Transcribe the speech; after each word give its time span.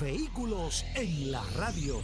Vehículos 0.00 0.86
en 0.94 1.30
la 1.30 1.42
radio. 1.58 2.00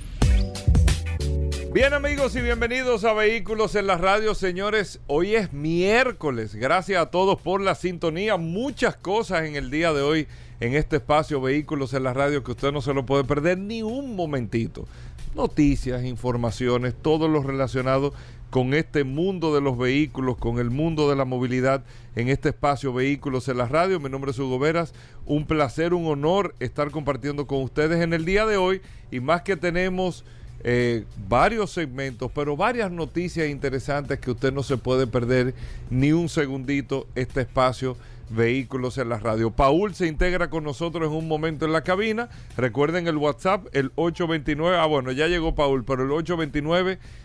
Bien 1.72 1.94
amigos 1.94 2.36
y 2.36 2.42
bienvenidos 2.42 3.04
a 3.04 3.14
Vehículos 3.14 3.74
en 3.74 3.86
la 3.86 3.96
radio, 3.96 4.34
señores. 4.34 5.00
Hoy 5.06 5.34
es 5.34 5.54
miércoles. 5.54 6.54
Gracias 6.54 7.00
a 7.00 7.10
todos 7.10 7.40
por 7.40 7.62
la 7.62 7.74
sintonía. 7.74 8.36
Muchas 8.36 8.96
cosas 8.96 9.44
en 9.44 9.56
el 9.56 9.70
día 9.70 9.94
de 9.94 10.02
hoy 10.02 10.28
en 10.60 10.74
este 10.74 10.96
espacio 10.96 11.40
Vehículos 11.40 11.94
en 11.94 12.02
la 12.02 12.12
radio 12.12 12.44
que 12.44 12.52
usted 12.52 12.70
no 12.70 12.82
se 12.82 12.92
lo 12.92 13.06
puede 13.06 13.24
perder 13.24 13.56
ni 13.56 13.82
un 13.82 14.14
momentito. 14.14 14.86
Noticias, 15.34 16.04
informaciones, 16.04 16.94
todo 17.00 17.28
lo 17.28 17.42
relacionado 17.42 18.12
con 18.56 18.72
este 18.72 19.04
mundo 19.04 19.54
de 19.54 19.60
los 19.60 19.76
vehículos, 19.76 20.38
con 20.38 20.58
el 20.58 20.70
mundo 20.70 21.10
de 21.10 21.14
la 21.14 21.26
movilidad 21.26 21.84
en 22.14 22.30
este 22.30 22.48
espacio 22.48 22.94
Vehículos 22.94 23.48
en 23.48 23.58
la 23.58 23.68
Radio. 23.68 24.00
Mi 24.00 24.08
nombre 24.08 24.30
es 24.30 24.38
Hugo 24.38 24.58
Veras. 24.58 24.94
Un 25.26 25.44
placer, 25.44 25.92
un 25.92 26.06
honor 26.06 26.54
estar 26.58 26.90
compartiendo 26.90 27.46
con 27.46 27.62
ustedes 27.62 28.02
en 28.02 28.14
el 28.14 28.24
día 28.24 28.46
de 28.46 28.56
hoy. 28.56 28.80
Y 29.10 29.20
más 29.20 29.42
que 29.42 29.58
tenemos 29.58 30.24
eh, 30.64 31.04
varios 31.28 31.70
segmentos, 31.70 32.32
pero 32.34 32.56
varias 32.56 32.90
noticias 32.90 33.46
interesantes 33.50 34.20
que 34.20 34.30
usted 34.30 34.54
no 34.54 34.62
se 34.62 34.78
puede 34.78 35.06
perder 35.06 35.52
ni 35.90 36.12
un 36.12 36.30
segundito 36.30 37.06
este 37.14 37.42
espacio 37.42 37.94
Vehículos 38.28 38.98
en 38.98 39.08
la 39.08 39.18
Radio. 39.18 39.52
Paul 39.52 39.94
se 39.94 40.08
integra 40.08 40.50
con 40.50 40.64
nosotros 40.64 41.08
en 41.08 41.14
un 41.16 41.28
momento 41.28 41.64
en 41.64 41.72
la 41.72 41.82
cabina. 41.82 42.28
Recuerden 42.56 43.06
el 43.06 43.16
WhatsApp, 43.16 43.68
el 43.72 43.92
829. 43.94 44.76
Ah, 44.76 44.86
bueno, 44.86 45.12
ya 45.12 45.28
llegó 45.28 45.54
Paul, 45.54 45.84
pero 45.84 46.02
el 46.02 46.10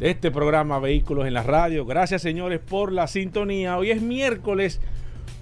de 0.00 0.10
este 0.10 0.30
programa 0.30 0.80
Vehículos 0.80 1.26
en 1.26 1.34
la 1.34 1.42
Radio. 1.42 1.86
Gracias 1.86 2.22
señores 2.22 2.60
por 2.60 2.92
la 2.92 3.06
sintonía. 3.06 3.78
Hoy 3.78 3.92
es 3.92 4.02
miércoles, 4.02 4.80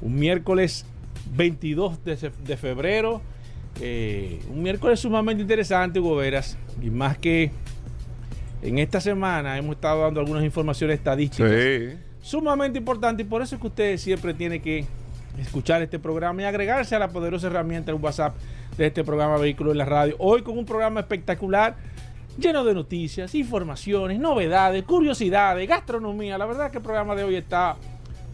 un 0.03 0.17
miércoles 0.17 0.84
22 1.36 2.05
de, 2.05 2.30
de 2.44 2.56
febrero. 2.56 3.20
Eh, 3.80 4.40
un 4.51 4.62
miércoles 4.62 5.01
sumamente 5.01 5.42
interesante, 5.42 5.98
Hugo 5.98 6.17
Veras. 6.17 6.58
Y 6.83 6.90
más 6.90 7.17
que 7.18 7.51
en 8.62 8.79
esta 8.79 9.01
semana 9.01 9.57
hemos 9.58 9.77
estado 9.77 10.02
dando 10.02 10.20
algunas 10.20 10.45
informaciones 10.45 10.98
estadísticas 10.98 11.51
Sí. 11.51 11.96
sumamente 12.20 12.79
importantes. 12.79 13.27
Y 13.27 13.29
por 13.29 13.42
eso 13.42 13.55
es 13.57 13.61
que 13.61 13.67
usted 13.67 13.96
siempre 13.96 14.34
tiene 14.34 14.61
que 14.61 14.84
escuchar 15.39 15.80
este 15.83 15.98
programa 15.98 16.42
y 16.42 16.45
agregarse 16.45 16.95
a 16.95 16.98
la 16.98 17.08
poderosa 17.08 17.46
herramienta 17.46 17.90
del 17.92 18.01
WhatsApp 18.01 18.36
de 18.77 18.86
este 18.86 19.02
programa 19.02 19.39
Vehículos 19.39 19.73
en 19.73 19.78
la 19.78 19.84
Radio. 19.86 20.14
Hoy 20.18 20.42
con 20.42 20.58
un 20.58 20.67
programa 20.67 21.01
espectacular. 21.01 21.77
Lleno 22.39 22.64
de 22.64 22.73
noticias, 22.73 23.34
informaciones, 23.34 24.18
novedades, 24.18 24.84
curiosidades, 24.84 25.68
gastronomía. 25.68 26.39
La 26.39 26.46
verdad 26.46 26.70
que 26.70 26.78
el 26.78 26.83
programa 26.83 27.14
de 27.14 27.24
hoy 27.24 27.36
está 27.36 27.77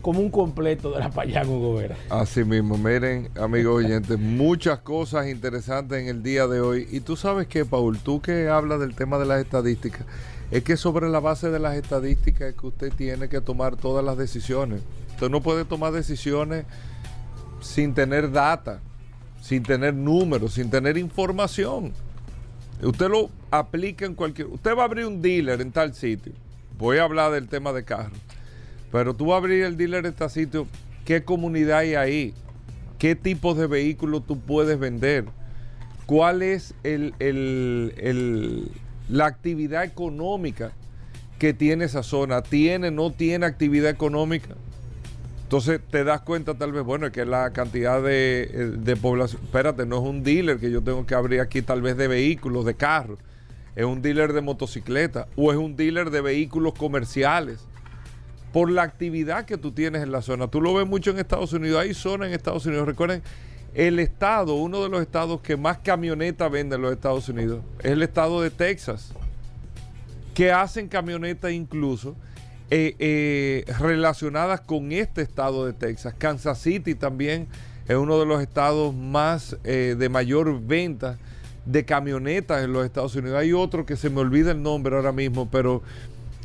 como 0.02 0.20
un 0.20 0.30
completo 0.30 0.92
de 0.92 1.00
la 1.00 1.10
Payán 1.10 1.48
Hugo 1.48 1.74
Vera. 1.74 1.96
Así 2.10 2.44
mismo, 2.44 2.78
miren, 2.78 3.30
amigos 3.38 3.84
oyentes, 3.84 4.18
muchas 4.18 4.78
cosas 4.80 5.28
interesantes 5.28 6.00
en 6.00 6.08
el 6.08 6.22
día 6.22 6.46
de 6.46 6.60
hoy. 6.60 6.88
Y 6.90 7.00
tú 7.00 7.16
sabes 7.16 7.46
que, 7.46 7.64
Paul, 7.64 7.98
tú 7.98 8.20
que 8.20 8.48
hablas 8.48 8.80
del 8.80 8.94
tema 8.94 9.18
de 9.18 9.26
las 9.26 9.40
estadísticas, 9.40 10.06
es 10.50 10.62
que 10.62 10.76
sobre 10.76 11.08
la 11.08 11.20
base 11.20 11.50
de 11.50 11.58
las 11.58 11.74
estadísticas 11.76 12.50
es 12.50 12.54
que 12.54 12.66
usted 12.66 12.92
tiene 12.92 13.28
que 13.28 13.40
tomar 13.40 13.76
todas 13.76 14.04
las 14.04 14.16
decisiones. 14.16 14.82
Usted 15.10 15.28
no 15.30 15.42
puede 15.42 15.64
tomar 15.64 15.92
decisiones 15.92 16.64
sin 17.60 17.92
tener 17.92 18.30
data, 18.30 18.80
sin 19.42 19.62
tener 19.62 19.94
números, 19.94 20.54
sin 20.54 20.70
tener 20.70 20.96
información. 20.96 21.92
Usted 22.82 23.08
lo 23.08 23.30
aplica 23.50 24.06
en 24.06 24.14
cualquier... 24.14 24.46
Usted 24.46 24.76
va 24.76 24.82
a 24.82 24.84
abrir 24.84 25.06
un 25.06 25.20
dealer 25.20 25.60
en 25.60 25.72
tal 25.72 25.94
sitio. 25.94 26.32
Voy 26.78 26.98
a 26.98 27.02
hablar 27.02 27.32
del 27.32 27.48
tema 27.48 27.72
de 27.72 27.84
carros. 27.84 28.18
Pero 28.90 29.14
tú 29.14 29.26
vas 29.26 29.34
a 29.34 29.38
abrir 29.38 29.64
el 29.64 29.76
dealer 29.76 30.06
en 30.06 30.12
este 30.12 30.28
sitio, 30.28 30.66
¿qué 31.04 31.22
comunidad 31.22 31.78
hay 31.78 31.94
ahí? 31.94 32.34
¿Qué 32.98 33.14
tipos 33.14 33.56
de 33.56 33.66
vehículos 33.66 34.26
tú 34.26 34.40
puedes 34.40 34.78
vender? 34.78 35.26
¿Cuál 36.06 36.42
es 36.42 36.74
el, 36.84 37.12
la 39.08 39.26
actividad 39.26 39.84
económica 39.84 40.72
que 41.38 41.52
tiene 41.52 41.84
esa 41.84 42.02
zona? 42.02 42.42
¿Tiene, 42.42 42.90
no 42.90 43.12
tiene 43.12 43.46
actividad 43.46 43.90
económica? 43.90 44.54
Entonces 45.42 45.80
te 45.90 46.04
das 46.04 46.22
cuenta 46.22 46.54
tal 46.54 46.72
vez, 46.72 46.82
bueno, 46.82 47.10
que 47.12 47.24
la 47.24 47.52
cantidad 47.52 48.02
de, 48.02 48.50
eh, 48.52 48.72
de 48.76 48.96
población, 48.96 49.40
espérate, 49.44 49.86
no 49.86 49.96
es 49.96 50.02
un 50.02 50.22
dealer 50.22 50.58
que 50.58 50.70
yo 50.70 50.82
tengo 50.82 51.06
que 51.06 51.14
abrir 51.14 51.40
aquí 51.40 51.62
tal 51.62 51.80
vez 51.82 51.96
de 51.96 52.08
vehículos, 52.08 52.64
de 52.64 52.74
carros, 52.74 53.18
es 53.76 53.84
un 53.84 54.02
dealer 54.02 54.32
de 54.32 54.40
motocicleta 54.40 55.28
o 55.36 55.52
es 55.52 55.58
un 55.58 55.76
dealer 55.76 56.10
de 56.10 56.20
vehículos 56.20 56.74
comerciales 56.74 57.60
por 58.52 58.70
la 58.70 58.82
actividad 58.82 59.44
que 59.44 59.58
tú 59.58 59.72
tienes 59.72 60.02
en 60.02 60.12
la 60.12 60.22
zona. 60.22 60.48
Tú 60.48 60.60
lo 60.60 60.74
ves 60.74 60.86
mucho 60.86 61.10
en 61.10 61.18
Estados 61.18 61.52
Unidos, 61.52 61.80
hay 61.80 61.94
zonas 61.94 62.28
en 62.28 62.34
Estados 62.34 62.64
Unidos. 62.66 62.86
Recuerden, 62.86 63.22
el 63.74 63.98
estado, 63.98 64.54
uno 64.54 64.82
de 64.82 64.88
los 64.88 65.02
estados 65.02 65.40
que 65.40 65.56
más 65.56 65.78
camionetas 65.78 66.50
vende 66.50 66.76
en 66.76 66.82
los 66.82 66.92
Estados 66.92 67.28
Unidos, 67.28 67.62
es 67.80 67.92
el 67.92 68.02
estado 68.02 68.40
de 68.40 68.50
Texas, 68.50 69.12
que 70.34 70.50
hacen 70.52 70.88
camionetas 70.88 71.52
incluso 71.52 72.16
eh, 72.70 72.94
eh, 72.98 73.64
relacionadas 73.78 74.60
con 74.60 74.92
este 74.92 75.22
estado 75.22 75.66
de 75.66 75.72
Texas. 75.72 76.14
Kansas 76.16 76.58
City 76.60 76.94
también 76.94 77.48
es 77.86 77.96
uno 77.96 78.18
de 78.18 78.26
los 78.26 78.42
estados 78.42 78.94
más 78.94 79.56
eh, 79.64 79.96
de 79.98 80.08
mayor 80.08 80.60
venta 80.60 81.18
de 81.64 81.84
camionetas 81.84 82.62
en 82.62 82.72
los 82.72 82.84
Estados 82.84 83.14
Unidos. 83.16 83.38
Hay 83.38 83.52
otro 83.52 83.86
que 83.86 83.96
se 83.96 84.10
me 84.10 84.20
olvida 84.20 84.52
el 84.52 84.62
nombre 84.62 84.96
ahora 84.96 85.12
mismo, 85.12 85.48
pero 85.50 85.82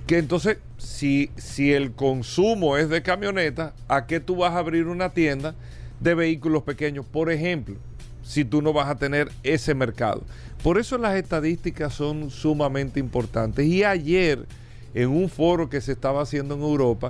que 0.05 0.17
entonces, 0.17 0.57
si, 0.77 1.31
si 1.37 1.73
el 1.73 1.93
consumo 1.93 2.77
es 2.77 2.89
de 2.89 3.01
camionetas, 3.01 3.73
¿a 3.87 4.05
qué 4.05 4.19
tú 4.19 4.37
vas 4.37 4.53
a 4.53 4.59
abrir 4.59 4.87
una 4.87 5.09
tienda 5.09 5.55
de 5.99 6.13
vehículos 6.13 6.63
pequeños? 6.63 7.05
Por 7.05 7.31
ejemplo, 7.31 7.75
si 8.23 8.43
tú 8.43 8.61
no 8.61 8.73
vas 8.73 8.89
a 8.89 8.95
tener 8.95 9.31
ese 9.43 9.73
mercado. 9.73 10.23
Por 10.61 10.77
eso 10.77 10.97
las 10.97 11.15
estadísticas 11.15 11.93
son 11.93 12.29
sumamente 12.29 12.99
importantes. 12.99 13.65
Y 13.65 13.83
ayer, 13.83 14.45
en 14.93 15.09
un 15.09 15.29
foro 15.29 15.69
que 15.69 15.81
se 15.81 15.93
estaba 15.93 16.21
haciendo 16.21 16.55
en 16.55 16.61
Europa, 16.61 17.09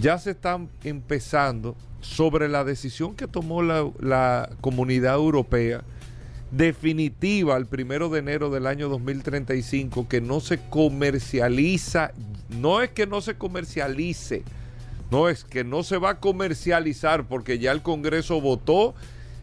ya 0.00 0.18
se 0.18 0.32
están 0.32 0.68
empezando 0.82 1.76
sobre 2.00 2.48
la 2.48 2.64
decisión 2.64 3.14
que 3.14 3.26
tomó 3.26 3.62
la, 3.62 3.90
la 4.00 4.50
comunidad 4.60 5.14
europea 5.14 5.82
definitiva 6.50 7.56
el 7.56 7.66
primero 7.66 8.08
de 8.08 8.20
enero 8.20 8.50
del 8.50 8.66
año 8.66 8.88
2035 8.88 10.08
que 10.08 10.20
no 10.20 10.40
se 10.40 10.58
comercializa, 10.70 12.12
no 12.48 12.80
es 12.80 12.90
que 12.90 13.06
no 13.06 13.20
se 13.20 13.36
comercialice, 13.36 14.42
no 15.10 15.28
es 15.28 15.44
que 15.44 15.64
no 15.64 15.82
se 15.82 15.98
va 15.98 16.10
a 16.10 16.20
comercializar 16.20 17.26
porque 17.26 17.58
ya 17.58 17.72
el 17.72 17.82
Congreso 17.82 18.40
votó, 18.40 18.94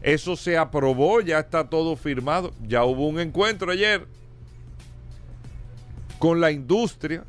eso 0.01 0.35
se 0.35 0.57
aprobó, 0.57 1.21
ya 1.21 1.39
está 1.39 1.69
todo 1.69 1.95
firmado, 1.95 2.53
ya 2.67 2.83
hubo 2.83 3.07
un 3.07 3.19
encuentro 3.19 3.71
ayer 3.71 4.07
con 6.19 6.39
la 6.39 6.51
industria, 6.51 7.23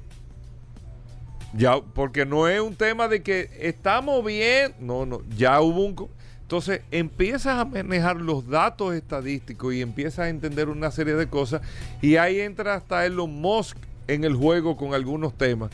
ya, 1.54 1.80
porque 1.80 2.24
no 2.24 2.48
es 2.48 2.60
un 2.60 2.76
tema 2.76 3.08
de 3.08 3.22
que 3.22 3.50
estamos 3.60 4.24
bien, 4.24 4.74
no, 4.80 5.06
no, 5.06 5.22
ya 5.36 5.60
hubo 5.60 5.84
un... 5.84 6.08
Entonces 6.42 6.82
empiezas 6.90 7.58
a 7.58 7.64
manejar 7.64 8.16
los 8.16 8.46
datos 8.46 8.94
estadísticos 8.94 9.72
y 9.72 9.80
empiezas 9.80 10.20
a 10.20 10.28
entender 10.28 10.68
una 10.68 10.90
serie 10.90 11.14
de 11.14 11.26
cosas 11.26 11.62
y 12.02 12.16
ahí 12.16 12.40
entra 12.40 12.74
hasta 12.74 13.06
Elon 13.06 13.32
Musk 13.40 13.78
en 14.08 14.24
el 14.24 14.34
juego 14.34 14.76
con 14.76 14.94
algunos 14.94 15.36
temas. 15.36 15.70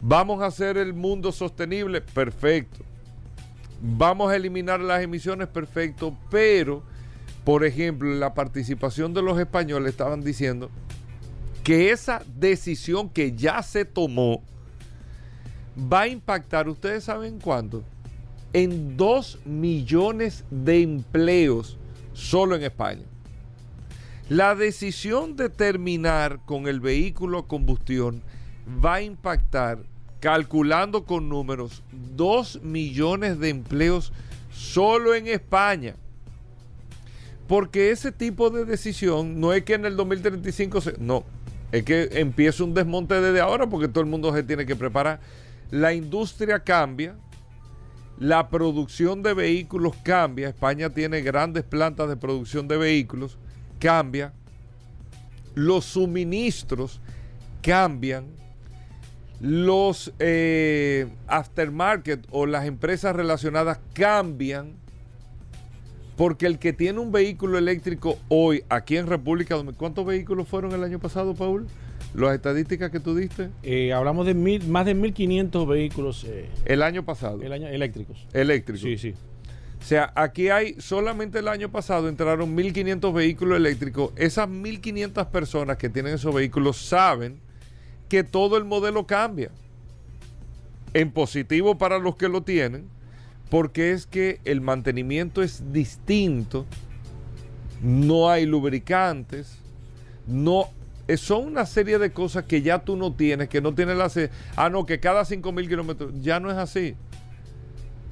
Vamos 0.00 0.42
a 0.42 0.46
hacer 0.46 0.76
el 0.76 0.94
mundo 0.94 1.32
sostenible, 1.32 2.00
perfecto. 2.00 2.84
Vamos 3.80 4.30
a 4.30 4.36
eliminar 4.36 4.80
las 4.80 5.02
emisiones, 5.02 5.48
perfecto. 5.48 6.16
Pero, 6.30 6.82
por 7.44 7.64
ejemplo, 7.64 8.12
la 8.14 8.34
participación 8.34 9.14
de 9.14 9.22
los 9.22 9.38
españoles 9.38 9.90
estaban 9.90 10.22
diciendo 10.22 10.70
que 11.64 11.90
esa 11.90 12.22
decisión 12.36 13.08
que 13.08 13.32
ya 13.32 13.62
se 13.62 13.84
tomó 13.84 14.42
va 15.92 16.02
a 16.02 16.08
impactar, 16.08 16.68
ustedes 16.68 17.04
saben 17.04 17.38
cuánto, 17.40 17.84
en 18.52 18.96
2 18.96 19.40
millones 19.44 20.44
de 20.50 20.82
empleos 20.82 21.76
solo 22.14 22.56
en 22.56 22.62
España. 22.62 23.02
La 24.28 24.54
decisión 24.54 25.36
de 25.36 25.48
terminar 25.48 26.40
con 26.44 26.68
el 26.68 26.80
vehículo 26.80 27.38
a 27.38 27.48
combustión 27.48 28.22
va 28.84 28.96
a 28.96 29.02
impactar, 29.02 29.78
calculando 30.20 31.04
con 31.04 31.30
números, 31.30 31.82
2 32.14 32.60
millones 32.62 33.38
de 33.38 33.48
empleos 33.48 34.12
solo 34.52 35.14
en 35.14 35.28
España. 35.28 35.94
Porque 37.46 37.90
ese 37.90 38.12
tipo 38.12 38.50
de 38.50 38.66
decisión 38.66 39.40
no 39.40 39.54
es 39.54 39.64
que 39.64 39.74
en 39.74 39.86
el 39.86 39.96
2035 39.96 40.80
se... 40.82 40.98
No, 40.98 41.24
es 41.72 41.84
que 41.84 42.10
empieza 42.12 42.64
un 42.64 42.74
desmonte 42.74 43.18
desde 43.22 43.40
ahora 43.40 43.66
porque 43.66 43.88
todo 43.88 44.04
el 44.04 44.10
mundo 44.10 44.34
se 44.34 44.42
tiene 44.42 44.66
que 44.66 44.76
preparar. 44.76 45.20
La 45.70 45.94
industria 45.94 46.60
cambia, 46.60 47.16
la 48.18 48.50
producción 48.50 49.22
de 49.22 49.32
vehículos 49.32 49.96
cambia. 50.02 50.50
España 50.50 50.90
tiene 50.90 51.22
grandes 51.22 51.64
plantas 51.64 52.10
de 52.10 52.16
producción 52.18 52.68
de 52.68 52.76
vehículos, 52.76 53.38
cambia. 53.78 54.32
Los 55.54 55.84
suministros 55.84 57.00
cambian. 57.62 58.26
Los 59.40 60.12
eh, 60.18 61.06
aftermarket 61.26 62.26
o 62.30 62.46
las 62.46 62.66
empresas 62.66 63.14
relacionadas 63.14 63.78
cambian. 63.92 64.72
Porque 66.16 66.46
el 66.46 66.58
que 66.58 66.72
tiene 66.72 66.98
un 66.98 67.12
vehículo 67.12 67.58
eléctrico 67.58 68.18
hoy 68.28 68.64
aquí 68.68 68.96
en 68.96 69.06
República 69.06 69.54
Dominicana, 69.54 69.78
¿cuántos 69.78 70.04
vehículos 70.04 70.48
fueron 70.48 70.72
el 70.72 70.82
año 70.82 70.98
pasado, 70.98 71.34
Paul? 71.34 71.68
Las 72.14 72.34
estadísticas 72.34 72.90
que 72.90 72.98
tú 72.98 73.14
diste. 73.14 73.50
Eh, 73.62 73.92
hablamos 73.92 74.26
de 74.26 74.34
mil, 74.34 74.66
más 74.68 74.86
de 74.86 74.96
1.500 74.96 75.68
vehículos. 75.68 76.24
Eh, 76.24 76.48
el 76.64 76.82
año 76.82 77.04
pasado. 77.04 77.40
El 77.42 77.52
año 77.52 77.68
eléctricos. 77.68 78.26
Eléctricos. 78.32 78.80
Sí, 78.80 78.98
sí. 78.98 79.14
O 79.80 79.84
sea, 79.88 80.12
aquí 80.14 80.48
hay, 80.48 80.74
solamente 80.80 81.38
el 81.38 81.48
año 81.48 81.70
pasado 81.70 82.08
entraron 82.08 82.56
1.500 82.56 83.12
vehículos 83.12 83.56
eléctricos. 83.56 84.12
Esas 84.16 84.48
1.500 84.48 85.26
personas 85.28 85.76
que 85.76 85.88
tienen 85.88 86.14
esos 86.14 86.34
vehículos 86.34 86.76
saben 86.76 87.40
que 88.08 88.24
todo 88.24 88.56
el 88.56 88.64
modelo 88.64 89.06
cambia. 89.06 89.50
En 90.94 91.10
positivo 91.10 91.78
para 91.78 91.98
los 91.98 92.16
que 92.16 92.28
lo 92.28 92.42
tienen, 92.42 92.88
porque 93.50 93.92
es 93.92 94.06
que 94.06 94.40
el 94.44 94.60
mantenimiento 94.60 95.42
es 95.42 95.72
distinto, 95.72 96.66
no 97.82 98.30
hay 98.30 98.46
lubricantes, 98.46 99.58
no 100.26 100.70
son 101.16 101.46
una 101.46 101.64
serie 101.64 101.98
de 101.98 102.12
cosas 102.12 102.44
que 102.44 102.60
ya 102.60 102.80
tú 102.80 102.96
no 102.96 103.14
tienes, 103.14 103.48
que 103.48 103.62
no 103.62 103.74
tienes 103.74 103.96
la... 103.96 104.10
Ah, 104.56 104.68
no, 104.68 104.84
que 104.84 105.00
cada 105.00 105.24
5 105.24 105.52
mil 105.52 105.68
kilómetros, 105.68 106.12
ya 106.20 106.38
no 106.40 106.50
es 106.50 106.58
así. 106.58 106.96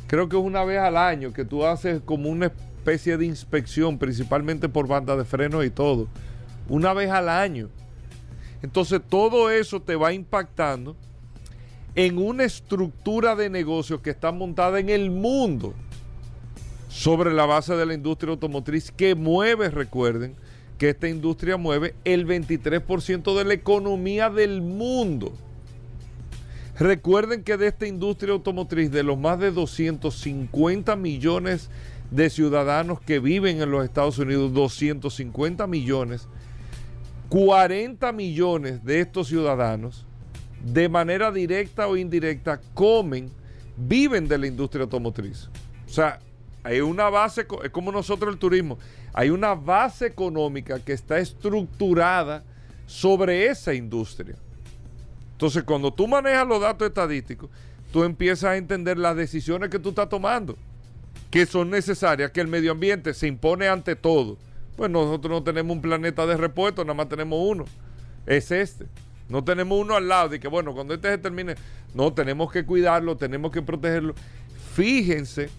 Creo 0.07 0.29
que 0.29 0.37
es 0.37 0.43
una 0.43 0.65
vez 0.65 0.79
al 0.79 0.97
año 0.97 1.33
que 1.33 1.45
tú 1.45 1.65
haces 1.65 2.01
como 2.05 2.29
una 2.29 2.47
especie 2.47 3.17
de 3.17 3.27
inspección, 3.27 3.99
principalmente 3.99 4.69
por 4.69 4.87
banda 4.87 5.17
de 5.17 5.25
freno 5.25 5.65
y 5.65 5.71
todo. 5.71 6.07
Una 6.69 6.93
vez 6.93 7.11
al 7.11 7.29
año. 7.29 7.69
Entonces 8.63 9.01
todo 9.09 9.51
eso 9.51 9.81
te 9.81 9.97
va 9.97 10.13
impactando 10.13 10.97
en 11.95 12.19
una 12.19 12.45
estructura 12.45 13.35
de 13.35 13.51
negocios 13.51 14.01
que 14.01 14.11
está 14.11 14.31
montada 14.31 14.79
en 14.79 14.91
el 14.91 15.11
mundo 15.11 15.75
sobre 16.89 17.33
la 17.33 17.47
base 17.47 17.75
de 17.75 17.87
la 17.87 17.95
industria 17.95 18.31
automotriz 18.31 18.91
que 18.91 19.15
mueve, 19.15 19.71
recuerden, 19.71 20.35
que 20.79 20.91
esta 20.91 21.09
industria 21.09 21.57
mueve 21.57 21.95
el 22.05 22.27
23% 22.27 23.37
de 23.37 23.45
la 23.45 23.55
economía 23.55 24.31
del 24.31 24.63
mundo. 24.63 25.33
Recuerden 26.79 27.43
que 27.43 27.57
de 27.57 27.69
esta 27.69 27.87
industria 27.87 28.35
automotriz, 28.35 28.91
de 28.91 29.03
los 29.03 29.19
más 29.19 29.39
de 29.39 29.51
250 29.51 30.95
millones 30.97 31.71
de 32.11 32.29
ciudadanos 32.29 33.01
que 33.01 33.19
viven 33.19 33.63
en 33.63 33.71
los 33.71 33.83
Estados 33.83 34.19
Unidos, 34.19 34.53
250 34.53 35.67
millones, 35.67 36.29
40 37.31 38.13
millones 38.13 38.85
de 38.85 39.01
estos 39.01 39.29
ciudadanos, 39.29 40.05
de 40.63 40.91
manera 40.91 41.33
directa 41.33 41.89
o 41.89 41.97
indirecta, 41.97 42.61
comen, 42.75 43.31
viven 43.79 44.29
de 44.29 44.37
la 44.37 44.47
industria 44.47 44.83
automotriz. 44.83 45.49
O 45.87 45.91
sea, 45.91 46.19
hay 46.63 46.81
una 46.81 47.09
base, 47.09 47.47
es 47.65 47.71
como 47.71 47.91
nosotros 47.91 48.35
el 48.35 48.39
turismo, 48.39 48.79
hay 49.15 49.31
una 49.31 49.55
base 49.55 50.05
económica 50.05 50.79
que 50.79 50.93
está 50.93 51.19
estructurada 51.19 52.45
sobre 52.85 53.47
esa 53.47 53.73
industria. 53.73 54.37
Entonces, 55.37 55.65
cuando 55.65 55.93
tú 55.93 56.09
manejas 56.09 56.47
los 56.47 56.63
datos 56.63 56.89
estadísticos, 56.89 57.51
tú 57.93 58.05
empiezas 58.05 58.45
a 58.45 58.57
entender 58.57 58.97
las 58.97 59.15
decisiones 59.15 59.69
que 59.69 59.79
tú 59.79 59.91
estás 59.91 60.09
tomando, 60.09 60.57
que 61.31 61.45
son 61.45 61.69
necesarias, 61.69 62.31
que 62.31 62.41
el 62.41 62.49
medio 62.49 62.73
ambiente 62.73 63.13
se 63.13 63.27
impone 63.27 63.69
ante 63.69 63.97
todo. 63.97 64.39
Pues 64.77 64.91
nosotros 64.91 65.31
no 65.31 65.43
tenemos 65.43 65.77
un 65.77 65.83
planeta 65.83 66.25
de 66.25 66.39
repuesto, 66.39 66.85
nada 66.85 66.95
más 66.95 67.11
tenemos 67.11 67.39
uno. 67.43 67.67
Es 68.25 68.51
este. 68.51 68.87
No 69.29 69.45
tenemos 69.45 69.79
uno 69.79 69.95
al 69.95 70.09
lado 70.09 70.31
de 70.31 70.41
que, 70.41 70.49
bueno, 70.49 70.73
cuando 70.73 70.95
este 70.95 71.11
se 71.11 71.19
termine, 71.19 71.55
no, 71.93 72.15
tenemos 72.15 72.51
que 72.51 72.65
cuidarlo, 72.65 73.19
tenemos 73.19 73.53
que 73.53 73.61
protegerlo. 73.61 74.15
Fíjense 74.75 75.51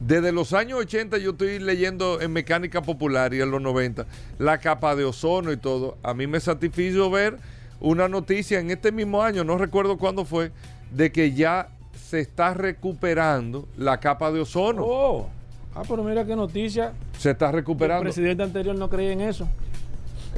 desde 0.00 0.32
los 0.32 0.52
años 0.52 0.80
80 0.80 1.18
yo 1.18 1.30
estoy 1.30 1.60
leyendo 1.60 2.20
en 2.20 2.32
mecánica 2.32 2.82
popular 2.82 3.32
y 3.34 3.40
en 3.40 3.52
los 3.52 3.62
90 3.62 4.04
la 4.40 4.58
capa 4.58 4.96
de 4.96 5.04
ozono 5.04 5.52
y 5.52 5.56
todo. 5.56 5.96
A 6.02 6.12
mí 6.12 6.26
me 6.26 6.40
satisfizo 6.40 7.08
ver 7.08 7.38
una 7.82 8.08
noticia 8.08 8.60
en 8.60 8.70
este 8.70 8.92
mismo 8.92 9.22
año, 9.22 9.44
no 9.44 9.58
recuerdo 9.58 9.98
cuándo 9.98 10.24
fue, 10.24 10.52
de 10.90 11.10
que 11.10 11.32
ya 11.32 11.68
se 11.94 12.20
está 12.20 12.54
recuperando 12.54 13.68
la 13.76 13.98
capa 13.98 14.30
de 14.30 14.40
ozono. 14.40 14.84
Oh, 14.84 15.28
ah, 15.74 15.82
pero 15.88 16.04
mira 16.04 16.24
qué 16.24 16.36
noticia. 16.36 16.92
Se 17.18 17.32
está 17.32 17.50
recuperando. 17.50 18.02
El 18.02 18.14
presidente 18.14 18.42
anterior 18.42 18.76
no 18.76 18.88
creía 18.88 19.12
en 19.12 19.20
eso. 19.20 19.48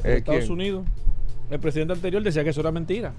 En 0.03 0.11
eh, 0.11 0.17
Estados 0.17 0.49
Unidos. 0.49 0.85
El 1.51 1.59
presidente 1.59 1.93
anterior 1.93 2.23
decía 2.23 2.43
que 2.43 2.49
eso 2.49 2.61
era 2.61 2.71
mentira. 2.71 3.13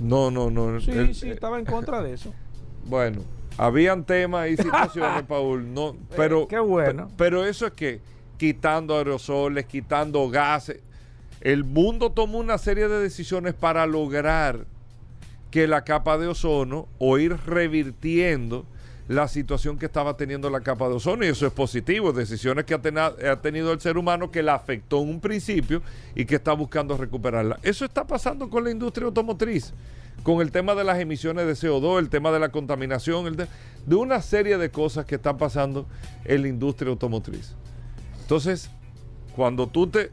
No, 0.00 0.30
no, 0.30 0.48
no. 0.50 0.80
Sí, 0.80 1.14
sí, 1.14 1.30
estaba 1.30 1.58
en 1.58 1.64
contra 1.64 2.02
de 2.02 2.14
eso. 2.14 2.32
Bueno, 2.84 3.22
habían 3.58 4.02
temas 4.02 4.50
y 4.50 4.56
situaciones, 4.56 5.22
Paul, 5.28 5.72
no, 5.72 5.90
eh, 5.90 5.96
pero, 6.16 6.48
qué 6.48 6.58
bueno. 6.58 7.08
pero 7.16 7.46
eso 7.46 7.64
es 7.64 7.72
que 7.74 8.00
quitando 8.36 8.98
aerosoles, 8.98 9.66
quitando 9.66 10.28
gases, 10.28 10.80
el 11.42 11.64
mundo 11.64 12.12
tomó 12.12 12.38
una 12.38 12.56
serie 12.56 12.88
de 12.88 13.00
decisiones 13.00 13.52
para 13.52 13.86
lograr 13.86 14.64
que 15.50 15.66
la 15.66 15.82
capa 15.82 16.16
de 16.16 16.28
ozono 16.28 16.88
o 16.98 17.18
ir 17.18 17.36
revirtiendo 17.46 18.64
la 19.08 19.26
situación 19.26 19.76
que 19.76 19.86
estaba 19.86 20.16
teniendo 20.16 20.48
la 20.48 20.60
capa 20.60 20.88
de 20.88 20.94
ozono 20.94 21.24
y 21.24 21.28
eso 21.28 21.44
es 21.46 21.52
positivo, 21.52 22.12
decisiones 22.12 22.64
que 22.64 22.74
ha, 22.74 23.36
tenido 23.42 23.72
el 23.72 23.80
ser 23.80 23.98
humano 23.98 24.30
que 24.30 24.42
la 24.42 24.54
afectó 24.54 25.02
en 25.02 25.10
un 25.10 25.20
principio 25.20 25.82
y 26.14 26.24
que 26.24 26.36
está 26.36 26.52
buscando 26.52 26.96
recuperarla. 26.96 27.58
Eso 27.64 27.84
está 27.84 28.06
pasando 28.06 28.48
con 28.48 28.62
la 28.62 28.70
industria 28.70 29.06
automotriz 29.06 29.74
con 30.22 30.40
el 30.40 30.52
tema 30.52 30.76
de 30.76 30.84
las 30.84 31.00
emisiones 31.00 31.46
de 31.46 31.54
CO2, 31.54 31.98
el 31.98 32.08
tema 32.08 32.30
de 32.30 32.38
la 32.38 32.50
contaminación, 32.50 33.36
de, 33.36 33.94
una 33.96 34.22
serie 34.22 34.56
de 34.56 34.70
cosas 34.70 35.04
que 35.04 35.16
están 35.16 35.36
pasando 35.36 35.86
en 36.24 36.42
la 36.42 36.48
industria 36.48 36.90
automotriz. 36.90 37.54
Entonces, 38.20 38.70
cuando 39.34 39.66
tú 39.66 39.88
te, 39.88 40.12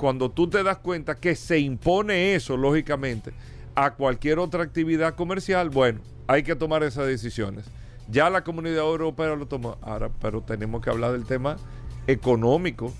cuando 0.00 0.30
tú 0.30 0.48
te 0.48 0.62
das 0.62 0.78
cuenta 0.78 1.14
que 1.14 1.34
se 1.36 1.58
impone 1.58 2.34
eso, 2.34 2.56
lógicamente, 2.56 3.34
a 3.74 3.90
cualquier 3.90 4.38
otra 4.38 4.62
actividad 4.62 5.14
comercial, 5.14 5.68
bueno, 5.68 6.00
hay 6.26 6.42
que 6.42 6.56
tomar 6.56 6.82
esas 6.84 7.06
decisiones. 7.06 7.66
Ya 8.08 8.30
la 8.30 8.42
comunidad 8.42 8.78
europea 8.78 9.36
lo 9.36 9.44
tomó. 9.44 9.76
Ahora, 9.82 10.10
pero 10.22 10.40
tenemos 10.40 10.80
que 10.82 10.88
hablar 10.88 11.12
del 11.12 11.26
tema 11.26 11.58
económico 12.06 12.94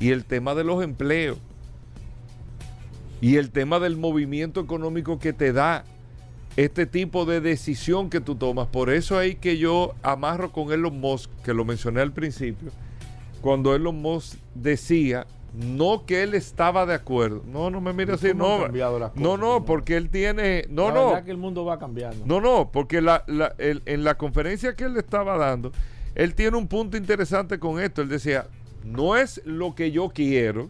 y 0.00 0.10
el 0.10 0.24
tema 0.24 0.54
de 0.54 0.64
los 0.64 0.82
empleos 0.82 1.36
y 3.20 3.36
el 3.36 3.50
tema 3.50 3.78
del 3.78 3.98
movimiento 3.98 4.62
económico 4.62 5.18
que 5.18 5.34
te 5.34 5.52
da 5.52 5.84
este 6.56 6.86
tipo 6.86 7.26
de 7.26 7.42
decisión 7.42 8.08
que 8.08 8.22
tú 8.22 8.36
tomas. 8.36 8.68
Por 8.68 8.88
eso 8.88 9.18
hay 9.18 9.34
que 9.34 9.58
yo 9.58 9.94
amarro 10.02 10.50
con 10.50 10.72
Elon 10.72 10.98
Musk, 10.98 11.30
que 11.44 11.52
lo 11.52 11.66
mencioné 11.66 12.00
al 12.00 12.12
principio, 12.12 12.70
cuando 13.42 13.74
Elon 13.74 14.00
Musk 14.00 14.38
decía 14.54 15.26
no 15.54 16.04
que 16.04 16.22
él 16.22 16.34
estaba 16.34 16.86
de 16.86 16.94
acuerdo. 16.94 17.42
No, 17.46 17.70
no 17.70 17.80
me 17.80 17.92
mire 17.92 18.12
así. 18.12 18.32
No, 18.34 18.68
no, 19.14 19.36
no, 19.36 19.64
porque 19.64 19.96
él 19.96 20.10
tiene. 20.10 20.66
No, 20.68 20.88
la 20.88 20.94
no. 20.94 21.24
que 21.24 21.30
el 21.30 21.38
mundo 21.38 21.64
va 21.64 21.78
cambiando. 21.78 22.24
No, 22.26 22.40
no, 22.40 22.70
porque 22.70 23.00
la, 23.00 23.24
en 23.58 24.04
la 24.04 24.16
conferencia 24.16 24.74
que 24.74 24.84
él 24.84 24.94
le 24.94 25.00
estaba 25.00 25.36
dando, 25.38 25.72
él 26.14 26.34
tiene 26.34 26.56
un 26.56 26.68
punto 26.68 26.96
interesante 26.96 27.58
con 27.58 27.80
esto. 27.80 28.02
Él 28.02 28.08
decía: 28.08 28.46
no 28.84 29.16
es 29.16 29.40
lo 29.44 29.74
que 29.74 29.90
yo 29.90 30.10
quiero, 30.10 30.68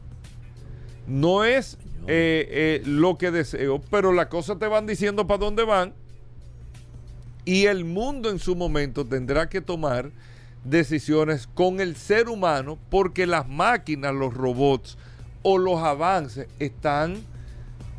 no 1.07 1.45
es 1.45 1.79
eh, 2.07 2.47
eh, 2.51 2.83
lo 2.87 3.19
que 3.19 3.31
deseo, 3.31 3.81
pero 3.91 4.13
las 4.13 4.27
cosas 4.27 4.59
te 4.59 4.67
van 4.67 4.87
diciendo 4.87 5.27
para 5.27 5.39
dónde 5.39 5.65
van. 5.65 5.93
Y 7.45 7.65
el 7.65 7.85
mundo 7.85 8.31
en 8.31 8.39
su 8.39 8.55
momento 8.55 9.07
tendrá 9.07 9.49
que 9.49 9.61
tomar 9.61 10.11
decisiones 10.65 11.47
con 11.47 11.81
el 11.81 11.97
ser 11.97 12.29
humano 12.29 12.79
porque 12.91 13.27
las 13.27 13.49
máquinas, 13.49 14.15
los 14.15 14.35
robots 14.35 14.99
o 15.43 15.59
los 15.59 15.83
avances 15.83 16.49
están 16.59 17.17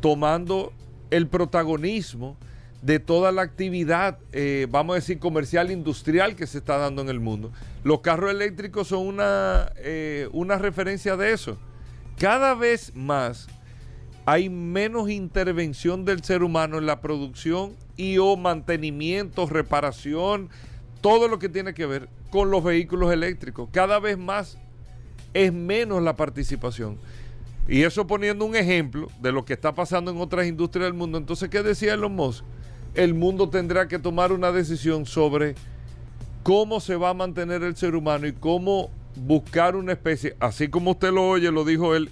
tomando 0.00 0.72
el 1.10 1.26
protagonismo 1.26 2.36
de 2.82 2.98
toda 2.98 3.30
la 3.30 3.42
actividad, 3.42 4.18
eh, 4.32 4.66
vamos 4.70 4.94
a 4.94 4.96
decir, 4.96 5.18
comercial, 5.18 5.70
industrial 5.70 6.34
que 6.34 6.46
se 6.46 6.58
está 6.58 6.78
dando 6.78 7.02
en 7.02 7.10
el 7.10 7.20
mundo. 7.20 7.52
Los 7.84 8.00
carros 8.00 8.30
eléctricos 8.30 8.88
son 8.88 9.06
una, 9.06 9.70
eh, 9.76 10.28
una 10.32 10.56
referencia 10.56 11.16
de 11.16 11.32
eso. 11.32 11.58
Cada 12.18 12.54
vez 12.54 12.94
más 12.94 13.48
hay 14.24 14.48
menos 14.48 15.10
intervención 15.10 16.04
del 16.04 16.22
ser 16.22 16.42
humano 16.42 16.78
en 16.78 16.86
la 16.86 17.00
producción 17.00 17.74
y 17.96 18.18
o 18.18 18.36
mantenimiento, 18.36 19.46
reparación, 19.46 20.48
todo 21.00 21.28
lo 21.28 21.38
que 21.38 21.48
tiene 21.48 21.74
que 21.74 21.86
ver 21.86 22.08
con 22.30 22.50
los 22.50 22.64
vehículos 22.64 23.12
eléctricos. 23.12 23.68
Cada 23.72 23.98
vez 23.98 24.16
más 24.16 24.58
es 25.34 25.52
menos 25.52 26.02
la 26.02 26.16
participación. 26.16 26.98
Y 27.68 27.82
eso 27.82 28.06
poniendo 28.06 28.44
un 28.44 28.56
ejemplo 28.56 29.08
de 29.20 29.32
lo 29.32 29.44
que 29.44 29.52
está 29.52 29.74
pasando 29.74 30.10
en 30.10 30.18
otras 30.18 30.46
industrias 30.46 30.86
del 30.86 30.94
mundo. 30.94 31.18
Entonces, 31.18 31.48
¿qué 31.48 31.62
decía 31.62 31.94
Elon 31.94 32.14
Musk? 32.14 32.44
El 32.94 33.14
mundo 33.14 33.48
tendrá 33.48 33.86
que 33.86 33.98
tomar 33.98 34.32
una 34.32 34.50
decisión 34.50 35.06
sobre 35.06 35.54
cómo 36.42 36.80
se 36.80 36.96
va 36.96 37.10
a 37.10 37.14
mantener 37.14 37.62
el 37.62 37.76
ser 37.76 37.94
humano 37.94 38.26
y 38.26 38.32
cómo 38.32 38.90
buscar 39.14 39.76
una 39.76 39.92
especie, 39.92 40.36
así 40.40 40.68
como 40.68 40.92
usted 40.92 41.12
lo 41.12 41.28
oye, 41.28 41.50
lo 41.50 41.64
dijo 41.64 41.94
él, 41.94 42.10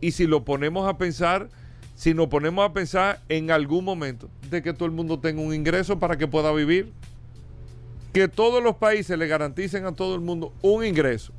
y 0.00 0.12
si 0.12 0.26
lo 0.26 0.44
ponemos 0.44 0.88
a 0.88 0.98
pensar, 0.98 1.48
si 1.94 2.14
nos 2.14 2.28
ponemos 2.28 2.68
a 2.68 2.72
pensar 2.72 3.22
en 3.28 3.50
algún 3.50 3.84
momento 3.84 4.28
de 4.50 4.62
que 4.62 4.72
todo 4.72 4.86
el 4.86 4.92
mundo 4.92 5.18
tenga 5.18 5.40
un 5.40 5.54
ingreso 5.54 5.98
para 5.98 6.18
que 6.18 6.26
pueda 6.26 6.52
vivir, 6.52 6.92
que 8.16 8.28
todos 8.28 8.62
los 8.62 8.76
países 8.76 9.18
le 9.18 9.26
garanticen 9.26 9.84
a 9.84 9.92
todo 9.92 10.14
el 10.14 10.22
mundo 10.22 10.50
un 10.62 10.82
ingreso 10.86 11.34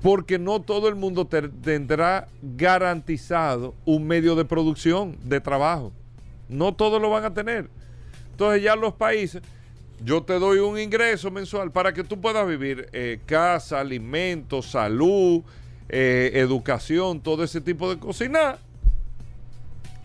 porque 0.00 0.38
no 0.38 0.62
todo 0.62 0.88
el 0.88 0.94
mundo 0.94 1.26
tendrá 1.26 2.28
garantizado 2.40 3.74
un 3.84 4.06
medio 4.06 4.34
de 4.36 4.46
producción, 4.46 5.18
de 5.22 5.38
trabajo. 5.38 5.92
No 6.48 6.74
todos 6.74 7.02
lo 7.02 7.10
van 7.10 7.26
a 7.26 7.34
tener. 7.34 7.68
Entonces 8.30 8.62
ya 8.62 8.74
los 8.74 8.94
países, 8.94 9.42
yo 10.02 10.22
te 10.22 10.38
doy 10.38 10.60
un 10.60 10.78
ingreso 10.78 11.30
mensual 11.30 11.70
para 11.70 11.92
que 11.92 12.02
tú 12.02 12.18
puedas 12.18 12.48
vivir 12.48 12.88
eh, 12.94 13.20
casa, 13.26 13.80
alimentos, 13.80 14.70
salud, 14.70 15.42
eh, 15.90 16.30
educación, 16.32 17.20
todo 17.20 17.44
ese 17.44 17.60
tipo 17.60 17.94
de. 17.94 17.98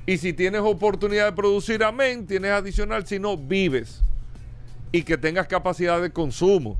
Y 0.05 0.11
Y 0.15 0.17
si 0.17 0.33
tienes 0.33 0.59
oportunidad 0.59 1.27
de 1.27 1.31
producir, 1.31 1.81
amén, 1.81 2.27
tienes 2.27 2.51
adicional, 2.51 3.07
si 3.07 3.19
no, 3.19 3.37
vives. 3.37 4.01
Y 4.91 5.03
que 5.03 5.17
tengas 5.17 5.47
capacidad 5.47 6.01
de 6.01 6.11
consumo. 6.11 6.77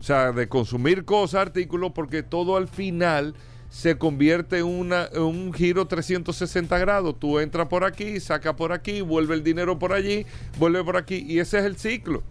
O 0.00 0.02
sea, 0.02 0.32
de 0.32 0.48
consumir 0.48 1.04
cosas, 1.04 1.42
artículos, 1.42 1.92
porque 1.94 2.22
todo 2.22 2.56
al 2.56 2.68
final 2.68 3.34
se 3.70 3.98
convierte 3.98 4.58
en, 4.58 4.66
una, 4.66 5.08
un 5.16 5.52
giro 5.52 5.86
360 5.86 6.78
grados. 6.78 7.18
Tú 7.18 7.40
entras 7.40 7.66
por 7.68 7.84
aquí, 7.84 8.20
saca 8.20 8.54
por 8.54 8.72
aquí, 8.72 9.00
vuelve 9.00 9.34
el 9.34 9.42
dinero 9.42 9.78
por 9.78 9.92
allí, 9.92 10.26
vuelve 10.58 10.84
por 10.84 10.96
aquí, 10.96 11.24
y 11.26 11.40
ese 11.40 11.58
es 11.58 11.64
el 11.64 11.76
ciclo. 11.76 12.22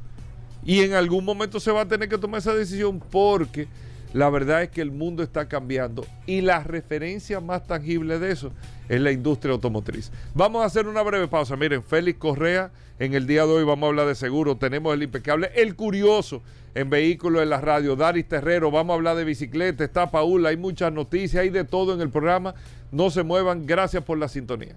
Y 0.64 0.82
en 0.82 0.94
algún 0.94 1.26
momento 1.26 1.60
se 1.60 1.72
va 1.72 1.82
a 1.82 1.88
tener 1.88 2.08
que 2.08 2.18
tomar 2.18 2.40
esa 2.40 2.54
decisión 2.54 3.00
porque 3.12 3.68
la 4.14 4.30
verdad 4.30 4.64
es 4.64 4.70
que 4.70 4.82
el 4.82 4.92
mundo 4.92 5.24
está 5.24 5.48
cambiando 5.48 6.06
y 6.26 6.42
la 6.42 6.64
referencia 6.64 7.40
más 7.40 7.66
tangible 7.66 8.20
de 8.20 8.32
eso 8.32 8.52
es 8.88 9.02
la 9.02 9.12
industria 9.12 9.54
automotriz. 9.54 10.12
Vamos 10.36 10.62
a 10.62 10.66
hacer 10.66 10.88
una 10.88 11.02
breve 11.02 11.28
pausa. 11.28 11.56
Miren, 11.56 11.84
Félix 11.84 12.20
Correa, 12.20 12.72
en 13.00 13.16
el 13.16 13.26
día 13.26 13.46
de 13.46 13.52
hoy 13.52 13.64
vamos 13.64 13.88
a 13.88 13.90
hablar 13.90 14.08
de 14.08 14.16
seguro. 14.16 14.58
Tenemos 14.58 14.94
el 14.94 15.04
impecable, 15.04 15.52
el 15.56 15.76
curioso 15.76 16.44
en 16.76 16.90
vehículos 16.90 17.42
en 17.42 17.50
la 17.50 17.60
radio. 17.60 17.96
Daris 17.96 18.28
Terrero, 18.28 18.72
vamos 18.72 18.94
a 18.94 18.96
hablar 18.96 19.16
de 19.16 19.24
bicicleta. 19.24 19.84
Está 19.84 20.12
Paula, 20.12 20.50
hay 20.50 20.58
muchas 20.58 20.94
noticias, 20.94 21.42
hay 21.42 21.50
de 21.50 21.64
todo 21.64 21.94
en 21.94 22.02
el 22.02 22.10
programa. 22.10 22.54
No 22.92 23.10
se 23.10 23.24
muevan. 23.24 23.66
Gracias 23.66 24.04
por 24.04 24.18
la 24.20 24.28
sintonía. 24.28 24.76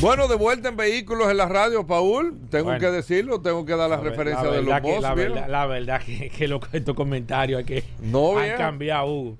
Bueno, 0.00 0.28
de 0.28 0.36
vuelta 0.36 0.70
en 0.70 0.76
vehículos 0.76 1.30
en 1.30 1.36
la 1.36 1.46
radio, 1.46 1.86
Paul. 1.86 2.34
Tengo 2.50 2.76
que 2.78 2.90
decirlo, 2.90 3.42
tengo 3.42 3.66
que 3.66 3.76
dar 3.76 3.90
la, 3.90 3.98
referencia 3.98 4.50
de 4.50 4.62
los 4.62 4.80
que, 4.80 4.98
la, 4.98 5.14
verdad, 5.14 5.46
la, 5.46 5.66
verdad, 5.66 6.00
que, 6.00 6.30
que 6.30 6.58
estos 6.72 6.96
comentarios 6.96 7.64
que 7.64 7.84
no, 8.00 8.38
han 8.38 8.56
cambiado, 8.56 9.06
Hugo. 9.12 9.36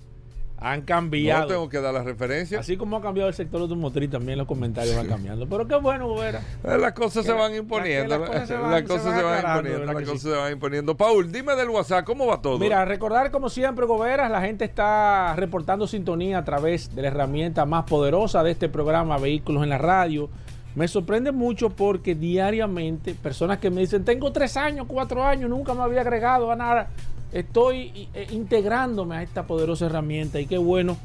Han 0.58 0.82
cambiado. 0.82 1.44
No 1.44 1.46
tengo 1.46 1.68
que 1.70 1.80
dar 1.80 1.94
la 1.94 2.02
referencia. 2.02 2.60
Así 2.60 2.76
como 2.76 2.98
ha 2.98 3.00
cambiado 3.00 3.30
el 3.30 3.34
sector 3.34 3.62
automotriz, 3.62 4.10
también 4.10 4.36
los 4.36 4.46
comentarios 4.46 4.94
van 4.94 5.06
cambiando. 5.06 5.48
Pero 5.48 5.66
qué 5.66 5.76
bueno, 5.76 6.08
Gobera. 6.08 6.42
Eh, 6.62 6.76
las 6.76 6.92
cosas 6.92 7.24
se 7.24 7.32
van 7.32 7.54
imponiendo. 7.54 8.18
Las 8.18 8.28
cosas 8.28 8.48
se 8.48 8.54
van, 8.54 8.76
imponiendo. 8.76 9.86
Las 9.86 10.04
cosas 10.04 10.20
se 10.20 10.28
van 10.28 10.52
imponiendo. 10.52 10.94
Paul, 10.94 11.32
dime 11.32 11.56
del 11.56 11.70
WhatsApp, 11.70 12.04
¿cómo 12.04 12.26
va 12.26 12.42
todo? 12.42 12.58
Mira, 12.58 12.84
recordar 12.84 13.30
como 13.30 13.48
siempre, 13.48 13.86
Goberas, 13.86 14.30
la 14.30 14.42
gente 14.42 14.66
está 14.66 15.34
reportando 15.36 15.86
sintonía 15.86 16.36
a 16.36 16.44
través 16.44 16.94
de 16.94 17.00
la 17.00 17.08
herramienta 17.08 17.64
más 17.64 17.84
poderosa 17.84 18.42
de 18.42 18.50
este 18.50 18.68
programa, 18.68 19.16
Vehículos 19.16 19.62
en 19.62 19.70
la 19.70 19.78
Radio 19.78 20.28
me 20.74 20.86
sorprende 20.88 21.32
mucho 21.32 21.70
porque 21.70 22.14
diariamente 22.14 23.14
personas 23.14 23.58
que 23.58 23.70
me 23.70 23.80
dicen, 23.80 24.04
tengo 24.04 24.30
tres 24.32 24.56
años, 24.56 24.86
cuatro 24.88 25.24
años, 25.24 25.50
nunca 25.50 25.74
me 25.74 25.82
había 25.82 26.02
agregado 26.02 26.50
a 26.50 26.56
nada, 26.56 26.90
estoy 27.32 28.08
eh, 28.14 28.28
integrándome 28.30 29.16
a 29.16 29.22
esta 29.22 29.46
poderosa 29.46 29.86
herramienta 29.86 30.40
y 30.40 30.46
qué 30.46 30.58
bueno 30.58 30.96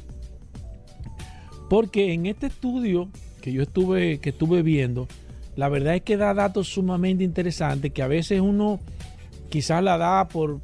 porque 1.68 2.12
en 2.12 2.26
este 2.26 2.48
estudio 2.48 3.08
que 3.40 3.52
yo 3.52 3.62
estuve, 3.62 4.18
que 4.18 4.30
estuve 4.30 4.62
viendo, 4.62 5.06
la 5.56 5.68
verdad 5.68 5.94
es 5.94 6.02
que 6.02 6.16
da 6.16 6.34
datos 6.34 6.68
sumamente 6.68 7.24
interesantes 7.24 7.92
que 7.92 8.02
a 8.02 8.08
veces 8.08 8.40
uno 8.40 8.80
quizás 9.50 9.82
la 9.82 9.98
da 9.98 10.28
por, 10.28 10.60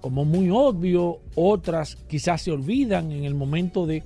como 0.00 0.24
muy 0.24 0.50
obvio, 0.50 1.20
otras 1.34 1.96
quizás 2.08 2.42
se 2.42 2.50
olvidan 2.50 3.12
en 3.12 3.24
el 3.24 3.34
momento 3.34 3.86
de... 3.86 4.02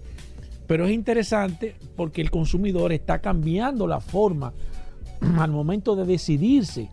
Pero 0.67 0.87
es 0.87 0.93
interesante 0.93 1.77
porque 1.97 2.21
el 2.21 2.31
consumidor 2.31 2.93
está 2.93 3.21
cambiando 3.21 3.87
la 3.87 4.01
forma 4.01 4.53
al 5.39 5.51
momento 5.51 5.97
de 5.97 6.05
decidirse 6.05 6.91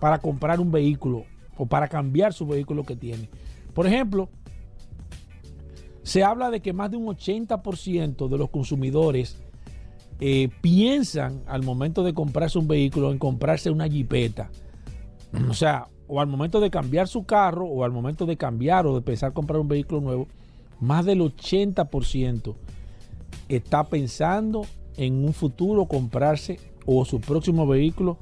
para 0.00 0.18
comprar 0.18 0.60
un 0.60 0.70
vehículo 0.70 1.24
o 1.56 1.66
para 1.66 1.88
cambiar 1.88 2.32
su 2.32 2.46
vehículo 2.46 2.84
que 2.84 2.96
tiene. 2.96 3.28
Por 3.74 3.86
ejemplo, 3.86 4.28
se 6.02 6.24
habla 6.24 6.50
de 6.50 6.60
que 6.60 6.72
más 6.72 6.90
de 6.90 6.96
un 6.96 7.06
80% 7.06 8.28
de 8.28 8.38
los 8.38 8.50
consumidores 8.50 9.36
eh, 10.20 10.48
piensan 10.60 11.42
al 11.46 11.62
momento 11.62 12.02
de 12.02 12.14
comprarse 12.14 12.58
un 12.58 12.68
vehículo 12.68 13.12
en 13.12 13.18
comprarse 13.18 13.70
una 13.70 13.88
jipeta. 13.88 14.50
O 15.48 15.54
sea, 15.54 15.86
o 16.08 16.20
al 16.20 16.26
momento 16.26 16.60
de 16.60 16.70
cambiar 16.70 17.08
su 17.08 17.24
carro 17.24 17.66
o 17.66 17.84
al 17.84 17.92
momento 17.92 18.26
de 18.26 18.36
cambiar 18.36 18.86
o 18.86 18.94
de 18.94 19.00
pensar 19.00 19.32
comprar 19.32 19.60
un 19.60 19.68
vehículo 19.68 20.00
nuevo, 20.00 20.28
más 20.80 21.06
del 21.06 21.20
80% 21.20 22.54
está 23.48 23.84
pensando 23.84 24.66
en 24.96 25.24
un 25.24 25.32
futuro 25.32 25.86
comprarse 25.86 26.58
o 26.86 27.04
su 27.04 27.20
próximo 27.20 27.66
vehículo 27.66 28.18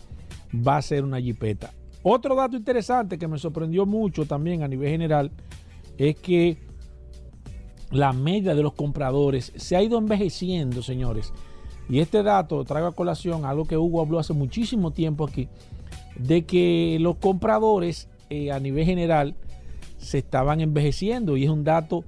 va 0.55 0.77
a 0.77 0.83
ser 0.83 1.05
una 1.05 1.21
jipeta. 1.21 1.73
Otro 2.03 2.35
dato 2.35 2.57
interesante 2.57 3.19
que 3.19 3.29
me 3.29 3.39
sorprendió 3.39 3.85
mucho 3.87 4.25
también 4.25 4.63
a 4.63 4.69
nivel 4.69 4.91
general 4.91 5.31
es 5.99 6.17
que 6.17 6.59
la 7.91 8.13
media 8.13 8.55
de 8.55 8.63
los 8.63 8.73
compradores 8.73 9.53
se 9.57 9.77
ha 9.77 9.83
ido 9.83 9.99
envejeciendo, 9.99 10.83
señores. 10.83 11.33
Y 11.89 11.99
este 11.99 12.23
dato 12.23 12.65
traigo 12.65 12.87
a 12.89 12.95
colación 12.95 13.45
algo 13.45 13.65
que 13.65 13.77
Hugo 13.77 14.01
habló 14.01 14.19
hace 14.19 14.33
muchísimo 14.33 14.93
tiempo 14.93 15.25
aquí, 15.27 15.49
de 16.17 16.47
que 16.47 16.99
los 17.01 17.17
compradores 17.17 18.09
eh, 18.31 18.53
a 18.53 18.61
nivel 18.61 18.87
general 18.87 19.35
se 19.99 20.19
estaban 20.19 20.61
envejeciendo 20.61 21.37
y 21.37 21.45
es 21.45 21.51
un 21.51 21.65
dato 21.65 22.05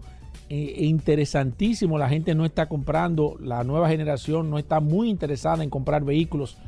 eh, 0.54 0.84
interesantísimo. 0.84 1.96
La 1.96 2.10
gente 2.10 2.34
no 2.34 2.44
está 2.44 2.66
comprando, 2.66 3.38
la 3.40 3.64
nueva 3.64 3.88
generación 3.88 4.50
no 4.50 4.58
está 4.58 4.80
muy 4.80 5.08
interesada 5.08 5.64
en 5.64 5.70
comprar 5.70 6.04
vehículos 6.04 6.58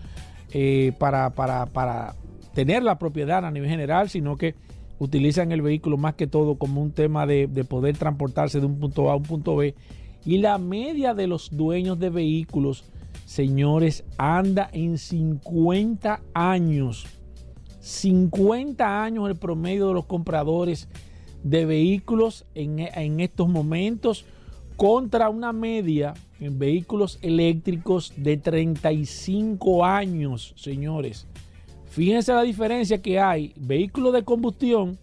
eh, 0.54 0.92
para, 0.98 1.28
para 1.30 2.14
tener 2.54 2.82
la 2.82 2.98
propiedad 2.98 3.44
a 3.44 3.50
nivel 3.50 3.68
general, 3.68 4.08
sino 4.08 4.38
que 4.38 4.54
utilizan 4.98 5.52
el 5.52 5.60
vehículo 5.60 5.98
más 5.98 6.14
que 6.14 6.26
todo 6.26 6.56
como 6.56 6.80
un 6.80 6.92
tema 6.92 7.26
de, 7.26 7.46
poder 7.68 7.98
transportarse 7.98 8.58
de 8.58 8.64
un 8.64 8.78
punto 8.78 9.10
A 9.10 9.12
a 9.12 9.16
un 9.16 9.22
punto 9.22 9.54
B. 9.54 9.74
Y 10.24 10.38
la 10.38 10.56
media 10.56 11.12
de 11.12 11.26
los 11.26 11.54
dueños 11.54 11.98
de 11.98 12.08
vehículos, 12.08 12.84
señores, 13.26 14.04
anda 14.16 14.70
en 14.72 14.96
50 14.96 16.22
años. 16.32 17.06
50 17.80 19.04
años 19.04 19.28
el 19.28 19.36
promedio 19.36 19.88
de 19.88 19.94
los 19.94 20.06
compradores 20.06 20.88
de 21.44 21.64
vehículos 21.64 22.44
en, 22.56 22.80
en 22.80 23.20
estos 23.20 23.48
momentos 23.48 24.24
contra 24.76 25.28
una 25.28 25.52
media 25.52 26.14
en 26.40 26.58
vehículos 26.58 27.18
eléctricos 27.22 28.12
de 28.16 28.36
35 28.36 29.84
años, 29.84 30.52
señores. 30.56 31.26
Fíjense 31.86 32.32
la 32.32 32.42
diferencia 32.42 33.00
que 33.00 33.20
hay. 33.20 33.52
Vehículos 33.56 34.12
de 34.12 34.24
combustión, 34.24 34.98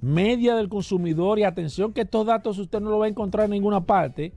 media 0.00 0.56
del 0.56 0.68
consumidor 0.68 1.38
y 1.38 1.44
atención 1.44 1.92
que 1.92 2.00
estos 2.00 2.26
datos 2.26 2.58
usted 2.58 2.80
no 2.80 2.90
lo 2.90 2.98
va 2.98 3.06
a 3.06 3.08
encontrar 3.08 3.44
en 3.44 3.52
ninguna 3.52 3.80
parte. 3.80 4.32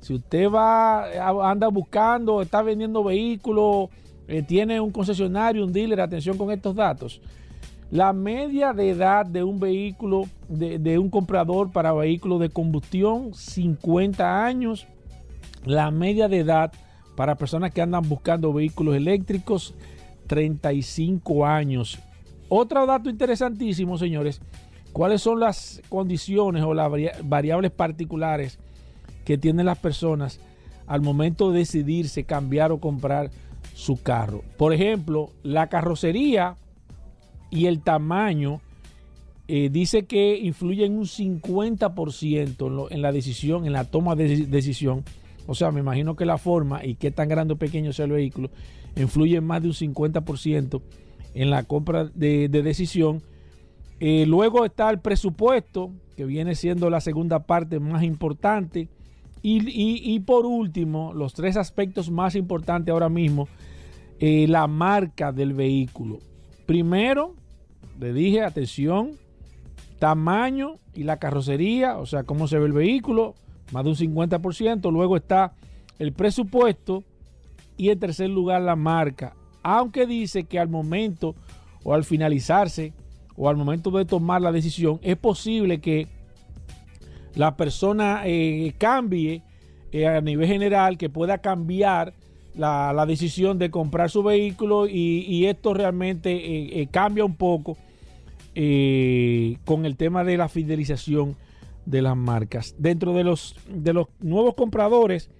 Si 0.00 0.14
usted 0.14 0.50
va, 0.50 1.50
anda 1.50 1.68
buscando, 1.68 2.42
está 2.42 2.62
vendiendo 2.62 3.04
vehículos, 3.04 3.90
eh, 4.26 4.42
tiene 4.42 4.80
un 4.80 4.90
concesionario, 4.90 5.64
un 5.64 5.72
dealer, 5.72 6.00
atención 6.00 6.38
con 6.38 6.50
estos 6.50 6.74
datos. 6.74 7.20
La 7.90 8.12
media 8.12 8.72
de 8.72 8.90
edad 8.90 9.26
de 9.26 9.42
un 9.42 9.58
vehículo, 9.58 10.28
de, 10.48 10.98
un 10.98 11.10
comprador 11.10 11.72
para 11.72 11.92
vehículos 11.92 12.38
de 12.38 12.48
combustión, 12.48 13.34
50 13.34 14.44
años. 14.44 14.86
La 15.64 15.90
media 15.90 16.28
de 16.28 16.38
edad 16.38 16.72
para 17.16 17.34
personas 17.34 17.72
que 17.72 17.82
andan 17.82 18.08
buscando 18.08 18.52
vehículos 18.52 18.94
eléctricos, 18.94 19.74
35 20.28 21.44
años. 21.44 21.98
Otro 22.48 22.86
dato 22.86 23.10
interesantísimo, 23.10 23.98
señores, 23.98 24.40
cuáles 24.92 25.20
son 25.20 25.40
las 25.40 25.82
condiciones 25.88 26.62
o 26.62 26.74
las 26.74 26.90
variables 27.24 27.72
particulares 27.72 28.60
que 29.24 29.36
tienen 29.36 29.66
las 29.66 29.78
personas 29.78 30.38
al 30.86 31.00
momento 31.00 31.50
de 31.50 31.58
decidirse 31.58 32.22
cambiar 32.22 32.70
o 32.70 32.78
comprar 32.78 33.30
su 33.74 34.00
carro. 34.00 34.42
Por 34.56 34.72
ejemplo, 34.72 35.30
la 35.42 35.68
carrocería 35.68 36.56
y 37.50 37.66
el 37.66 37.80
tamaño 37.80 38.60
eh, 39.48 39.68
dice 39.70 40.04
que 40.04 40.38
influyen 40.38 40.96
un 40.96 41.06
50% 41.06 42.88
en, 42.88 42.94
en, 42.94 43.02
la 43.02 43.12
decisión, 43.12 43.66
en 43.66 43.72
la 43.72 43.84
toma 43.84 44.14
de 44.16 44.46
decisión. 44.46 45.04
O 45.46 45.54
sea, 45.54 45.72
me 45.72 45.80
imagino 45.80 46.14
que 46.14 46.24
la 46.24 46.38
forma 46.38 46.84
y 46.84 46.94
qué 46.94 47.10
tan 47.10 47.28
grande 47.28 47.54
o 47.54 47.56
pequeño 47.56 47.92
sea 47.92 48.04
el 48.04 48.12
vehículo 48.12 48.50
influye 48.96 49.40
más 49.40 49.62
de 49.62 49.68
un 49.68 49.74
50% 49.74 50.80
en 51.34 51.50
la 51.50 51.64
compra 51.64 52.04
de, 52.04 52.48
decisión. 52.48 53.22
Eh, 54.00 54.24
luego 54.26 54.64
está 54.64 54.90
el 54.90 55.00
presupuesto, 55.00 55.90
que 56.16 56.24
viene 56.24 56.54
siendo 56.54 56.90
la 56.90 57.00
segunda 57.00 57.40
parte 57.40 57.80
más 57.80 58.02
importante. 58.02 58.88
Y, 59.42 60.20
por 60.20 60.44
último, 60.44 61.14
los 61.14 61.32
tres 61.32 61.56
aspectos 61.56 62.10
más 62.10 62.34
importantes 62.34 62.92
ahora 62.92 63.08
mismo, 63.08 63.48
eh, 64.18 64.46
la 64.46 64.66
marca 64.66 65.32
del 65.32 65.54
vehículo. 65.54 66.18
Primero, 66.70 67.34
le 67.98 68.12
dije, 68.12 68.42
atención, 68.42 69.16
tamaño 69.98 70.76
y 70.94 71.02
la 71.02 71.16
carrocería, 71.16 71.98
o 71.98 72.06
sea, 72.06 72.22
cómo 72.22 72.46
se 72.46 72.60
ve 72.60 72.66
el 72.66 72.72
vehículo, 72.72 73.34
más 73.72 73.82
de 73.82 73.90
un 73.90 73.96
50%. 73.96 74.92
Luego 74.92 75.16
está 75.16 75.54
el 75.98 76.12
presupuesto 76.12 77.02
y 77.76 77.90
en 77.90 77.98
tercer 77.98 78.30
lugar 78.30 78.62
la 78.62 78.76
marca. 78.76 79.34
Aunque 79.64 80.06
dice 80.06 80.44
que 80.44 80.60
al 80.60 80.68
momento 80.68 81.34
o 81.82 81.92
al 81.92 82.04
finalizarse 82.04 82.92
o 83.34 83.48
al 83.48 83.56
momento 83.56 83.90
de 83.90 84.04
tomar 84.04 84.40
la 84.40 84.52
decisión 84.52 85.00
es 85.02 85.16
posible 85.16 85.80
que 85.80 86.06
la 87.34 87.56
persona 87.56 88.22
eh, 88.26 88.76
cambie 88.78 89.42
eh, 89.90 90.06
a 90.06 90.20
nivel 90.20 90.46
general, 90.46 90.98
que 90.98 91.10
pueda 91.10 91.38
cambiar 91.38 92.14
la, 92.54 93.04
decisión 93.06 93.58
de 93.58 93.70
comprar 93.70 94.10
su 94.10 94.22
vehículo 94.22 94.86
y, 94.88 95.46
esto 95.46 95.74
realmente 95.74 96.80
eh, 96.80 96.88
cambia 96.90 97.24
un 97.24 97.36
poco 97.36 97.76
con 99.64 99.86
el 99.86 99.96
tema 99.96 100.24
de 100.24 100.36
la 100.36 100.48
fidelización 100.48 101.36
de 101.86 102.02
las 102.02 102.16
marcas. 102.16 102.74
Dentro 102.78 103.14
de 103.14 103.24
los, 103.24 103.56
de 103.68 103.92
los 103.92 104.08
nuevos 104.20 104.54
compradores, 104.54 105.30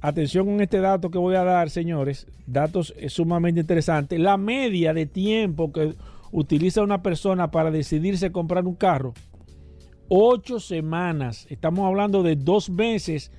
Atención 0.00 0.46
con 0.46 0.60
este 0.60 0.78
dato 0.78 1.10
que 1.10 1.18
voy 1.18 1.34
a 1.34 1.42
dar, 1.42 1.70
señores. 1.70 2.26
Datos 2.46 2.94
sumamente 3.08 3.60
interesantes. 3.60 4.20
La 4.20 4.36
media 4.36 4.94
de 4.94 5.06
tiempo 5.06 5.72
que 5.72 5.94
utiliza 6.30 6.82
una 6.82 7.02
persona 7.02 7.50
para 7.50 7.70
decidirse 7.70 8.30
comprar 8.30 8.64
un 8.66 8.76
carro. 8.76 9.14
Ocho 10.08 10.60
semanas. 10.60 11.46
Estamos 11.50 11.84
hablando 11.86 12.22
de 12.22 12.36
dos 12.36 12.70
meses. 12.70 13.32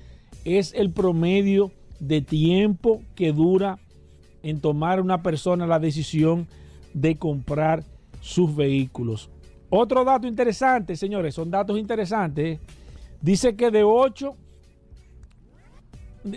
Es 0.44 0.74
el 0.74 0.92
promedio 0.92 1.72
de 2.00 2.22
tiempo 2.22 3.02
que 3.14 3.32
dura 3.32 3.78
en 4.42 4.60
tomar 4.60 5.00
una 5.00 5.22
persona 5.22 5.66
la 5.66 5.78
decisión 5.78 6.48
de 6.94 7.16
comprar 7.16 7.84
sus 8.20 8.54
vehículos. 8.56 9.30
Otro 9.68 10.04
dato 10.04 10.26
interesante, 10.26 10.96
señores, 10.96 11.34
son 11.34 11.50
datos 11.50 11.78
interesantes. 11.78 12.58
Dice 13.20 13.54
que 13.54 13.70
de 13.70 13.84
8 13.84 14.34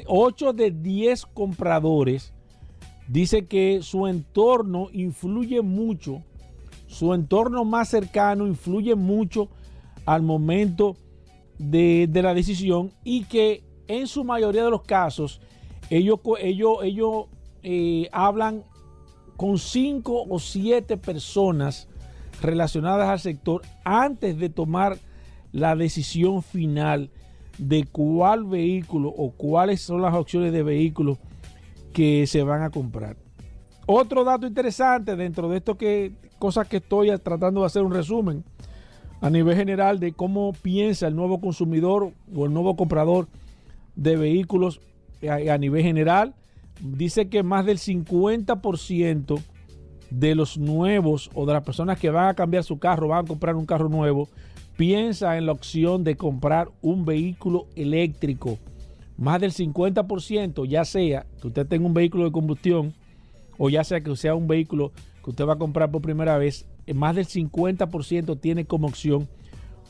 8 0.06 0.54
de 0.54 0.72
10 0.72 1.26
compradores 1.28 2.34
dice 3.08 3.46
que 3.46 3.80
su 3.82 4.08
entorno 4.08 4.88
influye 4.94 5.62
mucho, 5.62 6.24
su 6.88 7.14
entorno 7.14 7.66
más 7.66 7.90
cercano 7.90 8.48
influye 8.48 8.96
mucho 8.96 9.50
al 10.06 10.22
momento 10.22 10.96
de, 11.58 12.10
la 12.14 12.34
decisión 12.34 12.92
y 13.04 13.26
que 13.26 13.64
en 13.88 14.08
su 14.08 14.24
mayoría 14.24 14.64
de 14.64 14.72
los 14.72 14.84
casos 14.84 15.42
ellos, 15.90 16.20
ellos, 16.40 16.78
ellos 16.84 17.26
eh, 17.64 18.10
hablan 18.12 18.64
con 19.38 19.58
5 19.58 20.26
o 20.30 20.40
7 20.40 20.98
personas 20.98 21.88
relacionadas 22.42 23.10
al 23.10 23.20
sector 23.20 23.62
antes 23.84 24.38
de 24.38 24.50
tomar 24.50 24.98
la 25.52 25.76
decisión 25.76 26.44
final 26.44 27.10
de 27.58 27.86
cuál 27.86 28.46
vehículo 28.46 29.10
o 29.10 29.32
cuáles 29.32 29.82
son 29.82 30.02
las 30.02 30.14
opciones 30.14 30.52
de 30.52 30.64
vehículos 30.64 31.20
que 31.94 32.26
se 32.28 32.44
van 32.44 32.64
a 32.64 32.70
comprar. 32.70 33.16
Otro 33.86 34.24
dato 34.24 34.48
interesante 34.48 35.16
dentro 35.16 35.50
de 35.50 35.58
esto 35.58 35.78
que 35.78 36.14
cosas 36.40 36.68
que 36.68 36.78
estoy 36.78 37.16
tratando 37.20 37.62
de 37.62 37.68
hacer 37.68 37.84
un 37.84 37.94
resumen 37.94 38.44
a 39.22 39.30
nivel 39.30 39.56
general 39.56 40.00
de 40.00 40.14
cómo 40.14 40.54
piensa 40.54 41.08
el 41.08 41.16
nuevo 41.16 41.40
consumidor 41.40 42.12
o 42.36 42.46
el 42.46 42.54
nuevo 42.54 42.76
comprador 42.76 43.28
de 43.96 44.18
vehículos 44.18 44.82
a, 45.30 45.58
nivel 45.58 45.84
general. 45.84 46.34
Dice 46.82 47.30
que 47.30 47.44
más 47.44 47.66
del 47.66 47.78
50% 47.78 49.40
de 50.10 50.36
los 50.36 50.58
nuevos 50.58 51.30
o 51.34 51.46
de 51.46 51.54
las 51.54 51.64
personas 51.64 52.00
que 52.00 52.10
van 52.10 52.30
a 52.30 52.34
cambiar 52.34 52.64
su 52.64 52.78
carro, 52.80 53.08
van 53.08 53.26
a 53.26 53.28
comprar 53.28 53.56
un 53.56 53.66
carro 53.66 53.90
nuevo, 53.90 54.30
piensa 54.78 55.38
en 55.38 55.46
la 55.46 55.52
opción 55.52 56.04
de 56.04 56.16
comprar 56.16 56.70
un 56.82 57.06
vehículo 57.06 57.68
eléctrico. 57.76 58.58
Más 59.18 59.40
del 59.40 59.54
50%, 59.54 60.66
ya 60.66 60.86
sea 60.86 61.26
que 61.42 61.48
usted 61.48 61.68
tenga 61.68 61.86
un 61.86 61.94
vehículo 61.94 62.26
de 62.26 62.32
combustión 62.32 62.94
o 63.58 63.70
ya 63.70 63.84
sea 63.84 64.02
que 64.02 64.16
sea 64.16 64.36
un 64.36 64.48
vehículo 64.48 64.92
que 65.24 65.30
usted 65.30 65.46
va 65.46 65.54
a 65.54 65.58
comprar 65.58 65.92
por 65.92 66.02
primera 66.02 66.38
vez, 66.38 66.66
eh, 66.86 66.94
más 66.94 67.16
del 67.16 67.26
50% 67.26 68.40
tiene 68.40 68.66
como 68.66 68.88
opción 68.88 69.28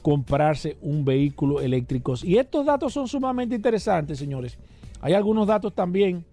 comprarse 0.02 0.78
un 0.82 1.06
vehículo 1.06 1.62
eléctrico. 1.62 2.14
Y 2.22 2.38
estos 2.38 2.66
datos 2.66 2.94
son 2.94 3.08
sumamente 3.08 3.56
interesantes, 3.56 4.20
señores. 4.20 4.58
Hay 5.04 5.16
algunos 5.16 5.48
datos 5.48 5.76
también, 5.76 6.24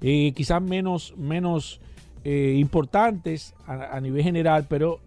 eh, 0.00 0.32
quizás 0.34 0.60
menos, 0.60 1.14
menos 1.16 1.80
eh, 2.24 2.56
importantes 2.58 3.54
a, 3.68 4.00
nivel 4.00 4.24
general, 4.24 4.66
pero 4.68 4.98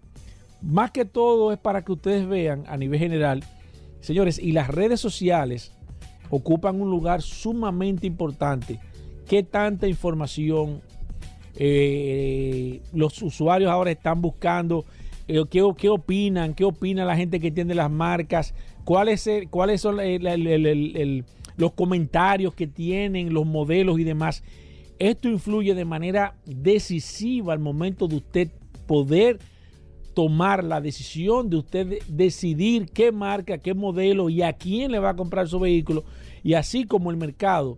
más 0.62 0.90
que 0.90 1.04
todo 1.04 1.52
es 1.52 1.58
para 1.58 1.84
que 1.84 1.92
ustedes 1.92 2.26
vean 2.26 2.64
a 2.66 2.78
nivel 2.78 2.98
general, 2.98 3.44
señores, 4.00 4.38
y 4.38 4.52
las 4.52 4.68
redes 4.68 5.00
sociales 5.00 5.72
ocupan 6.30 6.80
un 6.80 6.88
lugar 6.88 7.20
sumamente 7.20 8.06
importante. 8.06 8.80
¿Qué 9.28 9.42
tanta 9.42 9.86
información 9.86 10.80
Eh, 11.58 12.82
los 12.92 13.22
usuarios 13.22 13.70
ahora 13.70 13.90
están 13.90 14.20
buscando 14.20 14.84
¿qué, 15.26 15.62
opinan, 15.88 16.52
qué 16.52 16.64
opina 16.66 17.06
la 17.06 17.16
gente 17.16 17.40
que 17.40 17.50
tiene 17.50 17.74
las 17.74 17.90
marcas, 17.90 18.52
cuáles, 18.84 19.26
cuáles 19.48 19.80
son 19.80 19.98
el- 20.00 21.24
los 21.56 21.72
comentarios 21.72 22.54
que 22.54 22.66
tienen, 22.66 23.32
los 23.32 23.46
modelos 23.46 23.98
y 23.98 24.04
demás. 24.04 24.42
Esto 24.98 25.28
influye 25.28 25.74
de 25.74 25.84
manera 25.84 26.36
decisiva 26.46 27.52
al 27.52 27.58
momento 27.58 28.08
de 28.08 28.16
usted 28.16 28.48
poder 28.86 29.38
tomar 30.14 30.64
la 30.64 30.80
decisión 30.80 31.50
de 31.50 31.56
usted 31.56 31.86
de- 31.86 32.02
decidir 32.08 32.86
qué 32.90 33.12
marca, 33.12 33.58
qué 33.58 33.74
modelo 33.74 34.30
y 34.30 34.42
a 34.42 34.54
quién 34.54 34.90
le 34.92 34.98
va 34.98 35.10
a 35.10 35.16
comprar 35.16 35.48
su 35.48 35.58
vehículo. 35.60 36.04
Y 36.42 36.54
así 36.54 36.84
como 36.84 37.10
el 37.10 37.16
mercado 37.18 37.76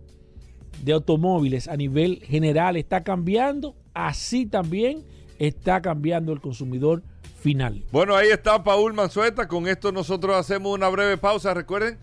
de 0.83 0.93
automóviles 0.93 1.67
a 1.67 1.75
nivel 1.75 2.21
general 2.23 2.77
está 2.77 3.03
cambiando, 3.03 3.75
así 3.93 4.45
también 4.45 5.03
está 5.39 5.81
cambiando 5.81 6.31
el 6.31 6.39
consumidor 6.39 7.03
final. 7.41 7.83
Bueno, 7.91 8.15
ahí 8.15 8.29
está 8.29 8.63
Paul 8.63 8.93
Manzueta. 8.93 9.47
Con 9.47 9.67
esto 9.67 9.91
nosotros 9.91 10.35
hacemos 10.35 10.73
una 10.73 10.87
breve 10.87 11.17
pausa. 11.17 11.53
Recuerden, 11.53 11.97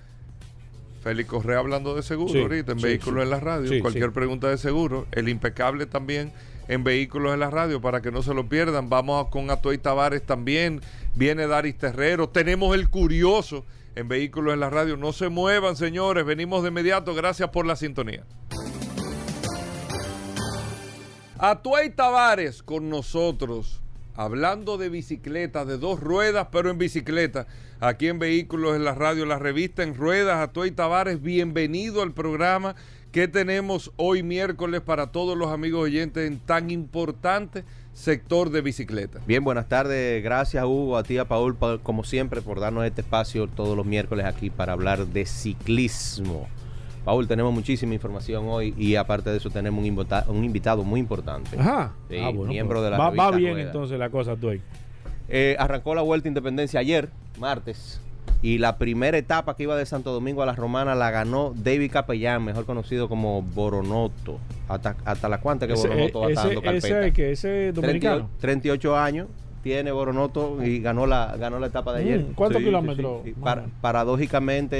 Félix 1.06 1.28
Correa 1.30 1.60
hablando 1.60 1.94
de 1.94 2.02
seguro 2.02 2.32
Sí, 2.32 2.40
ahorita 2.40 2.72
en 2.72 2.80
sí, 2.80 2.84
Vehículos 2.84 3.20
sí. 3.20 3.22
en 3.22 3.30
la 3.30 3.38
Radio. 3.38 3.80
Cualquier 3.80 4.10
pregunta 4.10 4.48
de 4.48 4.58
seguro. 4.58 5.06
El 5.12 5.28
impecable 5.28 5.86
también 5.86 6.32
en 6.66 6.82
Vehículos 6.82 7.32
en 7.32 7.38
la 7.38 7.48
Radio 7.48 7.80
para 7.80 8.02
que 8.02 8.10
no 8.10 8.22
se 8.22 8.34
lo 8.34 8.48
pierdan. 8.48 8.88
Vamos 8.88 9.28
con 9.28 9.48
Atoy 9.52 9.78
Tavares 9.78 10.22
también. 10.26 10.80
Viene 11.14 11.46
Daris 11.46 11.78
Terrero. 11.78 12.28
Tenemos 12.28 12.74
el 12.74 12.88
curioso 12.90 13.64
en 13.94 14.08
Vehículos 14.08 14.52
en 14.54 14.58
la 14.58 14.68
Radio. 14.68 14.96
No 14.96 15.12
se 15.12 15.28
muevan, 15.28 15.76
señores. 15.76 16.24
Venimos 16.26 16.64
de 16.64 16.70
inmediato. 16.70 17.14
Gracias 17.14 17.50
por 17.50 17.66
la 17.66 17.76
sintonía. 17.76 18.24
Atuay 21.38 21.90
Tavares 21.90 22.64
con 22.64 22.90
nosotros, 22.90 23.80
hablando 24.16 24.78
de 24.78 24.88
bicicleta, 24.88 25.64
de 25.64 25.78
dos 25.78 26.00
ruedas, 26.00 26.48
pero 26.50 26.70
en 26.70 26.78
bicicleta. 26.78 27.46
Aquí 27.80 28.08
en 28.08 28.18
Vehículos 28.18 28.74
en 28.76 28.84
la 28.84 28.94
Radio, 28.94 29.26
la 29.26 29.38
revista 29.38 29.82
en 29.82 29.94
ruedas. 29.94 30.38
Atuay 30.38 30.70
Tavares, 30.70 31.20
bienvenido 31.22 32.02
al 32.02 32.12
programa 32.12 32.74
que 33.12 33.28
tenemos 33.28 33.92
hoy 33.96 34.22
miércoles 34.22 34.80
para 34.80 35.12
todos 35.12 35.36
los 35.38 35.50
amigos 35.50 35.82
oyentes 35.84 36.26
en 36.26 36.38
tan 36.38 36.70
importante 36.70 37.64
sector 37.94 38.50
de 38.50 38.60
bicicleta. 38.60 39.20
Bien, 39.26 39.42
buenas 39.42 39.68
tardes. 39.68 40.22
Gracias, 40.22 40.62
Hugo, 40.64 40.98
a 40.98 41.02
ti, 41.02 41.16
a 41.16 41.24
Paul, 41.26 41.54
pa- 41.56 41.78
como 41.78 42.04
siempre, 42.04 42.42
por 42.42 42.60
darnos 42.60 42.84
este 42.84 43.00
espacio 43.00 43.46
todos 43.46 43.74
los 43.76 43.86
miércoles 43.86 44.26
aquí 44.26 44.50
para 44.50 44.74
hablar 44.74 45.06
de 45.06 45.24
ciclismo. 45.24 46.46
Paul, 47.06 47.28
tenemos 47.28 47.54
muchísima 47.54 47.94
información 47.94 48.44
hoy 48.48 48.74
y 48.76 48.96
aparte 48.96 49.30
de 49.30 49.36
eso 49.36 49.48
tenemos 49.48 49.78
un, 49.80 49.86
invita- 49.86 50.24
un 50.28 50.42
invitado 50.44 50.82
muy 50.82 50.98
importante. 51.00 51.56
Ajá. 51.58 51.92
Sí, 52.10 52.16
Ah, 52.20 52.30
bueno, 52.34 52.52
miembro 52.52 52.78
pues 52.80 52.84
de 52.86 52.90
la 52.90 52.98
va, 52.98 53.10
va 53.10 53.30
bien 53.30 53.52
Rueda. 53.52 53.66
entonces 53.68 53.96
la 53.98 54.10
cosa, 54.10 54.32
ahí. 54.50 54.60
Eh, 55.28 55.54
arrancó 55.58 55.94
la 55.94 56.02
Vuelta 56.02 56.26
a 56.26 56.30
Independencia 56.30 56.80
ayer, 56.80 57.08
martes, 57.38 58.00
y 58.42 58.58
la 58.58 58.76
primera 58.76 59.16
etapa 59.16 59.54
que 59.56 59.62
iba 59.62 59.76
de 59.76 59.86
Santo 59.86 60.12
Domingo 60.12 60.42
a 60.42 60.46
la 60.46 60.54
Romana 60.56 60.96
la 60.96 61.12
ganó 61.12 61.52
David 61.56 61.92
Capellán, 61.92 62.44
mejor 62.44 62.64
conocido 62.66 63.08
como 63.08 63.40
Boronoto. 63.40 64.40
Hasta, 64.68 64.96
hasta 65.04 65.28
la 65.28 65.40
cuanta 65.40 65.68
que 65.68 65.74
Ese, 65.74 65.86
Boronoto 65.86 66.20
va 66.22 66.26
ese, 66.32 66.34
dando 66.34 66.60
carpeta. 66.62 66.86
ese, 67.02 67.12
que 67.12 67.30
ese 67.32 67.72
dominicano. 67.72 68.28
38, 68.40 68.40
38 68.40 68.96
años 68.96 69.26
tiene 69.66 69.90
Boronoto 69.90 70.62
y 70.64 70.78
ganó 70.78 71.06
la 71.08 71.36
ganó 71.36 71.58
la 71.58 71.66
etapa 71.66 71.92
de 71.92 72.02
ayer. 72.04 72.20
Mm, 72.20 72.34
¿cuántos 72.34 72.62
kilómetros, 72.62 73.22
para- 73.42 73.66
paradójicamente 73.80 74.76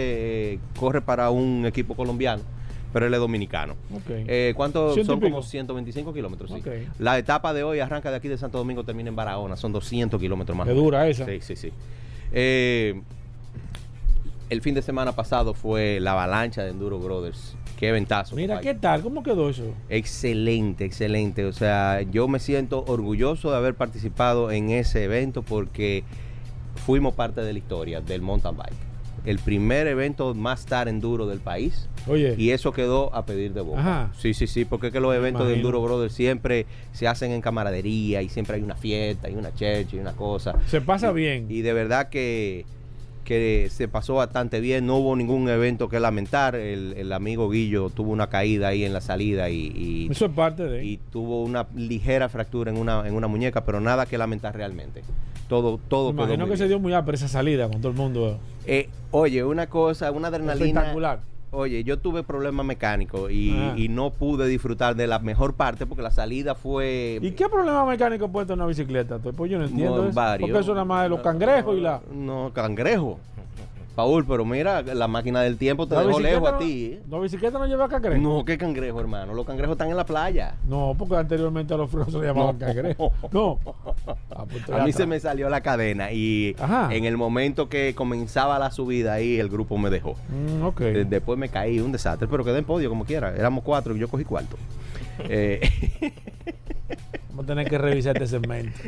eh, 0.54 0.58
corre 0.78 1.00
para 1.02 1.30
un 1.30 1.66
equipo 1.66 1.96
colombiano, 1.96 2.44
pero 2.92 3.04
él 3.06 3.12
es 3.14 3.18
dominicano. 3.18 3.74
Eh, 4.08 4.52
¿Cuántos 4.54 4.94
Ciento 4.94 5.14
son? 5.14 5.20
Como 5.20 5.42
125 5.42 6.14
kilómetros. 6.14 6.52
La 7.00 7.18
etapa 7.18 7.52
de 7.52 7.64
hoy 7.64 7.80
arranca 7.80 8.10
de 8.12 8.16
aquí 8.16 8.28
de 8.28 8.38
Santo 8.38 8.58
Domingo, 8.58 8.84
termina 8.84 9.08
en 9.08 9.16
Barahona, 9.16 9.56
son 9.56 9.72
200 9.72 10.20
kilómetros 10.20 10.56
más. 10.56 10.68
Qué 10.68 10.72
dura 10.74 11.08
esa. 11.08 11.26
Sí, 11.26 11.40
sí, 11.40 11.56
sí. 11.56 11.72
Eh, 12.30 13.02
el 14.50 14.62
fin 14.62 14.76
de 14.76 14.82
semana 14.82 15.10
pasado 15.16 15.52
fue 15.52 15.98
la 15.98 16.12
avalancha 16.12 16.62
de 16.62 16.70
Enduro 16.70 17.00
Brothers. 17.00 17.55
Qué 17.76 17.92
ventazo. 17.92 18.36
Mira. 18.36 18.60
¿qué 18.60 18.74
tal? 18.74 19.02
¿Cómo 19.02 19.22
quedó 19.22 19.50
eso? 19.50 19.64
Excelente, 19.88 20.84
excelente. 20.84 21.44
O 21.44 21.52
sea, 21.52 22.00
yo 22.02 22.26
me 22.28 22.38
siento 22.38 22.84
orgulloso 22.86 23.50
de 23.50 23.56
haber 23.58 23.74
participado 23.74 24.50
en 24.50 24.70
ese 24.70 25.04
evento 25.04 25.42
porque 25.42 26.02
fuimos 26.86 27.14
parte 27.14 27.40
de 27.42 27.52
la 27.52 27.58
historia 27.58 28.00
del 28.00 28.22
mountain 28.22 28.56
bike. 28.56 28.72
El 29.24 29.38
primer 29.40 29.88
evento 29.88 30.34
más 30.34 30.66
tar 30.66 30.88
enduro 30.88 31.26
del 31.26 31.40
país. 31.40 31.88
Oye, 32.06 32.36
Y 32.38 32.50
eso 32.50 32.72
quedó 32.72 33.12
a 33.12 33.26
pedir 33.26 33.52
de 33.52 33.60
boca. 33.60 33.80
Ajá. 33.80 34.10
Sí, 34.16 34.32
sí, 34.34 34.46
sí, 34.46 34.64
porque 34.64 34.86
es 34.86 34.92
que 34.92 35.00
los 35.00 35.12
eventos 35.14 35.48
de. 35.48 35.54
Enduro 35.54 35.82
Brothers 35.82 36.14
siempre 36.14 36.64
se 36.92 37.08
hacen 37.08 37.32
en 37.32 37.40
camaradería 37.40 38.22
y 38.22 38.28
siempre 38.28 38.56
hay 38.56 38.62
una 38.62 38.76
fiesta 38.76 39.28
y 39.28 39.34
una 39.34 39.52
checha 39.52 39.96
y 39.96 39.98
una 39.98 40.12
cosa. 40.12 40.54
se 40.68 40.80
pasa 40.80 41.10
Y- 41.10 41.14
bien. 41.14 41.46
Y 41.50 41.62
de 41.62 41.72
verdad 41.72 42.08
que, 42.08 42.64
que 43.26 43.68
se 43.70 43.88
pasó 43.88 44.14
bastante 44.14 44.60
bien. 44.60 44.86
No 44.86 44.96
hubo 44.96 45.14
ningún 45.16 45.48
evento 45.50 45.90
que 45.90 46.00
lamentar. 46.00 46.54
El, 46.54 46.94
el 46.96 47.12
amigo 47.12 47.50
Guillo 47.50 47.90
tuvo 47.90 48.12
una 48.12 48.28
caída 48.28 48.68
ahí 48.68 48.84
en 48.84 48.94
la 48.94 49.02
salida 49.02 49.50
y, 49.50 49.66
y- 49.74 50.08
eso 50.10 50.24
es 50.26 50.32
parte 50.32 50.62
de. 50.64 50.82
y 50.84 50.96
tuvo 50.96 51.42
una 51.42 51.66
ligera 51.74 52.30
fractura 52.30 52.70
en 52.70 52.78
una, 52.78 53.06
en 53.06 53.12
una 53.14 53.26
muñeca, 53.26 53.64
pero 53.66 53.80
nada 53.80 54.06
que 54.06 54.16
lamentar 54.16 54.56
realmente. 54.56 55.02
Todo, 55.48 55.78
todo 55.88 56.12
Me 56.12 56.16
quedó 56.22 56.34
imagino 56.34 56.48
que 56.48 56.56
se 56.56 56.66
dio 56.68 56.78
muy 56.78 56.92
ápera 56.94 57.16
esa 57.16 57.28
salida 57.28 57.68
con 57.68 57.80
todo 57.80 57.90
el 57.92 57.98
mundo. 57.98 58.38
Eh, 58.64 58.88
oye, 59.10 59.44
una 59.44 59.66
cosa, 59.68 60.10
una 60.10 60.28
adrenalina. 60.28 60.66
Espectacular. 60.80 61.20
Oye, 61.58 61.84
yo 61.84 61.98
tuve 61.98 62.22
problemas 62.22 62.66
mecánicos 62.66 63.30
y, 63.32 63.56
Ah. 63.56 63.72
y 63.78 63.88
no 63.88 64.10
pude 64.10 64.46
disfrutar 64.46 64.94
de 64.94 65.06
la 65.06 65.18
mejor 65.20 65.54
parte 65.54 65.86
porque 65.86 66.02
la 66.02 66.10
salida 66.10 66.54
fue. 66.54 67.18
¿Y 67.22 67.30
qué 67.30 67.48
problema 67.48 67.86
mecánico 67.86 68.28
puede 68.28 68.44
tener 68.44 68.58
una 68.58 68.66
bicicleta? 68.66 69.18
Pues 69.18 69.50
yo 69.50 69.56
no 69.58 69.64
entiendo 69.64 70.02
Mo- 70.02 70.08
eso. 70.10 70.20
Porque 70.38 70.58
eso 70.58 70.72
nada 70.74 70.84
más 70.84 71.04
de 71.04 71.08
los 71.08 71.20
cangrejos 71.20 71.78
y 71.78 71.80
la. 71.80 72.02
No, 72.12 72.50
cangrejo. 72.52 73.18
Paul, 73.96 74.26
pero 74.26 74.44
mira, 74.44 74.82
la 74.82 75.08
máquina 75.08 75.40
del 75.40 75.56
tiempo 75.56 75.88
te 75.88 75.94
la 75.94 76.04
dejó 76.04 76.20
lejos 76.20 76.48
a 76.52 76.58
ti. 76.58 76.92
¿eh? 76.92 77.02
¿La 77.10 77.18
bicicleta 77.18 77.58
no 77.58 77.66
lleva 77.66 77.88
cangrejo? 77.88 78.20
No, 78.20 78.44
¿qué 78.44 78.58
cangrejo, 78.58 79.00
hermano? 79.00 79.32
Los 79.32 79.46
cangrejos 79.46 79.72
están 79.72 79.88
en 79.88 79.96
la 79.96 80.04
playa. 80.04 80.54
No, 80.68 80.94
porque 80.98 81.16
anteriormente 81.16 81.72
a 81.72 81.78
los 81.78 81.90
fríos 81.90 82.12
se 82.12 82.18
le 82.18 82.26
llamaban 82.26 82.58
No. 82.58 82.66
cangrejo. 82.66 83.12
No. 83.32 83.58
Ah, 84.38 84.44
pues 84.48 84.68
A 84.70 84.84
mí 84.84 84.92
se 84.92 85.06
me 85.06 85.18
salió 85.18 85.48
la 85.48 85.62
cadena 85.62 86.12
y 86.12 86.54
Ajá. 86.60 86.94
en 86.94 87.06
el 87.06 87.16
momento 87.16 87.70
que 87.70 87.94
comenzaba 87.94 88.58
la 88.58 88.70
subida 88.70 89.14
ahí, 89.14 89.38
el 89.40 89.48
grupo 89.48 89.78
me 89.78 89.88
dejó. 89.88 90.14
Mm, 90.28 90.62
ok. 90.62 90.80
De- 90.80 91.04
Después 91.06 91.38
me 91.38 91.48
caí, 91.48 91.80
un 91.80 91.90
desastre, 91.90 92.28
pero 92.28 92.44
quedé 92.44 92.58
en 92.58 92.64
podio 92.66 92.90
como 92.90 93.06
quiera. 93.06 93.34
Éramos 93.34 93.64
cuatro 93.64 93.96
y 93.96 93.98
yo 93.98 94.08
cogí 94.08 94.24
cuarto. 94.24 94.56
Eh, 95.30 95.60
Vamos 97.36 97.44
a 97.44 97.54
tener 97.54 97.68
que 97.68 97.76
revisar 97.76 98.16
este 98.16 98.28
segmento. 98.28 98.78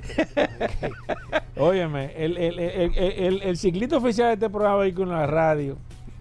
Óyeme, 1.59 2.13
el, 2.17 2.39
el, 2.39 2.59
el, 2.59 2.95
el, 2.97 3.13
el- 3.25 3.43
el 3.43 3.57
ciclista 3.59 3.99
oficial 3.99 4.29
de 4.29 4.35
este 4.35 4.49
programa 4.49 4.83
ahí 4.85 4.93
con 4.93 5.11
la 5.11 5.27
radio 5.27 5.77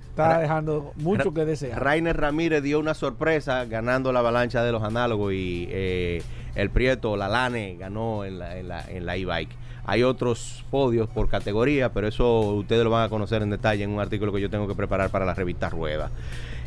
está 0.10 0.40
dejando 0.40 0.92
mucho 0.98 1.34
que 1.34 1.46
desear. 1.46 1.82
Rainer 1.82 2.18
Ramírez 2.18 2.62
dio 2.64 2.80
una 2.80 2.96
sorpresa 2.96 3.64
ganando 3.66 4.12
la 4.12 4.20
avalancha 4.20 4.62
de 4.64 4.72
los 4.74 4.84
análogos 4.84 5.32
y 5.34 5.68
eh, 5.72 6.22
el 6.56 6.70
Prieto, 6.70 7.16
la 7.16 7.30
Lane, 7.30 7.78
ganó 7.80 8.26
en 8.26 8.40
la 8.40 8.58
en 8.58 8.68
la 8.68 8.82
en 8.90 9.06
la 9.06 9.16
e-bike. 9.16 9.56
Hay 9.86 10.04
otros 10.04 10.66
podios 10.70 11.08
por 11.08 11.30
categoría, 11.30 11.94
pero 11.94 12.08
eso 12.10 12.42
ustedes 12.56 12.84
lo 12.84 12.90
van 12.90 13.06
a 13.06 13.10
conocer 13.10 13.42
en 13.42 13.52
detalle 13.52 13.86
en 13.86 13.92
un 13.92 14.02
artículo 14.02 14.34
que 14.34 14.42
yo 14.42 14.50
tengo 14.50 14.68
que 14.68 14.76
preparar 14.76 15.12
para 15.12 15.24
la 15.24 15.34
revista 15.34 15.70
Rueda. 15.70 16.12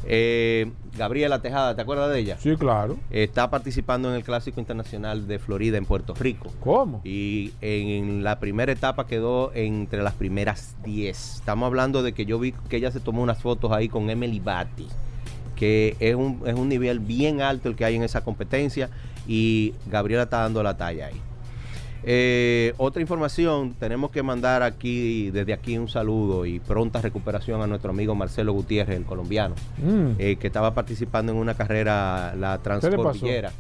Eh, 0.06 0.70
Gabriela 0.96 1.40
Tejada, 1.40 1.74
¿te 1.76 1.82
acuerdas 1.82 2.10
de 2.10 2.18
ella? 2.18 2.36
Sí, 2.38 2.56
claro. 2.56 2.98
Está 3.10 3.50
participando 3.50 4.08
en 4.08 4.16
el 4.16 4.24
Clásico 4.24 4.60
Internacional 4.60 5.26
de 5.26 5.38
Florida 5.38 5.78
en 5.78 5.84
Puerto 5.84 6.14
Rico. 6.14 6.52
¿Cómo? 6.60 7.00
Y 7.04 7.52
en 7.60 8.24
la 8.24 8.40
primera 8.40 8.72
etapa 8.72 9.06
quedó 9.06 9.52
entre 9.54 10.02
las 10.02 10.14
primeras 10.14 10.76
10. 10.84 11.36
Estamos 11.36 11.66
hablando 11.66 12.02
de 12.02 12.12
que 12.12 12.26
yo 12.26 12.38
vi 12.38 12.52
que 12.52 12.76
ella 12.76 12.90
se 12.90 13.00
tomó 13.00 13.22
unas 13.22 13.40
fotos 13.40 13.72
ahí 13.72 13.88
con 13.88 14.10
Emily 14.10 14.40
Batty, 14.40 14.88
que 15.56 15.96
es 16.00 16.14
un, 16.14 16.42
es 16.46 16.54
un 16.54 16.68
nivel 16.68 17.00
bien 17.00 17.40
alto 17.40 17.68
el 17.68 17.76
que 17.76 17.84
hay 17.84 17.96
en 17.96 18.02
esa 18.02 18.22
competencia 18.22 18.90
y 19.26 19.74
Gabriela 19.86 20.24
está 20.24 20.38
dando 20.38 20.62
la 20.62 20.76
talla 20.76 21.06
ahí. 21.06 21.20
Eh, 22.02 22.72
otra 22.78 23.02
información, 23.02 23.74
tenemos 23.78 24.10
que 24.10 24.22
mandar 24.22 24.62
aquí, 24.62 25.30
desde 25.30 25.52
aquí 25.52 25.76
un 25.78 25.88
saludo 25.88 26.46
y 26.46 26.58
pronta 26.60 27.00
recuperación 27.00 27.60
a 27.62 27.66
nuestro 27.66 27.90
amigo 27.90 28.14
Marcelo 28.14 28.52
Gutiérrez, 28.52 28.96
el 28.96 29.04
colombiano, 29.04 29.54
Mm. 29.78 30.12
eh, 30.18 30.36
que 30.36 30.46
estaba 30.46 30.72
participando 30.74 31.32
en 31.32 31.38
una 31.38 31.54
carrera, 31.54 32.34
la 32.36 32.58
Transcordillera. 32.58 33.52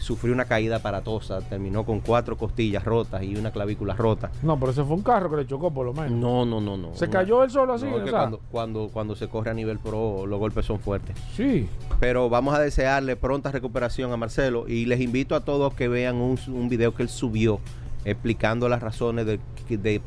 Sufrió 0.00 0.32
una 0.32 0.44
caída 0.44 0.76
aparatosa, 0.76 1.40
terminó 1.40 1.84
con 1.84 1.98
cuatro 1.98 2.36
costillas 2.36 2.84
rotas 2.84 3.20
y 3.24 3.34
una 3.34 3.50
clavícula 3.50 3.94
rota. 3.96 4.30
No, 4.44 4.56
pero 4.56 4.70
ese 4.70 4.84
fue 4.84 4.94
un 4.94 5.02
carro 5.02 5.28
que 5.28 5.38
le 5.38 5.44
chocó 5.48 5.74
por 5.74 5.84
lo 5.86 5.92
menos. 5.92 6.12
No, 6.12 6.46
no, 6.46 6.60
no, 6.60 6.76
no. 6.76 6.94
¿Se 6.94 7.10
cayó 7.10 7.42
él 7.42 7.50
solo 7.50 7.72
así? 7.72 7.86
No, 7.86 7.96
o 7.96 8.02
sea? 8.04 8.10
cuando, 8.12 8.40
cuando, 8.52 8.88
cuando 8.92 9.16
se 9.16 9.26
corre 9.26 9.50
a 9.50 9.54
nivel 9.54 9.80
pro, 9.80 10.24
los 10.24 10.38
golpes 10.38 10.66
son 10.66 10.78
fuertes. 10.78 11.16
Sí. 11.34 11.68
Pero 11.98 12.28
vamos 12.30 12.54
a 12.54 12.60
desearle 12.60 13.16
pronta 13.16 13.50
recuperación 13.50 14.12
a 14.12 14.16
Marcelo 14.16 14.68
y 14.68 14.84
les 14.84 15.00
invito 15.00 15.34
a 15.34 15.40
todos 15.40 15.74
que 15.74 15.88
vean 15.88 16.14
un, 16.14 16.38
un 16.46 16.68
video 16.68 16.94
que 16.94 17.02
él 17.02 17.08
subió 17.08 17.58
explicando 18.04 18.68
las 18.68 18.82
razones 18.82 19.26
de, 19.26 19.38
de 19.76 20.00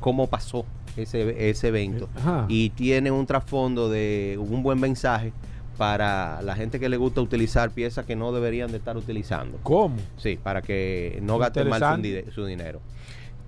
cómo 0.00 0.26
pasó 0.28 0.64
ese, 0.96 1.48
ese 1.50 1.68
evento. 1.68 2.08
Ajá. 2.16 2.44
Y 2.48 2.70
tiene 2.70 3.10
un 3.10 3.26
trasfondo 3.26 3.88
de 3.90 4.38
un 4.40 4.62
buen 4.62 4.78
mensaje 4.80 5.32
para 5.78 6.42
la 6.42 6.54
gente 6.54 6.78
que 6.78 6.88
le 6.88 6.96
gusta 6.96 7.20
utilizar 7.20 7.70
piezas 7.70 8.04
que 8.04 8.14
no 8.14 8.32
deberían 8.32 8.70
de 8.70 8.76
estar 8.78 8.96
utilizando. 8.96 9.58
¿Cómo? 9.62 9.96
Sí, 10.18 10.38
para 10.42 10.62
que 10.62 11.18
no 11.22 11.38
gasten 11.38 11.68
mal 11.68 12.02
su, 12.34 12.44
dinero. 12.44 12.80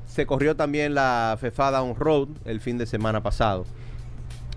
Se 0.06 0.26
corrió 0.26 0.56
también 0.56 0.94
la 0.94 1.36
FEFADA 1.40 1.82
On 1.82 1.94
Road 1.94 2.28
el 2.44 2.60
fin 2.60 2.78
de 2.78 2.86
semana 2.86 3.22
pasado. 3.22 3.66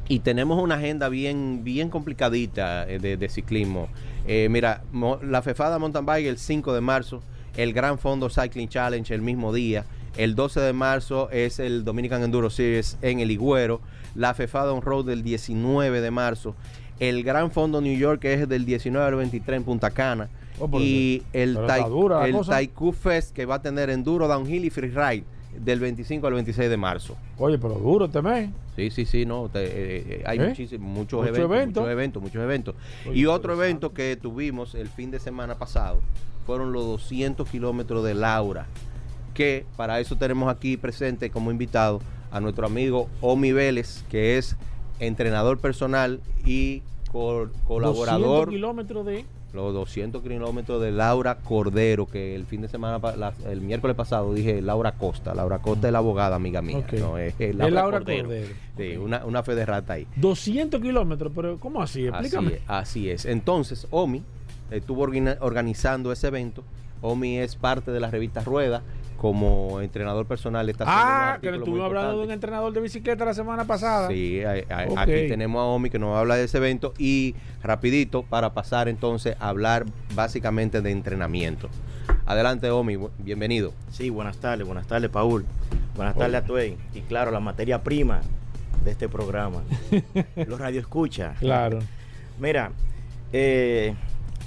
Y 0.08 0.20
tenemos 0.20 0.62
una 0.64 0.76
agenda 0.76 1.10
bien, 1.10 1.64
bien 1.66 1.90
complicadita 1.90 2.88
eh, 2.90 2.98
de, 3.00 3.18
de 3.18 3.28
ciclismo. 3.28 3.90
Eh, 4.26 4.48
mira, 4.50 4.84
mo- 4.94 5.20
la 5.22 5.42
FEFADA 5.42 5.78
Mountain 5.80 6.06
Bike 6.06 6.28
el 6.28 6.38
5 6.38 6.74
de 6.74 6.80
marzo, 6.82 7.22
el 7.58 7.74
Gran 7.74 7.98
Fondo 8.00 8.30
Cycling 8.30 8.70
Challenge 8.70 9.14
el 9.14 9.22
mismo 9.22 9.52
día. 9.54 9.84
El 10.16 10.36
12 10.36 10.62
de 10.62 10.74
marzo 10.74 11.30
es 11.32 11.60
el 11.60 11.84
Dominican 11.84 12.24
Enduro 12.24 12.50
Series 12.50 12.98
en 13.02 13.20
el 13.20 13.30
Higüero. 13.32 13.82
La 14.16 14.34
FEFADA 14.34 14.72
On 14.74 14.82
Road 14.82 15.06
del 15.06 15.22
19 15.24 16.02
de 16.02 16.12
marzo. 16.12 16.56
El 17.00 17.24
Gran 17.24 17.52
Fondo 17.52 17.82
New 17.82 17.96
York 17.98 18.24
es 18.26 18.48
del 18.50 18.66
19 18.66 19.06
al 19.06 19.16
23 19.16 19.58
en 19.58 19.64
Punta 19.64 19.92
Cana. 19.92 20.30
Oh, 20.60 20.68
y 20.80 21.22
el, 21.34 21.56
Tai- 21.68 21.82
el. 22.26 22.32
Taikoo 22.50 22.92
Fest 22.92 23.36
que 23.36 23.46
va 23.46 23.56
a 23.56 23.62
tener 23.62 23.92
Enduro 23.92 24.28
Downhill 24.28 24.66
y 24.66 24.70
Freeride 24.72 25.24
del 25.60 25.80
25 25.80 26.28
al 26.28 26.34
26 26.34 26.70
de 26.70 26.78
marzo. 26.78 27.16
Oye, 27.38 27.58
pero 27.58 27.76
duro 27.76 28.06
este 28.06 28.22
mes. 28.22 28.50
Sí, 28.76 28.90
sí, 28.92 29.06
sí, 29.06 29.26
no, 29.26 29.50
te- 29.50 29.66
eh, 29.66 30.06
eh, 30.10 30.24
hay 30.26 30.40
¿Eh? 30.40 30.48
muchísimos, 30.50 30.88
muchos 30.90 31.20
Mucho 31.22 31.30
eventos, 31.36 31.52
evento. 31.52 31.80
muchos 31.82 31.92
eventos, 31.92 32.24
muchos 32.24 32.42
eventos. 32.44 32.76
Oye, 33.10 33.20
y 33.20 33.26
otro 33.26 33.54
evento 33.54 33.94
que 33.94 34.16
tuvimos 34.22 34.76
el 34.76 34.88
fin 34.90 35.12
de 35.12 35.20
semana 35.20 35.56
pasado 35.56 36.00
fueron 36.46 36.72
los 36.72 36.86
200 36.86 37.50
kilómetros 37.50 38.04
de 38.06 38.14
Laura, 38.14 38.68
que 39.34 39.66
para 39.76 40.00
eso 40.00 40.16
tenemos 40.16 40.50
aquí 40.50 40.78
presente 40.78 41.30
como 41.30 41.52
invitado 41.52 42.00
a 42.32 42.40
nuestro 42.40 42.66
amigo 42.68 43.10
Omi 43.22 43.52
Vélez, 43.52 44.04
que 44.10 44.38
es 44.38 44.56
entrenador 45.00 45.60
personal 45.60 46.20
y 46.46 46.82
co- 47.12 47.48
200 47.48 47.62
colaborador 47.68 48.50
kilómetros 48.50 49.06
de. 49.06 49.26
Los 49.54 49.74
200 49.74 50.22
kilómetros 50.22 50.82
de 50.82 50.92
Laura 50.92 51.36
Cordero, 51.36 52.06
que 52.06 52.36
el 52.36 52.46
fin 52.46 52.62
de 52.62 52.68
semana, 52.68 53.00
la- 53.16 53.34
el 53.50 53.62
miércoles 53.62 53.96
pasado 53.96 54.34
dije 54.34 54.62
Laura 54.62 54.92
Costa. 54.92 55.34
Laura 55.34 55.60
Costa 55.60 55.88
es 55.88 55.94
la 55.94 56.00
abogada, 56.00 56.36
amiga 56.36 56.62
mía. 56.62 56.86
No, 57.00 57.18
es, 57.18 57.34
es 57.40 57.50
Es 57.52 57.56
Laura, 57.56 57.84
Cordero. 58.00 58.24
Cordero. 58.26 58.48
Sí, 58.78 58.98
una, 58.98 59.26
una 59.26 59.44
fe 59.44 59.56
de 59.56 59.66
rata 59.66 59.94
ahí. 59.94 60.06
200 60.18 60.82
kilómetros, 60.82 61.32
pero 61.36 61.58
¿cómo 61.60 61.82
así? 61.82 62.08
Así 62.08 62.10
Explícame. 62.28 62.54
es, 62.56 62.62
así 62.68 63.10
es. 63.10 63.26
Entonces, 63.26 63.88
OMI 63.90 64.22
estuvo 64.70 65.02
organizando 65.40 66.12
ese 66.12 66.28
evento. 66.28 66.64
OMI 67.02 67.40
es 67.40 67.56
parte 67.56 67.92
de 67.92 68.00
la 68.00 68.10
revista 68.12 68.42
Rueda 68.42 68.82
como 69.18 69.82
entrenador 69.82 70.28
personal. 70.28 70.70
Está 70.70 70.86
Ah, 70.88 71.40
que 71.42 71.50
estuvimos 71.50 71.86
hablando 71.88 72.20
de 72.20 72.26
un 72.26 72.32
entrenador 72.32 72.72
de 72.72 72.82
bicicleta 72.82 73.26
la 73.26 73.34
semana 73.34 73.66
pasada. 73.66 74.10
Sí, 74.10 74.42
a- 74.44 74.52
a- 74.70 74.86
Ok. 74.90 74.98
aquí 74.98 75.12
tenemos 75.28 75.60
a 75.60 75.64
Omi 75.66 75.90
que 75.90 75.98
nos 75.98 76.16
habla 76.16 76.36
de 76.36 76.44
ese 76.44 76.58
evento 76.58 76.94
y 77.00 77.34
rapidito 77.64 78.22
para 78.24 78.54
pasar 78.54 78.88
entonces 78.88 79.36
a 79.40 79.50
hablar 79.50 79.86
básicamente 80.14 80.82
de 80.82 80.92
entrenamiento. 80.92 81.68
Adelante 82.28 82.70
Omi, 82.70 82.98
bienvenido. 83.18 83.74
Sí, 83.92 84.10
buenas 84.12 84.38
tardes, 84.38 84.68
buenas 84.68 84.86
tardes, 84.86 85.10
Paul. 85.10 85.46
Buenas 85.96 86.16
tardes 86.16 86.36
a 86.36 86.46
Tuey. 86.46 86.78
Y 86.94 87.02
claro, 87.02 87.32
la 87.32 87.40
materia 87.40 87.82
prima 87.84 88.22
de 88.86 88.92
este 88.92 89.10
programa. 89.10 89.64
Los 90.36 90.60
radioescucha. 90.60 91.34
Claro. 91.40 91.80
Mira, 92.40 92.72
eh, 93.34 93.96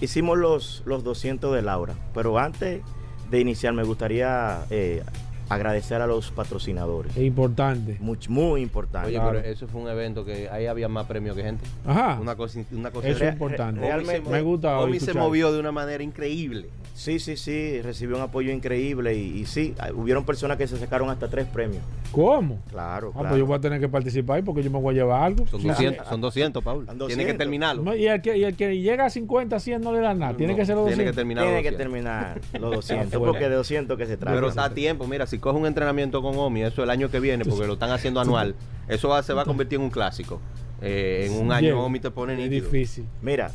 hicimos 0.00 0.38
los, 0.38 0.82
los 0.86 1.04
200 1.04 1.54
de 1.54 1.62
Laura, 1.62 1.94
pero 2.14 2.38
antes 2.38 2.82
de 3.30 3.40
iniciar 3.40 3.72
me 3.72 3.84
gustaría 3.84 4.64
eh, 4.70 5.02
agradecer 5.50 6.00
a 6.00 6.06
los 6.06 6.30
patrocinadores. 6.30 7.16
Es 7.16 7.22
importante. 7.24 7.96
Muy, 8.00 8.18
muy 8.28 8.62
importante. 8.62 9.08
Oye, 9.08 9.16
Claro. 9.18 9.38
pero 9.42 9.52
eso 9.52 9.66
fue 9.68 9.82
un 9.82 9.88
evento 9.88 10.24
que 10.24 10.48
ahí 10.48 10.66
había 10.66 10.88
más 10.88 11.06
premios 11.06 11.36
que 11.36 11.42
gente. 11.42 11.64
Ajá. 11.86 12.18
Una 12.20 12.36
cosa, 12.36 12.60
una 12.72 12.90
cosa 12.90 13.08
Eso 13.08 13.24
es 13.24 13.32
importante. 13.32 13.80
re- 13.80 13.86
realmente- 13.88 14.30
me 14.30 14.40
gusta. 14.42 14.78
Omi 14.80 15.00
se 15.00 15.12
movió 15.14 15.52
de 15.52 15.60
una 15.60 15.72
manera 15.72 16.02
increíble. 16.02 16.68
Sí, 16.94 17.18
sí, 17.18 17.36
sí, 17.36 17.80
recibió 17.80 18.16
un 18.16 18.22
apoyo 18.22 18.52
increíble 18.52 19.14
y, 19.14 19.38
y 19.40 19.46
sí, 19.46 19.74
ah, 19.78 19.88
hubieron 19.94 20.24
personas 20.24 20.58
que 20.58 20.66
se 20.66 20.76
sacaron 20.76 21.08
hasta 21.08 21.28
tres 21.28 21.46
premios. 21.46 21.82
¿Cómo? 22.12 22.58
Claro, 22.68 23.08
Ah, 23.10 23.12
claro. 23.12 23.28
pues 23.30 23.38
yo 23.38 23.46
voy 23.46 23.56
a 23.56 23.60
tener 23.60 23.80
que 23.80 23.88
participar 23.88 24.36
ahí 24.36 24.42
porque 24.42 24.62
yo 24.62 24.70
me 24.70 24.78
voy 24.78 24.94
a 24.94 24.98
llevar 24.98 25.22
algo. 25.22 25.46
Son 25.46 25.60
Sí, 25.62 25.68
200, 25.68 26.04
sí. 26.04 26.10
son 26.10 26.20
200 26.20 26.62
Paul. 26.62 26.84
Tiene 26.84 26.98
que 26.98 27.04
200. 27.14 27.38
terminarlo. 27.38 27.82
No, 27.84 27.94
Y 27.94 28.06
el, 28.06 28.20
que, 28.20 28.36
y 28.36 28.44
el 28.44 28.54
que 28.54 28.78
llega 28.80 29.06
a 29.06 29.10
50, 29.10 29.58
100 29.60 29.80
no 29.80 29.92
le 29.92 30.00
dan 30.00 30.18
nada. 30.18 30.36
Tiene 30.36 30.52
No, 30.52 30.58
que 30.58 30.66
ser 30.66 30.76
los 30.76 30.86
Tiene 30.88 31.04
que 31.04 31.10
200. 31.12 31.16
terminar 31.16 31.44
Tiene 31.44 31.56
los 31.56 31.62
que 31.62 31.70
200. 31.70 31.78
terminar 31.78 32.40
los 32.60 32.74
200, 32.76 33.06
Afuera. 33.14 33.32
porque 33.32 33.48
de 33.48 33.54
200 33.54 33.96
que 33.96 34.06
se 34.06 34.16
trata. 34.18 34.34
Pero 34.34 34.48
está 34.48 34.64
a 34.64 34.70
tiempo, 34.74 35.06
mira, 35.06 35.26
si 35.26 35.38
coge 35.40 35.58
un 35.58 35.66
entrenamiento 35.66 36.22
con 36.22 36.36
Omi, 36.36 36.62
eso 36.62 36.82
el 36.82 36.90
año 36.90 37.10
que 37.10 37.20
viene, 37.20 37.44
porque 37.44 37.66
lo 37.66 37.74
están 37.74 37.90
haciendo 37.90 38.20
anual, 38.20 38.54
eso 38.88 39.08
va- 39.08 39.22
se 39.22 39.32
va 39.32 39.42
a 39.42 39.44
convertir 39.44 39.78
en 39.78 39.84
un 39.84 39.90
clásico. 39.90 40.40
Eh, 40.82 41.28
en 41.30 41.40
un 41.42 41.52
año. 41.52 41.82
Omi 41.84 42.00
te 42.00 42.10
pone 42.10 42.32
Es 42.34 42.38
nítido. 42.38 42.64
difícil. 42.70 43.06
Mira, 43.22 43.50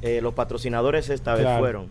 eh, 0.00 0.20
los 0.22 0.32
patrocinadores 0.34 1.08
esta 1.10 1.34
vez 1.34 1.42
Claro. 1.42 1.58
fueron 1.60 1.86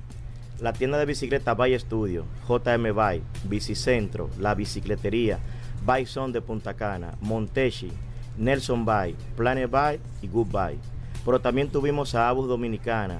la 0.60 0.73
tienda 0.73 0.97
de 0.97 1.06
bicicleta 1.06 1.54
Bike 1.54 1.80
Studio, 1.80 2.25
JM 2.47 2.91
Bike, 2.91 3.23
Bicicentro, 3.45 4.30
La 4.39 4.54
Bicicletería, 4.56 5.39
Bike 5.86 6.08
Zone 6.08 6.34
de 6.34 6.41
Punta 6.41 6.73
Cana, 6.75 7.15
Montechi, 7.21 7.91
Nelson 8.38 8.86
Bike, 8.86 9.17
Planet 9.36 9.69
Bike 9.69 10.01
y 10.21 10.27
Good 10.27 10.47
Bike. 10.51 10.80
Pero 11.25 11.39
también 11.41 11.69
tuvimos 11.69 12.13
a 12.15 12.30
Abus 12.30 12.47
Dominicana, 12.47 13.19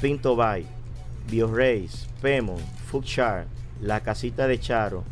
Pinto 0.00 0.36
Bike, 0.36 0.66
BioRace, 1.30 2.06
Pemon, 2.20 2.58
Foodchar, 2.86 3.46
La 3.80 4.00
Casita 4.00 4.46
de 4.46 4.58
Charo, 4.60 5.04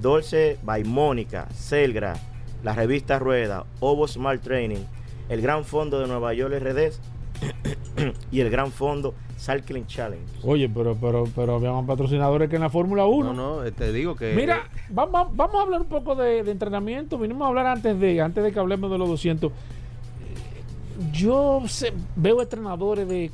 Dolce 0.00 0.58
by 0.62 0.84
Mónica, 0.84 1.46
Selgra, 1.54 2.14
la 2.62 2.74
revista 2.74 3.18
Rueda, 3.18 3.64
Ovo 3.80 4.06
Smart 4.08 4.42
Training, 4.42 4.84
el 5.28 5.40
Gran 5.42 5.64
Fondo 5.64 5.98
de 6.00 6.06
Nueva 6.08 6.34
York 6.34 6.54
RD 6.60 6.92
y 8.30 8.40
el 8.40 8.50
Gran 8.50 8.70
Fondo 8.72 9.14
Cycling 9.38 9.86
Challenge. 9.86 10.24
Oye, 10.42 10.68
pero, 10.68 10.94
pero, 11.00 11.24
pero 11.34 11.54
había 11.56 11.72
más 11.72 11.86
patrocinadores 11.86 12.50
que 12.50 12.56
en 12.56 12.62
la 12.62 12.68
Fórmula 12.68 13.06
1. 13.06 13.32
No, 13.32 13.56
no, 13.58 13.64
eh, 13.64 13.72
te 13.72 13.92
digo 13.92 14.14
que. 14.14 14.34
Mira, 14.34 14.68
va- 14.96 15.06
vamos 15.06 15.54
a 15.54 15.62
hablar 15.62 15.80
un 15.80 15.86
poco 15.88 16.14
de, 16.14 16.42
de 16.42 16.50
entrenamiento. 16.50 17.16
Vinimos 17.18 17.42
a 17.46 17.48
hablar 17.48 17.66
antes 17.66 17.98
de, 17.98 18.20
antes 18.20 18.44
de 18.44 18.52
que 18.52 18.58
hablemos 18.58 18.90
de 18.90 18.98
los 18.98 19.08
200. 19.08 19.50
Yo 21.12 21.62
sé- 21.66 21.94
veo 22.16 22.42
entrenadores 22.42 23.08
de 23.08 23.30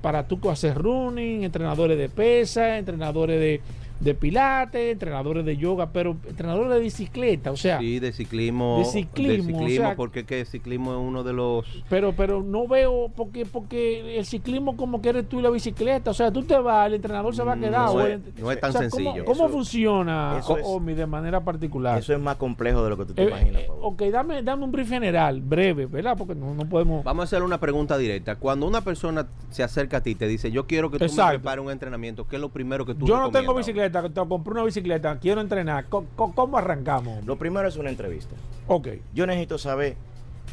para 0.00 0.28
tú 0.28 0.38
hacer 0.48 0.78
running, 0.78 1.42
entrenadores 1.42 1.98
de 1.98 2.08
pesa, 2.08 2.78
entrenadores 2.78 3.40
de, 3.40 3.60
de 4.00 4.14
pilates, 4.14 4.92
entrenadores 4.92 5.44
de 5.44 5.56
yoga, 5.56 5.90
pero 5.92 6.16
entrenadores 6.28 6.70
de 6.72 6.80
bicicleta, 6.80 7.50
o 7.50 7.56
sea, 7.56 7.78
Sí, 7.80 7.98
de 7.98 8.12
ciclismo. 8.12 8.78
De 8.78 8.84
ciclismo, 8.84 9.64
o 9.64 9.68
sea- 9.68 9.96
porque 9.96 10.24
que 10.24 10.40
el 10.40 10.46
ciclismo 10.46 10.92
es 10.92 10.98
uno 10.98 11.24
de 11.24 11.32
los. 11.32 11.64
pero 11.88 12.12
pero 12.12 12.42
no 12.42 12.68
veo 12.68 13.10
porque 13.16 13.44
porque 13.46 14.18
el 14.18 14.24
ciclismo 14.24 14.76
como 14.76 15.00
que 15.02 15.08
eres 15.10 15.28
tú 15.28 15.40
y 15.40 15.42
la 15.42 15.50
bicicleta, 15.50 16.10
o 16.10 16.14
sea, 16.14 16.30
tú 16.32 16.42
te 16.44 16.56
vas, 16.58 16.86
el 16.86 16.94
entrenador 16.94 17.34
se 17.34 17.42
va 17.42 17.52
a 17.52 17.56
No 17.56 17.62
quedar. 17.66 17.88
o 17.88 18.00
es- 18.02 18.12
el- 18.14 18.22
no 18.42 18.52
es 18.52 18.60
tan 18.60 18.70
o 18.70 18.72
sea, 18.72 18.80
sencillo. 18.82 19.10
¿Cómo, 19.10 19.24
cómo 19.24 19.44
Eso- 19.46 19.52
funciona 19.52 20.36
eso 20.38 20.56
es- 20.58 20.64
Omi 20.66 20.94
de 20.94 21.06
manera 21.06 21.40
particular? 21.44 21.98
Eso 21.98 22.12
es 22.12 22.20
más 22.20 22.36
complejo 22.36 22.82
de 22.84 22.90
lo 22.90 22.96
que 22.96 23.04
tú 23.04 23.14
te 23.14 23.22
Eh, 23.22 23.28
imaginas. 23.28 23.62
eh, 23.62 23.68
ok, 23.80 24.02
dame, 24.12 24.42
dame 24.42 24.64
un 24.64 24.72
brief 24.72 24.88
general, 24.88 25.40
breve, 25.40 25.86
¿verdad? 25.86 26.16
Porque 26.16 26.34
no, 26.34 26.54
no 26.54 26.68
podemos. 26.68 27.04
Vamos 27.04 27.22
a 27.22 27.24
hacer 27.24 27.42
una 27.42 27.58
pregunta 27.58 27.98
directa. 27.98 28.36
Cuando 28.36 28.66
una 28.66 28.80
persona 28.82 29.26
se 29.50 29.62
acerca 29.62 29.98
a 29.98 30.00
ti 30.02 30.10
y 30.10 30.14
te 30.14 30.26
dice, 30.28 30.50
yo 30.50 30.66
quiero 30.66 30.90
que 30.90 30.98
tú 30.98 31.04
Exacto. 31.04 31.32
me 31.32 31.38
prepares 31.38 31.64
un 31.64 31.70
entrenamiento, 31.70 32.26
¿qué 32.26 32.36
es 32.36 32.42
lo 32.42 32.48
primero 32.50 32.84
que 32.86 32.94
tú 32.94 33.06
Yo 33.06 33.16
no 33.16 33.30
tengo 33.30 33.52
recomiendas? 33.52 33.66
Bicicleta, 33.88 34.22
te 34.22 34.28
compré 34.28 34.52
una 34.52 34.64
bicicleta, 34.64 35.18
quiero 35.18 35.40
entrenar. 35.40 35.86
¿Cómo, 35.88 36.58
arrancamos? 36.58 37.24
Lo 37.24 37.36
primero 37.36 37.68
es 37.68 37.76
una 37.76 37.90
entrevista. 37.90 38.34
Ok, 38.66 38.88
Yo 39.14 39.26
necesito 39.26 39.58
saber 39.58 39.96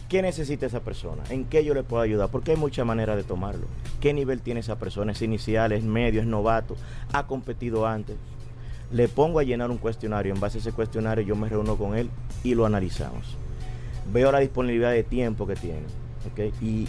qué 0.09 0.21
necesita 0.21 0.65
esa 0.65 0.81
persona, 0.81 1.23
en 1.29 1.45
qué 1.45 1.63
yo 1.63 1.73
le 1.73 1.83
puedo 1.83 2.01
ayudar, 2.01 2.29
porque 2.29 2.51
hay 2.51 2.57
muchas 2.57 2.85
maneras 2.85 3.17
de 3.17 3.23
tomarlo. 3.23 3.67
¿Qué 3.99 4.13
nivel 4.13 4.41
tiene 4.41 4.59
esa 4.59 4.77
persona? 4.77 5.11
¿Es 5.11 5.21
inicial, 5.21 5.71
es 5.71 5.83
medio, 5.83 6.21
es 6.21 6.27
novato? 6.27 6.75
¿Ha 7.11 7.27
competido 7.27 7.85
antes? 7.85 8.15
Le 8.91 9.07
pongo 9.07 9.39
a 9.39 9.43
llenar 9.43 9.71
un 9.71 9.77
cuestionario. 9.77 10.33
En 10.33 10.39
base 10.39 10.59
a 10.59 10.61
ese 10.61 10.71
cuestionario 10.71 11.25
yo 11.25 11.35
me 11.35 11.49
reúno 11.49 11.75
con 11.75 11.97
él 11.97 12.09
y 12.43 12.55
lo 12.55 12.65
analizamos. 12.65 13.37
Veo 14.13 14.31
la 14.31 14.39
disponibilidad 14.39 14.91
de 14.91 15.03
tiempo 15.03 15.47
que 15.47 15.55
tiene. 15.55 15.83
¿ok? 16.31 16.53
Y 16.61 16.87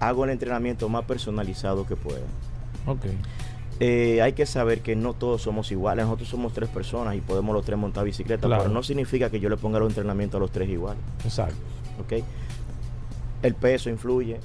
hago 0.00 0.24
el 0.24 0.30
entrenamiento 0.30 0.88
más 0.88 1.04
personalizado 1.04 1.86
que 1.86 1.96
pueda. 1.96 2.26
ok. 2.86 3.06
Eh, 3.80 4.20
hay 4.22 4.32
que 4.32 4.44
saber 4.44 4.80
que 4.80 4.96
no 4.96 5.14
todos 5.14 5.42
somos 5.42 5.70
iguales. 5.70 6.04
Nosotros 6.04 6.28
somos 6.28 6.52
tres 6.52 6.68
personas 6.68 7.14
y 7.14 7.20
podemos 7.20 7.54
los 7.54 7.64
tres 7.64 7.78
montar 7.78 8.04
bicicleta, 8.04 8.46
Claro. 8.48 8.64
pero 8.64 8.74
no 8.74 8.82
significa 8.82 9.30
que 9.30 9.38
yo 9.38 9.48
le 9.48 9.56
ponga 9.56 9.78
los 9.78 9.88
entrenamientos 9.88 10.38
a 10.38 10.40
los 10.40 10.50
tres 10.50 10.68
iguales. 10.68 11.00
Exacto, 11.24 11.56
¿ok? 12.00 12.24
El 13.42 13.54
peso 13.54 13.88
influye, 13.88 14.40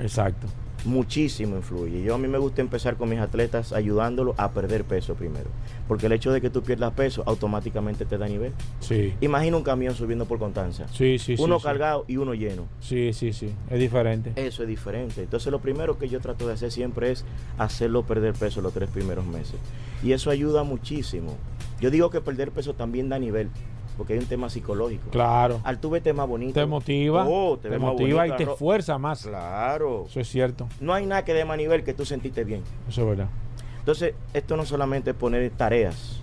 exacto. 0.00 0.46
Muchísimo 0.84 1.56
influye. 1.56 2.02
Yo 2.02 2.14
a 2.14 2.18
mí 2.18 2.28
me 2.28 2.38
gusta 2.38 2.60
empezar 2.60 2.96
con 2.96 3.08
mis 3.08 3.18
atletas 3.18 3.72
ayudándolos 3.72 4.34
a 4.38 4.52
perder 4.52 4.84
peso 4.84 5.14
primero, 5.14 5.50
porque 5.88 6.06
el 6.06 6.12
hecho 6.12 6.32
de 6.32 6.40
que 6.40 6.50
tú 6.50 6.62
pierdas 6.62 6.92
peso 6.92 7.22
automáticamente 7.26 8.04
te 8.04 8.18
da 8.18 8.26
nivel. 8.26 8.52
Sí, 8.80 9.14
Imagina 9.20 9.56
un 9.56 9.62
camión 9.62 9.94
subiendo 9.94 10.26
por 10.26 10.38
Constanza, 10.38 10.86
sí, 10.92 11.18
sí. 11.18 11.36
uno 11.38 11.58
sí. 11.58 11.64
cargado 11.64 12.04
y 12.08 12.16
uno 12.16 12.34
lleno. 12.34 12.66
Sí, 12.80 13.12
sí, 13.12 13.32
sí. 13.32 13.52
Es 13.68 13.78
diferente. 13.78 14.32
Eso 14.36 14.62
es 14.62 14.68
diferente. 14.68 15.22
Entonces 15.22 15.50
lo 15.50 15.60
primero 15.60 15.98
que 15.98 16.08
yo 16.08 16.20
trato 16.20 16.46
de 16.46 16.54
hacer 16.54 16.70
siempre 16.70 17.10
es 17.10 17.24
hacerlo 17.58 18.04
perder 18.04 18.34
peso 18.34 18.60
los 18.60 18.72
tres 18.72 18.88
primeros 18.90 19.26
meses. 19.26 19.56
Y 20.02 20.12
eso 20.12 20.30
ayuda 20.30 20.62
muchísimo. 20.62 21.36
Yo 21.80 21.90
digo 21.90 22.10
que 22.10 22.20
perder 22.20 22.52
peso 22.52 22.74
también 22.74 23.08
da 23.08 23.18
nivel. 23.18 23.50
Porque 24.00 24.14
hay 24.14 24.18
un 24.18 24.24
tema 24.24 24.48
psicológico. 24.48 25.10
Claro. 25.10 25.60
Al 25.62 25.78
tú 25.78 25.90
vete 25.90 26.14
más 26.14 26.26
bonito. 26.26 26.58
Te 26.58 26.64
motiva, 26.64 27.26
Oh, 27.28 27.58
te, 27.58 27.68
motiva 27.78 28.08
y 28.08 28.30
bonita, 28.30 28.36
te 28.38 28.44
esfuerza 28.44 28.96
más. 28.96 29.26
Claro. 29.26 30.06
Eso 30.08 30.20
es 30.20 30.28
cierto. 30.30 30.66
No 30.80 30.94
hay 30.94 31.04
nada 31.04 31.22
que 31.22 31.34
dé 31.34 31.44
más 31.44 31.58
nivel 31.58 31.84
que 31.84 31.92
tú 31.92 32.06
sentiste 32.06 32.44
bien. 32.44 32.62
Eso 32.88 33.02
es 33.02 33.08
verdad. 33.08 33.28
Entonces, 33.80 34.14
esto 34.32 34.56
no 34.56 34.64
solamente 34.64 35.10
es 35.10 35.16
poner 35.16 35.50
tareas. 35.50 36.22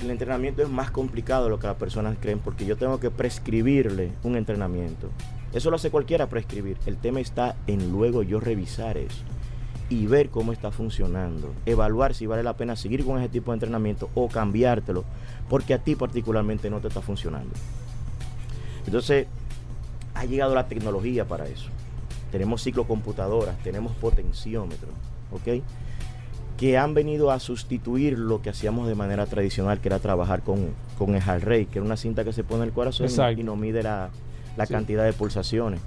El 0.00 0.12
entrenamiento 0.12 0.62
es 0.62 0.68
más 0.68 0.92
complicado 0.92 1.46
de 1.46 1.50
lo 1.50 1.58
que 1.58 1.66
las 1.66 1.74
personas 1.74 2.16
creen 2.20 2.38
porque 2.38 2.64
yo 2.64 2.76
tengo 2.76 3.00
que 3.00 3.10
prescribirle 3.10 4.12
un 4.22 4.36
entrenamiento. 4.36 5.08
Eso 5.52 5.70
lo 5.70 5.76
hace 5.76 5.90
cualquiera 5.90 6.28
prescribir. 6.28 6.76
El 6.86 6.96
tema 6.98 7.18
está 7.18 7.56
en 7.66 7.90
luego 7.90 8.22
yo 8.22 8.38
revisar 8.38 8.98
eso 8.98 9.24
y 9.90 10.06
ver 10.06 10.30
cómo 10.30 10.52
está 10.52 10.70
funcionando. 10.70 11.52
Evaluar 11.66 12.14
si 12.14 12.26
vale 12.26 12.42
la 12.42 12.56
pena 12.56 12.76
seguir 12.76 13.04
con 13.04 13.18
ese 13.18 13.28
tipo 13.28 13.50
de 13.50 13.56
entrenamiento 13.56 14.10
o 14.14 14.28
cambiártelo 14.28 15.04
porque 15.48 15.74
a 15.74 15.78
ti 15.78 15.94
particularmente 15.96 16.68
no 16.70 16.80
te 16.80 16.88
está 16.88 17.00
funcionando. 17.00 17.50
Entonces, 18.86 19.26
ha 20.14 20.24
llegado 20.24 20.54
la 20.54 20.66
tecnología 20.68 21.26
para 21.26 21.46
eso. 21.46 21.68
Tenemos 22.32 22.62
ciclocomputadoras, 22.62 23.56
tenemos 23.62 23.92
potenciómetros, 23.96 24.90
¿ok? 25.32 25.62
Que 26.56 26.76
han 26.76 26.92
venido 26.94 27.30
a 27.30 27.38
sustituir 27.38 28.18
lo 28.18 28.42
que 28.42 28.50
hacíamos 28.50 28.88
de 28.88 28.94
manera 28.94 29.26
tradicional, 29.26 29.80
que 29.80 29.88
era 29.88 29.98
trabajar 30.00 30.42
con, 30.42 30.70
con 30.98 31.14
el 31.14 31.22
heart 31.22 31.44
rate, 31.44 31.66
que 31.66 31.78
era 31.78 31.86
una 31.86 31.96
cinta 31.96 32.24
que 32.24 32.32
se 32.32 32.44
pone 32.44 32.62
en 32.62 32.68
el 32.68 32.74
corazón 32.74 33.06
y- 33.06 33.10
Exacto. 33.10 33.40
y 33.40 33.44
nos 33.44 33.56
mide 33.56 33.82
la, 33.82 34.10
la 34.56 34.66
Sí. 34.66 34.72
cantidad 34.74 35.04
de 35.04 35.12
pulsaciones. 35.12 35.80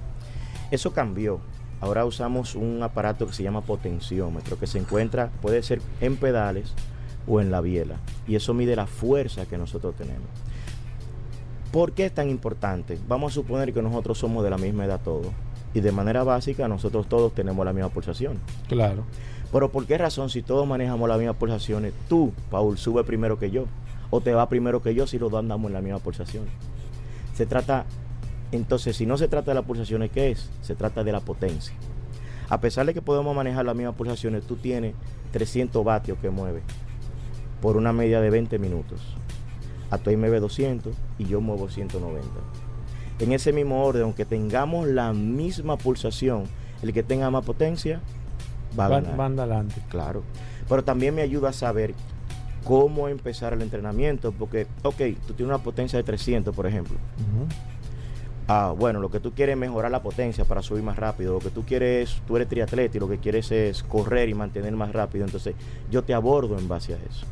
Eso 0.70 0.92
cambió. 0.92 1.40
Ahora 1.80 2.04
usamos 2.04 2.54
un 2.54 2.82
aparato 2.82 3.26
que 3.26 3.32
se 3.32 3.42
llama 3.42 3.60
potenciómetro, 3.60 4.58
que 4.58 4.66
se 4.66 4.78
encuentra, 4.78 5.30
puede 5.42 5.62
ser 5.62 5.82
en 6.00 6.16
pedales 6.16 6.72
o 7.26 7.40
en 7.40 7.50
la 7.50 7.60
biela. 7.60 7.96
Y 8.26 8.36
eso 8.36 8.54
mide 8.54 8.76
la 8.76 8.86
fuerza 8.86 9.46
que 9.46 9.58
nosotros 9.58 9.94
tenemos. 9.96 10.28
¿Por 11.70 11.92
qué 11.92 12.06
es 12.06 12.12
tan 12.12 12.28
importante? 12.28 12.98
Vamos 13.08 13.32
a 13.32 13.34
suponer 13.34 13.72
que 13.72 13.80
nosotros 13.80 14.18
somos 14.18 14.44
de 14.44 14.50
la 14.50 14.58
misma 14.58 14.84
edad 14.84 15.00
todos. 15.02 15.28
Y 15.74 15.80
de 15.80 15.90
manera 15.90 16.22
básica 16.22 16.68
nosotros 16.68 17.08
todos 17.08 17.34
tenemos 17.34 17.64
la 17.64 17.72
misma 17.72 17.88
pulsación. 17.88 18.38
Claro. 18.68 19.04
Pero 19.50 19.70
¿por 19.70 19.86
qué 19.86 19.96
razón 19.96 20.28
si 20.28 20.42
todos 20.42 20.66
manejamos 20.66 21.08
las 21.08 21.18
mismas 21.18 21.36
pulsaciones, 21.36 21.94
tú, 22.08 22.32
Paul, 22.50 22.76
sube 22.76 23.04
primero 23.04 23.38
que 23.38 23.50
yo? 23.50 23.64
O 24.10 24.20
te 24.20 24.34
va 24.34 24.48
primero 24.50 24.82
que 24.82 24.94
yo 24.94 25.06
si 25.06 25.18
los 25.18 25.30
dos 25.30 25.40
andamos 25.40 25.70
en 25.70 25.74
la 25.74 25.80
misma 25.80 25.98
pulsación. 25.98 26.44
Se 27.34 27.46
trata, 27.46 27.86
entonces, 28.50 28.94
si 28.94 29.06
no 29.06 29.16
se 29.16 29.28
trata 29.28 29.52
de 29.52 29.54
las 29.54 29.64
pulsaciones, 29.64 30.10
¿qué 30.10 30.30
es? 30.30 30.50
Se 30.60 30.74
trata 30.74 31.02
de 31.02 31.12
la 31.12 31.20
potencia. 31.20 31.74
A 32.50 32.60
pesar 32.60 32.84
de 32.84 32.92
que 32.92 33.00
podemos 33.00 33.34
manejar 33.34 33.64
las 33.64 33.74
mismas 33.74 33.94
pulsaciones, 33.94 34.44
tú 34.44 34.56
tienes 34.56 34.94
300 35.32 35.82
vatios 35.82 36.18
que 36.18 36.28
mueve 36.28 36.62
por 37.62 37.78
una 37.78 37.92
media 37.94 38.20
de 38.20 38.28
20 38.28 38.58
minutos. 38.58 39.00
A 39.90 39.96
tu 39.98 40.10
mueve 40.18 40.40
200 40.40 40.94
y 41.18 41.24
yo 41.24 41.40
muevo 41.40 41.68
190. 41.68 42.26
En 43.20 43.32
ese 43.32 43.52
mismo 43.52 43.84
orden, 43.84 44.02
aunque 44.02 44.24
tengamos 44.24 44.88
la 44.88 45.12
misma 45.12 45.78
pulsación, 45.78 46.44
el 46.82 46.92
que 46.92 47.02
tenga 47.02 47.30
más 47.30 47.44
potencia 47.44 48.00
va 48.78 48.86
a 48.86 48.88
Van, 48.88 49.02
ganar. 49.04 49.16
van 49.18 49.38
adelante. 49.38 49.80
Claro. 49.88 50.22
Pero 50.68 50.82
también 50.82 51.14
me 51.14 51.22
ayuda 51.22 51.50
a 51.50 51.52
saber 51.52 51.94
cómo 52.64 53.08
empezar 53.08 53.52
el 53.52 53.62
entrenamiento. 53.62 54.32
Porque, 54.32 54.66
ok, 54.82 54.96
tú 55.26 55.34
tienes 55.34 55.54
una 55.54 55.58
potencia 55.62 55.98
de 55.98 56.02
300, 56.02 56.54
por 56.56 56.66
ejemplo. 56.66 56.96
Ah, 58.48 58.74
bueno, 58.76 58.98
lo 58.98 59.10
que 59.10 59.20
tú 59.20 59.32
quieres 59.32 59.54
es 59.54 59.60
mejorar 59.60 59.90
la 59.90 60.02
potencia 60.02 60.44
para 60.44 60.62
subir 60.62 60.82
más 60.82 60.96
rápido. 60.96 61.34
Lo 61.34 61.38
que 61.38 61.50
tú 61.50 61.64
quieres, 61.64 62.22
tú 62.26 62.36
eres 62.36 62.48
triatleta 62.48 62.96
y 62.96 63.00
lo 63.00 63.08
que 63.08 63.18
quieres 63.18 63.52
es 63.52 63.82
correr 63.82 64.28
y 64.28 64.34
mantener 64.34 64.72
más 64.74 64.92
rápido. 64.92 65.24
Entonces, 65.24 65.54
yo 65.90 66.02
te 66.02 66.12
abordo 66.14 66.58
en 66.58 66.66
base 66.66 66.94
a 66.94 66.96
eso. 66.96 67.26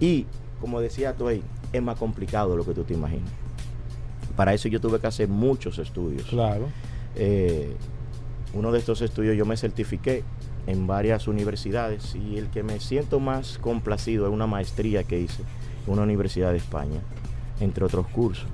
Y, 0.00 0.26
como 0.60 0.80
decía 0.80 1.14
tú 1.14 1.28
ahí, 1.28 1.42
es 1.72 1.82
más 1.82 1.98
complicado 1.98 2.52
de 2.52 2.56
lo 2.56 2.64
que 2.64 2.74
tú 2.74 2.84
te 2.84 2.94
imaginas. 2.94 3.30
Para 4.36 4.54
eso 4.54 4.68
yo 4.68 4.80
tuve 4.80 4.98
que 4.98 5.06
hacer 5.06 5.28
muchos 5.28 5.78
estudios. 5.78 6.24
Claro. 6.24 6.68
Eh, 7.14 7.74
uno 8.54 8.72
de 8.72 8.78
estos 8.78 9.00
estudios 9.02 9.36
yo 9.36 9.46
me 9.46 9.56
certifiqué 9.56 10.24
en 10.66 10.86
varias 10.86 11.28
universidades 11.28 12.14
y 12.14 12.38
el 12.38 12.48
que 12.48 12.62
me 12.62 12.78
siento 12.80 13.20
más 13.20 13.58
complacido 13.58 14.26
es 14.26 14.32
una 14.32 14.46
maestría 14.46 15.04
que 15.04 15.20
hice 15.20 15.42
en 15.86 15.92
una 15.92 16.02
universidad 16.02 16.52
de 16.52 16.58
España, 16.58 17.00
entre 17.60 17.84
otros 17.84 18.06
cursos. 18.08 18.46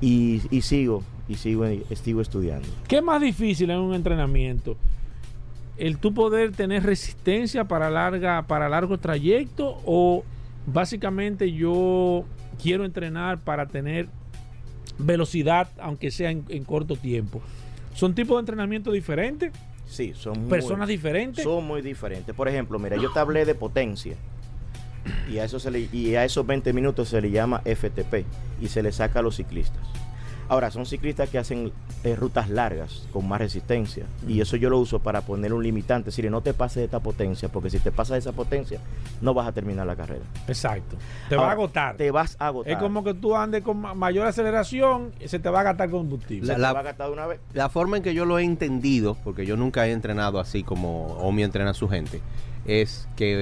Y, 0.00 0.42
y 0.50 0.62
sigo, 0.62 1.02
y 1.28 1.36
sigo, 1.36 1.64
sigo 1.94 2.20
estudiando. 2.20 2.68
¿Qué 2.88 2.96
es 2.96 3.02
más 3.02 3.20
difícil 3.20 3.70
en 3.70 3.78
un 3.78 3.94
entrenamiento? 3.94 4.76
¿El 5.76 5.98
tú 5.98 6.14
poder 6.14 6.52
tener 6.52 6.82
resistencia 6.84 7.64
para, 7.64 7.90
larga, 7.90 8.42
para 8.46 8.68
largo 8.68 8.98
trayecto 8.98 9.78
o 9.84 10.24
básicamente 10.66 11.52
yo 11.52 12.24
quiero 12.62 12.84
entrenar 12.84 13.38
para 13.40 13.66
tener 13.66 14.08
velocidad 14.98 15.68
aunque 15.78 16.10
sea 16.10 16.30
en, 16.30 16.44
en 16.48 16.64
corto 16.64 16.96
tiempo? 16.96 17.40
¿Son 17.94 18.14
tipos 18.14 18.36
de 18.36 18.40
entrenamiento 18.40 18.92
diferentes? 18.92 19.52
Sí, 19.86 20.12
son 20.14 20.40
muy- 20.40 20.50
¿Personas 20.50 20.88
diferentes? 20.88 21.44
Son 21.44 21.64
muy 21.64 21.80
diferentes. 21.80 22.34
Por 22.34 22.48
ejemplo, 22.48 22.78
mira, 22.78 22.96
yo 22.96 23.12
te 23.12 23.18
hablé 23.18 23.44
de 23.44 23.54
potencia. 23.54 24.16
Y 25.30 25.38
a, 25.38 25.44
eso 25.44 25.60
se 25.60 25.70
le- 25.70 25.88
y 25.92 26.14
a 26.16 26.24
esos 26.24 26.44
20 26.46 26.72
minutos 26.72 27.08
se 27.10 27.20
le 27.20 27.30
llama 27.30 27.62
FTP 27.64 28.24
y 28.60 28.66
se 28.68 28.82
le 28.82 28.90
saca 28.90 29.20
a 29.20 29.22
los 29.22 29.36
ciclistas. 29.36 29.80
Ahora, 30.48 30.70
son 30.70 30.86
ciclistas 30.86 31.28
que 31.28 31.38
hacen 31.38 31.72
eh, 32.04 32.14
rutas 32.14 32.48
largas 32.50 33.06
con 33.12 33.26
más 33.28 33.40
resistencia. 33.40 34.06
Y 34.28 34.40
eso 34.40 34.56
yo 34.56 34.70
lo 34.70 34.78
uso 34.78 35.00
para 35.00 35.20
poner 35.22 35.52
un 35.52 35.62
limitante. 35.62 36.10
Es 36.10 36.16
decir, 36.16 36.30
no 36.30 36.40
te 36.40 36.54
pases 36.54 36.76
de 36.76 36.84
esta 36.84 37.00
potencia, 37.00 37.48
porque 37.48 37.68
si 37.70 37.78
te 37.80 37.90
pasas 37.90 38.14
de 38.14 38.18
esa 38.20 38.32
potencia, 38.32 38.80
no 39.20 39.34
vas 39.34 39.48
a 39.48 39.52
terminar 39.52 39.86
la 39.86 39.96
carrera. 39.96 40.24
Exacto. 40.46 40.96
Te 41.28 41.36
va 41.36 41.42
a 41.42 41.44
Ahora, 41.46 41.54
agotar. 41.54 41.96
Te 41.96 42.10
vas 42.10 42.36
a 42.38 42.46
agotar. 42.48 42.72
Es 42.72 42.78
como 42.78 43.02
que 43.02 43.14
tú 43.14 43.34
andes 43.36 43.62
con 43.62 43.78
ma- 43.80 43.94
mayor 43.94 44.26
aceleración, 44.26 45.12
se 45.24 45.38
te 45.38 45.48
va 45.50 45.60
a 45.60 45.64
gastar 45.64 45.90
combustible. 45.90 46.46
Se 46.46 46.52
La- 46.52 46.54
te 46.56 46.60
la- 46.62 46.72
va 46.72 46.80
a 46.80 46.82
gastar 46.84 47.06
de 47.08 47.12
una 47.12 47.26
vez. 47.26 47.40
La 47.52 47.68
forma 47.68 47.96
en 47.96 48.02
que 48.02 48.14
yo 48.14 48.24
lo 48.24 48.38
he 48.38 48.44
entendido, 48.44 49.16
porque 49.24 49.46
yo 49.46 49.56
nunca 49.56 49.86
he 49.86 49.92
entrenado 49.92 50.38
así 50.38 50.62
como 50.62 51.06
Omi 51.18 51.42
entrena 51.42 51.70
a 51.70 51.74
su 51.74 51.88
gente, 51.88 52.20
es 52.66 53.08
que, 53.16 53.34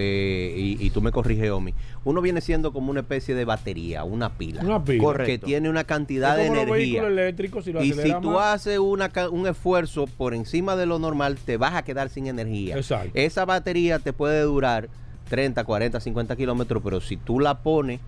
eh, 0.54 0.58
y, 0.58 0.86
y 0.86 0.90
tú 0.90 1.00
me 1.00 1.10
corriges, 1.10 1.50
Omi, 1.50 1.74
uno 2.04 2.20
viene 2.20 2.40
siendo 2.40 2.72
como 2.72 2.90
una 2.90 3.00
especie 3.00 3.34
de 3.34 3.44
batería, 3.44 4.04
una 4.04 4.30
pila, 4.36 4.62
Una 4.62 4.84
pila. 4.84 5.02
Correcto. 5.02 5.26
que 5.26 5.38
tiene 5.38 5.70
una 5.70 5.84
cantidad 5.84 6.38
Es 6.38 6.42
de 6.44 6.48
como 6.48 6.60
los 6.60 6.68
energía. 6.68 7.02
vehículos 7.02 7.10
eléctricos, 7.10 7.64
si 7.64 7.72
lo 7.72 7.82
Y 7.82 7.92
si 7.92 8.12
tú 8.20 8.30
más- 8.32 8.54
haces 8.56 8.78
una 8.78 9.10
un 9.30 9.46
esfuerzo 9.46 10.06
por 10.06 10.34
encima 10.34 10.76
de 10.76 10.86
lo 10.86 10.98
normal, 10.98 11.36
te 11.44 11.56
vas 11.56 11.74
a 11.74 11.82
quedar 11.82 12.10
sin 12.10 12.26
energía. 12.26 12.76
Exacto. 12.76 13.10
Esa 13.14 13.44
batería 13.44 13.98
te 13.98 14.12
puede 14.12 14.40
durar 14.42 14.88
30, 15.30 15.64
40, 15.64 16.00
50 16.00 16.36
kilómetros, 16.36 16.82
pero 16.82 17.00
si 17.00 17.16
tú 17.16 17.40
la 17.40 17.62
pones 17.62 18.00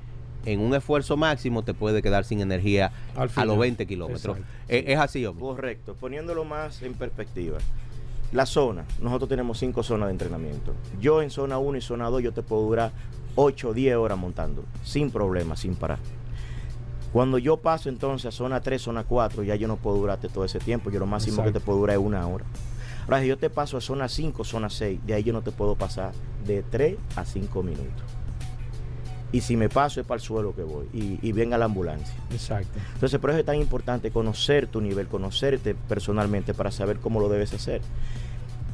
en 0.45 0.61
un 0.61 0.75
esfuerzo 0.75 1.17
máximo, 1.17 1.63
te 1.65 1.75
puede 1.75 2.03
quedar 2.03 2.25
sin 2.25 2.41
energía 2.41 2.93
Al 3.17 3.25
a 3.25 3.29
final. 3.29 3.49
los 3.49 3.59
20 3.59 3.87
kilómetros. 3.87 4.37
Exacto. 4.37 4.57
Eh, 4.69 4.85
Es, 4.93 4.99
así, 4.99 5.25
Omi. 5.27 5.41
Correcto. 5.41 5.97
Poniéndolo 5.99 6.45
más 6.45 6.83
en 6.83 6.95
perspectiva. 6.95 7.59
La 8.37 8.45
zona. 8.45 8.85
Nosotros 9.01 9.31
tenemos 9.31 9.59
cinco 9.59 9.83
zonas 9.83 10.09
de 10.09 10.13
entrenamiento. 10.13 10.75
Yo 11.01 11.23
en 11.23 11.31
zona 11.31 11.57
1 11.57 11.79
y 11.79 11.81
zona 11.81 12.11
2 12.11 12.23
yo 12.23 12.33
te 12.35 12.43
puedo 12.43 12.65
durar 12.65 12.93
8 13.35 13.71
o 13.71 13.73
10 13.73 13.97
horas 13.97 14.19
montando. 14.19 14.63
Sin 14.85 15.11
problema, 15.11 15.57
sin 15.57 15.75
parar. 15.75 15.99
Cuando 17.15 17.39
yo 17.39 17.57
paso 17.57 17.89
entonces 17.89 18.27
a 18.27 18.31
zona 18.33 18.61
3, 18.61 18.83
zona 18.83 19.05
4, 19.05 19.43
ya 19.43 19.57
yo 19.57 19.67
no 19.69 19.77
puedo 19.77 19.97
durarte 19.97 20.29
todo 20.29 20.45
ese 20.45 20.59
tiempo. 20.59 20.91
Yo 20.91 20.99
lo 20.99 21.07
máximo 21.07 21.43
que 21.45 21.51
te 21.51 21.61
puedo 21.61 21.79
durar 21.79 21.97
es 21.97 22.03
una 22.03 22.27
hora. 22.27 22.45
Ahora, 23.05 23.23
si 23.23 23.27
yo 23.27 23.39
te 23.39 23.49
paso 23.49 23.79
a 23.79 23.81
zona 23.81 24.07
5, 24.07 24.45
zona 24.45 24.69
6, 24.69 25.01
de 25.07 25.15
ahí 25.15 25.23
yo 25.23 25.33
no 25.33 25.41
te 25.41 25.51
puedo 25.51 25.75
pasar 25.75 26.13
de 26.45 26.63
3 26.63 26.99
a 27.17 27.25
5 27.25 27.63
minutos. 27.63 28.05
Y 29.33 29.41
si 29.41 29.57
me 29.57 29.71
paso 29.71 29.99
es 29.99 30.07
para 30.07 30.17
el 30.17 30.23
suelo 30.23 30.55
que 30.55 30.63
voy. 30.63 30.89
Y, 30.93 31.19
y 31.27 31.33
venga 31.33 31.57
la 31.57 31.65
ambulancia. 31.65 32.15
Exacto. 32.31 32.79
Entonces, 32.93 33.19
por 33.19 33.31
eso 33.31 33.39
es 33.39 33.47
tan 33.47 33.57
importante 33.57 34.11
conocer 34.11 34.67
tu 34.67 34.83
nivel, 34.83 35.09
conocerte 35.09 35.75
personalmente 35.75 36.53
para 36.53 36.71
saber 36.71 36.99
cómo 36.99 37.19
lo 37.19 37.31
debes 37.31 37.55
hacer. 37.55 37.81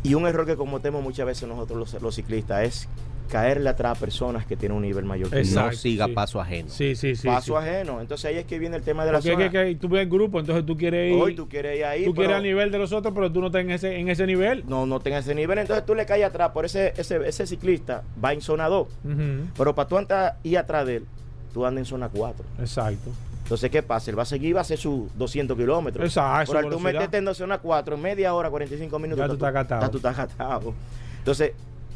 Y 0.02 0.14
un 0.14 0.26
error 0.26 0.46
que 0.46 0.56
cometemos 0.56 1.02
muchas 1.02 1.26
veces 1.26 1.48
nosotros 1.48 1.78
los, 1.92 2.02
los 2.02 2.14
ciclistas 2.14 2.62
es 2.64 2.88
caerle 3.28 3.70
atrás 3.70 3.96
a 3.96 4.00
personas 4.00 4.44
que 4.44 4.56
tienen 4.56 4.76
un 4.76 4.82
nivel 4.82 5.06
mayor 5.06 5.30
que 5.30 5.38
Exacto. 5.38 5.70
no 5.70 5.76
siga 5.76 6.06
sí. 6.06 6.12
paso 6.12 6.40
ajeno. 6.40 6.68
Sí, 6.68 6.94
sí, 6.94 7.16
sí. 7.16 7.26
Paso 7.26 7.52
sí. 7.58 7.66
ajeno. 7.66 8.00
Entonces 8.02 8.26
ahí 8.26 8.36
es 8.36 8.44
que 8.44 8.58
viene 8.58 8.76
el 8.76 8.82
tema 8.82 9.06
de 9.06 9.12
la 9.12 9.18
Porque 9.18 9.30
es 9.30 9.36
zona. 9.36 9.50
que, 9.50 9.68
que 9.70 9.74
tú 9.76 9.88
ves 9.88 10.02
el 10.02 10.08
grupo, 10.10 10.38
entonces 10.40 10.66
tú 10.66 10.76
quieres 10.76 11.14
ir. 11.14 11.18
Hoy 11.22 11.34
tú 11.34 11.48
quieres 11.48 11.78
ir 11.78 11.84
ahí, 11.86 12.04
tú 12.04 12.12
quieres 12.12 12.28
pero 12.28 12.36
al 12.36 12.42
nivel 12.42 12.70
de 12.70 12.78
los 12.78 12.92
otros, 12.92 13.14
pero 13.14 13.32
tú 13.32 13.40
no 13.40 13.46
estás 13.46 13.62
en 13.62 13.70
ese, 13.70 13.96
en 13.98 14.08
ese 14.10 14.26
nivel. 14.26 14.64
no, 14.68 14.84
no 14.84 15.00
tengas 15.00 15.24
ese 15.24 15.34
nivel. 15.34 15.56
Entonces 15.58 15.86
tú 15.86 15.94
le 15.94 16.04
caes 16.04 16.24
atrás. 16.24 16.50
Por 16.50 16.66
ese, 16.66 16.92
ese, 16.96 17.26
ese 17.26 17.46
ciclista 17.46 18.02
va 18.22 18.34
en 18.34 18.42
zona 18.42 18.68
2. 18.68 18.88
Ujú. 19.04 19.14
Pero 19.56 19.74
para 19.74 19.88
tú 19.88 19.96
andar 19.96 20.36
y 20.42 20.56
atrás 20.56 20.84
de 20.86 20.96
él, 20.96 21.06
tú 21.54 21.64
andas 21.64 21.80
en 21.82 21.86
zona 21.86 22.10
4. 22.10 22.44
Exacto. 22.58 23.10
Entonces, 23.42 23.70
¿qué 23.70 23.82
pasa? 23.82 24.10
Él 24.10 24.18
va 24.18 24.22
a 24.22 24.26
seguir, 24.26 24.54
va 24.54 24.60
a 24.60 24.62
hacer 24.62 24.78
sus 24.78 25.16
200 25.18 25.56
kilómetros. 25.56 26.04
Exacto, 26.04 26.52
Pero 26.52 26.70
tú 26.70 26.80
meterte 26.80 27.18
en 27.18 27.34
zona 27.34 27.58
4, 27.58 27.96
en 27.96 28.02
media 28.02 28.34
hora, 28.34 28.48
45 28.50 28.98
minutos, 28.98 29.22
Ya 29.24 29.28
tú 29.28 29.34
estás 29.34 29.52
gastado. 29.52 29.82
ya 29.82 29.90
tú 29.90 29.96
estás 29.98 30.16
gastado. 30.16 30.74
Entonces, 31.18 31.52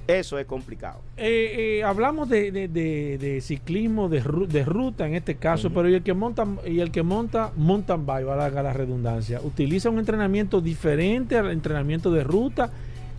eso 0.07 0.38
es 0.38 0.47
complicado. 0.47 1.01
Eh, 1.16 1.78
eh, 1.78 1.82
hablamos 1.82 2.28
de, 2.28 2.53
de- 2.53 2.68
de- 2.68 3.18
de 3.18 3.40
ciclismo 3.40 4.09
de, 4.09 4.22
de 4.49 4.64
ruta 4.64 5.07
en 5.07 5.14
este 5.14 5.34
caso, 5.36 5.70
pero 5.70 5.88
y 5.88 5.94
el 5.94 6.03
que 6.03 6.14
monta 6.14 6.47
y 6.64 6.78
el 6.80 6.92
que 6.92 7.03
monta 7.03 7.51
mountain 7.57 8.07
bike, 8.07 8.24
valga 8.26 8.62
la 8.62 8.72
redundancia, 8.72 9.40
utiliza 9.42 9.90
un 9.90 9.99
entrenamiento 9.99 10.61
diferente 10.61 11.36
al 11.36 11.51
entrenamiento 11.51 12.12
de 12.12 12.22
ruta. 12.22 12.70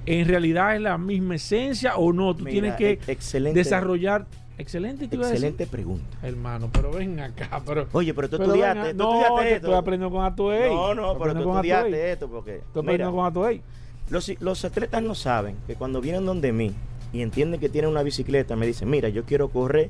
En 0.06 0.26
realidad 0.30 0.76
es 0.76 0.82
la 0.82 0.98
misma 0.98 1.36
esencia 1.36 1.98
o 1.98 2.14
no, 2.14 2.34
tú 2.34 2.46
Mira, 2.46 2.52
tienes 2.52 2.76
que 2.78 3.12
excelente. 3.12 3.60
desarrollar 3.60 4.26
Excelente, 4.58 5.08
te 5.08 5.16
iba 5.16 5.26
a 5.26 5.30
decir. 5.30 5.46
Excelente 5.46 5.68
pregunta. 5.68 6.18
Hermano, 6.24 6.70
pero 6.74 6.92
ven 6.92 7.20
acá, 7.20 7.62
pero... 7.66 7.88
Oye, 7.92 8.14
pero 8.14 8.28
tú 8.30 8.38
pero 8.38 8.50
estudiaste, 8.50 8.80
venga, 8.80 8.92
tú 8.92 8.98
no, 8.98 9.22
estudiaste 9.22 9.46
esto. 9.56 9.68
estoy 9.68 9.74
aprendiendo 9.76 10.16
con 10.18 10.26
Atuey. 10.26 10.74
No, 10.74 10.94
no, 10.96 11.12
Estoy 11.14 11.28
pero 11.28 11.34
tú 11.44 11.50
estudiaste 11.52 11.88
Atuey. 11.88 12.02
esto 12.12 12.28
porque 12.30 12.56
Estoy 12.58 12.82
aprendiendo 12.82 13.16
con 13.16 13.26
Atuey. 13.28 13.62
los, 14.10 14.32
los 14.42 14.66
atletas 14.66 15.04
no 15.04 15.14
saben 15.16 15.56
que 15.68 15.76
cuando 15.76 16.02
vienen 16.02 16.26
donde 16.26 16.52
mí 16.52 16.74
y 17.14 17.22
entienden 17.22 17.60
que 17.60 17.70
tienen 17.70 17.92
una 17.92 18.02
bicicleta, 18.04 18.56
me 18.56 18.66
dicen, 18.66 18.90
mira, 18.90 19.10
yo 19.10 19.24
quiero 19.26 19.50
correr 19.50 19.90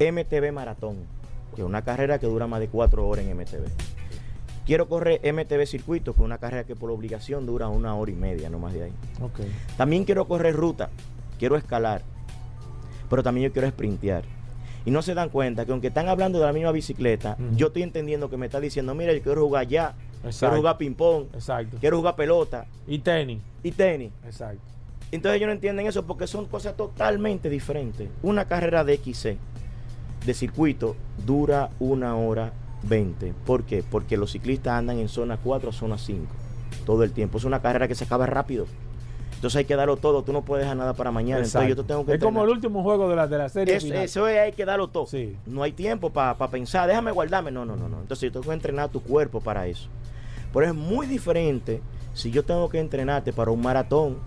MTB 0.00 0.52
Maratón, 0.52 0.96
que 1.54 1.60
es 1.60 1.66
una 1.66 1.82
carrera 1.82 2.18
que 2.18 2.26
dura 2.26 2.46
más 2.46 2.60
de 2.60 2.68
cuatro 2.68 3.06
horas 3.06 3.26
en 3.26 3.36
MTB. 3.36 3.68
Quiero 4.64 4.88
correr 4.88 5.20
MTB 5.32 5.66
Circuito, 5.66 6.14
que 6.14 6.20
es 6.20 6.24
una 6.24 6.38
carrera 6.38 6.64
que 6.64 6.76
por 6.76 6.90
obligación 6.90 7.44
dura 7.46 7.68
una 7.68 7.94
hora 7.94 8.10
y 8.10 8.14
media, 8.14 8.48
no 8.48 8.58
más 8.58 8.72
de 8.72 8.84
ahí. 8.84 8.92
También 9.76 10.04
quiero 10.04 10.26
correr 10.26 10.54
ruta, 10.54 10.88
quiero 11.38 11.56
escalar, 11.56 12.02
pero 13.12 13.22
también 13.22 13.48
yo 13.48 13.52
quiero 13.52 13.68
sprintear. 13.68 14.24
Y 14.86 14.90
no 14.90 15.02
se 15.02 15.12
dan 15.12 15.28
cuenta 15.28 15.66
que 15.66 15.72
aunque 15.72 15.88
están 15.88 16.08
hablando 16.08 16.38
de 16.38 16.46
la 16.46 16.52
misma 16.54 16.72
bicicleta, 16.72 17.36
yo 17.54 17.66
estoy 17.66 17.82
entendiendo 17.82 18.30
que 18.30 18.38
me 18.38 18.46
está 18.46 18.58
diciendo, 18.58 18.94
mira, 18.94 19.12
yo 19.12 19.20
quiero 19.20 19.42
jugar 19.42 19.68
ya, 19.68 19.94
quiero 20.38 20.56
jugar 20.56 20.78
ping-pong, 20.78 21.26
quiero 21.78 21.98
jugar 21.98 22.16
pelota 22.16 22.64
Y 22.88 23.00
tenis. 23.00 23.42
y 23.62 23.70
tenis. 23.70 24.12
Exacto. 24.24 24.62
Entonces 25.10 25.36
ellos 25.36 25.48
no 25.48 25.52
entienden 25.52 25.86
eso 25.86 26.06
porque 26.06 26.26
son 26.26 26.46
cosas 26.46 26.74
totalmente 26.74 27.50
diferentes. 27.50 28.08
Una 28.22 28.46
carrera 28.46 28.82
de 28.82 28.96
XC, 28.96 29.36
de 30.24 30.32
circuito, 30.32 30.96
dura 31.26 31.68
una 31.80 32.16
hora 32.16 32.54
20. 32.84 33.34
¿Por 33.44 33.64
qué? 33.64 33.84
Porque 33.88 34.16
los 34.16 34.32
ciclistas 34.32 34.72
andan 34.72 34.98
en 34.98 35.10
zona 35.10 35.36
4 35.36 35.68
o 35.68 35.72
zona 35.74 35.98
5 35.98 36.24
todo 36.86 37.04
el 37.04 37.12
tiempo. 37.12 37.36
Es 37.36 37.44
una 37.44 37.60
carrera 37.60 37.88
que 37.88 37.94
se 37.94 38.04
acaba 38.04 38.24
rápido. 38.24 38.64
Entonces 39.42 39.56
hay 39.58 39.64
que 39.64 39.74
darlo 39.74 39.96
todo. 39.96 40.22
Tú 40.22 40.32
no 40.32 40.42
puedes 40.42 40.62
dejar 40.64 40.76
nada 40.76 40.94
para 40.94 41.10
mañana. 41.10 41.44
Entonces 41.44 41.68
yo 41.68 41.74
te 41.74 41.82
tengo 41.82 42.06
que 42.06 42.12
es 42.14 42.20
como 42.20 42.44
el 42.44 42.50
último 42.50 42.84
juego 42.84 43.08
de 43.08 43.16
la, 43.16 43.26
de 43.26 43.38
la 43.38 43.48
serie. 43.48 43.74
Eso, 44.04 44.28
es, 44.28 44.38
hay 44.38 44.52
que 44.52 44.64
darlo 44.64 44.86
todo. 44.86 45.06
Sí. 45.06 45.36
No 45.46 45.64
hay 45.64 45.72
tiempo 45.72 46.10
para 46.10 46.36
pensar, 46.46 46.86
déjame 46.88 47.10
guardarme. 47.10 47.50
No, 47.50 47.64
no, 47.64 47.74
no, 47.74 47.88
no. 47.88 48.02
Entonces 48.02 48.28
yo 48.28 48.30
tengo 48.30 48.46
que 48.46 48.52
entrenar 48.54 48.90
tu 48.90 49.02
cuerpo 49.02 49.40
para 49.40 49.66
eso. 49.66 49.88
Pero 50.52 50.66
es 50.66 50.74
muy 50.74 51.08
diferente 51.08 51.82
si 52.14 52.30
yo 52.30 52.44
tengo 52.44 52.68
que 52.68 52.78
entrenarte 52.78 53.32
para 53.32 53.50
un 53.50 53.60
maratón. 53.60 54.18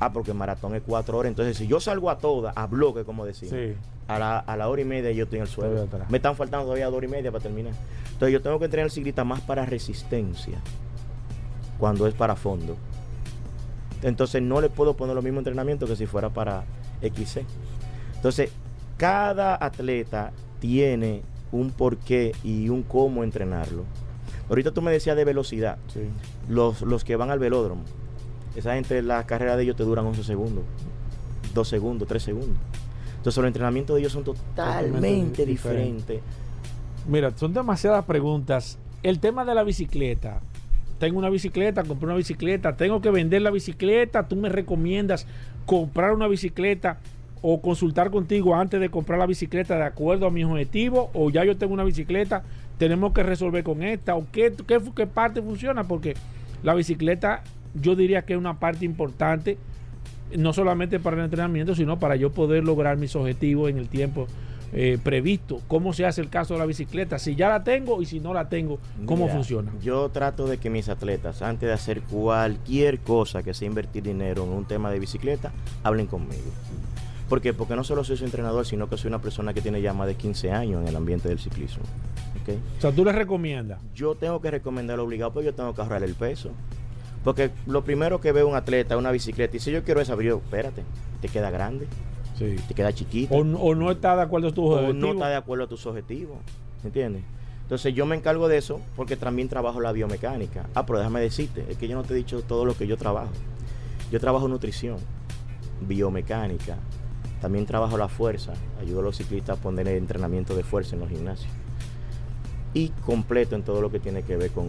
Ah, 0.00 0.12
porque 0.12 0.32
el 0.32 0.36
maratón 0.36 0.74
es 0.74 0.82
cuatro 0.84 1.18
horas. 1.18 1.30
Entonces, 1.30 1.56
si 1.56 1.68
yo 1.68 1.78
salgo 1.78 2.10
a 2.10 2.18
toda, 2.18 2.50
a 2.50 2.66
bloque, 2.66 3.04
como 3.04 3.24
decimos, 3.24 3.54
Sí. 3.54 3.76
a, 4.08 4.18
la, 4.18 4.40
a 4.40 4.56
la 4.56 4.68
hora 4.68 4.82
y 4.82 4.84
media 4.84 5.12
yo 5.12 5.22
estoy 5.22 5.36
en 5.38 5.42
el 5.44 5.48
suelo. 5.48 5.86
Me 6.08 6.16
están 6.16 6.34
faltando 6.34 6.64
todavía 6.64 6.86
dos 6.86 6.96
horas 6.96 7.08
y 7.08 7.12
media 7.12 7.30
para 7.30 7.44
terminar. 7.44 7.74
Entonces, 8.10 8.32
yo 8.32 8.42
tengo 8.42 8.58
que 8.58 8.64
entrenar 8.64 8.86
al 8.86 8.90
ciclista 8.90 9.22
más 9.22 9.40
para 9.42 9.64
resistencia 9.64 10.58
cuando 11.78 12.08
es 12.08 12.14
para 12.14 12.34
fondo. 12.34 12.76
Entonces, 14.04 14.40
no 14.42 14.60
le 14.60 14.68
puedo 14.68 14.94
poner 14.94 15.16
lo 15.16 15.22
mismo 15.22 15.40
entrenamiento 15.40 15.86
que 15.86 15.96
si 15.96 16.06
fuera 16.06 16.28
para 16.30 16.64
XC. 17.02 17.44
Entonces, 18.14 18.50
cada 18.96 19.56
atleta 19.64 20.30
tiene 20.60 21.22
un 21.50 21.70
porqué 21.70 22.32
y 22.44 22.68
un 22.68 22.82
cómo 22.82 23.24
entrenarlo. 23.24 23.84
Ahorita 24.48 24.72
tú 24.72 24.82
me 24.82 24.92
decías 24.92 25.16
de 25.16 25.24
velocidad. 25.24 25.78
Sí. 25.92 26.00
Los, 26.48 26.82
los 26.82 27.02
que 27.02 27.16
van 27.16 27.30
al 27.30 27.38
velódromo, 27.38 27.82
esa 28.54 28.74
gente, 28.74 29.00
la 29.02 29.24
carrera 29.26 29.56
de 29.56 29.64
ellos 29.64 29.74
te 29.76 29.82
duran 29.84 30.04
11 30.06 30.22
segundos, 30.22 30.64
2 31.54 31.66
segundos, 31.68 32.06
3 32.06 32.22
segundos. 32.22 32.56
Entonces 33.16 33.38
los 33.38 33.46
entrenamientos 33.46 33.94
de 33.96 34.00
ellos 34.00 34.12
son 34.12 34.22
totalmente 34.22 34.54
Totalmente 34.92 35.46
diferente. 35.46 36.12
diferentes. 36.14 36.20
Mira, 37.08 37.32
son 37.36 37.54
demasiadas 37.54 38.04
preguntas. 38.04 38.78
El 39.02 39.18
tema 39.18 39.44
de 39.46 39.54
la 39.54 39.62
bicicleta. 39.62 40.40
Tengo 41.04 41.18
una 41.18 41.28
bicicleta, 41.28 41.84
compré 41.84 42.06
una 42.06 42.16
bicicleta, 42.16 42.78
tengo 42.78 43.02
que 43.02 43.10
vender 43.10 43.42
la 43.42 43.50
bicicleta. 43.50 44.26
¿Tú 44.26 44.36
me 44.36 44.48
recomiendas 44.48 45.26
comprar 45.66 46.14
una 46.14 46.26
bicicleta 46.28 46.96
o 47.42 47.60
consultar 47.60 48.10
contigo 48.10 48.56
antes 48.56 48.80
de 48.80 48.88
comprar 48.88 49.18
la 49.18 49.26
bicicleta 49.26 49.76
de 49.76 49.82
acuerdo 49.82 50.26
a 50.26 50.30
mis 50.30 50.46
objetivos? 50.46 51.10
¿O 51.12 51.28
ya 51.28 51.44
yo 51.44 51.58
tengo 51.58 51.74
una 51.74 51.84
bicicleta, 51.84 52.42
tenemos 52.78 53.12
que 53.12 53.22
resolver 53.22 53.62
con 53.62 53.82
esta? 53.82 54.14
¿O 54.14 54.26
qué, 54.32 54.50
qué, 54.66 55.06
parte 55.06 55.42
funciona? 55.42 55.84
Porque 55.84 56.14
la 56.62 56.72
bicicleta 56.72 57.42
yo 57.74 57.96
diría 57.96 58.22
que 58.22 58.32
es 58.32 58.38
una 58.38 58.58
parte 58.58 58.86
importante, 58.86 59.58
no 60.34 60.54
solamente 60.54 61.00
para 61.00 61.18
el 61.18 61.24
entrenamiento, 61.24 61.74
sino 61.74 61.98
para 61.98 62.16
yo 62.16 62.32
poder 62.32 62.64
lograr 62.64 62.96
mis 62.96 63.14
objetivos 63.14 63.68
en 63.68 63.76
el 63.76 63.88
tiempo 63.88 64.26
eh, 64.74 64.98
previsto. 65.02 65.60
¿Cómo 65.68 65.92
se 65.92 66.04
hace 66.04 66.20
el 66.20 66.28
caso 66.28 66.54
de 66.54 66.60
la 66.60 66.66
bicicleta? 66.66 67.18
Si 67.18 67.34
ya 67.34 67.48
la 67.48 67.64
tengo 67.64 68.02
y 68.02 68.06
si 68.06 68.20
no 68.20 68.34
la 68.34 68.48
tengo, 68.48 68.78
¿cómo 69.06 69.24
Mira, 69.24 69.34
funciona? 69.34 69.72
Yo 69.82 70.08
trato 70.10 70.46
de 70.46 70.58
que 70.58 70.70
mis 70.70 70.88
atletas, 70.88 71.42
antes 71.42 71.68
de 71.68 71.72
hacer 71.72 72.02
cualquier 72.02 72.98
cosa 73.00 73.42
que 73.42 73.54
sea 73.54 73.66
invertir 73.66 74.02
dinero 74.02 74.44
en 74.44 74.50
un 74.50 74.64
tema 74.64 74.90
de 74.90 74.98
bicicleta, 74.98 75.52
hablen 75.82 76.06
conmigo. 76.06 76.50
¿Por 77.28 77.40
qué? 77.40 77.54
Porque 77.54 77.74
no 77.74 77.84
solo 77.84 78.04
soy 78.04 78.16
su 78.16 78.24
entrenador, 78.24 78.66
sino 78.66 78.88
que 78.88 78.96
soy 78.98 79.08
una 79.08 79.20
persona 79.20 79.54
que 79.54 79.62
tiene 79.62 79.80
ya 79.80 79.94
más 79.94 80.06
de 80.06 80.14
15 80.14 80.52
años 80.52 80.82
en 80.82 80.88
el 80.88 80.96
ambiente 80.96 81.28
del 81.28 81.38
ciclismo. 81.38 81.84
O 82.78 82.80
sea, 82.80 82.92
tú 82.92 83.04
le 83.04 83.12
recomiendas. 83.12 83.80
yo 83.94 84.14
tengo 84.16 84.40
que 84.40 84.50
recomendarlo 84.50 85.04
obligado 85.04 85.32
porque 85.32 85.46
yo 85.46 85.54
tengo 85.54 85.74
que 85.74 85.80
ahorrar 85.80 86.02
el 86.02 86.14
peso. 86.14 86.50
Porque 87.22 87.50
lo 87.66 87.84
primero 87.84 88.20
que 88.20 88.32
veo 88.32 88.46
un 88.46 88.54
atleta, 88.54 88.98
una 88.98 89.10
bicicleta, 89.10 89.56
y 89.56 89.60
si 89.60 89.72
yo 89.72 89.82
quiero 89.82 90.02
esa, 90.02 90.14
yo, 90.20 90.36
espérate, 90.44 90.82
te 91.22 91.28
queda 91.28 91.50
grande, 91.50 91.86
Sí. 92.34 92.56
te 92.68 92.74
queda 92.74 92.92
chiquita, 92.92 93.34
O, 93.34 93.38
o 93.40 93.74
no 93.74 93.90
está 93.90 94.16
de 94.16 94.22
acuerdo 94.22 94.48
a 94.48 94.52
tus 94.52 94.64
o 94.64 94.68
objetivos. 94.74 94.96
no 94.96 95.12
está 95.12 95.28
de 95.28 95.36
acuerdo 95.36 95.64
a 95.64 95.66
tus 95.68 95.86
objetivos. 95.86 96.38
¿Entiendes? 96.82 97.22
Entonces 97.62 97.94
yo 97.94 98.04
me 98.06 98.14
encargo 98.16 98.46
de 98.48 98.58
eso 98.58 98.80
porque 98.96 99.16
también 99.16 99.48
trabajo 99.48 99.80
la 99.80 99.92
biomecánica. 99.92 100.66
Ah, 100.74 100.84
pero 100.84 100.98
déjame 100.98 101.20
decirte, 101.20 101.64
es 101.70 101.78
que 101.78 101.88
yo 101.88 101.96
no 101.96 102.02
te 102.02 102.12
he 102.12 102.16
dicho 102.16 102.42
todo 102.42 102.64
lo 102.64 102.76
que 102.76 102.86
yo 102.86 102.96
trabajo. 102.98 103.30
Yo 104.10 104.20
trabajo 104.20 104.48
nutrición, 104.48 104.98
biomecánica, 105.80 106.76
también 107.40 107.66
trabajo 107.66 107.96
la 107.98 108.08
fuerza, 108.08 108.52
ayudo 108.80 109.00
a 109.00 109.02
los 109.04 109.16
ciclistas 109.16 109.58
a 109.58 109.62
poner 109.62 109.88
el 109.88 109.96
entrenamiento 109.96 110.54
de 110.54 110.62
fuerza 110.62 110.94
en 110.96 111.00
los 111.00 111.08
gimnasios. 111.10 111.50
Y 112.74 112.88
completo 113.06 113.54
en 113.54 113.62
todo 113.62 113.80
lo 113.80 113.90
que 113.90 114.00
tiene 114.00 114.22
que 114.22 114.36
ver 114.36 114.50
con, 114.50 114.68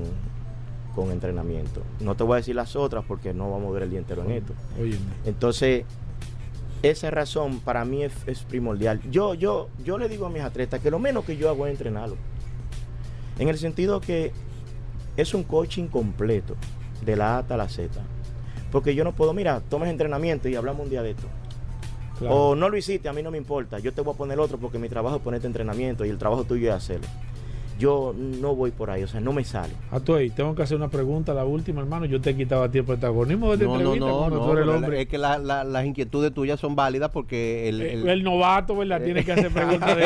con 0.93 1.11
entrenamiento. 1.11 1.81
No 1.99 2.15
te 2.15 2.23
voy 2.23 2.33
a 2.33 2.37
decir 2.37 2.55
las 2.55 2.75
otras 2.75 3.03
porque 3.05 3.33
no 3.33 3.49
vamos 3.51 3.69
a 3.69 3.73
ver 3.73 3.83
el 3.83 3.89
día 3.89 3.99
entero 3.99 4.23
en 4.23 4.31
esto. 4.31 4.53
Entonces, 5.25 5.85
esa 6.89 7.09
razón 7.11 7.59
para 7.59 7.85
mí 7.85 8.03
es, 8.03 8.13
es 8.27 8.43
primordial. 8.43 9.01
Yo, 9.09 9.33
yo, 9.33 9.69
yo 9.83 9.97
le 9.97 10.09
digo 10.09 10.25
a 10.25 10.29
mis 10.29 10.41
atletas 10.41 10.81
que 10.81 10.91
lo 10.91 10.99
menos 10.99 11.25
que 11.25 11.37
yo 11.37 11.49
hago 11.49 11.65
es 11.67 11.71
entrenarlo. 11.71 12.17
En 13.39 13.49
el 13.49 13.57
sentido 13.57 13.99
que 14.01 14.31
es 15.17 15.33
un 15.33 15.43
coaching 15.43 15.87
completo, 15.87 16.55
de 17.03 17.15
la 17.15 17.35
A 17.35 17.39
hasta 17.39 17.57
la 17.57 17.69
Z. 17.69 17.89
Porque 18.71 18.95
yo 18.95 19.03
no 19.03 19.13
puedo, 19.13 19.33
mira, 19.33 19.61
tomes 19.61 19.89
entrenamiento 19.89 20.49
y 20.49 20.55
hablamos 20.55 20.83
un 20.83 20.89
día 20.89 21.01
de 21.01 21.11
esto. 21.11 21.27
claro. 22.19 22.35
O 22.35 22.55
no 22.55 22.69
lo 22.69 22.77
hiciste, 22.77 23.07
a 23.07 23.13
mí 23.13 23.23
no 23.23 23.31
me 23.31 23.37
importa. 23.37 23.79
Yo 23.79 23.93
te 23.93 24.01
voy 24.01 24.13
a 24.13 24.17
poner 24.17 24.39
otro 24.39 24.57
porque 24.57 24.79
mi 24.79 24.89
trabajo 24.89 25.17
es 25.17 25.21
ponerte 25.21 25.47
entrenamiento 25.47 26.05
y 26.05 26.09
el 26.09 26.17
trabajo 26.17 26.43
tuyo 26.43 26.69
es 26.69 26.75
hacerlo. 26.75 27.07
Yo 27.77 28.15
no 28.17 28.55
voy 28.55 28.71
por 28.71 28.89
ahí, 28.89 29.03
o 29.03 29.07
sea, 29.07 29.19
no 29.19 29.33
me 29.33 29.43
sale. 29.43 29.73
A 29.91 29.99
tu 29.99 30.15
ahí, 30.15 30.29
tengo 30.29 30.55
que 30.55 30.63
hacer 30.63 30.77
una 30.77 30.87
pregunta, 30.87 31.33
la 31.33 31.43
última, 31.43 31.81
hermano. 31.81 32.05
Yo 32.05 32.21
te 32.21 32.33
quitaba 32.33 32.65
a 32.65 32.71
ti 32.71 32.77
el 32.77 32.85
protagonismo 32.85 33.57
de 33.57 33.65
No, 33.65 33.71
no, 33.73 33.79
entrevista 33.79 34.05
no, 34.05 34.29
no, 34.29 34.37
tú 34.37 34.51
eres 34.51 34.61
el 34.61 34.65
pero 34.67 34.75
hombre. 34.77 35.01
es 35.01 35.07
que 35.09 35.17
la- 35.17 35.37
la- 35.39 35.63
las 35.65 35.85
inquietudes 35.85 36.33
tuyas 36.33 36.57
son 36.57 36.73
válidas 36.75 37.09
porque 37.11 37.67
el, 37.67 37.81
Eh, 37.81 37.93
el- 37.95 38.07
el, 38.07 38.23
novato, 38.23 38.77
¿verdad? 38.77 39.01
Tiene 39.03 39.25
que 39.25 39.31
hacer 39.33 39.51
preguntas 39.51 39.93
de, 39.97 40.03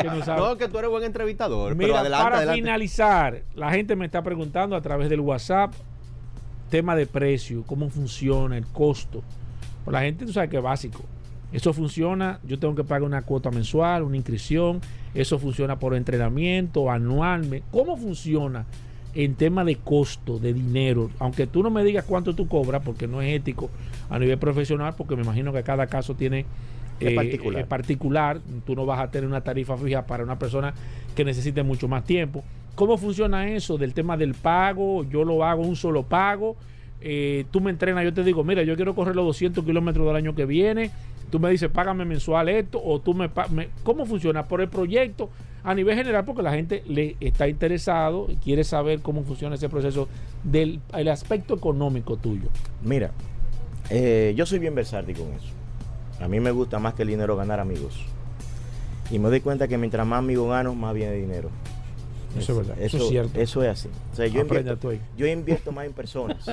que, 0.00 0.08
no 0.08 0.24
sabe. 0.24 0.40
no, 0.40 0.56
que 0.56 0.68
tú 0.68 0.78
eres 0.78 0.88
buen 0.90 1.04
entrevistador, 1.04 1.76
pero 1.76 1.86
Mira, 1.88 2.00
adelante, 2.00 2.24
para 2.24 2.36
adelante. 2.38 2.62
finalizar, 2.62 3.42
la 3.54 3.70
gente 3.72 3.94
me 3.94 4.06
está 4.06 4.22
preguntando 4.22 4.74
a 4.74 4.80
través 4.80 5.10
del 5.10 5.20
WhatsApp 5.20 5.74
tema 6.70 6.96
de 6.96 7.06
precio, 7.06 7.62
cómo 7.66 7.90
funciona, 7.90 8.56
el 8.56 8.66
costo. 8.66 9.22
Pues 9.84 9.92
la 9.92 10.00
gente, 10.00 10.24
tú 10.24 10.32
sabes 10.32 10.48
que 10.50 10.56
es 10.56 10.62
básico. 10.62 11.04
Eso 11.52 11.72
funciona, 11.72 12.40
yo 12.46 12.58
tengo 12.58 12.74
que 12.74 12.84
pagar 12.84 13.02
una 13.04 13.22
cuota 13.22 13.50
mensual, 13.50 14.02
una 14.02 14.16
inscripción, 14.16 14.80
eso 15.14 15.38
funciona 15.38 15.78
por 15.78 15.94
entrenamiento, 15.94 16.90
anual. 16.90 17.62
¿Cómo 17.70 17.96
funciona 17.96 18.66
en 19.14 19.34
tema 19.36 19.64
de 19.64 19.76
costo, 19.76 20.38
de 20.38 20.52
dinero? 20.52 21.10
Aunque 21.18 21.46
tú 21.46 21.62
no 21.62 21.70
me 21.70 21.84
digas 21.84 22.04
cuánto 22.06 22.34
tú 22.34 22.48
cobras, 22.48 22.82
porque 22.84 23.06
no 23.06 23.22
es 23.22 23.34
ético 23.34 23.70
a 24.10 24.18
nivel 24.18 24.38
profesional, 24.38 24.94
porque 24.96 25.16
me 25.16 25.22
imagino 25.22 25.52
que 25.52 25.62
cada 25.62 25.86
caso 25.86 26.14
tiene 26.14 26.44
Es 27.00 27.14
particular. 27.14 27.62
eh, 27.62 27.64
particular. 27.66 28.40
Tú 28.66 28.74
no 28.74 28.84
vas 28.84 29.00
a 29.00 29.10
tener 29.10 29.28
una 29.28 29.40
tarifa 29.42 29.76
fija 29.76 30.04
para 30.06 30.24
una 30.24 30.38
persona 30.38 30.74
que 31.14 31.24
necesite 31.24 31.62
mucho 31.62 31.86
más 31.88 32.04
tiempo. 32.04 32.42
¿Cómo 32.74 32.98
funciona 32.98 33.48
eso 33.50 33.78
del 33.78 33.94
tema 33.94 34.16
del 34.16 34.34
pago? 34.34 35.04
Yo 35.04 35.24
lo 35.24 35.44
hago 35.44 35.62
un 35.62 35.76
solo 35.76 36.02
pago. 36.02 36.56
Eh, 37.00 37.44
tú 37.50 37.60
me 37.60 37.70
entrenas, 37.70 38.04
yo 38.04 38.12
te 38.12 38.24
digo, 38.24 38.42
mira, 38.44 38.62
yo 38.64 38.74
quiero 38.76 38.94
correr 38.94 39.14
los 39.14 39.24
200 39.26 39.64
kilómetros 39.64 40.06
del 40.06 40.16
año 40.16 40.34
que 40.34 40.44
viene. 40.44 40.90
Tú 41.30 41.40
me 41.40 41.50
dices, 41.50 41.68
págame 41.70 42.04
mensual 42.04 42.48
esto, 42.48 42.80
o 42.82 43.00
tú 43.00 43.14
me, 43.14 43.30
me- 43.50 43.68
¿Cómo 43.82 44.06
funciona? 44.06 44.44
Por 44.44 44.60
el 44.60 44.68
proyecto 44.68 45.30
a 45.64 45.74
nivel 45.74 45.96
general, 45.96 46.24
porque 46.24 46.42
la 46.42 46.52
gente 46.52 46.82
le 46.86 47.16
está 47.20 47.48
interesado 47.48 48.26
y 48.30 48.36
quiere 48.36 48.62
saber 48.62 49.00
cómo 49.00 49.24
funciona 49.24 49.56
ese 49.56 49.68
proceso 49.68 50.08
del 50.44 50.80
el 50.92 51.08
aspecto 51.08 51.54
económico 51.54 52.16
tuyo. 52.16 52.48
Mira, 52.82 53.10
eh, 53.90 54.32
yo 54.36 54.46
soy 54.46 54.60
bien 54.60 54.74
versátil 54.76 55.16
con 55.16 55.32
eso. 55.32 55.48
A 56.20 56.28
mí 56.28 56.38
me 56.40 56.50
gusta 56.52 56.78
más 56.78 56.94
que 56.94 57.02
el 57.02 57.08
dinero 57.08 57.36
ganar 57.36 57.58
amigos. 57.60 58.04
Y 59.10 59.18
me 59.18 59.28
doy 59.28 59.40
cuenta 59.40 59.66
que 59.68 59.76
mientras 59.78 60.06
más 60.06 60.20
amigos 60.20 60.48
gano, 60.48 60.74
más 60.74 60.94
viene 60.94 61.12
dinero. 61.14 61.50
Eso 62.38 62.52
es 62.52 62.58
verdad, 62.58 62.76
eso 62.82 62.96
es 62.98 63.08
cierto. 63.08 63.40
Eso 63.40 63.62
es 63.62 63.68
así. 63.70 63.88
O 64.12 64.16
sea, 64.16 64.26
yo, 64.26 64.40
invierto, 64.40 64.76
tú 64.76 64.88
ahí. 64.90 65.00
yo 65.16 65.26
invierto 65.26 65.72
más 65.72 65.86
en 65.86 65.92
personas. 65.92 66.46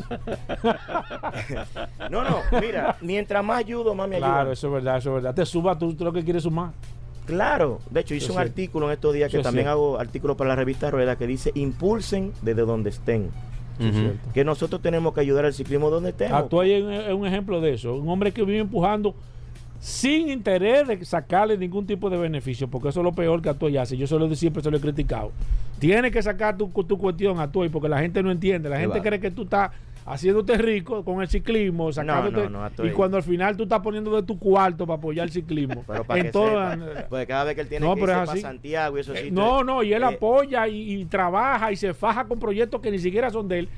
no, 2.10 2.24
no, 2.24 2.38
mira, 2.62 2.96
mientras 3.02 3.44
más 3.44 3.60
ayudo, 3.60 3.94
más 3.96 4.08
me 4.08 4.16
ayuda. 4.18 4.28
Claro, 4.30 4.52
eso 4.52 4.68
es 4.68 4.74
verdad, 4.74 4.98
eso 4.98 5.10
es 5.10 5.16
verdad. 5.16 5.36
Te 5.36 5.46
suba 5.46 5.78
tú, 5.78 5.94
tú 5.94 6.04
lo 6.04 6.14
que 6.14 6.24
quieres 6.24 6.44
sumar. 6.44 6.72
Claro, 7.26 7.80
de 7.90 8.02
hecho 8.02 8.14
hice 8.16 8.28
Yo 8.28 8.34
un 8.34 8.40
sé. 8.40 8.44
artículo 8.46 8.88
en 8.88 8.94
estos 8.94 9.14
días 9.14 9.32
que 9.32 9.38
Yo 9.38 9.44
también 9.44 9.66
sé. 9.66 9.70
hago 9.72 9.98
artículos 9.98 10.36
para 10.36 10.50
la 10.50 10.56
revista 10.58 10.92
Rueda 10.92 11.16
que 11.18 11.26
dice 11.26 11.52
impulsen 11.56 12.34
desde 12.42 12.64
donde 12.64 12.90
estén. 12.90 13.30
Que 14.34 14.44
nosotros 14.46 14.82
tenemos 14.82 15.14
que 15.14 15.22
ayudar 15.22 15.46
al 15.46 15.54
ciclismo 15.54 15.90
donde 15.90 16.10
estemos. 16.12 16.44
Es 16.44 16.52
un- 16.84 16.92
es 16.92 17.14
un 17.14 17.26
ejemplo 17.26 17.60
de 17.62 17.74
eso. 17.74 17.96
Un 17.96 18.08
hombre 18.10 18.32
que 18.32 18.44
vive 18.44 18.60
empujando 18.60 19.16
sin 19.84 20.30
interés 20.30 20.88
de 20.88 21.04
sacarle 21.04 21.58
ningún 21.58 21.86
tipo 21.86 22.10
de 22.10 22.16
beneficio, 22.18 22.70
porque 22.70 22.88
eso 22.88 23.02
es 23.02 23.04
lo 23.04 23.12
peor 23.12 23.42
que 23.42 23.50
Atuay 23.50 23.76
hace. 23.76 23.98
Yo 23.98 24.08
solo 24.08 24.34
siempre 24.34 24.64
se 24.64 24.72
lo 24.72 24.78
he 24.78 24.80
criticado. 24.80 25.34
Tienes 25.78 26.14
que 26.14 26.24
sacar 26.24 26.56
tu, 26.56 26.70
tu 26.70 26.98
cuestión 26.98 27.38
Atuay, 27.38 27.68
porque 27.68 27.90
la 27.90 28.00
gente 28.00 28.24
no 28.24 28.32
entiende. 28.32 28.70
La 28.70 28.80
gente 28.80 29.02
cree 29.02 29.20
que 29.20 29.30
tú 29.30 29.42
estás 29.44 29.72
haciéndote 30.06 30.58
rico 30.58 31.04
con 31.04 31.22
el 31.22 31.28
ciclismo, 31.28 31.92
sacándote, 31.92 32.44
no, 32.46 32.50
no, 32.50 32.64
Atuay. 32.64 32.90
y 32.90 32.92
cuando 32.94 33.18
al 33.18 33.24
final 33.24 33.58
tú 33.58 33.64
estás 33.64 33.82
poniendo 33.82 34.16
de 34.16 34.24
tu 34.24 34.40
cuarto 34.40 34.88
para 34.88 34.98
apoyar 34.98 35.26
el 35.28 35.34
ciclismo. 35.34 35.84
Pero 35.88 36.06
para 36.06 36.20
En 36.22 36.26
que 36.28 36.32
toda- 36.32 36.78
sepa, 36.78 37.06
porque 37.10 37.28
cada 37.28 37.44
vez 37.44 37.56
que 37.56 37.62
él 37.62 37.68
tiene 37.68 37.86
No, 37.86 37.96
que 37.96 38.02
irse 38.04 38.14
para. 38.14 38.36
Santiago 38.38 38.98
y 38.98 39.02
eso 39.02 39.14
Eh, 39.14 39.24
sí. 39.26 39.32
no, 39.32 39.66
no, 39.66 39.84
y 39.84 39.92
él 39.92 40.04
eh, 40.04 40.06
apoya 40.06 40.66
y, 40.70 40.94
y 41.02 41.06
trabaja 41.06 41.74
y 41.74 41.76
se 41.76 41.94
faja 41.94 42.24
con 42.24 42.40
proyectos 42.40 42.80
que 42.80 42.90
ni 42.90 43.00
siquiera 43.00 43.30
son 43.30 43.50
de 43.50 43.60
él. 43.60 43.70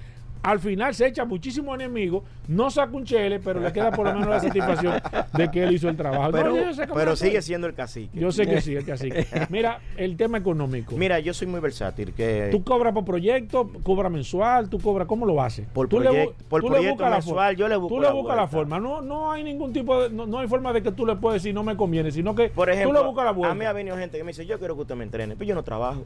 Al 0.45 0.59
final 0.59 0.93
se 0.93 1.07
echa 1.07 1.25
muchísimos 1.25 1.73
enemigos, 1.75 2.23
no 2.47 2.69
saca 2.69 2.95
un 2.95 3.03
chele, 3.03 3.39
pero 3.39 3.59
le 3.59 3.73
queda 3.73 3.89
por 3.91 4.05
lo 4.05 4.13
menos 4.13 4.29
la 4.29 4.39
satisfacción 4.39 5.01
de 5.33 5.49
que 5.49 5.63
él 5.63 5.73
hizo 5.73 5.89
el 5.89 5.97
trabajo. 5.97 6.31
Pero, 6.31 6.53
No, 6.55 7.05
yo 7.05 7.15
sigue 7.15 7.41
siendo 7.41 7.65
el 7.65 7.73
cacique. 7.73 8.17
Yo 8.19 8.31
sé 8.31 8.45
que 8.45 8.61
sí, 8.61 8.75
es 8.75 8.83
que 8.85 8.91
así. 8.91 9.09
Mira, 9.49 9.79
el 9.97 10.15
tema 10.17 10.37
económico. 10.37 10.95
Mira, 10.95 11.19
yo 11.19 11.33
soy 11.33 11.47
muy 11.47 11.59
versátil. 11.59 12.13
Que 12.13 12.49
Tú 12.51 12.63
cobras 12.63 12.93
por 12.93 13.03
proyecto, 13.05 13.69
cobras 13.83 14.11
mensual, 14.11 14.69
tú 14.69 14.79
cobras, 14.79 15.07
¿cómo 15.07 15.25
lo 15.25 15.41
haces? 15.41 15.67
Por 15.73 15.87
tú 15.87 15.99
le 15.99 16.09
bu- 16.09 16.13
proyecto- 16.13 16.43
por 16.47 16.61
tú 16.61 16.67
le 16.67 16.73
proyecto 16.75 16.93
buscas 16.95 17.09
la 17.09 17.15
mensual, 17.17 17.35
forma. 17.47 17.51
yo 17.53 17.67
le 17.67 17.75
busco 17.77 17.95
Tú 17.95 18.01
le 18.01 18.11
buscas 18.11 18.35
la 18.37 18.47
forma. 18.47 18.79
No, 18.79 19.01
no 19.01 19.31
hay 19.31 19.43
ningún 19.43 19.73
tipo 19.73 19.99
de. 20.03 20.09
No, 20.11 20.27
no 20.27 20.37
hay 20.39 20.47
forma 20.47 20.71
de 20.73 20.83
que 20.83 20.91
tú 20.91 21.05
le 21.07 21.15
puedes 21.15 21.41
decir 21.41 21.55
no 21.55 21.63
me 21.63 21.75
conviene, 21.75 22.11
sino 22.11 22.35
que 22.35 22.49
Por 22.49 22.69
ejemplo, 22.69 22.93
tú 22.93 23.01
le 23.01 23.07
buscas 23.07 23.25
la 23.25 23.31
vuelta. 23.31 23.51
a 23.51 23.55
mí 23.55 23.65
ha 23.65 23.73
venido 23.73 23.97
gente 23.97 24.17
que 24.19 24.23
me 24.23 24.29
dice, 24.29 24.45
yo 24.45 24.59
quiero 24.59 24.75
que 24.75 24.81
usted 24.81 24.95
me 24.95 25.05
entrene, 25.05 25.35
pero 25.35 25.47
yo 25.47 25.55
no 25.55 25.63
trabajo. 25.63 26.05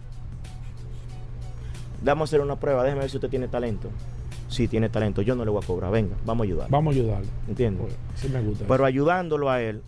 Vamos 2.01 2.21
a 2.21 2.25
hacer 2.29 2.39
una 2.39 2.55
prueba, 2.57 2.81
déjeme 2.83 3.01
ver 3.01 3.09
si 3.09 3.17
usted 3.17 3.29
tiene 3.29 3.49
talento. 3.49 3.89
Si 4.49 4.67
tiene 4.67 4.89
talento, 4.89 5.21
yo 5.21 5.35
no 5.35 5.45
le 5.45 5.51
voy 5.51 5.63
a 5.63 5.65
cobrar, 5.65 5.91
venga, 5.91 6.15
vamos 6.25 6.43
a 6.43 6.47
ayudarlo. 6.47 6.71
Vamos 6.71 6.95
a 6.95 6.99
ayudarle. 6.99 7.27
¿Entiendes? 7.47 7.85
Oye, 7.85 7.95
Sí 8.15 8.27
me 8.29 8.41
gusta. 8.41 8.65
Pero 8.67 8.85
ayudándolo 8.85 9.49
a 9.49 9.61
él, 9.61 9.81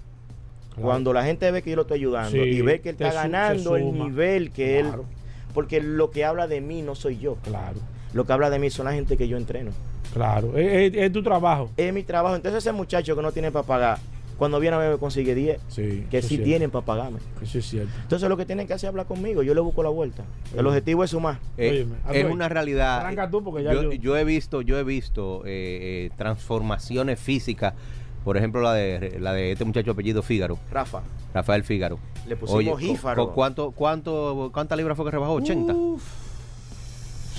Claro. 0.70 0.84
cuando 0.84 1.12
la 1.14 1.26
gente 1.26 1.52
ve 1.52 1.62
que 1.62 1.72
yo 1.72 1.76
lo 1.76 1.82
estoy 1.82 1.98
ayudando 2.00 2.32
Sí, 2.32 2.38
y 2.38 2.62
ve 2.62 2.80
que 2.80 2.90
él 2.90 2.96
está 3.00 3.12
ganando 3.12 3.76
el 3.76 3.92
nivel 3.94 4.52
que 4.52 4.80
Claro. 4.82 5.02
él... 5.02 5.08
Porque 5.54 5.82
lo 5.82 6.12
que 6.12 6.24
habla 6.24 6.48
de 6.48 6.62
mí 6.62 6.82
no 6.82 6.96
soy 6.96 7.18
yo. 7.18 7.36
Claro, 7.44 7.78
Lo 8.14 8.24
que 8.26 8.32
habla 8.32 8.50
de 8.50 8.58
mí 8.60 8.70
son 8.70 8.86
la 8.86 8.94
gente 8.94 9.18
que 9.18 9.28
yo 9.28 9.36
entreno. 9.36 9.72
claro. 10.14 10.58
Es, 10.58 10.94
es- 10.94 11.02
es 11.02 11.12
tu 11.12 11.22
trabajo. 11.24 11.70
Es 11.76 11.94
mi 11.94 12.04
trabajo. 12.04 12.36
Entonces 12.38 12.60
ese 12.64 12.72
muchacho 12.72 13.16
que 13.18 13.22
no 13.22 13.32
tiene 13.34 13.52
para 13.52 13.66
pagar, 13.66 13.98
cuando 14.42 14.60
viene 14.60 14.76
a 14.76 14.80
ver 14.80 14.92
me 14.94 14.98
consigue 14.98 15.36
10, 15.36 15.62
Sí. 15.68 16.04
que 16.10 16.24
sí 16.24 16.40
tienen 16.40 16.72
para 16.72 16.84
pagarme. 16.84 17.20
Eso 17.44 17.60
es 17.60 17.66
cierto. 17.70 17.92
Entonces 18.02 18.28
lo 18.28 18.36
que 18.38 18.48
tienen 18.48 18.66
que 18.66 18.74
hacer 18.74 18.88
es 18.88 18.90
hablar 18.90 19.06
conmigo. 19.06 19.44
Yo 19.44 19.54
le 19.54 19.62
busco 19.62 19.84
la 19.84 19.90
vuelta. 19.90 20.24
El 20.58 20.66
objetivo 20.66 21.04
es 21.04 21.12
sumar. 21.12 21.38
Eh, 21.60 21.86
Óyeme, 22.10 22.20
es 22.20 22.26
una 22.34 22.50
realidad. 22.50 23.02
arranca 23.02 23.30
tú, 23.30 23.44
porque 23.44 23.64
ya 23.64 23.72
yo, 23.72 23.84
yo- 23.84 23.92
yo 23.94 24.18
he 24.18 24.24
visto, 24.24 24.64
yo 24.64 24.80
he 24.80 24.84
visto 24.84 25.44
eh, 25.46 26.08
eh, 26.08 26.10
transformaciones 26.18 27.20
físicas. 27.20 27.76
Por 28.24 28.36
ejemplo, 28.36 28.62
la 28.62 28.74
de 28.74 29.20
la 29.20 29.32
de 29.34 29.52
este 29.52 29.64
muchacho 29.64 29.92
apellido 29.92 30.24
Fígaro, 30.24 30.58
Rafa, 30.72 31.04
Rafael 31.36 31.64
Fígaro. 31.64 32.00
le 32.28 32.36
pusimos 32.36 32.64
cu- 32.66 32.78
jífaro. 32.80 33.28
cu- 33.28 33.34
¿cuánto, 33.36 33.72
cuánto, 33.74 34.50
¿Cuántas 34.52 34.76
libras 34.76 34.98
fue 34.98 35.06
que 35.06 35.12
rebajó? 35.12 35.34
80. 35.34 35.72
Uf, 35.74 36.02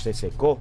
se 0.01 0.13
secó. 0.13 0.57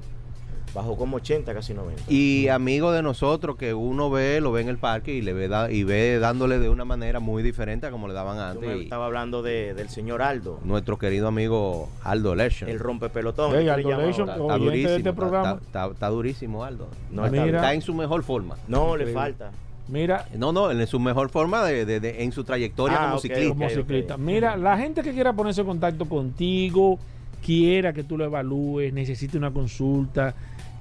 Bajó 0.75 0.97
como 0.97 1.17
80, 1.19 1.53
casi 1.53 1.75
90. 1.75 2.03
Y 2.09 2.49
amigo 2.49 2.93
de 2.93 3.03
nosotros 3.03 3.57
que 3.57 3.75
uno 3.75 4.09
ve, 4.11 4.41
lo 4.41 4.53
ve 4.53 4.63
en 4.63 4.69
el 4.69 4.79
parque 4.79 5.13
y 5.13 5.21
le 5.21 5.35
ve 5.35 5.47
da- 5.49 5.71
y 5.71 5.85
ve 5.85 6.19
dándole 6.19 6.59
de 6.59 6.71
una 6.71 6.87
manera 6.87 7.21
muy 7.21 7.43
diferente 7.43 7.87
a 7.87 7.91
como 7.91 8.09
le 8.09 8.15
daban 8.15 8.37
Yo 8.39 8.43
antes. 8.45 8.69
me 8.71 8.77
Y 8.79 8.83
estaba 8.85 9.05
hablando 9.07 9.43
de- 9.43 9.75
del 9.75 9.91
señor 9.91 10.23
Aldo, 10.23 10.61
nuestro 10.65 10.99
querido 10.99 11.29
amigo 11.29 11.91
Aldo 12.03 12.35
Leschen. 12.35 12.71
el 12.71 12.79
rompepelotón. 12.79 13.53
Ey, 13.53 13.59
¿qué 13.59 13.65
le 13.65 13.71
Aldo 13.73 13.91
llaman 13.91 14.07
Leschen, 14.07 14.21
ahora? 14.31 14.33
Está, 14.33 14.43
está 14.45 14.55
oyente 14.55 14.71
de 14.71 14.71
durísimo. 14.71 14.97
este 14.97 15.09
está- 15.11 15.13
programa. 15.21 15.51
Está, 15.53 15.63
está- 15.83 15.93
está 15.93 16.09
durísimo, 16.09 16.65
Aldo. 16.65 16.89
No, 17.11 17.27
está, 17.27 17.45
Mira. 17.45 17.59
Está 17.59 17.75
en 17.75 17.83
su 17.83 17.93
mejor 17.95 18.23
forma. 18.23 18.57
no 18.67 18.97
le 18.97 19.07
falta. 19.13 19.51
Mira, 19.89 20.27
No, 20.39 20.53
no, 20.53 20.71
en 20.71 20.87
su 20.87 20.99
mejor 21.01 21.29
forma 21.29 21.63
de, 21.65 21.85
de- 21.85 22.01
de- 22.01 22.23
en 22.23 22.33
su 22.33 22.45
trayectoria 22.45 22.97
Ah, 22.99 23.07
como 23.09 23.19
ciclista. 23.19 23.49
como 23.55 23.69
ciclista. 23.69 24.17
Mira, 24.17 24.57
la 24.57 24.79
gente 24.79 25.03
que 25.03 25.13
quiera 25.13 25.35
ponerse 25.35 25.61
en 25.61 25.67
contacto 25.67 26.07
contigo, 26.09 26.99
quiera 27.45 27.93
que 27.93 28.05
tú 28.05 28.17
lo 28.17 28.25
evalúes, 28.25 28.93
necesite 28.93 29.37
una 29.37 29.51
consulta, 29.51 30.35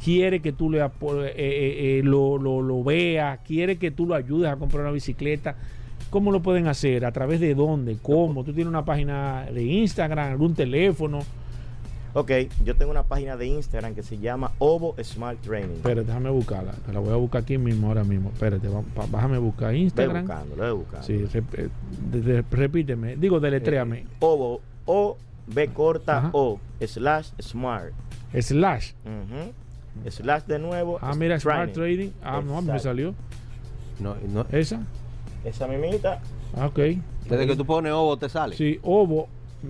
quiere 0.04 0.40
que 0.42 0.52
tú 0.52 0.70
le 0.70 0.80
eh, 0.80 0.90
eh, 1.36 2.00
eh, 2.00 2.02
lo, 2.04 2.38
lo, 2.38 2.62
lo 2.62 2.84
veas, 2.84 3.40
quiere 3.46 3.78
que 3.78 3.92
tú 3.92 4.06
lo 4.06 4.16
ayudes 4.16 4.50
a 4.52 4.56
comprar 4.58 4.84
una 4.84 4.92
bicicleta. 4.92 5.56
¿Cómo 6.10 6.32
lo 6.32 6.42
pueden 6.42 6.68
hacer? 6.68 7.06
¿A 7.06 7.12
través 7.12 7.40
de 7.40 7.56
dónde? 7.56 7.98
¿Cómo? 8.02 8.44
¿Tú 8.44 8.52
tienes 8.54 8.68
una 8.70 8.84
página 8.84 9.46
de 9.54 9.64
Instagram, 9.64 10.32
algún 10.32 10.54
teléfono? 10.56 11.20
Ok, 12.14 12.30
yo 12.66 12.76
tengo 12.76 12.92
una 12.92 13.04
página 13.04 13.38
de 13.38 13.46
Instagram 13.48 13.96
que 13.96 14.04
se 14.04 14.18
llama 14.18 14.52
Ovo 14.60 14.94
Smart 15.02 15.40
Training. 15.40 15.76
Espérate, 15.76 16.08
déjame 16.08 16.30
buscarla. 16.30 16.74
Te 16.86 16.92
la 16.92 17.00
voy 17.00 17.14
a 17.14 17.16
buscar 17.16 17.44
aquí 17.44 17.58
mismo, 17.58 17.88
ahora 17.88 18.04
mismo. 18.04 18.32
Espérate, 18.34 18.68
déjame 19.12 19.38
buscar 19.38 19.74
Instagram. 19.74 20.26
buscando, 20.26 20.56
lo 20.58 20.64
voy 20.64 20.84
buscando. 20.84 21.08
Sí, 21.08 21.14
rep- 21.32 21.58
eh, 21.58 21.70
de- 22.12 22.22
de- 22.22 22.44
repíteme. 22.52 23.16
Digo, 23.16 23.40
deletréame. 23.40 24.06
Ovo, 24.20 24.60
O, 24.86 25.16
B 25.48 25.68
corta, 25.70 26.18
Ajá. 26.18 26.30
O, 26.34 26.60
slash 26.86 27.30
smart. 27.40 27.94
Slash. 28.38 28.92
Ujú. 29.06 29.52
Slash 30.10 30.44
de 30.44 30.60
nuevo. 30.60 30.98
Ah, 31.02 31.14
mira, 31.16 31.40
Smart 31.40 31.74
Training. 31.74 32.12
Trading. 32.12 32.12
Ah, 32.24 32.42
no, 32.44 32.62
me 32.62 32.80
salió. 32.80 33.14
No, 34.00 34.16
no, 34.30 34.46
Esa. 34.52 34.82
Esa 35.44 35.68
mimita. 35.68 36.22
Ah, 36.56 36.68
ok. 36.68 36.80
desde 37.30 37.48
que 37.48 37.56
tú 37.56 37.66
pones 37.66 37.92
ovo 37.94 38.18
te 38.18 38.30
sale. 38.30 38.56
Sí, 38.56 38.80
ovo. 38.84 39.28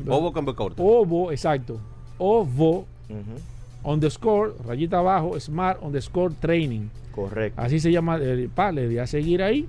Ovo 0.07 0.31
con 0.31 0.45
B 0.45 0.53
corta. 0.55 0.81
Ovo, 0.81 1.31
exacto. 1.31 1.79
Ovo 2.17 2.85
Ujú. 3.09 3.91
underscore, 3.91 4.53
rayita 4.65 4.99
abajo, 4.99 5.39
smart 5.39 5.81
underscore 5.81 6.33
training. 6.39 6.87
Correcto. 7.13 7.59
Así 7.61 7.79
se 7.79 7.91
llama. 7.91 8.15
El, 8.15 8.49
pa, 8.49 8.71
le 8.71 8.87
di 8.87 8.97
a 8.97 9.07
seguir 9.07 9.43
ahí. 9.43 9.67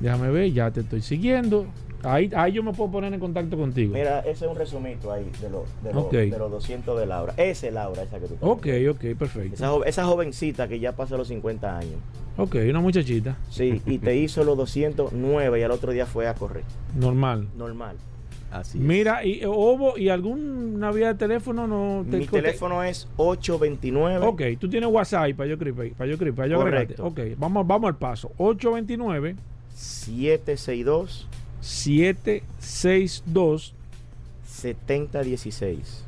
Déjame 0.00 0.30
ver, 0.30 0.52
ya 0.52 0.70
te 0.70 0.80
estoy 0.80 1.02
siguiendo. 1.02 1.66
Ahí, 2.04 2.30
ahí 2.34 2.52
yo 2.52 2.62
me 2.62 2.72
puedo 2.72 2.90
poner 2.90 3.12
en 3.14 3.20
contacto 3.20 3.56
contigo. 3.56 3.94
Mira, 3.94 4.20
ese 4.20 4.44
es 4.44 4.50
un 4.50 4.56
resumito 4.56 5.12
ahí 5.12 5.30
de, 5.40 5.50
lo- 5.50 5.64
de, 5.84 5.92
lo- 5.92 6.00
Ok. 6.02 6.12
de 6.12 6.38
los 6.38 6.50
200 6.50 6.98
de 6.98 7.06
Laura. 7.06 7.34
Esa 7.36 7.66
es 7.68 7.72
Laura, 7.72 8.02
esa 8.02 8.18
que 8.18 8.26
tú 8.26 8.36
Ok, 8.40 8.66
ok, 8.90 9.16
perfecto. 9.18 9.54
Esa, 9.54 9.68
jo- 9.68 9.84
esa 9.84 10.04
jovencita 10.04 10.66
que 10.68 10.80
ya 10.80 10.92
pasó 10.92 11.16
los 11.16 11.28
50 11.28 11.78
años. 11.78 11.96
Ok, 12.36 12.56
una 12.68 12.80
muchachita. 12.80 13.36
Sí, 13.50 13.80
y 13.86 13.98
te 13.98 14.16
hizo 14.16 14.42
los 14.42 14.56
209 14.56 15.60
y 15.60 15.62
al 15.62 15.70
otro 15.70 15.92
día 15.92 16.06
fue 16.06 16.26
a 16.28 16.34
correr. 16.34 16.64
Normal. 16.98 17.46
Normal. 17.56 17.96
Así 18.50 18.78
es. 18.78 18.84
Mira, 18.84 19.24
y 19.24 19.42
Ovo, 19.46 19.96
¿y 19.96 20.08
alguna 20.10 20.90
vía 20.90 21.08
de 21.08 21.14
teléfono 21.14 21.66
no 21.66 22.04
Mi 22.04 22.26
teléfono 22.26 22.82
es 22.84 23.08
829 23.16 24.26
Ok, 24.26 24.42
tú 24.58 24.68
tienes 24.68 24.90
WhatsApp 24.90 25.32
para 25.34 25.48
yo 25.48 25.56
para 25.58 25.70
yo 26.10 26.18
para 26.34 26.48
yo 26.48 26.60
agregarte. 26.60 26.94
Correcto. 26.96 27.06
Ok, 27.06 27.38
vamos, 27.38 27.66
vamos 27.66 27.88
al 27.88 27.96
paso. 27.96 28.30
829 28.36 29.36
762 29.74 31.28
762 31.62 33.74
7016. 34.44 36.04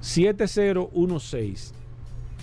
7016. 0.00 1.74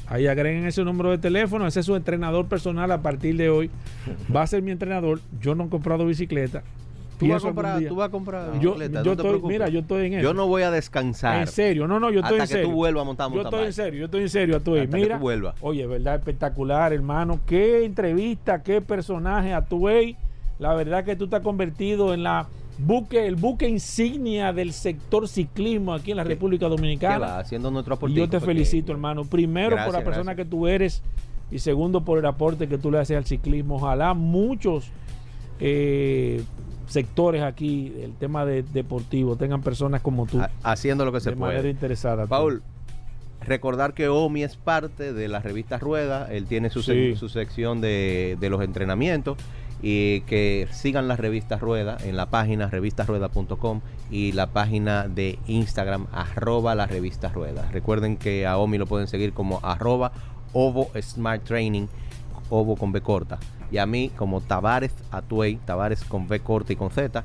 Ahí 0.07 0.27
agreguen 0.27 0.65
ese 0.65 0.83
número 0.83 1.09
de 1.09 1.17
teléfono, 1.17 1.65
ese 1.65 1.79
es 1.79 1.85
su 1.85 1.95
entrenador 1.95 2.47
personal 2.47 2.91
a 2.91 3.01
partir 3.01 3.37
de 3.37 3.49
hoy. 3.49 3.71
Va 4.33 4.43
a 4.43 4.47
ser 4.47 4.61
mi 4.61 4.71
entrenador. 4.71 5.19
Yo 5.41 5.55
no 5.55 5.65
he 5.65 5.69
comprado 5.69 6.05
bicicleta. 6.05 6.63
Tú 7.17 7.29
vas, 7.29 7.43
a 7.43 7.47
comprar, 7.47 7.81
tú 7.85 7.95
vas 7.95 8.09
a 8.09 8.11
comprar 8.11 8.59
yo, 8.59 8.73
bicicleta, 8.73 9.01
yo 9.01 9.15
no 9.15 9.23
estoy, 9.23 9.49
mira, 9.49 9.69
yo 9.69 9.79
estoy 9.79 10.07
en 10.07 10.13
eso. 10.15 10.23
Yo 10.23 10.33
no 10.33 10.47
voy 10.47 10.63
a 10.63 10.71
descansar 10.71 11.39
En 11.39 11.47
serio, 11.47 11.87
no, 11.87 11.97
no, 11.97 12.11
yo 12.11 12.19
estoy 12.19 12.39
hasta 12.39 12.43
en 12.43 12.49
que 12.49 12.53
serio. 12.55 12.69
tú 12.69 12.75
vuelvas 12.75 13.01
a 13.01 13.05
montar 13.05 13.31
Yo 13.31 13.41
estoy 13.41 13.65
en 13.65 13.73
serio, 13.73 13.99
yo 13.99 14.05
estoy 14.05 14.21
en 14.23 14.29
serio, 14.29 14.57
Atuey. 14.57 14.81
Hasta 14.81 14.97
que 14.97 15.03
Mira, 15.03 15.15
tú 15.15 15.21
vuelvas. 15.21 15.55
oye, 15.61 15.87
verdad, 15.87 16.15
espectacular, 16.15 16.91
hermano. 16.91 17.39
Qué 17.45 17.85
entrevista, 17.85 18.61
qué 18.61 18.81
personaje, 18.81 19.53
Atuey. 19.53 20.17
La 20.59 20.73
verdad 20.73 21.03
que 21.03 21.15
tú 21.15 21.27
te 21.27 21.35
has 21.37 21.41
convertido 21.41 22.13
en 22.13 22.23
la 22.23 22.47
buque, 22.77 23.25
el 23.27 23.35
buque 23.35 23.67
insignia 23.69 24.53
del 24.53 24.73
sector 24.73 25.27
ciclismo 25.27 25.93
aquí 25.93 26.11
en 26.11 26.17
la 26.17 26.23
República 26.23 26.65
¿Qué 26.65 26.69
va? 26.69 26.75
Dominicana. 26.75 27.37
Haciendo 27.39 27.71
nuestro 27.71 27.95
aporte. 27.95 28.15
yo 28.15 28.29
te 28.29 28.39
felicito, 28.39 28.91
hermano. 28.91 29.25
Primero 29.25 29.75
por 29.85 29.93
la 29.93 30.03
persona 30.03 30.33
gracias. 30.33 30.35
que 30.37 30.45
tú 30.45 30.67
eres 30.67 31.01
y 31.51 31.59
segundo 31.59 32.01
por 32.01 32.19
el 32.19 32.25
aporte 32.25 32.67
que 32.67 32.77
tú 32.77 32.91
le 32.91 32.99
haces 32.99 33.17
al 33.17 33.25
ciclismo. 33.25 33.75
Ojalá 33.75 34.13
muchos 34.13 34.89
eh, 35.59 36.43
sectores 36.87 37.41
aquí, 37.43 37.93
el 38.01 38.13
tema 38.13 38.45
de 38.45 38.63
deportivo, 38.63 39.35
tengan 39.35 39.61
personas 39.61 40.01
como 40.01 40.25
tú 40.25 40.39
Haciendo 40.63 41.05
lo 41.05 41.11
que 41.11 41.19
se 41.19 41.31
de 41.31 41.35
manera 41.35 41.59
puede. 41.61 41.71
interesada. 41.71 42.27
Paul, 42.27 42.61
recordar 43.41 43.93
que 43.93 44.07
Omi 44.07 44.43
es 44.43 44.55
parte 44.57 45.13
de 45.13 45.27
la 45.27 45.39
revista 45.39 45.77
Rueda. 45.77 46.27
Él 46.31 46.45
tiene 46.45 46.69
su, 46.69 46.81
Sí. 46.81 46.91
sec- 46.91 47.15
su 47.15 47.29
sección 47.29 47.81
de, 47.81 48.37
de 48.39 48.49
los 48.49 48.61
entrenamientos. 48.61 49.37
Y 49.81 50.21
que 50.21 50.67
sigan 50.71 51.07
la 51.07 51.15
revista 51.15 51.57
Rueda 51.57 51.97
en 52.03 52.15
la 52.15 52.27
página 52.27 52.69
revistasrueda.com 52.69 53.81
y 54.09 54.31
la 54.31 54.47
página 54.47 55.07
de 55.07 55.37
Instagram 55.47 56.07
arroba 56.11 56.75
la 56.75 56.87
revista 56.87 57.29
Rueda. 57.29 57.69
Recuerden 57.71 58.17
que 58.17 58.47
a 58.47 58.57
Omi 58.57 58.77
lo 58.77 58.87
pueden 58.87 59.07
seguir 59.07 59.33
como 59.33 59.59
arroba 59.63 60.11
Ovo 60.53 60.89
Smart 61.01 61.43
Training, 61.43 61.87
Ovo 62.49 62.75
con 62.75 62.91
B 62.91 63.01
corta. 63.01 63.37
Y 63.71 63.77
a 63.77 63.85
mí 63.85 64.11
como 64.15 64.41
Tavares 64.41 64.93
Atuey, 65.11 65.57
Tavares 65.65 66.03
con 66.03 66.27
B 66.27 66.39
corta 66.39 66.73
y 66.73 66.75
con 66.75 66.89
Z. 66.91 67.23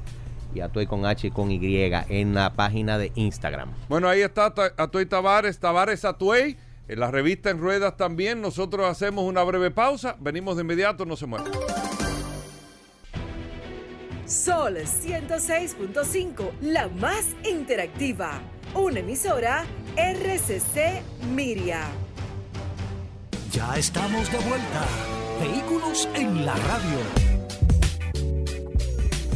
y 0.54 0.60
Atuey 0.60 0.86
con 0.86 1.06
H 1.06 1.28
y 1.28 1.30
con 1.30 1.50
Y 1.50 1.60
en 2.08 2.34
la 2.34 2.52
página 2.54 2.98
de 2.98 3.12
Instagram. 3.14 3.70
Bueno, 3.88 4.08
ahí 4.08 4.22
está 4.22 4.52
Atuey 4.76 5.06
Tavares, 5.06 5.58
Tavares 5.58 6.04
Atuey. 6.04 6.56
En 6.88 6.98
la 6.98 7.08
revista 7.12 7.50
En 7.50 7.58
Ruedas 7.58 7.96
también. 7.96 8.42
Nosotros 8.42 8.84
hacemos 8.84 9.24
una 9.24 9.44
breve 9.44 9.70
pausa. 9.70 10.16
Venimos 10.18 10.56
de 10.56 10.62
inmediato, 10.62 11.06
no 11.06 11.14
se 11.14 11.26
muevan. 11.26 11.52
Sol 14.30 14.76
106.5, 14.76 16.50
la 16.60 16.86
más 16.86 17.26
interactiva. 17.42 18.40
Una 18.76 19.00
emisora 19.00 19.64
RCC 19.96 21.02
Miria. 21.34 21.88
Ya 23.50 23.76
estamos 23.76 24.30
de 24.30 24.38
vuelta. 24.38 24.86
Vehículos 25.40 26.08
en 26.14 26.46
la 26.46 26.54
radio. 26.54 26.98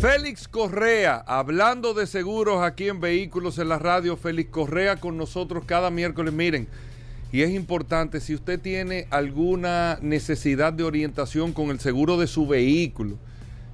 Félix 0.01 0.47
Correa, 0.47 1.25
hablando 1.27 1.93
de 1.93 2.07
seguros 2.07 2.63
aquí 2.63 2.89
en 2.89 3.01
Vehículos 3.01 3.59
en 3.59 3.71
la 3.71 3.81
Radio, 3.81 4.17
Félix 4.17 4.51
Correa 4.51 5.01
con 5.01 5.17
nosotros 5.17 5.65
cada 5.67 5.91
miércoles. 5.91 6.33
Miren, 6.33 6.69
y 7.33 7.43
es 7.43 7.51
importante, 7.51 8.21
si 8.21 8.33
usted 8.33 8.61
tiene 8.61 9.09
alguna 9.11 9.99
necesidad 10.03 10.73
de 10.73 10.85
orientación 10.85 11.53
con 11.53 11.71
el 11.71 11.81
seguro 11.81 12.17
de 12.17 12.29
su 12.29 12.47
vehículo, 12.47 13.19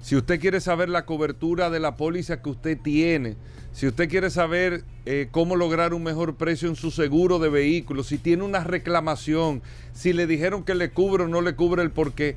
si 0.01 0.17
usted 0.17 0.41
quiere 0.41 0.61
saber 0.61 0.89
la 0.89 1.05
cobertura 1.05 1.71
de 1.71 1.81
la 1.81 1.97
póliza 1.97 2.41
que 2.41 2.51
usted 2.51 2.79
tiene, 2.79 3.37
si 3.73 3.87
usted 3.87 4.09
quiere 4.09 4.31
saber 4.31 4.83
eh, 5.07 5.29
cómo 5.31 5.57
lograr 5.57 5.95
un 5.95 6.03
mejor 6.03 6.35
precio 6.37 6.69
en 6.69 6.77
su 6.77 6.91
seguro 6.91 7.39
de 7.39 7.49
vehículo, 7.49 8.03
si 8.03 8.19
tiene 8.19 8.43
una 8.43 8.65
reclamación, 8.65 9.63
si 9.93 10.13
le 10.13 10.27
dijeron 10.27 10.65
que 10.65 10.75
le 10.75 10.91
cubre 10.91 11.25
o 11.25 11.29
no 11.29 11.41
le 11.41 11.55
cubre 11.55 11.83
el 11.83 11.91
porqué, 11.91 12.35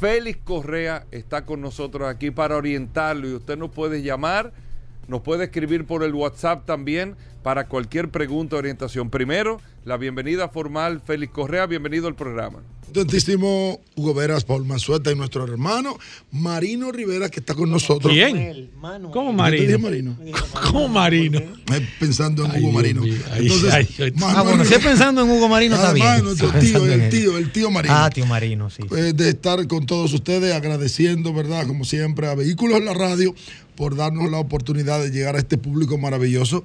Félix 0.00 0.40
Correa 0.44 1.06
está 1.10 1.44
con 1.44 1.60
nosotros 1.60 2.08
aquí 2.08 2.30
para 2.30 2.56
orientarlo 2.56 3.28
y 3.28 3.34
usted 3.34 3.56
nos 3.56 3.70
puede 3.70 4.02
llamar, 4.02 4.52
nos 5.08 5.22
puede 5.22 5.44
escribir 5.44 5.86
por 5.86 6.02
el 6.02 6.14
WhatsApp 6.14 6.66
también 6.66 7.16
para 7.44 7.68
cualquier 7.68 8.08
pregunta 8.08 8.56
o 8.56 8.58
orientación. 8.58 9.10
Primero, 9.10 9.60
la 9.84 9.98
bienvenida 9.98 10.48
formal, 10.48 11.02
Félix 11.06 11.30
Correa, 11.30 11.66
bienvenido 11.66 12.08
al 12.08 12.14
programa. 12.16 12.60
Contentísimo 12.86 13.80
Hugo 13.96 14.14
Veras, 14.14 14.44
Paul 14.44 14.64
Manzueta 14.64 15.12
y 15.12 15.14
nuestro 15.14 15.44
hermano 15.44 15.98
Marino 16.32 16.90
Rivera 16.90 17.28
que 17.28 17.40
está 17.40 17.54
con 17.54 17.70
nosotros. 17.70 18.10
¿Quién? 18.12 18.70
¿Cómo 19.12 19.32
Marino? 19.34 19.78
Marino. 19.78 20.16
¿Cómo 20.70 20.88
Marino? 20.88 21.40
Pensando 22.00 22.46
en 22.46 22.52
Ay, 22.52 22.62
Hugo 22.62 22.72
Marino. 22.72 23.02
Ay, 23.02 23.42
Entonces, 23.42 23.72
ay, 23.74 23.88
ay. 23.98 24.10
Manuel 24.12 24.36
Ah, 24.38 24.42
bueno, 24.42 24.64
si 24.64 24.72
es 24.74 24.78
Rivera- 24.78 24.88
pensando 24.90 25.22
en 25.24 25.30
Hugo 25.30 25.48
Marino, 25.48 25.76
bien. 25.92 26.24
nuestro 26.24 26.50
tío, 26.52 26.86
el 26.86 27.08
tío, 27.10 27.36
el 27.36 27.52
tío 27.52 27.70
Marino. 27.70 27.94
Ah, 27.94 28.08
tío 28.10 28.24
Marino, 28.26 28.70
sí. 28.70 28.82
eh, 28.96 29.12
de 29.12 29.28
estar 29.28 29.66
con 29.66 29.84
todos 29.84 30.14
ustedes, 30.14 30.54
agradeciendo, 30.54 31.34
¿verdad? 31.34 31.66
Como 31.66 31.84
siempre, 31.84 32.26
a 32.26 32.34
Vehículos 32.34 32.78
en 32.78 32.86
la 32.86 32.94
Radio 32.94 33.34
por 33.76 33.96
darnos 33.96 34.30
la 34.30 34.38
oportunidad 34.38 35.02
de 35.02 35.10
llegar 35.10 35.34
a 35.36 35.40
este 35.40 35.58
público 35.58 35.98
maravilloso 35.98 36.64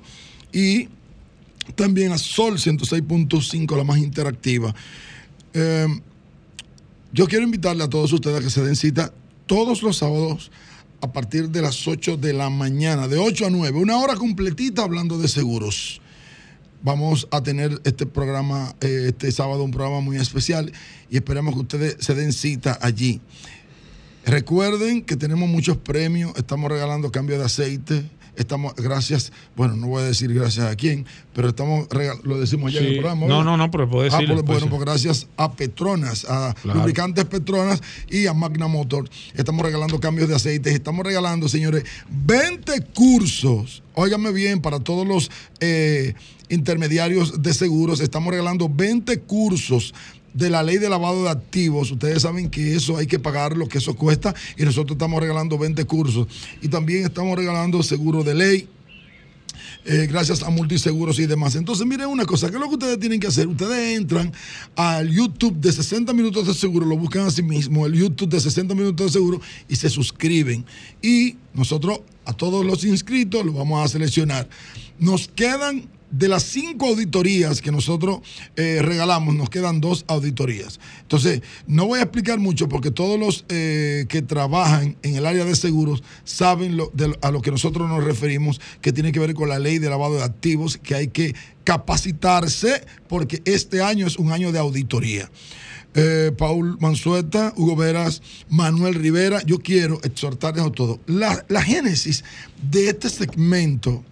y 0.51 0.89
también 1.75 2.11
a 2.11 2.17
Sol 2.17 2.55
106.5, 2.57 3.77
la 3.77 3.83
más 3.83 3.99
interactiva. 3.99 4.73
Eh, 5.53 5.87
yo 7.11 7.27
quiero 7.27 7.43
invitarle 7.43 7.83
a 7.83 7.89
todos 7.89 8.11
ustedes 8.13 8.37
a 8.37 8.41
que 8.41 8.49
se 8.49 8.63
den 8.63 8.75
cita 8.75 9.13
todos 9.45 9.81
los 9.81 9.97
sábados 9.97 10.51
a 11.01 11.11
partir 11.11 11.49
de 11.49 11.61
las 11.61 11.87
8 11.87 12.17
de 12.17 12.33
la 12.33 12.49
mañana, 12.49 13.07
de 13.07 13.17
8 13.17 13.47
a 13.47 13.49
9, 13.49 13.79
una 13.79 13.97
hora 13.97 14.15
completita 14.15 14.83
hablando 14.83 15.17
de 15.17 15.27
seguros 15.27 16.01
vamos 16.81 17.27
a 17.31 17.41
tener 17.41 17.81
este 17.83 18.05
programa, 18.05 18.75
eh, 18.81 19.05
este 19.09 19.31
sábado, 19.31 19.63
un 19.63 19.71
programa 19.71 20.01
muy 20.01 20.17
especial 20.17 20.71
y 21.09 21.17
esperamos 21.17 21.53
que 21.53 21.61
ustedes 21.61 21.97
se 21.99 22.15
den 22.15 22.33
cita 22.33 22.77
allí. 22.81 23.21
Recuerden 24.25 25.03
que 25.03 25.15
tenemos 25.15 25.49
muchos 25.49 25.77
premios, 25.77 26.33
estamos 26.35 26.69
regalando 26.69 27.11
cambio 27.11 27.37
de 27.37 27.45
aceite, 27.45 28.03
estamos, 28.41 28.73
gracias, 28.75 29.31
bueno, 29.55 29.75
no 29.75 29.87
voy 29.87 30.01
a 30.03 30.05
decir 30.05 30.33
gracias 30.33 30.65
a 30.71 30.75
quién, 30.75 31.05
pero 31.33 31.49
estamos, 31.49 31.87
lo 32.23 32.39
decimos 32.39 32.73
ya 32.73 32.79
en 32.79 32.85
el 32.87 32.93
programa. 32.99 33.27
No, 33.27 33.43
no, 33.43 33.57
no, 33.57 33.69
pero 33.71 33.89
puedo 33.89 34.01
Ah, 34.01 34.05
decirlo. 34.17 34.35
pues, 34.35 34.45
pues, 34.45 34.59
bueno, 34.61 34.69
pues 34.75 34.81
gracias 34.81 35.27
a 35.37 35.51
Petronas, 35.53 36.25
a 36.29 36.53
Claro. 36.61 36.79
Lubricantes 36.79 37.25
Petronas 37.25 37.81
y 38.09 38.25
a 38.27 38.33
Magna 38.33 38.67
Motor. 38.67 39.09
Estamos 39.35 39.63
regalando 39.65 39.99
cambios 39.99 40.27
de 40.29 40.35
aceites. 40.35 40.73
Estamos 40.73 41.05
regalando, 41.05 41.47
señores, 41.49 41.83
20 42.09 42.81
cursos. 42.93 43.83
Óigame 43.93 44.31
bien, 44.31 44.61
para 44.61 44.79
todos 44.79 45.05
los 45.07 45.29
eh, 45.59 46.13
intermediarios 46.49 47.41
de 47.41 47.53
seguros, 47.53 47.99
estamos 47.99 48.31
regalando 48.31 48.69
20 48.69 49.19
cursos 49.21 49.93
de 50.39 50.49
la 50.49 50.63
ley 50.63 50.77
de 50.77 50.89
lavado 50.89 51.23
de 51.23 51.29
activos. 51.29 51.91
Ustedes 51.91 52.23
saben 52.23 52.49
que 52.49 52.75
eso 52.75 52.97
hay 52.97 53.05
que 53.05 53.19
pagar 53.19 53.55
lo 53.55 53.67
que 53.67 53.77
eso 53.77 53.95
cuesta 53.95 54.33
y 54.57 54.63
nosotros 54.63 54.95
estamos 54.95 55.21
regalando 55.21 55.57
20 55.57 55.83
cursos. 55.85 56.27
Y 56.61 56.69
también 56.69 57.05
estamos 57.05 57.37
regalando 57.37 57.83
seguro 57.83 58.23
de 58.23 58.33
ley 58.33 58.69
eh, 59.85 60.07
gracias 60.07 60.43
a 60.43 60.49
multiseguros 60.49 61.19
y 61.19 61.25
demás. 61.25 61.55
Entonces, 61.55 61.85
miren 61.87 62.07
una 62.07 62.25
cosa, 62.25 62.49
¿qué 62.49 62.55
es 62.55 62.59
lo 62.59 62.67
que 62.67 62.75
ustedes 62.75 62.99
tienen 62.99 63.19
que 63.19 63.27
hacer? 63.27 63.47
Ustedes 63.47 63.97
entran 63.97 64.31
al 64.75 65.09
YouTube 65.09 65.55
de 65.55 65.71
60 65.71 66.13
minutos 66.13 66.47
de 66.47 66.53
seguro, 66.53 66.85
lo 66.85 66.97
buscan 66.97 67.25
a 67.25 67.31
sí 67.31 67.41
mismo, 67.41 67.85
el 67.85 67.93
YouTube 67.93 68.29
de 68.29 68.39
60 68.39 68.75
minutos 68.75 69.07
de 69.07 69.13
seguro 69.13 69.41
y 69.67 69.75
se 69.75 69.89
suscriben. 69.89 70.65
Y 71.01 71.37
nosotros 71.53 72.01
a 72.25 72.33
todos 72.33 72.65
los 72.65 72.83
inscritos 72.83 73.45
los 73.45 73.55
vamos 73.55 73.83
a 73.83 73.87
seleccionar. 73.87 74.49
Nos 74.99 75.27
quedan 75.29 75.89
de 76.11 76.27
las 76.27 76.43
cinco 76.43 76.87
auditorías 76.87 77.61
que 77.61 77.71
nosotros 77.71 78.19
eh, 78.55 78.79
regalamos, 78.81 79.35
nos 79.35 79.49
quedan 79.49 79.79
dos 79.79 80.05
auditorías. 80.07 80.79
Entonces, 81.01 81.41
no 81.67 81.85
voy 81.85 81.99
a 81.99 82.03
explicar 82.03 82.39
mucho 82.39 82.67
porque 82.67 82.91
todos 82.91 83.19
los 83.19 83.45
eh, 83.49 84.05
que 84.09 84.21
trabajan 84.21 84.97
en 85.03 85.15
el 85.15 85.25
área 85.25 85.45
de 85.45 85.55
seguros 85.55 86.03
saben 86.23 86.77
lo- 86.77 86.91
de 86.93 87.15
a 87.21 87.31
lo 87.31 87.41
que 87.41 87.51
nosotros 87.51 87.87
nos 87.87 88.03
referimos, 88.03 88.59
que 88.81 88.91
tiene 88.91 89.11
que 89.11 89.19
ver 89.19 89.33
con 89.33 89.49
la 89.49 89.59
ley 89.59 89.77
de 89.79 89.89
lavado 89.89 90.15
de 90.15 90.23
activos, 90.23 90.77
que 90.77 90.95
hay 90.95 91.07
que 91.09 91.35
capacitarse 91.63 92.83
porque 93.07 93.41
este 93.45 93.81
año 93.81 94.07
es 94.07 94.17
un 94.17 94.31
año 94.31 94.51
de 94.51 94.59
auditoría. 94.59 95.29
Eh, 95.95 96.31
Paul 96.37 96.77
Manzueta, 96.79 97.53
Hugo 97.57 97.75
Veras, 97.75 98.21
Manuel 98.47 98.93
Rivera, 98.93 99.41
yo 99.45 99.59
quiero 99.59 99.99
exhortarles 100.03 100.63
a 100.65 100.71
todos. 100.71 100.99
La, 101.07 101.43
la 101.49 101.61
génesis 101.63 102.23
de 102.71 102.89
este 102.89 103.09
segmento 103.09 104.03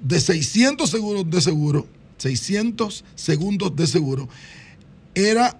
de 0.00 0.20
600 0.20 0.88
seguros 0.88 1.30
de 1.30 1.40
seguro, 1.40 1.86
600 2.18 3.04
segundos 3.14 3.74
de 3.76 3.86
seguro, 3.86 4.28
era 5.14 5.58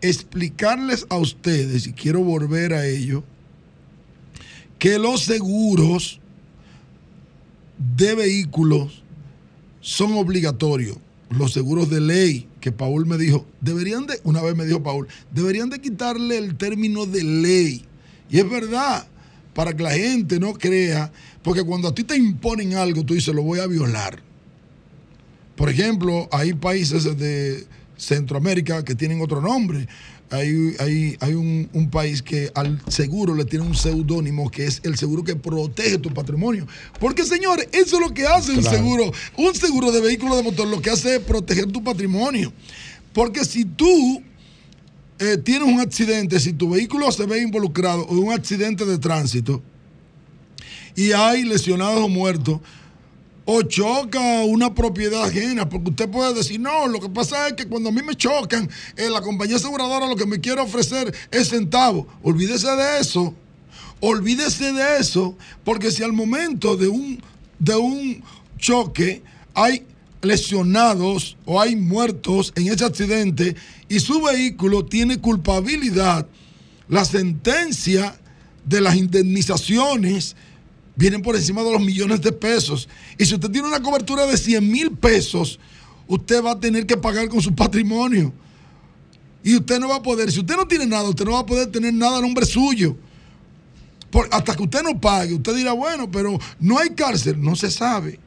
explicarles 0.00 1.06
a 1.08 1.16
ustedes, 1.16 1.86
y 1.86 1.92
quiero 1.92 2.22
volver 2.22 2.74
a 2.74 2.86
ello, 2.86 3.24
que 4.78 4.98
los 4.98 5.22
seguros 5.22 6.20
de 7.96 8.14
vehículos 8.14 9.02
son 9.80 10.14
obligatorios. 10.14 10.98
Los 11.30 11.52
seguros 11.52 11.90
de 11.90 12.00
ley, 12.00 12.48
que 12.60 12.70
Paul 12.70 13.06
me 13.06 13.18
dijo, 13.18 13.46
deberían 13.60 14.06
de, 14.06 14.20
una 14.24 14.42
vez 14.42 14.54
me 14.54 14.66
dijo 14.66 14.82
Paul, 14.82 15.08
deberían 15.32 15.70
de 15.70 15.80
quitarle 15.80 16.38
el 16.38 16.56
término 16.56 17.06
de 17.06 17.24
ley. 17.24 17.84
Y 18.30 18.38
es 18.38 18.48
verdad, 18.48 19.06
para 19.54 19.74
que 19.74 19.82
la 19.82 19.92
gente 19.92 20.38
no 20.38 20.52
crea, 20.54 21.12
porque 21.42 21.62
cuando 21.62 21.88
a 21.88 21.94
ti 21.94 22.04
te 22.04 22.16
imponen 22.16 22.74
algo, 22.74 23.04
tú 23.04 23.14
dices, 23.14 23.34
lo 23.34 23.42
voy 23.42 23.60
a 23.60 23.66
violar. 23.66 24.20
Por 25.56 25.70
ejemplo, 25.70 26.28
hay 26.32 26.52
países 26.52 27.04
de 27.16 27.66
Centroamérica 27.96 28.84
que 28.84 28.94
tienen 28.94 29.20
otro 29.20 29.40
nombre. 29.40 29.86
Hay, 30.30 30.74
hay, 30.80 31.16
hay 31.20 31.34
un, 31.34 31.68
un 31.72 31.90
país 31.90 32.22
que 32.22 32.50
al 32.56 32.82
seguro 32.88 33.36
le 33.36 33.44
tiene 33.44 33.64
un 33.64 33.76
seudónimo 33.76 34.50
que 34.50 34.66
es 34.66 34.80
el 34.82 34.96
seguro 34.96 35.22
que 35.22 35.36
protege 35.36 35.98
tu 35.98 36.12
patrimonio. 36.12 36.66
Porque, 36.98 37.24
señores, 37.24 37.68
eso 37.72 37.96
es 37.96 38.02
lo 38.08 38.12
que 38.12 38.26
hace 38.26 38.52
un 38.52 38.64
seguro. 38.64 39.12
Un 39.36 39.54
seguro 39.54 39.92
de 39.92 40.00
vehículo 40.00 40.36
de 40.36 40.42
motor 40.42 40.66
lo 40.66 40.82
que 40.82 40.90
hace 40.90 41.16
es 41.16 41.22
proteger 41.22 41.66
tu 41.66 41.84
patrimonio. 41.84 42.52
Porque 43.12 43.44
si 43.44 43.64
tú 43.64 44.22
eh, 45.24 45.38
tienes 45.38 45.66
un 45.66 45.80
accidente, 45.80 46.38
si 46.38 46.52
tu 46.52 46.70
vehículo 46.70 47.10
se 47.10 47.24
ve 47.26 47.40
involucrado 47.40 48.06
en 48.10 48.18
un 48.18 48.32
accidente 48.32 48.84
de 48.84 48.98
tránsito 48.98 49.62
y 50.94 51.12
hay 51.12 51.44
lesionados 51.44 52.02
o 52.02 52.08
muertos, 52.08 52.60
o 53.46 53.62
choca 53.62 54.42
una 54.44 54.74
propiedad 54.74 55.24
ajena, 55.24 55.68
porque 55.68 55.90
usted 55.90 56.08
puede 56.08 56.34
decir, 56.34 56.60
no, 56.60 56.86
lo 56.86 57.00
que 57.00 57.08
pasa 57.08 57.48
es 57.48 57.54
que 57.54 57.66
cuando 57.66 57.90
a 57.90 57.92
mí 57.92 58.02
me 58.02 58.14
chocan, 58.14 58.68
eh, 58.96 59.10
la 59.10 59.20
compañía 59.20 59.56
aseguradora 59.56 60.06
lo 60.06 60.16
que 60.16 60.26
me 60.26 60.40
quiere 60.40 60.60
ofrecer 60.60 61.14
es 61.30 61.50
centavo. 61.50 62.06
Olvídese 62.22 62.68
de 62.68 63.00
eso, 63.00 63.34
olvídese 64.00 64.72
de 64.72 64.98
eso, 64.98 65.36
porque 65.62 65.90
si 65.90 66.02
al 66.02 66.12
momento 66.12 66.76
de 66.76 66.88
un, 66.88 67.22
de 67.58 67.76
un 67.76 68.22
choque 68.58 69.22
hay 69.52 69.84
lesionados 70.24 71.36
o 71.44 71.60
hay 71.60 71.76
muertos 71.76 72.52
en 72.56 72.68
ese 72.68 72.84
accidente 72.84 73.56
y 73.88 74.00
su 74.00 74.22
vehículo 74.22 74.84
tiene 74.84 75.20
culpabilidad, 75.20 76.26
la 76.88 77.04
sentencia 77.04 78.18
de 78.64 78.80
las 78.80 78.96
indemnizaciones 78.96 80.36
vienen 80.96 81.22
por 81.22 81.36
encima 81.36 81.62
de 81.62 81.72
los 81.72 81.82
millones 81.82 82.20
de 82.20 82.32
pesos. 82.32 82.88
Y 83.18 83.24
si 83.24 83.34
usted 83.34 83.50
tiene 83.50 83.68
una 83.68 83.82
cobertura 83.82 84.26
de 84.26 84.36
100 84.36 84.70
mil 84.70 84.90
pesos, 84.92 85.58
usted 86.06 86.42
va 86.42 86.52
a 86.52 86.60
tener 86.60 86.86
que 86.86 86.96
pagar 86.96 87.28
con 87.28 87.40
su 87.40 87.54
patrimonio. 87.54 88.32
Y 89.42 89.56
usted 89.56 89.78
no 89.78 89.88
va 89.88 89.96
a 89.96 90.02
poder, 90.02 90.32
si 90.32 90.40
usted 90.40 90.56
no 90.56 90.66
tiene 90.66 90.86
nada, 90.86 91.08
usted 91.08 91.24
no 91.24 91.32
va 91.32 91.40
a 91.40 91.46
poder 91.46 91.70
tener 91.70 91.92
nada 91.92 92.18
a 92.18 92.20
nombre 92.20 92.46
suyo. 92.46 92.96
Hasta 94.30 94.54
que 94.54 94.62
usted 94.62 94.82
no 94.82 94.98
pague, 95.00 95.34
usted 95.34 95.56
dirá, 95.56 95.72
bueno, 95.72 96.10
pero 96.10 96.38
no 96.60 96.78
hay 96.78 96.90
cárcel, 96.90 97.42
no 97.42 97.56
se 97.56 97.70
sabe. 97.70 98.20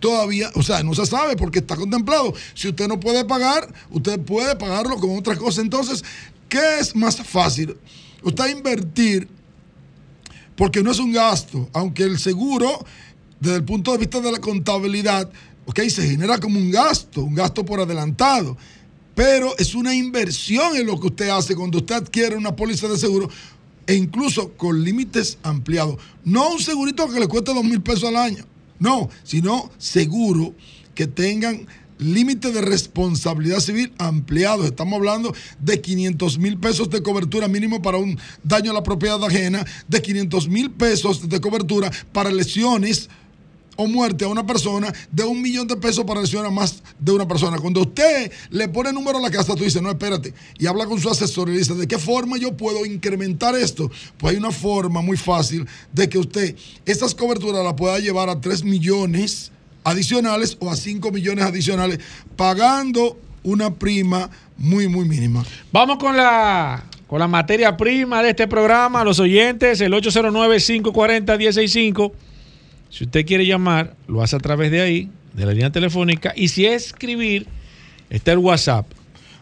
Todavía, 0.00 0.50
o 0.54 0.62
sea, 0.62 0.82
no 0.82 0.94
se 0.94 1.06
sabe 1.06 1.36
porque 1.36 1.58
está 1.58 1.76
contemplado. 1.76 2.32
Si 2.54 2.68
usted 2.68 2.86
no 2.86 3.00
puede 3.00 3.24
pagar, 3.24 3.72
usted 3.90 4.20
puede 4.20 4.54
pagarlo 4.56 4.96
con 4.96 5.16
otra 5.16 5.36
cosa. 5.36 5.60
Entonces, 5.60 6.04
¿qué 6.48 6.78
es 6.80 6.94
más 6.94 7.16
fácil? 7.16 7.76
Usted 8.22 8.56
invertir 8.56 9.28
porque 10.56 10.82
no 10.82 10.90
es 10.90 10.98
un 10.98 11.12
gasto, 11.12 11.68
aunque 11.72 12.02
el 12.02 12.18
seguro, 12.18 12.84
desde 13.38 13.56
el 13.56 13.64
punto 13.64 13.92
de 13.92 13.98
vista 13.98 14.20
de 14.20 14.32
la 14.32 14.40
contabilidad, 14.40 15.30
ok, 15.66 15.80
se 15.82 16.08
genera 16.08 16.38
como 16.38 16.58
un 16.58 16.70
gasto, 16.70 17.22
un 17.22 17.34
gasto 17.34 17.64
por 17.64 17.80
adelantado, 17.80 18.56
pero 19.14 19.56
es 19.58 19.74
una 19.74 19.94
inversión 19.94 20.76
en 20.76 20.86
lo 20.86 20.98
que 20.98 21.08
usted 21.08 21.28
hace 21.28 21.54
cuando 21.54 21.78
usted 21.78 21.94
adquiere 21.94 22.36
una 22.36 22.56
póliza 22.56 22.88
de 22.88 22.98
seguro 22.98 23.28
e 23.86 23.94
incluso 23.94 24.52
con 24.52 24.82
límites 24.82 25.38
ampliados. 25.42 25.98
No 26.24 26.50
un 26.50 26.60
segurito 26.60 27.08
que 27.08 27.20
le 27.20 27.28
cueste 27.28 27.54
dos 27.54 27.64
mil 27.64 27.80
pesos 27.80 28.04
al 28.04 28.16
año, 28.16 28.44
no, 28.78 29.08
sino 29.24 29.70
seguro 29.78 30.54
que 30.94 31.06
tengan 31.06 31.66
límite 31.98 32.52
de 32.52 32.60
responsabilidad 32.60 33.60
civil 33.60 33.92
ampliados. 33.98 34.66
Estamos 34.66 34.96
hablando 34.96 35.34
de 35.60 35.80
500 35.80 36.38
mil 36.38 36.58
pesos 36.58 36.90
de 36.90 37.02
cobertura 37.02 37.48
mínimo 37.48 37.82
para 37.82 37.98
un 37.98 38.18
daño 38.42 38.70
a 38.70 38.74
la 38.74 38.82
propiedad 38.82 39.22
ajena, 39.24 39.64
de 39.88 40.00
500 40.02 40.48
mil 40.48 40.70
pesos 40.70 41.28
de 41.28 41.40
cobertura 41.40 41.90
para 42.12 42.30
lesiones 42.30 43.10
o 43.80 43.86
muerte 43.86 44.24
a 44.24 44.28
una 44.28 44.44
persona, 44.44 44.92
de 45.12 45.22
un 45.22 45.40
millón 45.40 45.68
de 45.68 45.76
pesos 45.76 46.04
para 46.04 46.20
lesionar 46.20 46.48
a 46.48 46.50
más 46.50 46.82
de 46.98 47.12
una 47.12 47.28
persona. 47.28 47.58
Cuando 47.58 47.82
usted 47.82 48.32
le 48.50 48.68
pone 48.68 48.92
número 48.92 49.18
a 49.18 49.20
la 49.20 49.30
casa, 49.30 49.54
tú 49.54 49.62
dices, 49.62 49.80
no, 49.80 49.88
espérate, 49.88 50.34
y 50.58 50.66
habla 50.66 50.84
con 50.84 51.00
su 51.00 51.08
asesor 51.08 51.48
y 51.48 51.52
dice, 51.52 51.74
¿de 51.74 51.86
qué 51.86 51.96
forma 51.96 52.38
yo 52.38 52.56
puedo 52.56 52.84
incrementar 52.84 53.54
esto? 53.54 53.88
Pues 54.18 54.32
hay 54.32 54.38
una 54.38 54.50
forma 54.50 55.00
muy 55.00 55.16
fácil 55.16 55.64
de 55.92 56.08
que 56.08 56.18
usted 56.18 56.56
esas 56.86 57.14
coberturas 57.14 57.64
las 57.64 57.74
pueda 57.74 58.00
llevar 58.00 58.28
a 58.28 58.40
3 58.40 58.64
millones 58.64 59.52
adicionales 59.84 60.56
o 60.58 60.72
a 60.72 60.76
5 60.76 61.12
millones 61.12 61.44
adicionales, 61.44 62.00
pagando 62.34 63.16
una 63.44 63.74
prima 63.74 64.28
muy, 64.56 64.88
muy 64.88 65.08
mínima. 65.08 65.44
Vamos 65.70 65.98
con 65.98 66.16
la, 66.16 66.84
con 67.06 67.20
la 67.20 67.28
materia 67.28 67.76
prima 67.76 68.24
de 68.24 68.30
este 68.30 68.48
programa, 68.48 69.04
los 69.04 69.20
oyentes, 69.20 69.80
el 69.80 69.92
809-540-165. 69.92 72.10
Si 72.90 73.04
usted 73.04 73.26
quiere 73.26 73.44
llamar, 73.46 73.94
lo 74.06 74.22
hace 74.22 74.36
a 74.36 74.38
través 74.38 74.70
de 74.70 74.80
ahí, 74.80 75.10
de 75.34 75.44
la 75.46 75.52
línea 75.52 75.70
telefónica. 75.70 76.32
Y 76.34 76.48
si 76.48 76.64
es 76.66 76.86
escribir, 76.86 77.46
está 78.10 78.32
el 78.32 78.38
WhatsApp. 78.38 78.86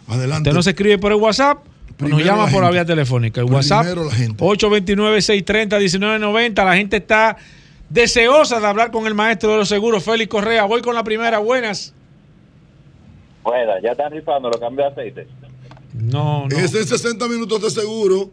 Adelante. 0.08 0.50
Usted 0.50 0.56
no 0.56 0.62
se 0.62 0.70
escribe 0.70 0.98
por 0.98 1.12
el 1.12 1.18
WhatsApp, 1.18 1.58
pues 1.96 2.10
nos 2.10 2.18
Primero 2.18 2.26
llama 2.26 2.46
la 2.46 2.52
por 2.52 2.62
la 2.64 2.70
vía 2.70 2.84
telefónica. 2.84 3.40
El 3.40 3.46
WhatsApp, 3.46 3.84
Primero 3.86 4.10
gente. 4.10 4.44
829-630-1990. 4.44 6.64
La 6.64 6.76
gente 6.76 6.96
está 6.98 7.36
deseosa 7.88 8.60
de 8.60 8.66
hablar 8.66 8.90
con 8.90 9.06
el 9.06 9.14
maestro 9.14 9.52
de 9.52 9.58
los 9.58 9.68
seguros, 9.68 10.02
Félix 10.04 10.28
Correa. 10.30 10.64
Voy 10.64 10.82
con 10.82 10.94
la 10.94 11.04
primera. 11.04 11.38
Buenas. 11.38 11.94
Bueno, 13.42 13.72
ya 13.82 13.92
están 13.92 14.12
rifando 14.12 14.50
los 14.50 14.60
cambios 14.60 14.94
de 14.94 15.02
aceite. 15.02 15.26
No, 15.94 16.46
no. 16.48 16.56
Es 16.56 16.74
en 16.74 16.86
60 16.86 17.26
minutos 17.28 17.62
de 17.62 17.70
seguro 17.70 18.30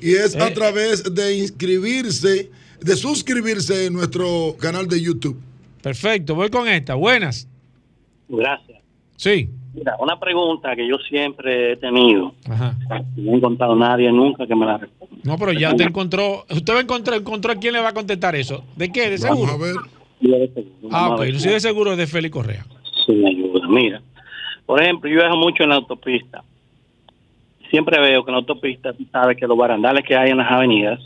y 0.00 0.14
es 0.14 0.36
a 0.36 0.48
Eh. 0.48 0.52
través 0.52 1.02
de 1.14 1.36
inscribirse, 1.38 2.50
de 2.80 2.96
suscribirse 2.96 3.86
en 3.86 3.94
nuestro 3.94 4.56
canal 4.60 4.86
de 4.86 5.00
YouTube. 5.02 5.40
Perfecto, 5.82 6.34
voy 6.34 6.50
con 6.50 6.68
esta. 6.68 6.94
Buenas. 6.94 7.48
Gracias. 8.28 8.78
Sí. 9.16 9.50
Mira, 9.74 9.94
una 10.00 10.18
pregunta 10.18 10.74
que 10.74 10.88
yo 10.88 10.96
siempre 11.08 11.72
he 11.72 11.76
tenido. 11.76 12.34
Ajá. 12.48 12.74
No 13.16 13.32
he 13.32 13.36
encontrado 13.36 13.72
a 13.74 13.76
nadie 13.76 14.10
nunca 14.10 14.46
que 14.46 14.54
me 14.54 14.66
la 14.66 14.78
responda. 14.78 15.16
No, 15.22 15.36
pero 15.38 15.52
ya 15.52 15.74
te 15.74 15.84
encontró. 15.84 16.44
Usted 16.50 16.72
va 16.72 16.78
a 16.78 16.82
encontrar, 16.82 17.18
encontró 17.20 17.52
a 17.52 17.56
quién 17.56 17.74
le 17.74 17.80
va 17.80 17.88
a 17.90 17.94
contestar 17.94 18.34
eso. 18.34 18.64
¿De 18.76 18.90
qué? 18.90 19.10
¿De 19.10 19.18
seguro? 19.18 19.52
Vamos 19.52 19.60
a 19.60 19.64
ver. 19.64 19.76
Yo 20.20 20.38
de 20.38 20.48
seguro. 20.48 20.88
Ah, 20.90 21.14
ok. 21.14 21.24
Si 21.36 21.48
de 21.48 21.60
seguro 21.60 21.92
es 21.92 21.98
de 21.98 22.06
Félix 22.06 22.32
Correa. 22.32 22.64
si 23.06 23.12
me 23.12 23.28
ayuda. 23.30 23.68
Mira, 23.68 24.02
por 24.66 24.82
ejemplo, 24.82 25.08
yo 25.10 25.16
viajo 25.16 25.36
mucho 25.36 25.62
en 25.62 25.68
la 25.70 25.76
autopista. 25.76 26.42
Siempre 27.70 28.00
veo 28.00 28.24
que 28.24 28.30
en 28.30 28.34
la 28.34 28.38
autopista, 28.38 28.92
tú 28.92 29.04
sabes 29.12 29.36
que 29.36 29.46
los 29.46 29.56
barandales 29.56 30.04
que 30.06 30.16
hay 30.16 30.30
en 30.30 30.38
las 30.38 30.50
avenidas, 30.50 31.00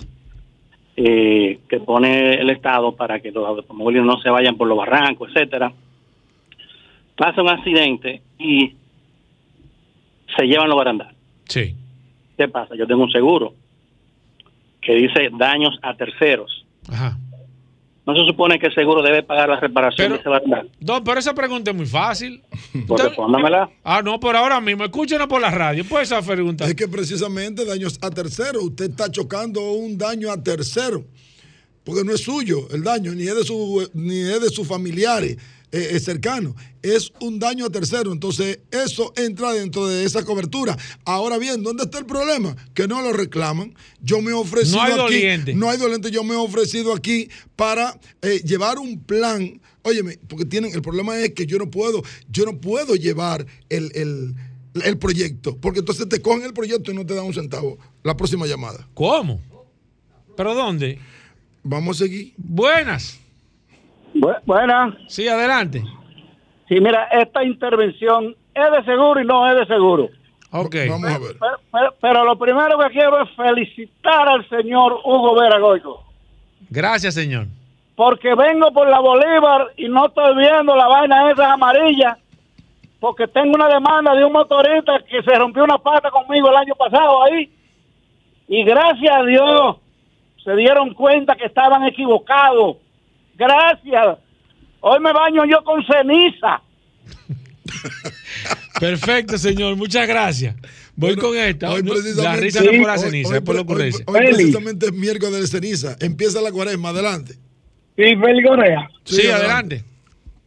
eh, 0.97 1.61
que 1.69 1.81
pone 1.81 2.35
el 2.35 2.51
Estado 2.51 2.95
para 2.95 3.21
que 3.21 3.31
los 3.31 3.47
automóviles 3.47 4.05
no 4.05 4.21
se 4.21 4.31
vayan 4.31 4.57
por 4.57 4.69
los 4.69 4.77
barrancos, 4.77 5.31
etcétera, 5.31 5.73
pasa 7.17 7.43
un 7.43 7.49
accidente 7.49 8.23
y 8.39 8.75
se 10.37 10.47
llevan 10.47 10.69
los 10.69 10.77
barandales. 10.77 11.17
Sí. 11.47 11.75
¿Qué 12.37 12.49
pasa? 12.49 12.75
Yo 12.75 12.87
tengo 12.87 13.05
un 13.05 13.11
seguro 13.11 13.55
que 14.81 14.95
dice 14.95 15.31
daños 15.33 15.79
a 15.83 15.95
terceros. 15.95 16.65
Ajá. 16.89 17.17
No 18.05 18.15
se 18.17 18.27
supone 18.27 18.59
que 18.59 18.67
el 18.67 18.75
seguro 18.75 19.01
debe 19.01 19.23
pagar 19.23 19.49
la 19.49 19.61
reparación 19.61 19.97
Pero- 19.97 20.15
de 20.15 20.21
ese 20.21 20.29
barandal. 20.29 20.71
No, 20.81 21.05
pero 21.05 21.21
esa 21.21 21.35
pregunta 21.35 21.71
es 21.71 21.77
muy 21.77 21.87
fácil. 21.87 22.43
Pues 22.89 23.03
respóndamela. 23.05 23.71
Ah, 23.85 24.03
no, 24.03 24.19
por 24.19 24.35
ahora 24.35 24.61
mismo. 24.61 24.83
Escúchenos 24.85 25.29
por 25.29 25.41
la 25.41 25.51
radio. 25.53 25.85
Pues 25.89 26.11
esa 26.11 26.21
pregunta. 26.21 26.65
Es 26.65 26.75
que 26.75 26.89
precisamente 26.89 27.65
daños 27.65 27.99
a 28.03 28.11
tercero, 28.11 28.61
usted 28.65 28.91
está 28.91 29.09
chocando 29.11 29.61
un 29.73 29.97
daño 29.97 30.33
a 30.33 30.43
tercero, 30.43 31.05
porque 31.85 32.03
no 32.05 32.13
es 32.13 32.23
suyo 32.23 32.67
el 32.73 32.83
daño, 32.83 33.13
ni 33.15 33.23
es 33.29 33.37
de, 33.37 33.45
su, 33.45 33.89
ni 33.95 34.19
es 34.21 34.41
de 34.41 34.49
sus 34.51 34.67
familiares 34.67 35.37
eh, 35.73 35.99
cercanos, 36.01 36.55
es 36.83 37.13
un 37.21 37.39
daño 37.39 37.65
a 37.67 37.71
tercero. 37.71 38.13
Entonces, 38.13 38.61
eso 38.71 39.13
entra 39.17 39.53
dentro 39.53 39.87
de 39.89 40.05
esa 40.05 40.25
cobertura. 40.25 40.77
Ahora 41.05 41.39
bien, 41.39 41.63
¿dónde 41.63 41.85
está 41.85 41.99
el 41.99 42.07
problema? 42.07 42.55
Que 42.75 42.87
no 42.87 43.01
lo 43.03 43.13
reclaman. 43.13 43.75
Yo 44.01 44.21
me 44.21 44.31
he 44.31 44.35
ofrecido 44.35 44.77
No 44.77 44.83
hay 44.83 44.93
aquí. 44.93 45.01
doliente. 45.01 45.55
No 45.55 45.71
hay 45.71 45.79
doliente. 45.79 46.11
Yo 46.11 46.23
me 46.25 46.35
he 46.35 46.37
ofrecido 46.37 46.93
aquí 46.95 47.29
para 47.57 47.99
eh, 48.21 48.43
llevar 48.45 48.79
un 48.79 49.03
plan. 49.03 49.61
Óyeme, 49.83 50.19
porque 50.29 50.45
tienen, 50.45 50.73
el 50.75 50.83
problema 50.83 51.19
es 51.19 51.33
que 51.33 51.45
yo 51.47 51.59
no 51.59 51.69
puedo, 51.71 52.03
yo 52.31 52.45
no 52.45 52.61
puedo 52.61 52.95
llevar 52.95 53.45
el, 53.69 53.91
el- 53.97 54.35
el 54.85 54.97
proyecto, 54.97 55.57
porque 55.59 55.81
entonces 55.81 56.09
te 56.09 56.23
cogen 56.23 56.45
el 56.45 56.55
proyecto 56.55 56.91
y 56.93 56.95
no 56.95 57.05
te 57.05 57.15
dan 57.15 57.25
un 57.27 57.35
centavo. 57.35 57.77
La 58.05 58.17
próxima 58.17 58.47
llamada. 58.47 58.89
¿Cómo? 58.95 59.41
¿Pero 60.37 60.55
dónde? 60.55 60.99
Vamos 61.63 61.97
a 62.01 62.05
seguir. 62.05 62.33
Buenas. 62.39 63.19
Buenas. 64.45 64.95
Sí, 65.09 65.27
adelante. 65.29 65.83
Sí, 66.69 66.81
mira, 66.81 67.05
esta 67.13 67.45
intervención 67.45 68.35
es 68.55 68.71
de 68.73 68.85
seguro 68.85 69.21
y 69.21 69.25
no 69.25 69.51
es 69.51 69.57
de 69.57 69.67
seguro. 69.67 70.09
Ok. 70.51 70.77
Vamos 70.89 71.11
a 71.11 71.19
ver. 71.19 71.37
Pero, 71.41 71.57
pero- 71.73 71.95
pero 72.01 72.25
lo 72.25 72.39
primero 72.39 72.79
que 72.79 72.91
quiero 72.91 73.23
es 73.23 73.31
felicitar 73.31 74.29
al 74.29 74.49
señor 74.49 75.01
Hugo 75.05 75.35
Vera 75.41 75.59
Goico, 75.59 76.05
Gracias, 76.71 77.15
señor. 77.15 77.47
porque 77.97 78.35
vengo 78.35 78.71
por 78.73 78.89
la 78.89 79.01
Bolívar 79.01 79.69
y 79.77 79.89
no 79.89 80.07
estoy 80.07 80.37
viendo 80.37 80.77
la 80.77 80.87
vaina 80.89 81.31
esa 81.31 81.53
amarilla, 81.55 82.19
porque 83.01 83.27
tengo 83.29 83.55
una 83.55 83.69
demanda 83.69 84.15
de 84.15 84.25
un 84.25 84.33
motorista 84.33 84.93
que 85.09 85.23
se 85.23 85.35
rompió 85.35 85.65
una 85.65 85.79
pata 85.79 86.11
conmigo 86.11 86.51
el 86.51 86.57
año 86.57 86.75
pasado 86.75 87.25
ahí, 87.25 87.51
y 88.49 88.63
gracias 88.65 89.15
a 89.15 89.23
Dios 89.25 89.77
se 90.45 90.55
dieron 90.57 90.93
cuenta 90.95 91.35
que 91.35 91.47
estaban 91.47 91.85
equivocados. 91.85 92.77
Gracias. 93.37 94.19
Hoy 94.81 95.01
me 95.01 95.13
baño 95.13 95.45
yo 95.45 95.63
con 95.65 95.83
ceniza. 95.85 96.61
Perfecto, 98.81 99.39
señor. 99.39 99.77
Muchas 99.77 100.07
gracias. 100.09 100.55
Voy 100.95 101.15
Bueno, 101.15 101.23
con 101.23 101.37
esta. 101.39 101.71
hoy 101.71 101.83
la 102.17 102.37
risa 102.37 102.63
no 102.63 102.71
es 102.71 102.79
por 102.81 102.87
la 102.89 102.99
ceniza, 102.99 103.31
hoy- 103.31 103.37
es 103.37 103.43
por 103.43 103.55
la 103.55 103.61
hoy- 103.61 103.65
ocurrencia. 103.65 104.05
Hoy, 104.07 104.15
Félix. 104.19 104.37
precisamente 104.37 104.87
es 104.87 104.93
miércoles 104.93 105.41
de 105.41 105.47
ceniza. 105.47 105.97
Empieza 106.01 106.41
la 106.43 106.53
cuaresma. 106.53 106.91
Adelante. 106.91 107.35
Sí, 107.97 108.05
Félix 108.17 108.49
Correa. 108.49 108.89
Sí, 109.05 109.27
adelante. 109.29 109.85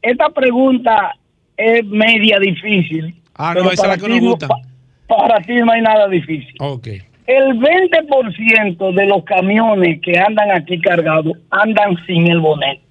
Esta 0.02 0.30
pregunta 0.30 1.14
es 1.58 1.84
media 1.86 2.38
difícil. 2.40 3.16
Ah, 3.34 3.54
no, 3.56 3.72
esa 3.72 3.72
es 3.72 3.78
la 3.80 3.84
para 3.84 3.98
que 3.98 4.04
ti 4.04 4.10
nos 4.12 4.22
no- 4.22 4.30
gusta. 4.32 4.48
pa- 4.48 4.62
para 5.08 5.42
ti 5.42 5.54
no 5.56 5.72
hay 5.72 5.82
nada 5.82 6.08
difícil. 6.08 6.54
Ok. 6.60 6.88
El 7.28 7.60
20% 7.60 8.94
de 8.94 9.06
los 9.08 9.24
camiones 9.24 10.00
que 10.02 10.18
andan 10.20 10.52
aquí 10.52 10.80
cargados 10.80 11.34
andan 11.50 11.98
sin 12.06 12.28
el 12.28 12.40
bonete. 12.40 12.82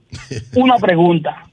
Una 0.56 0.76
pregunta. 0.76 1.44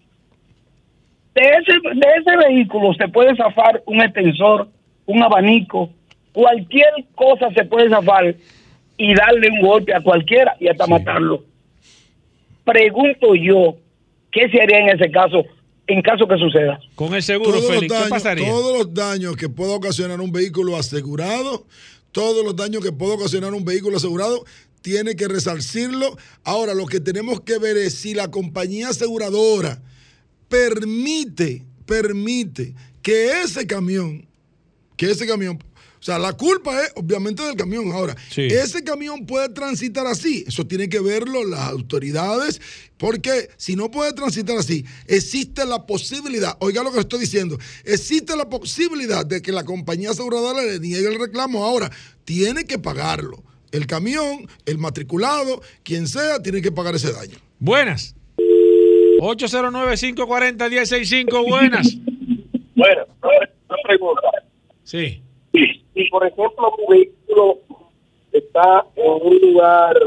De 1.33 1.41
ese, 1.41 1.73
de 1.73 2.07
ese 2.19 2.38
vehículo 2.47 2.93
se 2.93 3.07
puede 3.09 3.36
zafar 3.36 3.81
un 3.86 4.01
extensor, 4.01 4.69
un 5.05 5.21
abanico, 5.23 5.89
cualquier 6.31 6.89
cosa 7.13 7.49
se 7.53 7.65
puede 7.65 7.89
zafar 7.89 8.36
y 8.97 9.13
darle 9.13 9.49
un 9.51 9.61
golpe 9.61 9.93
a 9.93 10.01
cualquiera 10.01 10.55
y 10.59 10.67
hasta 10.69 10.88
matarlo. 10.88 11.43
Pregunto 12.63 13.36
yo, 13.36 13.75
¿qué 14.31 14.49
se 14.49 14.61
haría 14.61 14.79
en 14.79 14.89
ese 14.97 15.11
caso, 15.11 15.43
en 15.88 16.01
caso 16.01 16.27
que 16.27 16.38
suceda? 16.38 16.79
Con 16.95 17.13
el 17.13 17.21
seguro, 17.21 17.51
Todos 17.59 17.79
¿qué 17.81 17.88
daños, 17.88 18.09
pasaría? 18.09 18.47
todos 18.47 18.77
los 18.77 18.93
daños 18.93 19.36
que 19.36 19.49
pueda 19.49 19.75
ocasionar 19.75 20.19
un 20.21 20.31
vehículo 20.31 20.75
asegurado, 20.77 21.65
todos 22.16 22.45
los 22.45 22.55
daños 22.55 22.82
que 22.82 22.93
pueda 22.93 23.16
ocasionar 23.16 23.53
un 23.53 23.66
vehículo 23.66 23.97
asegurado, 23.97 24.45
tiene 24.82 25.18
que 25.18 25.28
resarcirlo. 25.28 26.18
Ahora, 26.45 26.74
lo 26.74 26.86
que 26.86 27.01
tenemos 27.01 27.41
que 27.41 27.57
ver 27.57 27.76
es 27.76 27.95
si 27.95 28.13
la 28.13 28.32
compañía 28.32 28.88
aseguradora 28.88 29.84
permite, 30.47 31.66
permite 31.86 32.74
que 33.01 33.41
ese 33.41 33.68
camión, 33.68 34.26
que 34.95 35.11
ese 35.11 35.28
camión, 35.28 35.61
sea, 36.06 36.20
la 36.20 36.34
culpa 36.34 36.84
es 36.84 36.91
obviamente 36.95 37.41
del 37.41 37.56
camión. 37.56 37.91
Ahora, 37.91 38.16
Sí. 38.30 38.43
ese 38.43 38.84
camión 38.84 39.26
puede 39.26 39.49
transitar 39.49 40.06
así. 40.06 40.43
Eso 40.47 40.68
tiene 40.68 40.88
que 40.88 40.99
verlo 40.99 41.43
las 41.43 41.62
autoridades, 41.62 42.62
porque 42.97 43.49
si 43.58 43.76
no 43.76 43.89
puede 43.89 44.14
transitar 44.14 44.56
así, 44.58 44.86
existe 45.08 45.66
la 45.66 45.88
posibilidad, 45.88 46.56
oiga 46.60 46.84
lo 46.84 46.91
que 46.91 46.99
estoy 46.99 47.22
diciendo, 47.22 47.58
existe 47.86 48.36
la 48.38 48.47
posibilidad 48.49 49.26
de 49.26 49.41
que 49.41 49.51
la 49.51 49.66
compañía 49.66 50.12
aseguradora 50.12 50.62
le 50.64 50.80
niegue 50.80 51.08
el 51.08 51.18
reclamo. 51.20 51.66
Ahora, 51.66 51.89
tiene 52.24 52.66
que 52.66 52.78
pagarlo. 52.78 53.43
El 53.72 53.88
camión, 53.88 54.47
el 54.68 54.78
matriculado, 54.78 55.60
quien 55.84 56.08
sea, 56.08 56.39
tiene 56.41 56.62
que 56.62 56.72
pagar 56.72 56.93
ese 56.95 57.12
daño. 57.12 57.38
Buenas. 57.60 58.14
809-540-1065. 59.20 61.49
Buenas. 61.49 61.88
Bueno, 62.76 63.06
una 63.24 63.78
pregunta. 63.88 64.22
Sí. 64.84 65.22
Si, 65.96 66.04
por 66.10 66.28
ejemplo, 66.28 66.74
mi 66.78 66.98
vehículo 66.98 67.60
está 68.34 68.86
en 68.96 69.12
un 69.12 69.38
lugar 69.39 69.98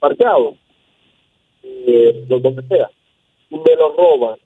parqueado, 0.00 0.56
eh, 1.62 2.24
donde 2.26 2.62
sea, 2.66 2.90
y 3.50 3.56
me 3.56 3.76
lo 3.76 3.94
roban, 3.96 4.36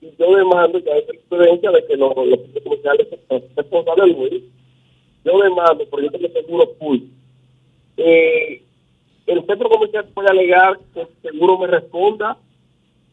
y 0.00 0.12
yo 0.16 0.36
demando, 0.36 0.78
ya 0.78 0.92
hay 0.92 1.00
experiencia 1.00 1.70
de 1.72 1.84
que 1.84 1.96
los, 1.96 2.14
los 2.16 2.38
comerciales 2.62 3.08
son 3.28 3.42
responsables 3.56 4.16
del 4.16 4.44
yo 5.24 5.38
demando, 5.40 5.84
porque 5.90 6.06
yo 6.06 6.12
tengo 6.12 6.28
seguro 6.28 6.72
full, 6.78 6.98
eh, 7.96 8.62
el 9.26 9.44
centro 9.46 9.68
comercial 9.68 10.04
puede 10.14 10.28
alegar 10.28 10.78
que 10.94 11.00
el 11.00 11.08
seguro 11.22 11.58
me 11.58 11.66
responda 11.66 12.38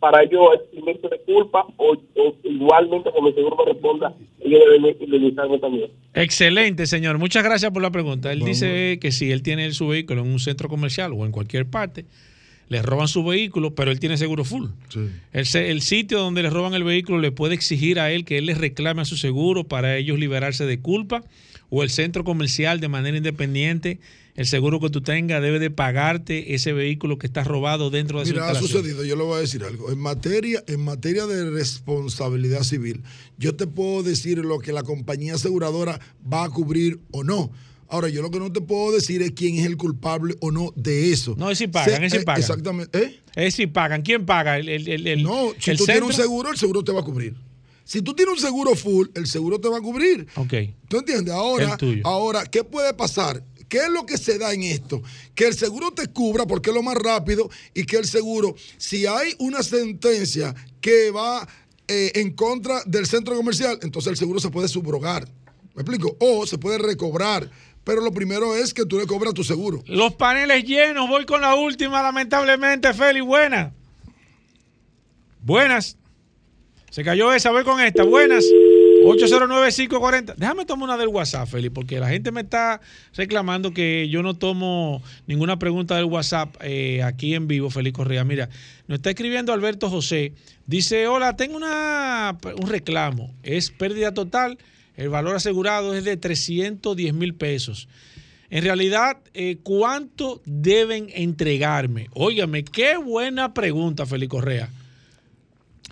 para 0.03 0.29
yo 0.29 0.51
eximento 0.53 1.07
de 1.07 1.17
culpa 1.19 1.65
o, 1.77 1.93
o 1.93 2.35
igualmente 2.43 3.09
como 3.09 3.29
el 3.29 3.35
seguro 3.35 3.55
me 3.55 3.71
responda, 3.71 4.13
ellos 4.41 4.59
deben 4.69 4.97
indemnizarme 4.99 5.59
también. 5.59 5.91
Excelente, 6.13 6.87
señor. 6.87 7.19
Muchas 7.19 7.41
gracias 7.41 7.71
por 7.71 7.81
la 7.81 7.89
pregunta. 7.89 8.33
Él 8.33 8.41
dice 8.41 8.99
que 8.99 9.13
si 9.13 9.31
él 9.31 9.41
tiene 9.43 9.71
su 9.71 9.87
vehículo 9.87 10.23
en 10.23 10.27
un 10.27 10.39
centro 10.39 10.67
comercial 10.67 11.13
o 11.13 11.25
en 11.25 11.31
cualquier 11.31 11.67
parte, 11.67 12.03
le 12.67 12.81
roban 12.81 13.07
su 13.07 13.23
vehículo, 13.23 13.75
pero 13.75 13.91
él 13.91 14.01
tiene 14.01 14.17
seguro 14.17 14.43
full. 14.43 14.65
El, 15.31 15.45
el 15.55 15.81
sitio 15.81 16.19
donde 16.19 16.43
le 16.43 16.49
roban 16.49 16.73
el 16.73 16.83
vehículo 16.83 17.19
le 17.19 17.31
puede 17.31 17.55
exigir 17.55 17.97
a 17.97 18.11
él 18.11 18.25
que 18.25 18.39
él 18.39 18.47
les 18.47 18.57
reclame 18.57 19.03
a 19.03 19.05
su 19.05 19.15
seguro 19.15 19.63
para 19.63 19.95
ellos 19.95 20.19
liberarse 20.19 20.65
de 20.65 20.81
culpa 20.81 21.23
o 21.69 21.81
el 21.81 21.89
centro 21.89 22.25
comercial 22.25 22.81
de 22.81 22.89
manera 22.89 23.15
independiente. 23.15 23.99
El 24.35 24.47
seguro 24.47 24.79
que 24.79 24.89
tú 24.89 25.01
tengas 25.01 25.41
debe 25.43 25.59
de 25.59 25.69
pagarte 25.69 26.55
ese 26.55 26.73
vehículo 26.73 27.19
que 27.19 27.27
está 27.27 27.43
robado 27.43 27.91
dentro 27.91 28.19
de 28.19 28.25
su 28.25 28.31
Mira, 28.31 28.45
ha 28.47 28.49
instalación. 28.49 28.81
sucedido, 28.81 29.03
yo 29.05 29.15
le 29.15 29.23
voy 29.23 29.37
a 29.37 29.41
decir 29.41 29.63
algo. 29.63 29.91
En 29.91 29.99
materia, 29.99 30.63
en 30.67 30.79
materia 30.83 31.27
de 31.27 31.51
responsabilidad 31.51 32.63
civil, 32.63 33.03
yo 33.37 33.55
te 33.55 33.67
puedo 33.67 34.01
decir 34.01 34.39
lo 34.39 34.57
que 34.59 34.73
la 34.73 34.81
compañía 34.83 35.35
aseguradora 35.35 35.99
va 36.31 36.45
a 36.45 36.49
cubrir 36.49 36.99
o 37.11 37.23
no. 37.23 37.51
Ahora, 37.89 38.09
yo 38.09 38.23
lo 38.23 38.31
que 38.31 38.39
no 38.39 38.51
te 38.51 38.59
puedo 38.61 38.91
decir 38.91 39.21
es 39.21 39.31
quién 39.33 39.55
es 39.57 39.67
el 39.67 39.77
culpable 39.77 40.33
o 40.39 40.49
no 40.51 40.71
de 40.75 41.11
eso. 41.11 41.35
No, 41.37 41.51
es 41.51 41.59
si 41.59 41.67
pagan, 41.67 41.99
Se- 41.99 42.05
es 42.07 42.11
si 42.13 42.17
eh, 42.17 42.23
pagan. 42.23 42.41
Exactamente. 42.41 42.97
¿Eh? 42.99 43.19
Es 43.35 43.53
si 43.53 43.67
pagan. 43.67 44.01
¿Quién 44.01 44.25
paga? 44.25 44.57
El, 44.57 44.67
el, 44.67 45.21
No, 45.21 45.49
si 45.59 45.69
el 45.71 45.77
tú 45.77 45.85
tienes 45.85 46.01
un 46.03 46.13
seguro, 46.13 46.49
el 46.49 46.57
seguro 46.57 46.83
te 46.83 46.91
va 46.91 47.01
a 47.01 47.03
cubrir. 47.03 47.35
Si 47.85 48.01
tú 48.01 48.13
tienes 48.15 48.33
un 48.35 48.39
seguro 48.41 48.73
full, 48.75 49.07
el 49.13 49.27
seguro 49.27 49.59
te 49.59 49.67
va 49.69 49.77
a 49.77 49.81
cubrir. 49.81 50.25
Ok. 50.37 50.53
¿Tú 50.87 50.99
entiendes? 50.99 51.33
Ahora, 51.35 51.77
ahora, 52.05 52.45
¿qué 52.45 52.63
puede 52.63 52.93
pasar? 52.93 53.43
¿Qué 53.67 53.77
es 53.77 53.89
lo 53.89 54.05
que 54.05 54.17
se 54.17 54.37
da 54.37 54.53
en 54.53 54.63
esto? 54.63 55.01
Que 55.35 55.47
el 55.47 55.53
seguro 55.53 55.91
te 55.91 56.07
cubra 56.07 56.45
porque 56.45 56.69
es 56.69 56.75
lo 56.75 56.83
más 56.83 56.95
rápido 56.95 57.49
y 57.73 57.85
que 57.85 57.97
el 57.97 58.05
seguro, 58.05 58.55
si 58.77 59.05
hay 59.05 59.35
una 59.39 59.63
sentencia 59.63 60.53
que 60.81 61.11
va 61.11 61.47
eh, 61.87 62.11
en 62.15 62.33
contra 62.33 62.81
del 62.85 63.05
centro 63.05 63.35
comercial, 63.35 63.79
entonces 63.81 64.11
el 64.11 64.17
seguro 64.17 64.39
se 64.39 64.49
puede 64.49 64.67
subrogar. 64.67 65.27
¿Me 65.75 65.81
explico? 65.81 66.15
O 66.19 66.45
se 66.45 66.57
puede 66.57 66.77
recobrar. 66.77 67.49
Pero 67.83 68.01
lo 68.01 68.11
primero 68.11 68.55
es 68.55 68.73
que 68.73 68.85
tú 68.85 68.97
le 68.97 69.05
cobras 69.05 69.33
tu 69.33 69.43
seguro. 69.43 69.83
Los 69.87 70.13
paneles 70.15 70.63
llenos. 70.63 71.09
Voy 71.09 71.25
con 71.25 71.41
la 71.41 71.55
última, 71.55 72.01
lamentablemente, 72.01 72.93
Feli. 72.93 73.19
Buenas. 73.19 73.73
Buenas. 75.41 75.97
Se 76.89 77.03
cayó 77.03 77.33
esa. 77.33 77.51
Voy 77.51 77.63
con 77.63 77.81
esta. 77.81 78.03
Buenas. 78.03 78.45
809-540. 79.03 80.35
Déjame 80.35 80.65
tomar 80.65 80.89
una 80.89 80.97
del 80.97 81.09
WhatsApp, 81.09 81.47
Feli, 81.47 81.69
porque 81.69 81.99
la 81.99 82.09
gente 82.09 82.31
me 82.31 82.41
está 82.41 82.81
reclamando 83.15 83.73
que 83.73 84.09
yo 84.09 84.23
no 84.23 84.33
tomo 84.33 85.01
ninguna 85.27 85.59
pregunta 85.59 85.95
del 85.95 86.05
WhatsApp 86.05 86.55
eh, 86.61 87.03
aquí 87.03 87.35
en 87.35 87.47
vivo, 87.47 87.69
Feli 87.69 87.91
Correa. 87.91 88.23
Mira, 88.23 88.49
nos 88.87 88.97
está 88.97 89.09
escribiendo 89.09 89.53
Alberto 89.53 89.89
José. 89.89 90.33
Dice, 90.65 91.07
hola, 91.07 91.35
tengo 91.35 91.57
una, 91.57 92.37
un 92.59 92.69
reclamo. 92.69 93.33
Es 93.43 93.69
pérdida 93.69 94.13
total. 94.13 94.57
El 94.95 95.09
valor 95.09 95.35
asegurado 95.35 95.93
es 95.93 96.03
de 96.03 96.17
310 96.17 97.13
mil 97.13 97.33
pesos. 97.33 97.87
En 98.49 98.63
realidad, 98.63 99.17
eh, 99.33 99.57
¿cuánto 99.63 100.41
deben 100.45 101.07
entregarme? 101.13 102.09
Óigame, 102.13 102.63
qué 102.63 102.97
buena 102.97 103.53
pregunta, 103.53 104.05
Feli 104.05 104.27
Correa. 104.27 104.69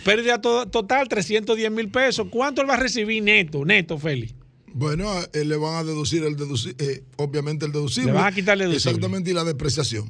Pérdida 0.03 0.41
to- 0.41 0.65
total, 0.67 1.07
310 1.07 1.71
mil 1.71 1.89
pesos. 1.89 2.27
¿Cuánto 2.29 2.61
él 2.61 2.69
va 2.69 2.73
a 2.75 2.77
recibir 2.77 3.21
neto, 3.23 3.63
neto, 3.65 3.97
Feli? 3.97 4.31
Bueno, 4.73 5.09
él 5.33 5.49
le 5.49 5.57
van 5.57 5.75
a 5.75 5.83
deducir 5.83 6.23
el 6.23 6.35
deduci- 6.37 6.75
eh, 6.81 7.01
obviamente 7.17 7.65
el 7.65 7.71
deducible. 7.71 8.11
Le 8.11 8.17
van 8.17 8.27
a 8.27 8.31
quitar 8.35 8.53
el 8.53 8.59
deducible. 8.69 8.91
Exactamente, 8.91 9.31
y 9.31 9.33
la 9.33 9.43
depreciación. 9.43 10.09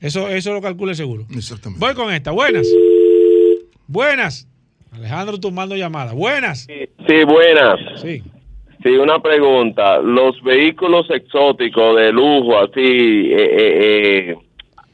Eso, 0.00 0.28
eso 0.28 0.52
lo 0.52 0.60
calcula 0.60 0.92
el 0.92 0.96
seguro. 0.96 1.26
Exactamente. 1.34 1.84
Voy 1.84 1.94
con 1.94 2.12
esta. 2.12 2.30
Buenas. 2.30 2.66
Buenas. 3.86 4.46
Alejandro 4.92 5.38
tomando 5.38 5.76
llamada. 5.76 6.12
Buenas. 6.12 6.66
Sí, 6.66 7.24
buenas. 7.24 8.00
Sí. 8.02 8.22
Sí, 8.82 8.90
una 8.90 9.20
pregunta. 9.20 9.98
Los 9.98 10.40
vehículos 10.42 11.06
exóticos 11.10 11.96
de 11.96 12.12
lujo, 12.12 12.58
así, 12.58 12.80
eh, 12.80 13.36
eh, 13.36 14.30
eh, 14.30 14.36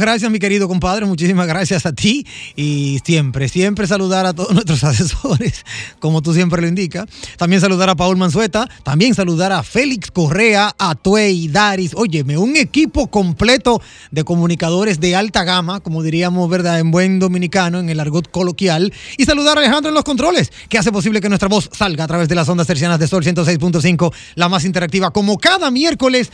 Gracias, 0.00 0.30
mi 0.30 0.38
querido 0.38 0.68
compadre. 0.68 1.06
Muchísimas 1.06 1.46
gracias 1.46 1.86
a 1.86 1.92
ti. 1.92 2.26
Y 2.54 3.00
siempre, 3.04 3.48
siempre 3.48 3.86
saludar 3.86 4.26
a 4.26 4.34
todos 4.34 4.50
nuestros 4.54 4.84
asesores, 4.84 5.64
como 6.00 6.20
tú 6.20 6.34
siempre 6.34 6.60
lo 6.60 6.68
indicas. 6.68 7.06
También 7.38 7.62
saludar 7.62 7.88
a 7.88 7.94
Paul 7.94 8.16
Manzueta. 8.16 8.68
También 8.84 9.14
saludar 9.14 9.52
a 9.52 9.62
Félix 9.62 10.10
Correa, 10.10 10.74
a 10.78 10.94
Tuey, 10.96 11.48
Daris. 11.48 11.92
Óyeme, 11.94 12.36
un 12.36 12.56
equipo 12.56 13.06
completo 13.06 13.80
de 14.10 14.24
comunicadores 14.24 15.00
de 15.00 15.16
alta 15.16 15.44
gama, 15.44 15.80
como 15.80 16.02
diríamos, 16.02 16.48
¿verdad? 16.50 16.78
En 16.78 16.90
buen 16.90 17.18
dominicano, 17.18 17.78
en 17.78 17.88
el 17.88 17.98
argot 17.98 18.30
coloquial. 18.30 18.92
Y 19.16 19.24
saludar 19.24 19.56
a 19.56 19.60
Alejandro 19.60 19.88
en 19.88 19.94
los 19.94 20.04
controles, 20.04 20.52
que 20.68 20.76
hace 20.76 20.92
posible 20.92 21.22
que 21.22 21.30
nuestra 21.30 21.48
voz 21.48 21.70
salga 21.72 22.04
a 22.04 22.06
través 22.06 22.28
de 22.28 22.34
las 22.34 22.48
ondas 22.48 22.66
tercianas 22.66 22.98
de 22.98 23.08
Sol 23.08 23.24
106.5, 23.24 24.12
la 24.34 24.50
más 24.50 24.66
interactiva. 24.66 25.10
Como 25.10 25.38
cada 25.38 25.70
miércoles, 25.70 26.30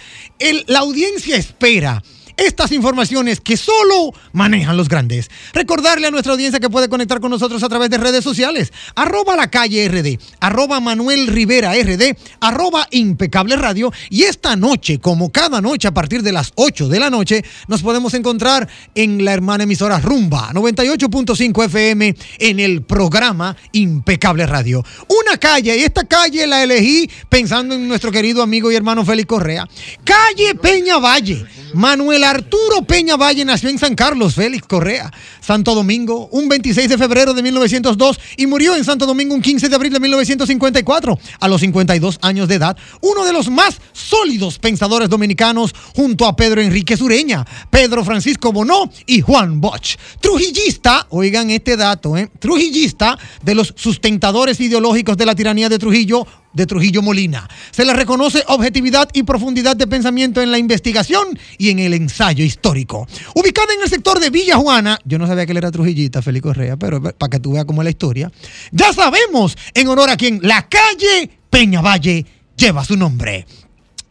la 0.67 0.81
audiencia 0.81 1.37
espera 1.37 2.03
estas 2.37 2.73
informaciones 2.73 3.41
que 3.41 3.57
solo 3.57 4.13
manejan 4.33 4.77
los 4.77 4.89
grandes. 4.89 5.31
Recordarle 5.53 6.07
a 6.07 6.11
nuestra 6.11 6.33
audiencia 6.33 6.61
que 6.61 6.71
puede 6.71 6.89
conectar 6.89 7.21
con 7.21 7.31
nosotros 7.31 7.63
a 7.63 7.69
través 7.69 7.91
de 7.91 7.99
redes 7.99 8.25
sociales. 8.25 8.73
Arroba 8.95 9.37
la 9.37 9.51
calle 9.51 9.89
RD, 9.89 10.19
arroba 10.41 10.81
Manuel 10.81 11.27
Rivera 11.27 11.73
RD, 11.75 12.17
arroba 12.41 12.87
impecable 12.91 13.57
radio. 13.57 13.93
Y 14.11 14.25
esta 14.25 14.57
noche, 14.57 14.99
como 14.99 15.31
cada 15.31 15.61
noche 15.61 15.89
a 15.89 15.95
partir 15.95 16.23
de 16.23 16.33
las 16.33 16.53
8 16.55 16.89
de 16.89 17.01
la 17.01 17.11
noche, 17.11 17.45
nos 17.69 17.83
podemos 17.83 18.15
encontrar 18.15 18.69
en 18.95 19.25
la 19.25 19.33
hermana 19.33 19.65
emisora 19.65 19.99
Rumba 19.99 20.53
98.5 20.53 21.65
FM 21.67 22.15
en 22.39 22.61
el 22.61 22.83
programa 22.83 23.57
Impecable 23.73 24.47
Radio. 24.47 24.85
Una 25.09 25.37
calle, 25.39 25.77
y 25.77 25.83
esta 25.83 26.05
calle 26.05 26.47
la 26.47 26.63
elegí 26.63 27.11
pensando 27.29 27.75
en 27.75 27.89
nuestro 27.89 28.11
querido 28.11 28.43
amigo 28.43 28.71
y 28.71 28.77
hermano 28.77 29.05
Félix 29.05 29.27
Correa. 29.27 29.69
Calle 30.05 30.55
Peña 30.55 30.99
Valle. 30.99 31.45
Manuel 31.75 32.22
Arturo 32.25 32.83
Peña 32.87 33.17
Valle 33.17 33.45
nació 33.45 33.69
en 33.69 33.79
San 33.79 33.95
Carlos, 33.95 34.35
Félix 34.35 34.67
Correa, 34.67 35.11
Santo 35.43 35.75
Domingo, 35.75 36.29
un 36.31 36.49
26 36.49 36.89
de 36.89 36.97
febrero 36.97 37.35
de 37.35 37.43
1902 37.43 38.19
y 38.37 38.47
murió 38.47 38.77
en 38.77 38.85
Santo 38.85 39.07
Domingo 39.07 39.35
un 39.35 39.43
15 39.43 39.69
de 39.69 39.75
abril 39.75 39.93
de 39.93 40.01
1954, 40.01 41.19
a 41.41 41.49
los 41.49 41.61
52 41.61 42.19
años 42.23 42.49
de 42.49 42.55
edad. 42.55 42.77
Uno 43.01 43.25
de 43.25 43.33
los 43.33 43.51
más 43.51 43.81
sólidos 43.93 44.59
pensadores 44.59 45.09
dominicanos 45.09 45.75
junto 45.97 46.27
a 46.27 46.37
Pedro 46.37 46.61
Enrique 46.61 46.97
Sureña, 46.97 47.45
Pedro 47.71 48.05
Francisco 48.05 48.53
Bonó 48.53 48.91
y 49.07 49.21
Juan 49.21 49.61
Bosch. 49.61 49.97
Trujillista, 50.21 51.07
oigan 51.11 51.51
este 51.51 51.77
dato, 51.77 52.17
¿eh? 52.17 52.31
Trujillista 52.39 53.19
de 53.43 53.55
los 53.55 53.75
sustentadores 53.77 54.61
ideológicos 54.61 55.17
de 55.17 55.27
la 55.27 55.35
tiranía 55.35 55.69
de 55.69 55.79
Trujillo, 55.79 56.27
de 56.53 56.67
Trujillo 56.67 57.03
Molina. 57.03 57.49
Se 57.71 57.85
le 57.85 57.93
reconoce 57.93 58.45
objetividad 58.49 59.09
y 59.13 59.23
profundidad 59.23 59.77
de 59.77 59.87
pensamiento 59.87 60.41
en 60.41 60.51
la 60.51 60.59
investigación 60.59 61.39
y 61.59 61.71
en 61.71 61.79
el 61.79 61.95
ensayo 61.95 62.45
histórico. 62.45 63.07
Ubicada 63.35 63.73
en 63.75 63.83
el 63.83 63.89
sector 63.89 64.21
de 64.21 64.31
Villa 64.31 64.57
Juana, 64.57 64.99
yo 65.05 65.19
no 65.19 65.27
sabía 65.33 65.47
que 65.47 65.53
él 65.53 65.59
era 65.59 65.71
trujillita, 65.71 66.23
Félix 66.23 66.43
Correa, 66.43 66.77
pero 66.77 67.03
para 67.03 67.31
que 67.31 67.41
tú 67.41 67.53
veas 67.53 67.65
cómo 67.65 67.83
es 67.83 67.85
la 67.85 67.91
historia, 67.91 68.31
ya 68.71 68.93
sabemos 68.93 69.57
en 69.75 69.89
honor 69.89 70.11
a 70.11 70.17
quien 70.17 70.41
la 70.43 70.69
calle 70.69 71.31
Peña 71.51 71.81
Valle 71.81 72.25
lleva 72.57 72.85
su 72.85 72.97
nombre. 72.97 73.47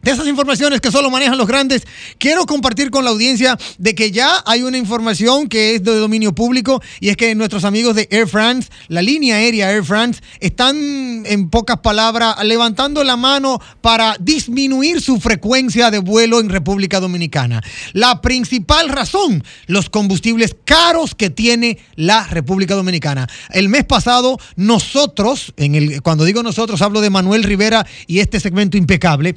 De 0.02 0.10
esas 0.10 0.26
informaciones 0.26 0.80
que 0.80 0.90
solo 0.90 1.10
manejan 1.10 1.38
los 1.38 1.46
grandes, 1.46 1.84
quiero 2.18 2.44
compartir 2.44 2.90
con 2.90 3.04
la 3.04 3.10
audiencia 3.10 3.56
de 3.78 3.94
que 3.94 4.10
ya 4.10 4.42
hay 4.46 4.64
una 4.64 4.76
información 4.76 5.48
que 5.48 5.76
es 5.76 5.84
de 5.84 5.96
dominio 5.96 6.34
público 6.34 6.82
y 6.98 7.10
es 7.10 7.16
que 7.16 7.36
nuestros 7.36 7.64
amigos 7.64 7.94
de 7.94 8.08
Air 8.10 8.26
France, 8.26 8.68
la 8.88 9.00
línea 9.00 9.36
aérea 9.36 9.70
Air 9.70 9.84
France, 9.84 10.20
están 10.40 11.24
en 11.24 11.50
pocas 11.50 11.78
palabras 11.78 12.34
levantando 12.42 13.04
la 13.04 13.16
mano 13.16 13.60
para 13.80 14.16
disminuir 14.18 15.00
su 15.00 15.20
frecuencia 15.20 15.92
de 15.92 16.00
vuelo 16.00 16.40
en 16.40 16.48
República 16.48 16.98
Dominicana. 16.98 17.62
La 17.92 18.20
principal 18.20 18.88
razón, 18.88 19.44
los 19.68 19.88
combustibles 19.88 20.56
caros 20.64 21.14
que 21.14 21.30
tiene 21.30 21.78
la 21.94 22.26
República 22.26 22.74
Dominicana. 22.74 23.28
El 23.50 23.68
mes 23.68 23.84
pasado 23.84 24.36
nosotros, 24.56 25.54
cuando 26.02 26.24
digo 26.24 26.42
nosotros 26.42 26.82
hablo 26.82 27.00
de 27.00 27.10
Manuel 27.10 27.44
Rivera 27.44 27.86
y 28.08 28.18
este 28.18 28.40
segmento 28.40 28.76
impecable, 28.76 29.36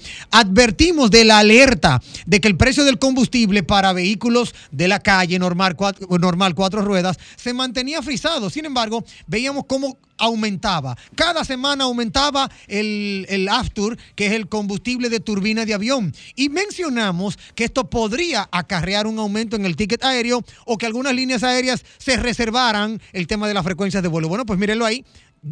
advertimos 0.55 1.11
de 1.11 1.25
la 1.25 1.39
alerta 1.39 2.01
de 2.25 2.39
que 2.39 2.47
el 2.47 2.55
precio 2.55 2.85
del 2.85 2.97
combustible 2.97 3.61
para 3.61 3.91
vehículos 3.91 4.55
de 4.71 4.87
la 4.87 5.01
calle 5.01 5.37
normal 5.37 5.75
cuatro, 5.75 6.07
normal 6.17 6.55
cuatro 6.55 6.81
ruedas 6.81 7.17
se 7.35 7.53
mantenía 7.53 8.01
frisado. 8.01 8.49
Sin 8.49 8.63
embargo, 8.63 9.03
veíamos 9.27 9.65
cómo 9.67 9.97
aumentaba. 10.17 10.97
Cada 11.15 11.43
semana 11.43 11.83
aumentaba 11.83 12.49
el, 12.67 13.25
el 13.27 13.49
Aftur, 13.49 13.97
que 14.15 14.27
es 14.27 14.31
el 14.31 14.47
combustible 14.47 15.09
de 15.09 15.19
turbina 15.19 15.65
de 15.65 15.73
avión. 15.73 16.13
Y 16.37 16.47
mencionamos 16.47 17.37
que 17.53 17.65
esto 17.65 17.89
podría 17.89 18.47
acarrear 18.49 19.07
un 19.07 19.19
aumento 19.19 19.57
en 19.57 19.65
el 19.65 19.75
ticket 19.75 20.05
aéreo 20.05 20.41
o 20.65 20.77
que 20.77 20.85
algunas 20.85 21.13
líneas 21.13 21.43
aéreas 21.43 21.83
se 21.97 22.15
reservaran 22.15 23.01
el 23.11 23.27
tema 23.27 23.49
de 23.49 23.55
las 23.55 23.65
frecuencias 23.65 24.01
de 24.01 24.07
vuelo. 24.07 24.29
Bueno, 24.29 24.45
pues 24.45 24.57
mírenlo 24.57 24.85
ahí. 24.85 25.03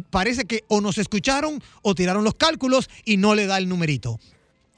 Parece 0.08 0.46
que 0.46 0.64
o 0.68 0.80
nos 0.80 0.96
escucharon 0.96 1.62
o 1.82 1.94
tiraron 1.94 2.24
los 2.24 2.36
cálculos 2.36 2.88
y 3.04 3.18
no 3.18 3.34
le 3.34 3.46
da 3.46 3.58
el 3.58 3.68
numerito. 3.68 4.18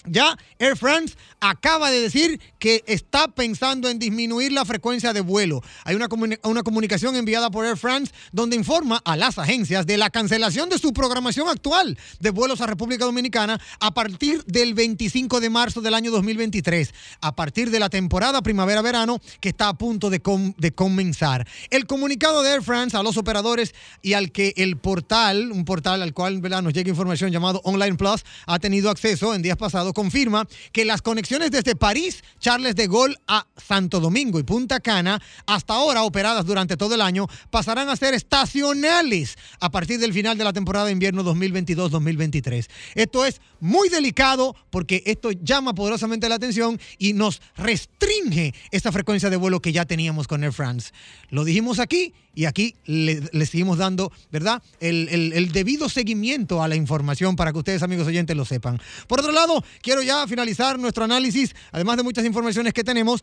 Ya 0.07 0.36
Air 0.61 0.76
France 0.76 1.16
acaba 1.41 1.91
de 1.91 2.01
decir 2.01 2.41
que 2.59 2.82
está 2.87 3.28
pensando 3.28 3.89
en 3.89 3.99
disminuir 3.99 4.53
la 4.53 4.64
frecuencia 4.64 5.12
de 5.12 5.20
vuelo. 5.20 5.62
Hay 5.84 5.95
una, 5.95 6.09
una 6.45 6.62
comunicación 6.62 7.14
enviada 7.16 7.51
por 7.51 7.66
Air 7.66 7.76
France 7.76 8.12
donde 8.32 8.57
informa 8.57 9.01
a 9.05 9.16
las 9.16 9.39
agencias 9.39 9.87
de 9.87 9.97
la 9.99 10.11
cancelación 10.11 10.68
de 10.68 10.78
su 10.78 10.93
programación 10.93 11.49
actual 11.49 11.99
de 12.20 12.30
vuelos 12.30 12.61
a 12.61 12.66
República 12.66 13.05
Dominicana 13.05 13.61
a 13.80 13.93
partir 13.93 14.43
del 14.45 14.74
25 14.74 15.41
de 15.41 15.51
marzo 15.51 15.80
del 15.80 15.95
año 15.95 16.11
2023, 16.11 16.95
a 17.20 17.34
partir 17.37 17.70
de 17.70 17.80
la 17.80 17.91
temporada 17.91 18.41
primavera-verano 18.43 19.20
que 19.41 19.51
está 19.51 19.68
a 19.68 19.74
punto 19.74 20.11
de, 20.11 20.20
com- 20.20 20.55
de 20.57 20.72
comenzar. 20.72 21.47
El 21.70 21.87
comunicado 21.87 22.43
de 22.43 22.51
Air 22.53 22.62
France 22.62 22.97
a 22.97 23.03
los 23.03 23.16
operadores 23.16 23.74
y 24.01 24.14
al 24.14 24.32
que 24.32 24.55
el 24.57 24.78
portal, 24.78 25.53
un 25.53 25.64
portal 25.64 26.03
al 26.03 26.14
cual 26.14 26.41
nos 26.62 26.72
llega 26.72 26.89
información 26.91 27.30
llamado 27.30 27.61
Online 27.64 27.97
Plus, 27.97 28.24
ha 28.47 28.59
tenido 28.59 28.91
acceso 28.91 29.34
en 29.34 29.43
días 29.43 29.57
pasados, 29.57 29.93
confirma 29.93 30.49
que 30.72 30.84
las 30.84 31.03
conexiones 31.03 31.26
desde 31.29 31.74
París, 31.74 32.22
Charles 32.39 32.77
de 32.77 32.87
Gaulle 32.87 33.16
a 33.27 33.47
Santo 33.57 34.01
Domingo 34.01 34.39
y 34.39 34.45
Punta 34.45 34.81
Cana, 34.81 35.20
hasta 35.47 35.74
ahora 35.74 36.05
operadas 36.05 36.47
durante 36.47 36.77
todo 36.77 36.95
el 36.95 37.01
año, 37.01 37.27
pasarán 37.51 37.89
a 37.89 37.97
ser 37.97 38.14
estacionales 38.14 39.37
a 39.61 39.70
partir 39.70 39.99
del 39.99 40.12
final 40.12 40.39
de 40.39 40.45
la 40.45 40.53
temporada 40.53 40.87
de 40.87 40.93
invierno 40.93 41.24
2022-2023. 41.24 42.68
Esto 42.95 43.27
es 43.27 43.41
muy 43.61 43.89
delicado 43.89 44.55
porque 44.70 45.03
esto 45.07 45.33
llama 45.33 45.74
poderosamente 45.74 46.29
la 46.29 46.37
atención 46.37 46.81
y 46.99 47.12
nos 47.12 47.43
restringe 47.57 48.55
esta 48.70 48.93
frecuencia 48.93 49.29
de 49.29 49.37
vuelo 49.37 49.61
que 49.61 49.72
ya 49.72 49.85
teníamos 49.85 50.29
con 50.29 50.45
Air 50.45 50.53
France. 50.53 50.93
Lo 51.31 51.45
dijimos 51.45 51.81
aquí 51.81 52.14
y 52.37 52.45
aquí 52.45 52.76
le, 52.84 53.20
seguimos 53.47 53.78
dando, 53.78 54.12
¿verdad? 54.30 54.62
El- 54.78 55.09
el 55.32 55.51
debido 55.51 55.89
seguimiento 55.89 56.62
a 56.62 56.68
la 56.68 56.76
información 56.76 57.34
para 57.34 57.51
que 57.53 57.59
ustedes, 57.59 57.82
amigos 57.82 58.07
oyentes, 58.07 58.37
lo 58.37 58.45
sepan. 58.45 58.78
Por 59.09 59.18
otro 59.18 59.32
lado, 59.32 59.64
quiero 59.82 60.03
ya 60.03 60.24
finalizar 60.28 60.78
nuestro 60.78 61.03
análisis, 61.03 61.57
además 61.72 61.97
de 61.97 62.03
muchas 62.05 62.24
informaciones 62.24 62.72
que 62.74 62.84
tenemos 62.84 63.22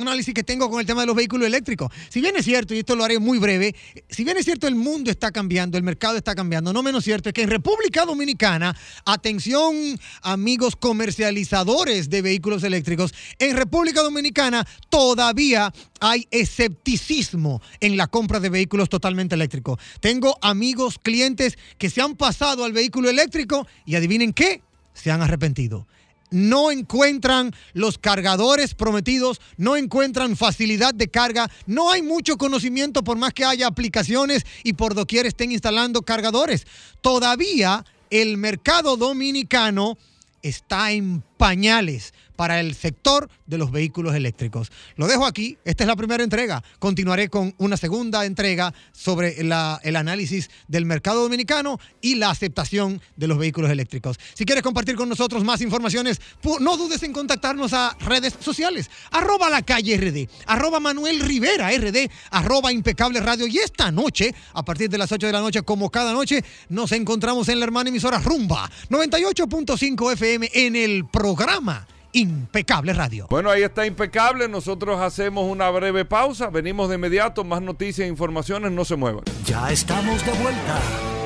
un 0.00 0.08
análisis 0.08 0.34
que 0.34 0.44
tengo 0.44 0.70
con 0.70 0.80
el 0.80 0.86
tema 0.86 1.02
de 1.02 1.06
los 1.06 1.16
vehículos 1.16 1.46
eléctricos. 1.46 1.90
Si 2.08 2.20
bien 2.20 2.36
es 2.36 2.44
cierto, 2.44 2.74
y 2.74 2.78
esto 2.78 2.96
lo 2.96 3.04
haré 3.04 3.18
muy 3.18 3.38
breve, 3.38 3.74
si 4.08 4.24
bien 4.24 4.36
es 4.36 4.44
cierto 4.44 4.66
el 4.66 4.74
mundo 4.74 5.10
está 5.10 5.30
cambiando, 5.30 5.76
el 5.76 5.84
mercado 5.84 6.16
está 6.16 6.34
cambiando, 6.34 6.72
no 6.72 6.82
menos 6.82 7.04
cierto 7.04 7.28
es 7.28 7.32
que 7.32 7.42
en 7.42 7.50
República 7.50 8.04
Dominicana, 8.04 8.76
atención 9.04 9.74
amigos 10.22 10.76
comercializadores 10.76 12.10
de 12.10 12.22
vehículos 12.22 12.62
eléctricos, 12.64 13.12
en 13.38 13.56
República 13.56 14.02
Dominicana 14.02 14.66
todavía 14.88 15.72
hay 16.00 16.26
escepticismo 16.30 17.60
en 17.80 17.96
la 17.96 18.06
compra 18.06 18.40
de 18.40 18.50
vehículos 18.50 18.88
totalmente 18.88 19.34
eléctricos. 19.34 19.78
Tengo 20.00 20.38
amigos, 20.42 20.98
clientes 21.02 21.58
que 21.78 21.90
se 21.90 22.00
han 22.00 22.16
pasado 22.16 22.64
al 22.64 22.72
vehículo 22.72 23.10
eléctrico 23.10 23.66
y 23.84 23.96
adivinen 23.96 24.32
qué, 24.32 24.62
se 24.94 25.10
han 25.10 25.22
arrepentido 25.22 25.86
no 26.30 26.70
encuentran 26.70 27.54
los 27.72 27.98
cargadores 27.98 28.74
prometidos, 28.74 29.40
no 29.56 29.76
encuentran 29.76 30.36
facilidad 30.36 30.94
de 30.94 31.08
carga, 31.08 31.50
no 31.66 31.90
hay 31.90 32.02
mucho 32.02 32.36
conocimiento 32.36 33.02
por 33.02 33.16
más 33.16 33.32
que 33.32 33.44
haya 33.44 33.66
aplicaciones 33.66 34.44
y 34.64 34.74
por 34.74 34.94
doquier 34.94 35.26
estén 35.26 35.52
instalando 35.52 36.02
cargadores. 36.02 36.66
Todavía 37.00 37.84
el 38.10 38.36
mercado 38.36 38.96
dominicano 38.96 39.98
está 40.42 40.92
en 40.92 41.22
pañales 41.36 42.12
para 42.38 42.60
el 42.60 42.76
sector 42.76 43.28
de 43.46 43.58
los 43.58 43.72
vehículos 43.72 44.14
eléctricos. 44.14 44.70
Lo 44.94 45.08
dejo 45.08 45.26
aquí, 45.26 45.58
esta 45.64 45.82
es 45.82 45.88
la 45.88 45.96
primera 45.96 46.22
entrega. 46.22 46.62
Continuaré 46.78 47.28
con 47.28 47.52
una 47.58 47.76
segunda 47.76 48.24
entrega 48.24 48.72
sobre 48.92 49.40
el 49.40 49.96
análisis 49.96 50.48
del 50.68 50.84
mercado 50.84 51.22
dominicano 51.22 51.80
y 52.00 52.14
la 52.14 52.30
aceptación 52.30 53.02
de 53.16 53.26
los 53.26 53.38
vehículos 53.38 53.72
eléctricos. 53.72 54.20
Si 54.34 54.44
quieres 54.44 54.62
compartir 54.62 54.94
con 54.94 55.08
nosotros 55.08 55.42
más 55.42 55.60
informaciones, 55.62 56.20
no 56.60 56.76
dudes 56.76 57.02
en 57.02 57.12
contactarnos 57.12 57.72
a 57.72 57.96
redes 58.06 58.36
sociales. 58.38 58.88
Arroba 59.10 59.50
la 59.50 59.62
calle 59.62 59.96
RD, 59.96 60.30
arroba 60.46 60.78
Manuel 60.78 61.18
Rivera 61.18 61.76
RD, 61.76 62.08
arroba 62.30 62.72
impecable 62.72 63.18
radio. 63.18 63.48
Y 63.48 63.58
esta 63.58 63.90
noche, 63.90 64.32
a 64.52 64.64
partir 64.64 64.88
de 64.88 64.98
las 64.98 65.10
8 65.10 65.26
de 65.26 65.32
la 65.32 65.40
noche, 65.40 65.62
como 65.62 65.90
cada 65.90 66.12
noche, 66.12 66.44
nos 66.68 66.92
encontramos 66.92 67.48
en 67.48 67.58
la 67.58 67.64
hermana 67.64 67.90
emisora 67.90 68.20
Rumba 68.20 68.70
98.5 68.90 70.12
FM 70.12 70.50
en 70.54 70.76
el 70.76 71.04
programa 71.04 71.88
Impecable 72.12 72.92
Radio. 72.94 73.26
Bueno, 73.30 73.50
ahí 73.50 73.62
está 73.62 73.84
impecable. 73.86 74.48
Nosotros 74.48 75.00
hacemos 75.00 75.44
una 75.44 75.70
breve 75.70 76.04
pausa. 76.04 76.48
Venimos 76.50 76.88
de 76.88 76.94
inmediato. 76.96 77.44
Más 77.44 77.60
noticias 77.62 78.06
e 78.06 78.08
informaciones. 78.08 78.72
No 78.72 78.84
se 78.84 78.96
muevan. 78.96 79.24
Ya 79.44 79.70
estamos 79.70 80.24
de 80.24 80.32
vuelta. 80.32 80.78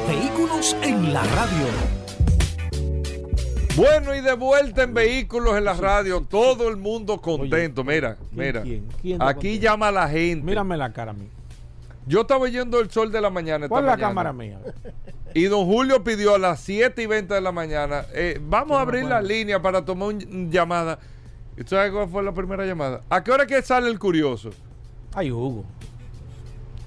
Vehículos 0.09 0.77
en 0.83 1.13
la 1.15 1.23
radio. 1.23 1.67
Bueno, 3.77 4.15
y 4.15 4.21
de 4.21 4.35
vuelta 4.35 4.83
en 4.83 4.93
vehículos 4.93 5.57
en 5.57 5.65
la 5.65 5.73
radio. 5.75 6.21
Todo 6.29 6.69
el 6.69 6.77
mundo 6.77 7.21
contento. 7.21 7.85
mira, 7.85 8.19
mira. 8.33 8.63
quién? 8.63 8.87
¿Quién 9.01 9.15
está 9.15 9.29
Aquí 9.29 9.37
contento? 9.53 9.63
llama 9.65 9.91
la 9.91 10.09
gente. 10.09 10.45
Mírame 10.45 10.77
la 10.77 10.93
cara 10.93 11.13
a 11.13 11.15
mí. 11.15 11.27
Yo 12.07 12.23
estaba 12.23 12.41
oyendo 12.41 12.81
el 12.81 12.91
sol 12.91 13.11
de 13.13 13.21
la 13.21 13.31
mañana. 13.31 13.67
esta 13.67 13.69
¿Cuál 13.69 13.85
es 13.85 13.87
la 13.87 13.93
mañana. 13.93 14.09
cámara 14.09 14.33
mía? 14.33 14.59
Y 15.35 15.45
don 15.45 15.67
Julio 15.67 16.03
pidió 16.05 16.35
a 16.35 16.39
las 16.39 16.61
7 16.61 17.03
y 17.03 17.07
20 17.07 17.35
de 17.35 17.41
la 17.41 17.53
mañana, 17.53 18.05
eh, 18.15 18.41
vamos 18.43 18.79
a 18.79 18.83
abrir 18.83 19.05
la 19.05 19.21
línea 19.23 19.61
para 19.63 19.85
tomar 19.85 20.09
una 20.09 20.25
llamada. 20.51 20.99
¿Y 21.57 21.63
tú 21.63 21.71
sabes 21.71 21.93
cuál 21.93 22.09
fue 22.09 22.23
la 22.23 22.33
primera 22.33 22.65
llamada? 22.67 23.03
¿A 23.11 23.23
qué 23.23 23.31
hora 23.31 23.47
que 23.47 23.61
sale 23.63 23.89
el 23.89 23.99
curioso? 23.99 24.51
Ay, 25.15 25.31
Hugo. 25.31 25.65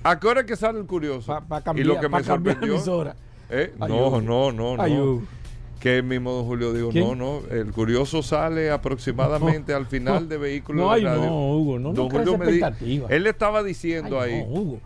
¿A 0.04 0.20
qué 0.20 0.28
hora 0.28 0.46
que 0.46 0.56
sale 0.56 0.80
el 0.80 0.86
curioso? 0.86 1.34
cambiar- 1.64 1.78
y 1.80 1.84
lo 1.84 2.00
que 2.00 2.10
pa' 2.10 2.18
me 2.20 2.24
sorprendió. 2.24 2.76
¿eh? 3.50 3.74
Ay, 3.80 3.90
No, 3.90 4.08
Hugo. 4.08 4.22
no, 4.22 4.52
no, 4.52 4.82
Ay, 4.82 4.94
no. 4.94 5.04
Hugo. 5.04 5.24
Que 5.80 5.98
el 5.98 6.04
mismo 6.04 6.32
don 6.32 6.46
Julio 6.46 6.74
dijo, 6.74 6.90
¿Quién? 6.90 7.08
no, 7.08 7.16
no, 7.42 7.48
el 7.52 7.72
curioso 7.72 8.24
sale 8.24 8.72
aproximadamente 8.72 9.72
al 9.74 9.86
final 9.86 10.28
de 10.28 10.38
vehículos 10.38 10.82
No, 10.84 10.90
de 10.90 10.96
ay, 10.96 11.04
radio. 11.04 11.26
no, 11.26 11.56
Hugo, 11.58 11.80
no, 11.80 11.90
no 11.90 11.94
Don 11.94 12.10
Julio 12.10 12.38
me 12.40 12.46
di- 12.48 12.58
expectativa. 12.60 13.08
Él 13.10 13.24
le 13.24 13.30
estaba 13.30 13.62
diciendo 13.62 14.20
Ay, 14.20 14.34
ahí, 14.34 14.40
no, 14.42 14.48
Hugo. 14.48 14.80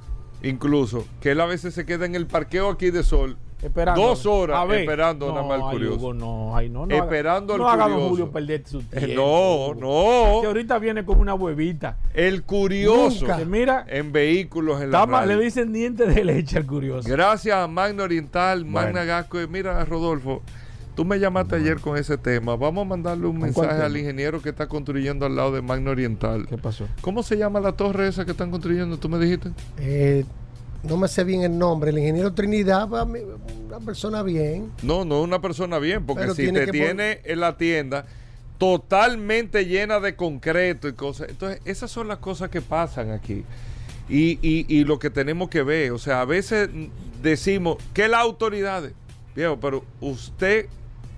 incluso, 0.44 1.06
que 1.22 1.32
él 1.32 1.40
a 1.40 1.46
veces 1.46 1.74
se 1.74 1.86
queda 1.86 2.06
en 2.06 2.16
el 2.16 2.28
parqueo 2.28 2.70
aquí 2.70 2.90
de 2.92 3.04
Sol, 3.04 3.38
Esperando. 3.62 4.02
dos 4.02 4.26
horas 4.26 4.58
A 4.58 4.66
ver. 4.66 4.82
esperando 4.82 5.28
no, 5.28 5.34
nada 5.34 5.48
más 5.48 5.60
al 5.60 5.66
ay, 5.68 5.72
curioso. 5.74 5.96
Hugo, 5.98 6.14
no, 6.14 6.56
ay, 6.56 6.70
no, 6.70 6.86
no 6.86 6.96
Esperando 6.96 7.54
haga, 7.54 7.64
al 7.74 7.78
no 7.78 7.84
a 7.84 7.84
curioso. 7.88 8.10
Julio 8.10 8.32
perder 8.32 8.64
su 8.66 8.80
Eh, 8.80 8.84
tiempo. 9.00 9.14
no, 9.16 9.66
Hugo. 9.68 9.76
no. 10.36 10.42
Que 10.42 10.48
ahorita 10.48 10.80
viene 10.80 11.04
como 11.06 11.22
una 11.22 11.34
huevita. 11.34 11.98
El 12.14 12.44
curioso 12.44 13.22
Nunca. 13.28 13.38
Mira, 13.46 13.86
en 13.88 14.12
vehículos 14.12 14.82
en 14.82 14.92
la 14.92 15.06
radio. 15.06 15.36
le 15.38 15.44
dicen 15.44 15.74
dientes 15.74 16.14
de 16.16 16.24
leche 16.24 16.58
al 16.58 16.66
curioso. 16.66 17.10
Gracias 17.10 17.56
a 17.58 17.68
Magna 17.68 18.04
Oriental, 18.04 18.66
Magna 18.66 18.92
Bueno. 19.02 19.06
Gasco. 19.08 19.38
Mira, 19.50 19.84
Rodolfo, 19.86 20.42
tú 20.96 21.04
me 21.06 21.20
llamaste 21.20 21.56
ayer 21.58 21.80
con 21.80 21.98
ese 21.98 22.18
tema. 22.18 22.56
Vamos 22.56 22.84
a 22.86 22.88
mandarle 22.88 23.28
un 23.28 23.40
¿Con 23.40 23.52
cuál 23.54 23.68
mensaje 23.68 23.86
al 23.86 23.98
ingeniero 23.98 24.42
que 24.42 24.50
está 24.50 24.68
construyendo 24.68 25.26
al 25.26 25.36
lado 25.36 25.52
de 25.52 25.62
Magna 25.62 25.92
Oriental. 25.92 26.46
¿Qué 26.48 26.58
pasó? 26.58 26.86
¿Cómo 27.02 27.24
se 27.24 27.38
llama 27.38 27.60
la 27.60 27.74
torre 27.74 28.08
esa 28.08 28.24
que 28.26 28.32
están 28.32 28.52
construyendo? 28.52 28.98
¿Tú 28.98 29.10
me 29.10 29.20
dijiste? 29.20 29.50
Eh, 29.78 30.24
no 30.84 30.98
me 30.98 31.08
sé 31.08 31.24
bien 31.24 31.42
el 31.44 31.58
nombre. 31.58 31.92
El 31.92 31.98
ingeniero 32.00 32.34
Trinidad, 32.34 32.88
una 32.92 33.80
persona 33.86 34.24
bien. 34.24 34.72
No, 34.82 35.06
no 35.06 35.22
una 35.22 35.42
persona 35.42 35.80
bien, 35.80 36.06
porque 36.06 36.22
Pero 36.22 36.36
si 36.36 36.44
tiene 36.44 36.66
te 36.66 36.72
tiene 36.72 37.22
en 37.24 37.40
la 37.40 37.58
tienda 37.58 38.06
totalmente 38.58 39.66
llena 39.66 40.00
de 40.00 40.16
concreto 40.16 40.88
y 40.88 40.94
cosas. 40.94 41.30
Entonces, 41.30 41.62
esas 41.66 41.90
son 41.90 42.08
las 42.08 42.18
cosas 42.20 42.50
que 42.50 42.62
pasan 42.62 43.12
aquí. 43.12 43.44
Y, 44.10 44.38
y- 44.42 44.66
y 44.68 44.84
lo 44.84 45.00
que 45.00 45.10
tenemos 45.10 45.50
que 45.50 45.64
ver, 45.64 45.92
o 45.92 45.98
sea, 45.98 46.22
a 46.22 46.26
veces 46.26 46.70
decimos 47.22 47.78
que 47.94 48.08
las 48.08 48.20
autoridades, 48.22 48.92
viejo, 49.36 49.58
pero 49.60 49.84
usted 50.02 50.68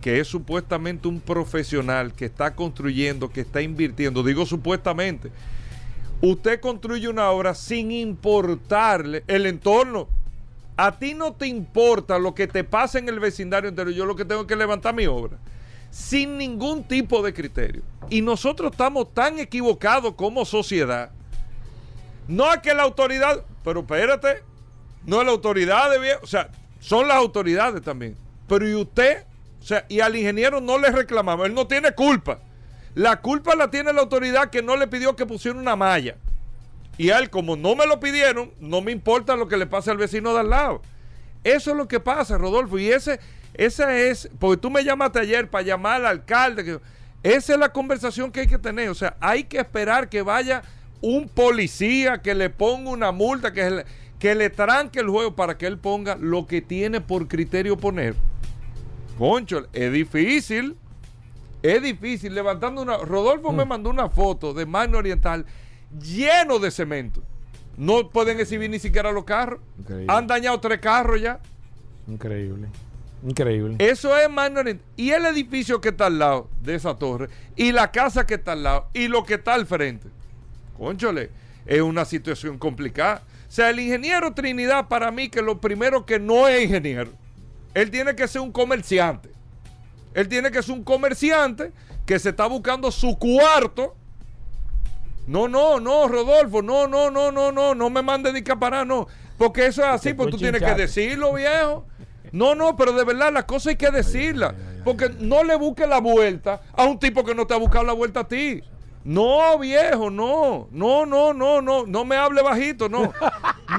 que 0.01 0.19
es 0.19 0.27
supuestamente 0.27 1.07
un 1.07 1.19
profesional 1.19 2.13
que 2.13 2.25
está 2.25 2.55
construyendo, 2.55 3.29
que 3.31 3.41
está 3.41 3.61
invirtiendo, 3.61 4.23
digo 4.23 4.45
supuestamente, 4.45 5.29
usted 6.21 6.59
construye 6.59 7.07
una 7.07 7.29
obra 7.31 7.53
sin 7.53 7.91
importarle 7.91 9.23
el 9.27 9.45
entorno. 9.45 10.07
A 10.77 10.97
ti 10.97 11.13
no 11.13 11.33
te 11.33 11.47
importa 11.47 12.17
lo 12.17 12.33
que 12.33 12.47
te 12.47 12.63
pasa 12.63 12.99
en 12.99 13.09
el 13.09 13.19
vecindario 13.19 13.69
entero. 13.69 13.91
Yo 13.91 14.05
lo 14.05 14.15
que 14.15 14.25
tengo 14.25 14.47
que 14.47 14.55
levantar 14.55 14.95
mi 14.95 15.05
obra. 15.05 15.37
Sin 15.89 16.37
ningún 16.37 16.83
tipo 16.83 17.21
de 17.21 17.33
criterio. 17.33 17.81
Y 18.09 18.21
nosotros 18.21 18.71
estamos 18.71 19.13
tan 19.13 19.39
equivocados 19.39 20.13
como 20.15 20.45
sociedad. 20.45 21.11
No 22.27 22.51
es 22.53 22.59
que 22.59 22.73
la 22.73 22.83
autoridad, 22.83 23.43
pero 23.63 23.81
espérate, 23.81 24.43
no 25.05 25.19
es 25.19 25.25
la 25.25 25.31
autoridad 25.31 25.91
de 25.91 26.15
o 26.15 26.27
sea, 26.27 26.49
son 26.79 27.07
las 27.07 27.17
autoridades 27.17 27.81
también. 27.81 28.15
Pero 28.47 28.67
y 28.67 28.73
usted, 28.73 29.25
o 29.61 29.63
sea, 29.63 29.85
y 29.89 29.99
al 29.99 30.15
ingeniero 30.15 30.61
no 30.61 30.77
le 30.77 30.91
reclamamos, 30.91 31.45
él 31.45 31.53
no 31.53 31.67
tiene 31.67 31.91
culpa. 31.91 32.39
La 32.95 33.21
culpa 33.21 33.55
la 33.55 33.69
tiene 33.71 33.93
la 33.93 34.01
autoridad 34.01 34.49
que 34.49 34.61
no 34.61 34.75
le 34.75 34.87
pidió 34.87 35.15
que 35.15 35.25
pusiera 35.25 35.57
una 35.57 35.75
malla. 35.75 36.17
Y 36.97 37.09
a 37.09 37.19
él, 37.19 37.29
como 37.29 37.55
no 37.55 37.75
me 37.75 37.87
lo 37.87 37.99
pidieron, 37.99 38.51
no 38.59 38.81
me 38.81 38.91
importa 38.91 39.35
lo 39.35 39.47
que 39.47 39.57
le 39.57 39.65
pase 39.65 39.91
al 39.91 39.97
vecino 39.97 40.33
de 40.33 40.41
al 40.41 40.49
lado. 40.49 40.81
Eso 41.43 41.71
es 41.71 41.77
lo 41.77 41.87
que 41.87 41.99
pasa, 41.99 42.37
Rodolfo. 42.37 42.77
Y 42.77 42.89
ese, 42.91 43.19
esa 43.53 43.97
es, 43.97 44.29
porque 44.39 44.61
tú 44.61 44.69
me 44.69 44.83
llamaste 44.83 45.19
ayer 45.19 45.49
para 45.49 45.63
llamar 45.63 46.01
al 46.01 46.05
alcalde. 46.07 46.63
que- 46.65 46.79
esa 47.23 47.53
es 47.53 47.59
la 47.59 47.71
conversación 47.71 48.31
que 48.31 48.41
hay 48.41 48.47
que 48.47 48.57
tener. 48.57 48.89
O 48.89 48.95
sea, 48.95 49.15
hay 49.21 49.45
que 49.45 49.57
esperar 49.59 50.09
que 50.09 50.21
vaya 50.21 50.63
un 51.01 51.29
policía 51.29 52.21
que 52.21 52.35
le 52.35 52.49
ponga 52.49 52.89
una 52.91 53.11
multa, 53.11 53.53
que 53.53 53.69
le, 53.69 53.85
que 54.19 54.35
le 54.35 54.49
tranque 54.49 54.99
el 54.99 55.09
juego 55.09 55.35
para 55.35 55.57
que 55.57 55.65
él 55.67 55.77
ponga 55.79 56.15
lo 56.15 56.45
que 56.45 56.61
tiene 56.61 56.99
por 57.01 57.27
criterio 57.27 57.77
poner. 57.77 58.15
Concho, 59.17 59.65
es 59.73 59.91
difícil. 59.91 60.75
Es 61.61 61.81
difícil. 61.81 62.33
Levantando 62.33 62.81
una. 62.81 62.97
Rodolfo 62.97 63.51
me 63.51 63.65
mandó 63.65 63.89
una 63.89 64.09
foto 64.09 64.53
de 64.53 64.65
Magno 64.65 64.97
Oriental 64.97 65.45
lleno 66.01 66.59
de 66.59 66.71
cemento. 66.71 67.21
No 67.77 68.09
pueden 68.09 68.39
exhibir 68.39 68.69
ni 68.69 68.79
siquiera 68.79 69.11
los 69.11 69.23
carros. 69.23 69.59
Increíble. 69.79 70.07
Han 70.09 70.27
dañado 70.27 70.59
tres 70.59 70.79
carros 70.79 71.21
ya. 71.21 71.39
Increíble. 72.07 72.67
Increíble. 73.23 73.75
Eso 73.79 74.17
es 74.17 74.29
Magno 74.29 74.61
Oriental. 74.61 74.85
Y 74.95 75.11
el 75.11 75.25
edificio 75.25 75.79
que 75.79 75.89
está 75.89 76.07
al 76.07 76.19
lado 76.19 76.49
de 76.61 76.75
esa 76.75 76.97
torre. 76.97 77.29
Y 77.55 77.71
la 77.71 77.91
casa 77.91 78.25
que 78.25 78.35
está 78.35 78.53
al 78.53 78.63
lado. 78.63 78.87
Y 78.93 79.07
lo 79.07 79.23
que 79.23 79.35
está 79.35 79.53
al 79.53 79.65
frente. 79.65 80.07
Conchole, 80.77 81.29
es 81.65 81.81
una 81.81 82.05
situación 82.05 82.57
complicada. 82.57 83.23
O 83.47 83.51
sea, 83.51 83.69
el 83.69 83.79
ingeniero 83.79 84.33
Trinidad, 84.33 84.87
para 84.87 85.11
mí, 85.11 85.29
que 85.29 85.41
lo 85.41 85.59
primero 85.59 86.05
que 86.05 86.19
no 86.19 86.47
es 86.47 86.63
ingeniero, 86.63 87.11
él 87.73 87.91
tiene 87.91 88.15
que 88.15 88.27
ser 88.27 88.41
un 88.41 88.51
comerciante. 88.51 89.29
Él 90.13 90.27
tiene 90.27 90.51
que 90.51 90.61
ser 90.61 90.75
un 90.75 90.83
comerciante 90.83 91.71
que 92.05 92.19
se 92.19 92.29
está 92.29 92.45
buscando 92.47 92.91
su 92.91 93.17
cuarto. 93.17 93.95
No, 95.27 95.47
no, 95.47 95.79
no, 95.79 96.07
Rodolfo, 96.07 96.61
no, 96.61 96.87
no, 96.87 97.11
no, 97.11 97.31
no, 97.31 97.51
no, 97.51 97.75
no 97.75 97.89
me 97.89 98.01
mande 98.01 98.33
de 98.33 98.41
parar, 98.55 98.85
no. 98.85 99.07
Porque 99.37 99.65
eso 99.65 99.81
es 99.81 99.87
así, 99.87 100.13
porque 100.13 100.31
tú 100.31 100.37
tienes 100.37 100.61
que 100.61 100.75
decirlo, 100.75 101.33
viejo. 101.33 101.85
No, 102.31 102.55
no, 102.55 102.75
pero 102.75 102.93
de 102.93 103.03
verdad 103.03 103.31
las 103.31 103.45
cosas 103.45 103.67
hay 103.67 103.75
que 103.75 103.91
decirlas. 103.91 104.53
Porque 104.83 105.09
no 105.19 105.43
le 105.43 105.55
busques 105.55 105.87
la 105.87 105.99
vuelta 105.99 106.61
a 106.73 106.85
un 106.85 106.99
tipo 106.99 107.23
que 107.23 107.35
no 107.35 107.45
te 107.45 107.53
ha 107.53 107.57
buscado 107.57 107.85
la 107.85 107.93
vuelta 107.93 108.21
a 108.21 108.27
ti. 108.27 108.61
No, 109.03 109.57
viejo, 109.57 110.09
no. 110.09 110.67
No, 110.71 111.05
no, 111.05 111.33
no, 111.33 111.61
no. 111.61 111.85
No 111.85 112.05
me 112.05 112.15
hable 112.15 112.41
bajito, 112.41 112.89
no. 112.89 113.13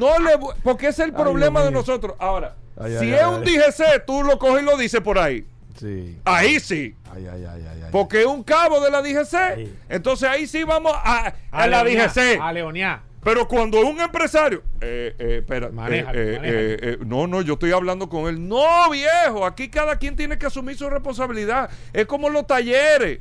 No 0.00 0.18
le 0.18 0.38
porque 0.62 0.88
ese 0.88 1.02
es 1.02 1.08
el 1.08 1.14
problema 1.14 1.62
de 1.62 1.70
nosotros. 1.70 2.14
Ahora, 2.18 2.56
Ay, 2.80 2.96
si 2.98 3.12
ay, 3.12 3.14
es 3.14 3.26
un. 3.26 3.44
DGC, 3.44 4.06
tú 4.06 4.22
lo 4.22 4.38
coges 4.38 4.62
y 4.62 4.64
lo 4.64 4.76
dices 4.76 5.00
por 5.00 5.18
ahí. 5.18 5.46
Sí. 5.82 6.16
Ahí 6.24 6.60
sí. 6.60 6.94
Ay, 7.12 7.26
ay, 7.26 7.44
ay, 7.44 7.66
ay, 7.68 7.80
ay. 7.82 7.88
Porque 7.90 8.20
es 8.20 8.26
un 8.26 8.44
cabo 8.44 8.80
de 8.80 8.88
la 8.88 9.02
DGC. 9.02 9.68
Entonces 9.88 10.28
ahí 10.28 10.46
sí 10.46 10.62
vamos 10.62 10.92
a, 10.94 11.34
a 11.50 11.66
la 11.66 11.82
DGC. 11.82 12.40
A 12.40 12.52
leonear. 12.52 13.02
Pero 13.24 13.48
cuando 13.48 13.80
un 13.80 14.00
empresario, 14.00 14.62
eh, 14.80 15.14
eh, 15.18 15.38
espera, 15.40 15.70
eh, 15.90 16.06
eh, 16.12 16.98
no, 17.04 17.26
no, 17.26 17.42
yo 17.42 17.54
estoy 17.54 17.72
hablando 17.72 18.08
con 18.08 18.28
él. 18.28 18.48
No, 18.48 18.90
viejo, 18.90 19.44
aquí 19.44 19.68
cada 19.68 19.96
quien 19.96 20.14
tiene 20.14 20.38
que 20.38 20.46
asumir 20.46 20.76
su 20.76 20.88
responsabilidad. 20.88 21.68
Es 21.92 22.06
como 22.06 22.30
los 22.30 22.46
talleres. 22.46 23.20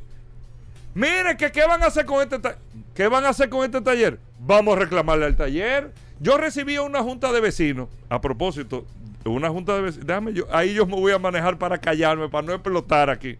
Mire, 0.94 1.36
que 1.36 1.50
qué 1.50 1.66
van 1.66 1.82
a 1.82 1.86
hacer 1.86 2.06
con 2.06 2.22
este 2.22 2.38
taller. 2.38 2.58
¿Qué 2.94 3.08
van 3.08 3.24
a 3.24 3.30
hacer 3.30 3.48
con 3.48 3.64
este 3.64 3.80
taller? 3.80 4.20
Vamos 4.38 4.76
a 4.76 4.80
reclamarle 4.80 5.26
al 5.26 5.36
taller. 5.36 5.92
Yo 6.20 6.36
recibí 6.36 6.78
una 6.78 7.02
junta 7.02 7.32
de 7.32 7.40
vecinos, 7.40 7.88
a 8.08 8.20
propósito, 8.20 8.86
una 9.24 9.48
junta 9.50 9.74
de 9.76 9.82
vecinos. 9.82 10.06
Déjame 10.06 10.32
yo, 10.32 10.44
ahí 10.52 10.74
yo 10.74 10.86
me 10.86 10.94
voy 10.94 11.12
a 11.12 11.18
manejar 11.18 11.58
para 11.58 11.78
callarme, 11.78 12.28
para 12.28 12.46
no 12.46 12.52
explotar 12.52 13.10
aquí. 13.10 13.36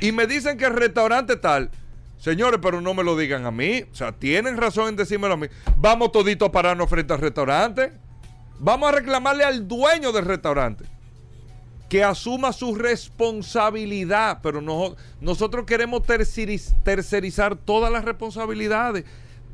Y 0.00 0.12
me 0.12 0.26
dicen 0.26 0.56
que 0.58 0.64
el 0.64 0.74
restaurante 0.74 1.36
tal. 1.36 1.70
Señores, 2.18 2.58
pero 2.62 2.80
no 2.80 2.94
me 2.94 3.04
lo 3.04 3.16
digan 3.16 3.46
a 3.46 3.50
mí. 3.50 3.84
O 3.90 3.94
sea, 3.94 4.12
tienen 4.12 4.56
razón 4.56 4.88
en 4.88 4.96
decírmelo 4.96 5.34
a 5.34 5.36
mí. 5.36 5.46
Vamos 5.76 6.10
toditos 6.12 6.48
a 6.48 6.52
pararnos 6.52 6.88
frente 6.88 7.12
al 7.12 7.20
restaurante. 7.20 7.92
Vamos 8.58 8.88
a 8.88 8.92
reclamarle 8.92 9.44
al 9.44 9.68
dueño 9.68 10.10
del 10.12 10.24
restaurante 10.24 10.84
que 11.88 12.02
asuma 12.04 12.52
su 12.52 12.74
responsabilidad. 12.74 14.40
Pero 14.42 14.60
no- 14.60 14.96
nosotros 15.20 15.64
queremos 15.64 16.02
terceriz- 16.02 16.74
tercerizar 16.82 17.56
todas 17.56 17.90
las 17.92 18.04
responsabilidades. 18.04 19.04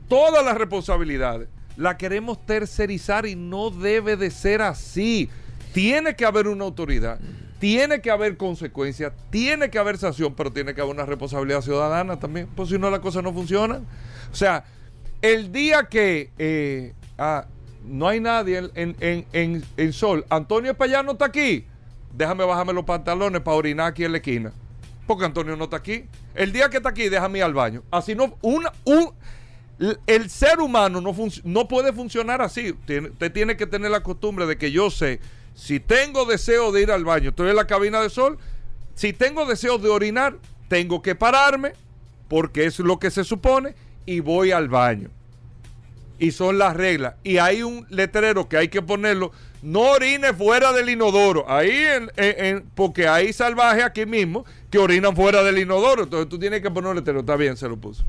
Todas 0.08 0.44
las 0.44 0.56
responsabilidades. 0.56 1.48
La 1.76 1.96
queremos 1.96 2.44
tercerizar 2.46 3.26
y 3.26 3.34
no 3.36 3.70
debe 3.70 4.16
de 4.16 4.30
ser 4.30 4.62
así. 4.62 5.28
Tiene 5.72 6.14
que 6.14 6.24
haber 6.24 6.46
una 6.48 6.64
autoridad. 6.64 7.18
Tiene 7.58 8.00
que 8.00 8.10
haber 8.10 8.36
consecuencias, 8.36 9.12
tiene 9.30 9.70
que 9.70 9.78
haber 9.78 9.96
sanción, 9.96 10.34
pero 10.34 10.52
tiene 10.52 10.74
que 10.74 10.80
haber 10.82 10.94
una 10.94 11.06
responsabilidad 11.06 11.62
ciudadana 11.62 12.18
también, 12.18 12.46
pues 12.54 12.68
si 12.68 12.78
no 12.78 12.90
las 12.90 13.00
cosas 13.00 13.22
no 13.22 13.32
funcionan. 13.32 13.86
O 14.30 14.34
sea, 14.34 14.64
el 15.22 15.50
día 15.50 15.84
que 15.84 16.30
eh, 16.36 16.92
ah, 17.16 17.46
no 17.86 18.06
hay 18.08 18.20
nadie 18.20 18.58
en, 18.74 18.94
en, 19.00 19.24
en, 19.32 19.64
en- 19.78 19.92
Sol, 19.94 20.26
Antonio 20.28 20.72
Espallá 20.72 21.02
no 21.02 21.12
está 21.12 21.24
aquí, 21.26 21.64
déjame 22.12 22.44
bajarme 22.44 22.74
los 22.74 22.84
pantalones 22.84 23.40
para 23.40 23.56
orinar 23.56 23.86
aquí 23.86 24.04
en 24.04 24.12
la 24.12 24.18
esquina. 24.18 24.52
Porque 25.06 25.24
Antonio 25.24 25.56
no 25.56 25.64
está 25.64 25.76
aquí. 25.76 26.04
El 26.34 26.52
día 26.52 26.68
que 26.68 26.78
está 26.78 26.90
aquí, 26.90 27.08
déjame 27.08 27.38
ir 27.38 27.44
al 27.44 27.54
baño. 27.54 27.82
Así 27.90 28.14
no, 28.14 28.36
una, 28.42 28.72
un, 28.84 29.10
el 30.06 30.30
ser 30.30 30.60
humano 30.60 31.00
no, 31.00 31.14
no 31.44 31.68
puede 31.68 31.92
funcionar 31.92 32.42
así. 32.42 32.72
usted 32.72 33.32
tiene 33.32 33.56
que 33.56 33.66
tener 33.66 33.90
la 33.90 34.02
costumbre 34.02 34.46
de 34.46 34.56
que 34.56 34.70
yo 34.70 34.90
sé, 34.90 35.20
si 35.54 35.80
tengo 35.80 36.24
deseo 36.24 36.72
de 36.72 36.82
ir 36.82 36.90
al 36.90 37.04
baño, 37.04 37.30
estoy 37.30 37.50
en 37.50 37.56
la 37.56 37.66
cabina 37.66 38.00
de 38.00 38.10
sol, 38.10 38.38
si 38.94 39.12
tengo 39.12 39.46
deseo 39.46 39.78
de 39.78 39.88
orinar, 39.88 40.36
tengo 40.68 41.02
que 41.02 41.14
pararme, 41.14 41.72
porque 42.28 42.66
es 42.66 42.78
lo 42.78 42.98
que 42.98 43.10
se 43.10 43.24
supone, 43.24 43.74
y 44.06 44.20
voy 44.20 44.52
al 44.52 44.68
baño. 44.68 45.10
Y 46.18 46.30
son 46.30 46.58
las 46.58 46.76
reglas. 46.76 47.14
Y 47.24 47.38
hay 47.38 47.62
un 47.62 47.86
letrero 47.90 48.48
que 48.48 48.56
hay 48.56 48.68
que 48.68 48.82
ponerlo, 48.82 49.32
no 49.62 49.80
orine 49.80 50.32
fuera 50.32 50.72
del 50.72 50.88
inodoro. 50.90 51.50
Ahí, 51.50 51.84
en, 52.16 52.64
porque 52.74 53.08
hay 53.08 53.32
salvajes 53.32 53.84
aquí 53.84 54.06
mismo 54.06 54.44
que 54.70 54.78
orinan 54.78 55.16
fuera 55.16 55.42
del 55.42 55.58
inodoro. 55.58 56.04
Entonces 56.04 56.28
tú 56.28 56.38
tienes 56.38 56.60
que 56.60 56.70
poner 56.70 56.90
un 56.90 56.96
letrero. 56.96 57.20
Está 57.20 57.36
bien, 57.36 57.56
se 57.56 57.68
lo 57.68 57.76
puso. 57.76 58.04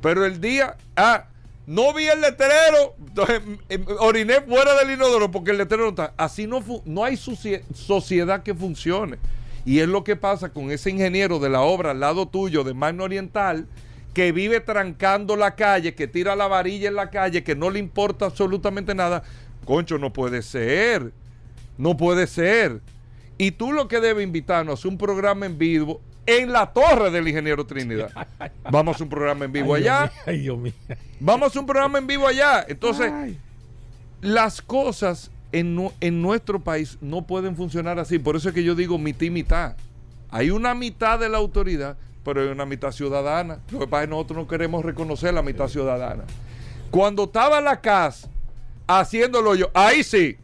Pero 0.00 0.24
el 0.24 0.40
día, 0.40 0.76
ah, 0.96 1.26
no 1.66 1.92
vi 1.92 2.06
el 2.06 2.20
letrero, 2.20 2.94
entonces 2.98 3.42
em, 3.68 3.84
oriné 3.98 4.40
fuera 4.40 4.74
del 4.78 4.92
inodoro 4.92 5.30
porque 5.30 5.50
el 5.50 5.58
letrero 5.58 5.84
no 5.84 5.90
está. 5.90 6.14
Así 6.16 6.46
no, 6.46 6.64
no 6.84 7.04
hay 7.04 7.16
sociedad 7.16 8.42
que 8.42 8.54
funcione. 8.54 9.18
Y 9.64 9.80
es 9.80 9.88
lo 9.88 10.02
que 10.02 10.16
pasa 10.16 10.48
con 10.48 10.70
ese 10.70 10.90
ingeniero 10.90 11.38
de 11.38 11.50
la 11.50 11.60
obra 11.60 11.90
al 11.90 12.00
lado 12.00 12.26
tuyo 12.26 12.64
de 12.64 12.72
Magno 12.72 13.04
Oriental, 13.04 13.66
que 14.14 14.32
vive 14.32 14.60
trancando 14.60 15.36
la 15.36 15.56
calle, 15.56 15.94
que 15.94 16.08
tira 16.08 16.34
la 16.36 16.46
varilla 16.46 16.88
en 16.88 16.94
la 16.94 17.10
calle, 17.10 17.44
que 17.44 17.54
no 17.54 17.68
le 17.68 17.78
importa 17.78 18.24
absolutamente 18.24 18.94
nada. 18.94 19.22
Concho, 19.66 19.98
no 19.98 20.12
puede 20.12 20.40
ser. 20.40 21.12
No 21.76 21.96
puede 21.96 22.26
ser. 22.26 22.80
Y 23.36 23.50
tú 23.50 23.72
lo 23.72 23.88
que 23.88 24.00
debes 24.00 24.24
invitarnos 24.24 24.84
a 24.84 24.88
un 24.88 24.96
programa 24.96 25.44
en 25.44 25.58
vivo 25.58 26.00
en 26.28 26.52
la 26.52 26.66
torre 26.66 27.10
del 27.10 27.26
ingeniero 27.26 27.64
Trinidad. 27.64 28.10
Vamos 28.70 29.00
a 29.00 29.04
un 29.04 29.08
programa 29.08 29.46
en 29.46 29.52
vivo 29.52 29.74
allá. 29.74 30.12
ay, 30.26 30.40
Dios 30.40 30.58
mío. 30.58 30.74
Vamos 31.18 31.56
a 31.56 31.60
un 31.60 31.64
programa 31.64 31.98
en 31.98 32.06
vivo 32.06 32.28
allá. 32.28 32.66
Entonces, 32.68 33.10
las 34.20 34.60
cosas 34.60 35.30
en, 35.52 35.90
en, 36.02 36.20
nuestro 36.20 36.60
país 36.60 36.98
no 37.00 37.22
pueden 37.22 37.56
funcionar 37.56 37.98
así. 37.98 38.18
Por 38.18 38.36
eso 38.36 38.50
es 38.50 38.54
que 38.54 38.62
yo 38.62 38.74
digo 38.74 38.98
mitad 38.98 39.22
y 39.22 39.30
mitad. 39.30 39.76
Hay 40.30 40.50
una 40.50 40.74
mitad 40.74 41.18
de 41.18 41.30
la 41.30 41.38
autoridad, 41.38 41.96
pero 42.24 42.42
hay 42.42 42.48
una 42.48 42.66
mitad 42.66 42.92
ciudadana. 42.92 43.60
Lo 43.72 43.78
que 43.78 43.86
pasa 43.86 44.02
es 44.02 44.08
que 44.08 44.14
nosotros 44.14 44.36
no 44.36 44.46
queremos 44.46 44.84
reconocer 44.84 45.32
la 45.32 45.40
mitad 45.40 45.66
ciudadana. 45.68 46.24
Cuando 46.90 47.24
estaba 47.24 47.62
la 47.62 47.80
CAS 47.80 48.28
haciéndolo 48.86 49.54
yo, 49.54 49.70
ahí 49.72 50.04
sí. 50.04 50.36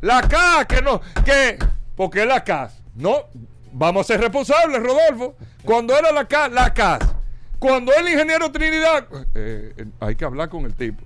La 0.00 0.22
CAS, 0.22 0.66
que 0.66 0.80
no, 0.80 1.00
que, 1.24 1.58
porque 1.96 2.24
la 2.24 2.44
CAS. 2.44 2.80
No, 2.94 3.24
Vamos 3.72 4.02
a 4.02 4.12
ser 4.12 4.20
responsables, 4.20 4.82
Rodolfo. 4.82 5.36
Cuando 5.64 5.96
era 5.96 6.12
la 6.12 6.26
CAS, 6.26 6.52
la 6.52 6.72
CAS. 6.72 7.00
Cuando 7.58 7.92
el 7.92 8.08
ingeniero 8.08 8.50
Trinidad, 8.52 9.06
eh, 9.34 9.74
eh, 9.76 9.84
hay 10.00 10.14
que 10.14 10.24
hablar 10.24 10.48
con 10.48 10.64
el 10.64 10.74
tipo. 10.74 11.02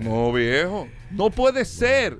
No, 0.00 0.32
viejo. 0.32 0.88
No 1.10 1.30
puede 1.30 1.64
ser. 1.64 2.18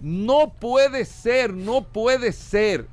No 0.00 0.52
puede 0.52 1.04
ser, 1.04 1.52
no 1.52 1.82
puede 1.82 2.32
ser. 2.32 2.86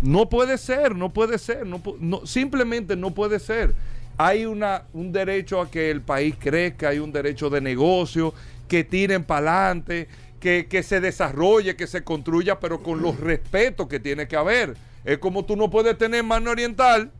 No 0.00 0.28
puede 0.28 0.58
ser, 0.58 0.94
no 0.94 1.12
puede 1.12 1.38
ser. 1.38 1.66
No, 1.66 2.26
simplemente 2.26 2.96
no 2.96 3.12
puede 3.12 3.38
ser. 3.38 3.74
Hay 4.18 4.44
una, 4.44 4.84
un 4.92 5.10
derecho 5.10 5.60
a 5.60 5.70
que 5.70 5.90
el 5.90 6.00
país 6.02 6.34
crezca, 6.38 6.90
hay 6.90 6.98
un 6.98 7.12
derecho 7.12 7.48
de 7.50 7.60
negocio, 7.60 8.34
que 8.68 8.84
tiren 8.84 9.24
para 9.24 9.66
adelante, 9.66 10.08
que, 10.42 10.82
se 10.82 11.00
desarrolle, 11.00 11.76
que 11.76 11.86
se 11.86 12.02
construya, 12.02 12.58
pero 12.58 12.82
con 12.82 13.00
los 13.00 13.20
respetos 13.20 13.86
que 13.86 14.00
tiene 14.00 14.26
que 14.26 14.34
haber. 14.34 14.76
Es 15.04 15.18
como 15.18 15.44
tú 15.44 15.54
no 15.54 15.70
puedes 15.70 15.96
tener 15.96 16.24
mano 16.24 16.50
oriental, 16.50 17.12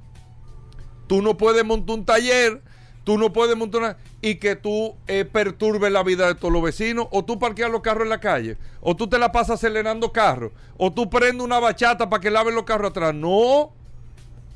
tú 1.06 1.22
no 1.22 1.36
puedes 1.36 1.64
montar 1.64 1.96
un 1.96 2.04
taller, 2.04 2.62
tú 3.04 3.18
no 3.18 3.32
puedes 3.32 3.56
montar 3.56 3.80
una, 3.80 3.96
y 4.20 4.36
que 4.36 4.56
tú 4.56 4.96
eh, 5.06 5.24
perturbes 5.24 5.92
la 5.92 6.02
vida 6.02 6.26
de 6.26 6.34
todos 6.34 6.52
los 6.52 6.64
vecinos, 6.64 7.06
o 7.12 7.24
tú 7.24 7.38
parqueas 7.38 7.70
los 7.70 7.80
carros 7.80 8.02
en 8.02 8.10
la 8.10 8.18
calle, 8.18 8.56
o 8.80 8.96
tú 8.96 9.06
te 9.06 9.20
la 9.20 9.30
pasas 9.30 9.60
acelerando 9.60 10.12
carros, 10.12 10.50
o 10.76 10.92
tú 10.92 11.08
prendes 11.08 11.44
una 11.44 11.60
bachata 11.60 12.10
para 12.10 12.20
que 12.20 12.30
laven 12.30 12.56
los 12.56 12.64
carros 12.64 12.90
atrás. 12.90 13.14
No, 13.14 13.72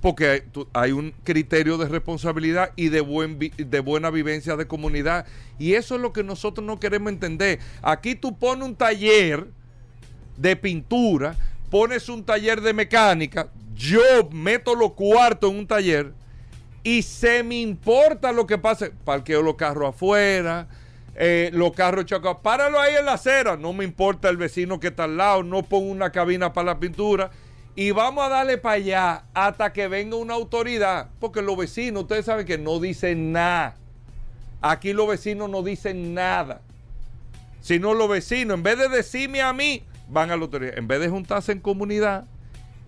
porque 0.06 0.44
hay, 0.72 0.92
un 0.92 1.12
criterio 1.24 1.78
de 1.78 1.88
responsabilidad 1.88 2.70
y 2.76 2.90
de, 2.90 3.00
buen, 3.00 3.40
de 3.40 3.80
buena 3.80 4.08
vivencia 4.08 4.54
de 4.54 4.68
comunidad. 4.68 5.26
Y 5.58 5.72
eso 5.72 5.96
es 5.96 6.00
lo 6.00 6.12
que 6.12 6.22
nosotros 6.22 6.64
no 6.64 6.78
queremos 6.78 7.10
entender. 7.10 7.58
Aquí 7.82 8.14
tú 8.14 8.38
pones 8.38 8.68
un 8.68 8.76
taller 8.76 9.48
de 10.36 10.54
pintura, 10.54 11.34
pones 11.72 12.08
un 12.08 12.22
taller 12.22 12.60
de 12.60 12.72
mecánica, 12.72 13.48
yo 13.74 14.00
meto 14.30 14.76
los 14.76 14.92
cuartos 14.92 15.50
en 15.50 15.58
un 15.58 15.66
taller 15.66 16.12
y 16.84 17.02
se 17.02 17.42
me 17.42 17.56
importa 17.56 18.30
lo 18.30 18.46
que 18.46 18.58
pase. 18.58 18.92
Parqueo 19.04 19.42
los 19.42 19.56
carros 19.56 19.88
afuera, 19.88 20.68
eh, 21.16 21.50
los 21.52 21.72
carros 21.72 22.04
chocados. 22.04 22.38
Páralo 22.44 22.78
ahí 22.78 22.94
en 22.94 23.06
la 23.06 23.14
acera. 23.14 23.56
No 23.56 23.72
me 23.72 23.82
importa 23.82 24.28
el 24.28 24.36
vecino 24.36 24.78
que 24.78 24.86
está 24.86 25.02
al 25.02 25.16
lado, 25.16 25.42
no 25.42 25.64
pongo 25.64 25.90
una 25.90 26.12
cabina 26.12 26.52
para 26.52 26.66
la 26.66 26.78
pintura 26.78 27.32
y 27.76 27.90
vamos 27.90 28.24
a 28.24 28.30
darle 28.30 28.56
para 28.56 28.76
allá 28.76 29.24
hasta 29.34 29.70
que 29.74 29.86
venga 29.86 30.16
una 30.16 30.32
autoridad, 30.32 31.10
porque 31.20 31.42
los 31.42 31.58
vecinos, 31.58 32.04
ustedes 32.04 32.24
saben 32.24 32.46
que 32.46 32.56
no 32.56 32.80
dicen 32.80 33.32
nada. 33.32 33.76
Aquí 34.62 34.94
los 34.94 35.06
vecinos 35.06 35.50
no 35.50 35.62
dicen 35.62 36.14
nada. 36.14 36.62
Sino 37.60 37.92
los 37.92 38.08
vecinos, 38.08 38.56
en 38.56 38.62
vez 38.62 38.78
de 38.78 38.88
decirme 38.88 39.42
a 39.42 39.52
mí, 39.52 39.84
van 40.08 40.30
a 40.30 40.36
la 40.36 40.42
autoridad. 40.42 40.78
En 40.78 40.88
vez 40.88 41.00
de 41.00 41.10
juntarse 41.10 41.52
en 41.52 41.60
comunidad 41.60 42.24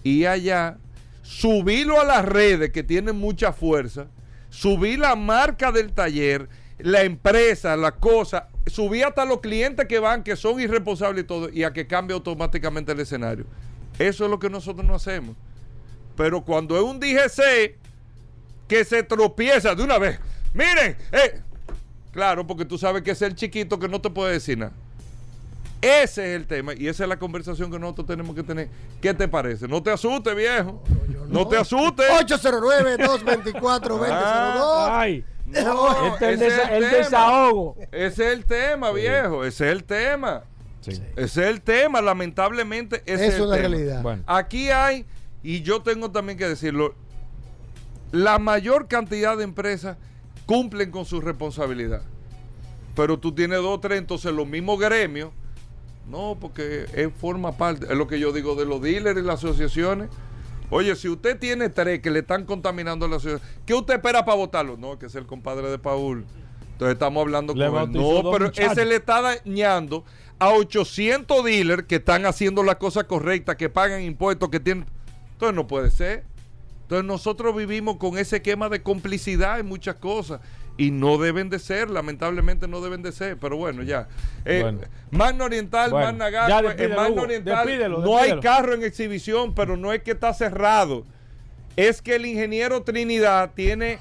y 0.03 0.25
allá, 0.25 0.79
subirlo 1.21 2.01
a 2.01 2.05
las 2.05 2.25
redes 2.25 2.71
que 2.71 2.83
tienen 2.83 3.17
mucha 3.17 3.53
fuerza, 3.53 4.07
subir 4.49 5.01
la 5.01 5.17
marca 5.17 5.71
del 5.71 5.93
taller, 5.93 6.49
la 6.79 7.03
empresa, 7.03 7.77
la 7.77 7.93
cosa, 7.93 8.49
subir 8.67 9.05
hasta 9.05 9.27
los 9.27 9.41
clientes 9.41 9.87
que 9.87 9.99
van, 9.99 10.23
que 10.23 10.35
son 10.35 10.59
irresponsables 10.59 11.25
y 11.25 11.27
todo, 11.27 11.51
y 11.51 11.65
a 11.65 11.75
que 11.75 11.87
cambie 11.87 12.15
automáticamente 12.15 12.93
el 12.93 13.01
escenario. 13.01 13.45
Eso 13.99 14.25
es 14.25 14.31
lo 14.31 14.39
que 14.39 14.49
nosotros 14.49 14.87
no 14.87 14.95
hacemos. 14.95 15.37
Pero 16.17 16.43
cuando 16.43 16.77
es 16.77 16.83
un 16.83 17.01
DGC 17.01 17.77
que 18.67 18.85
se 18.85 19.03
tropieza 19.03 19.75
de 19.75 19.83
una 19.83 19.99
vez, 19.99 20.19
miren, 20.53 20.97
eh, 21.13 21.41
claro, 22.13 22.47
porque 22.47 22.65
tú 22.65 22.77
sabes 22.79 23.03
que 23.03 23.13
es 23.13 23.23
el 23.23 23.35
chiquito 23.35 23.79
que 23.79 23.89
no 23.89 24.01
te 24.01 24.11
puede 24.11 24.33
decir 24.33 24.59
nada. 24.59 24.73
Ese 25.81 26.35
es 26.35 26.41
el 26.41 26.47
tema 26.47 26.75
y 26.75 26.89
esa 26.89 27.05
es 27.05 27.09
la 27.09 27.19
conversación 27.21 27.71
que 27.71 27.79
nosotros 27.79 28.09
tenemos 28.09 28.35
que 28.35 28.43
tener. 28.43 28.69
¿Qué 29.01 29.15
te 29.15 29.29
parece? 29.29 29.69
No 29.69 29.81
te 29.81 29.93
asustes, 29.93 30.35
viejo. 30.35 30.83
No, 31.29 31.47
te 31.47 31.57
asustes. 31.57 32.11
809-224-2002. 32.11 34.09
Ah, 34.11 35.01
ay. 35.01 35.25
No, 35.47 36.07
este 36.09 36.33
es 36.35 36.41
el, 36.43 36.85
el 36.85 36.91
desahogo. 36.91 37.77
Ese 37.93 38.27
es 38.27 38.33
el 38.33 38.45
tema, 38.45 38.91
viejo. 38.91 39.45
Ese 39.45 39.67
es 39.67 39.73
el 39.73 39.85
tema. 39.85 40.43
Ese 40.89 41.11
es 41.17 41.37
el 41.37 41.61
tema, 41.61 42.01
lamentablemente. 42.01 43.03
Ese 43.07 43.29
es, 43.29 43.41
una 43.41 43.57
realidad. 43.57 44.23
Aquí 44.27 44.71
hay, 44.71 45.05
y 45.43 45.63
yo 45.63 45.83
tengo 45.83 46.11
también 46.11 46.39
que 46.39 46.49
decirlo, 46.49 46.95
la 48.13 48.39
mayor 48.39 48.89
cantidad 48.89 49.37
de 49.37 49.45
empresas 49.45 49.97
cumplen 50.47 50.91
con 50.91 51.05
su 51.05 51.21
responsabilidad. 51.21 52.03
Pero 52.97 53.19
tú 53.19 53.33
tienes 53.33 53.59
dos, 53.59 53.81
tres, 53.81 53.99
entonces 53.99 54.33
los 54.33 54.47
mismos 54.47 54.81
gremios, 54.81 55.31
no, 56.09 56.37
porque 56.41 56.87
es 56.95 57.13
forma 57.13 57.53
parte, 57.53 57.87
es 57.87 57.97
lo 57.97 58.09
que 58.09 58.19
yo 58.19 58.33
digo 58.33 58.55
de 58.55 58.65
los 58.65 58.81
dealers 58.81 59.21
y 59.21 59.23
las 59.23 59.45
asociaciones. 59.45 60.09
Oye, 60.71 60.97
si 60.97 61.09
usted 61.09 61.39
tiene 61.39 61.69
tres 61.69 62.01
que 62.01 62.11
le 62.11 62.21
están 62.21 62.45
contaminando 62.45 63.07
la 63.09 63.21
ciudad, 63.21 63.41
¿qué 63.65 63.75
usted 63.75 63.95
espera 63.95 64.25
para 64.25 64.37
votarlo? 64.37 64.77
No, 64.77 64.99
que 64.99 65.07
es 65.07 65.15
el 65.15 65.27
compadre 65.27 65.71
de 65.71 65.79
Paul. 65.79 66.27
Entonces 66.73 66.95
estamos 66.95 67.23
hablando 67.23 67.55
con 67.55 67.63
él. 67.63 67.93
No, 67.93 68.31
pero 68.31 68.53
ese 68.55 68.85
le 68.85 68.97
está 68.97 69.21
dañando 69.21 70.05
a 70.39 70.51
800 70.51 71.45
dealers 71.45 71.85
que 71.85 71.97
están 71.97 72.27
haciendo 72.27 72.63
la 72.63 72.79
cosa 72.79 73.05
correcta, 73.05 73.57
que 73.57 73.69
pagan 73.69 74.03
impuestos, 74.03 74.49
que 74.51 74.61
tienen... 74.61 74.87
Entonces 75.33 75.55
no 75.55 75.67
puede 75.67 75.91
ser. 75.91 76.25
Entonces 76.83 77.05
nosotros 77.05 77.55
vivimos 77.55 77.97
con 77.97 78.17
ese 78.19 78.37
esquema 78.37 78.69
de 78.69 78.83
complicidad 78.83 79.61
en 79.61 79.67
muchas 79.67 79.97
cosas 79.97 80.41
y 80.79 80.93
no 80.93 81.19
deben 81.19 81.51
de 81.51 81.59
ser, 81.59 81.91
lamentablemente 81.91 82.69
no 82.69 82.81
deben 82.81 83.03
de 83.03 83.13
ser, 83.13 83.37
pero 83.37 83.57
bueno, 83.57 83.83
ya. 83.83 84.09
Eh, 84.45 84.63
Oriental, 85.45 85.91
Magna 85.91 86.29
en 86.79 86.95
Magno 86.95 87.23
Oriental 87.23 87.91
no 88.01 88.17
hay 88.17 88.41
carro 88.41 88.75
en 88.75 88.85
exhibición, 88.85 89.55
pero 89.55 89.77
no 89.77 89.93
es 89.93 90.03
que 90.03 90.13
está 90.13 90.33
cerrado 90.33 91.05
es 91.79 92.03
que 92.03 92.17
el 92.17 92.27
ingeniero 92.27 92.83
Trinidad 92.83 93.53
tiene 93.55 94.01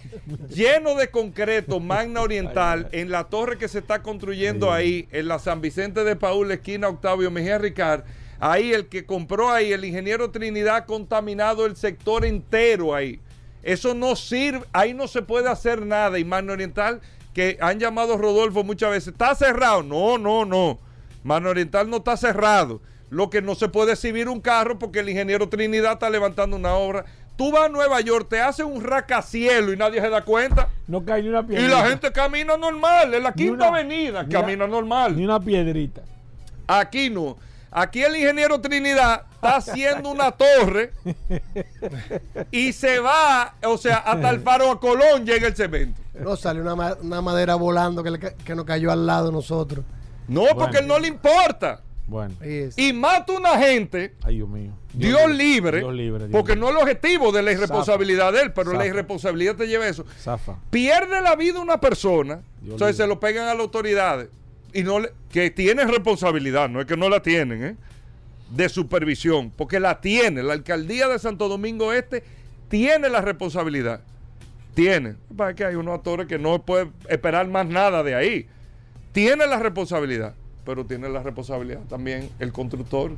lleno 0.50 0.96
de 0.96 1.12
concreto 1.12 1.80
Magna 1.80 2.22
Oriental 2.22 2.90
en 2.92 3.12
la 3.12 3.26
torre 3.26 3.60
que 3.60 3.68
se 3.68 3.78
está 3.78 4.02
construyendo 4.02 4.74
ahí, 4.74 5.08
en 5.12 5.28
la 5.28 5.38
San 5.38 5.62
Vicente 5.62 6.04
de 6.04 6.16
Paul, 6.16 6.52
esquina 6.52 6.90
Octavio 6.90 7.30
Mejía 7.30 7.60
Ricard. 7.60 8.04
Ahí 8.40 8.74
el 8.74 8.88
que 8.88 9.06
compró 9.06 9.52
ahí, 9.52 9.74
el 9.74 9.86
ingeniero 9.86 10.32
Trinidad 10.32 10.76
ha 10.76 10.86
contaminado 10.88 11.68
el 11.68 11.76
sector 11.76 12.26
entero 12.26 12.96
ahí. 12.96 13.20
Eso 13.62 13.94
no 13.94 14.16
sirve, 14.16 14.66
ahí 14.74 14.96
no 14.96 15.08
se 15.08 15.22
puede 15.22 15.48
hacer 15.48 15.86
nada. 15.86 16.18
Y 16.18 16.26
Magna 16.26 16.54
Oriental, 16.54 17.00
que 17.36 17.60
han 17.62 17.80
llamado 17.80 18.18
Rodolfo 18.18 18.64
muchas 18.64 18.90
veces, 18.90 19.10
¿está 19.10 19.36
cerrado? 19.36 19.84
No, 19.84 20.18
no, 20.18 20.46
no. 20.46 20.80
Magna 21.24 21.52
Oriental 21.52 21.88
no 21.92 21.98
está 21.98 22.18
cerrado. 22.18 22.82
Lo 23.12 23.30
que 23.30 23.44
no 23.44 23.54
se 23.54 23.70
puede 23.70 23.94
exhibir 23.94 24.30
un 24.30 24.42
carro 24.42 24.80
porque 24.80 25.00
el 25.00 25.10
ingeniero 25.10 25.48
Trinidad 25.48 25.94
está 25.94 26.10
levantando 26.10 26.58
una 26.58 26.74
obra. 26.74 27.06
Tú 27.38 27.52
vas 27.52 27.66
a 27.66 27.70
Nueva 27.70 28.02
York, 28.02 28.28
te 28.30 28.42
hacen 28.42 28.66
un 28.66 28.84
racacielo 28.84 29.72
y 29.72 29.78
nadie 29.78 30.02
se 30.02 30.10
da 30.10 30.24
cuenta. 30.24 30.70
No 30.88 31.06
cae 31.06 31.22
ni 31.22 31.30
una 31.30 31.42
Y 31.42 31.44
piedrita. 31.44 31.70
la 31.82 31.88
gente 31.88 32.12
camina 32.12 32.58
normal, 32.58 33.14
en 33.14 33.24
la 33.24 33.30
Ni 33.30 33.36
quinta 33.36 33.68
una- 33.70 33.78
avenida 33.78 34.24
ni 34.24 34.30
una- 34.30 34.40
camina 34.42 34.68
normal. 34.68 35.16
Ni 35.16 35.24
una 35.24 35.40
piedrita. 35.40 36.02
Aquí 36.68 37.10
no. 37.10 37.38
Aquí 37.70 38.02
el 38.02 38.16
ingeniero 38.16 38.60
Trinidad 38.60 39.24
está 39.36 39.58
haciendo 39.58 40.10
una 40.10 40.32
torre 40.32 40.94
y 42.52 42.74
se 42.74 43.00
va, 43.00 43.54
o 43.64 43.78
sea, 43.78 43.98
hasta 43.98 44.30
el 44.30 44.40
faro 44.40 44.72
a 44.72 44.80
Colón 44.80 45.26
llega 45.26 45.48
el 45.48 45.56
cemento. 45.56 46.02
No, 46.20 46.36
salió 46.36 46.62
una, 46.62 46.76
ma- 46.76 46.98
una 47.02 47.22
madera 47.22 47.56
volando 47.56 48.02
que, 48.04 48.12
le 48.12 48.20
ca- 48.20 48.34
que 48.34 48.56
nos 48.56 48.66
cayó 48.66 48.92
al 48.92 49.06
lado 49.06 49.28
de 49.28 49.32
nosotros. 49.34 49.86
No, 50.28 50.44
porque 50.56 50.80
él 50.80 50.88
no 50.88 50.98
le 50.98 51.08
importa. 51.10 51.82
Bueno. 52.08 52.34
Y 52.78 52.94
mata 52.94 53.34
una 53.34 53.58
gente, 53.60 54.16
Ay, 54.24 54.38
Dios 54.38 54.50
mío. 54.50 54.72
Dios, 54.98 55.30
libre, 55.32 55.80
Dios 55.80 55.94
libre, 55.94 56.20
Dios 56.28 56.32
porque 56.32 56.56
libre. 56.56 56.62
no 56.62 56.68
es 56.70 56.76
el 56.76 56.82
objetivo 56.82 57.32
de 57.32 57.42
la 57.44 57.52
irresponsabilidad 57.52 58.34
de 58.34 58.42
él, 58.42 58.54
pero 58.54 58.74
la 58.74 58.86
irresponsabilidad 58.86 59.56
te 59.56 59.68
lleva 59.68 59.86
a 59.86 59.90
eso. 59.90 60.06
Zafa. 60.20 60.56
Pierde 60.70 61.22
la 61.22 61.36
vida 61.36 61.60
una 61.60 61.80
persona, 61.80 62.40
entonces 62.62 62.88
libre. 62.88 62.94
se 63.04 63.08
lo 63.08 63.20
pegan 63.20 63.48
a 63.48 63.54
las 63.54 63.62
autoridades 63.62 64.30
y 64.74 64.84
no 64.84 65.00
le- 65.00 65.12
que 65.32 65.50
tienen 65.52 65.88
responsabilidad, 65.90 66.70
no 66.70 66.80
es 66.82 66.86
que 66.88 66.98
no 66.98 67.10
la 67.10 67.22
tienen, 67.22 67.64
¿eh? 67.64 67.76
de 68.50 68.70
supervisión, 68.70 69.52
porque 69.56 69.80
la 69.80 70.00
tiene. 70.02 70.42
La 70.42 70.54
alcaldía 70.54 71.08
de 71.10 71.20
Santo 71.20 71.50
Domingo 71.50 71.92
Este 71.94 72.24
tiene 72.70 73.10
la 73.10 73.22
responsabilidad. 73.22 74.02
Tiene. 74.74 75.16
Es 75.50 75.56
que 75.56 75.66
hay 75.66 75.76
unos 75.76 75.96
actores 75.96 76.28
que 76.28 76.38
no 76.38 76.62
pueden 76.64 76.92
esperar 77.10 77.48
más 77.48 77.66
nada 77.66 78.04
de 78.04 78.16
ahí. 78.16 78.48
Tiene 79.12 79.48
la 79.48 79.58
responsabilidad, 79.60 80.34
pero 80.66 80.86
tiene 80.86 81.10
la 81.10 81.24
responsabilidad 81.24 81.82
también 81.90 82.30
el 82.40 82.54
constructor. 82.54 83.12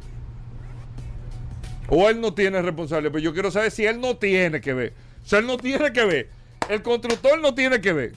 O 1.90 2.10
él 2.10 2.22
no 2.22 2.34
tiene 2.34 2.62
responsabilidad, 2.62 3.12
pero 3.12 3.24
yo 3.24 3.34
quiero 3.34 3.52
saber 3.52 3.72
si 3.72 3.86
él 3.86 4.00
no 4.00 4.18
tiene 4.18 4.62
que 4.62 4.74
ver. 4.74 4.94
Si 5.26 5.36
él 5.36 5.48
no 5.48 5.58
tiene 5.58 5.92
que 5.92 6.06
ver, 6.06 6.30
el 6.70 6.82
constructor 6.82 7.40
no 7.40 7.54
tiene 7.54 7.82
que 7.82 7.94
ver. 7.94 8.14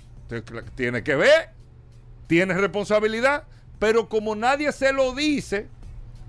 Tiene 0.74 1.03
que 1.03 1.15
ver, 1.15 1.51
tiene 2.27 2.55
responsabilidad, 2.55 3.44
pero 3.78 4.09
como 4.09 4.35
nadie 4.35 4.73
se 4.73 4.93
lo 4.93 5.15
dice 5.15 5.66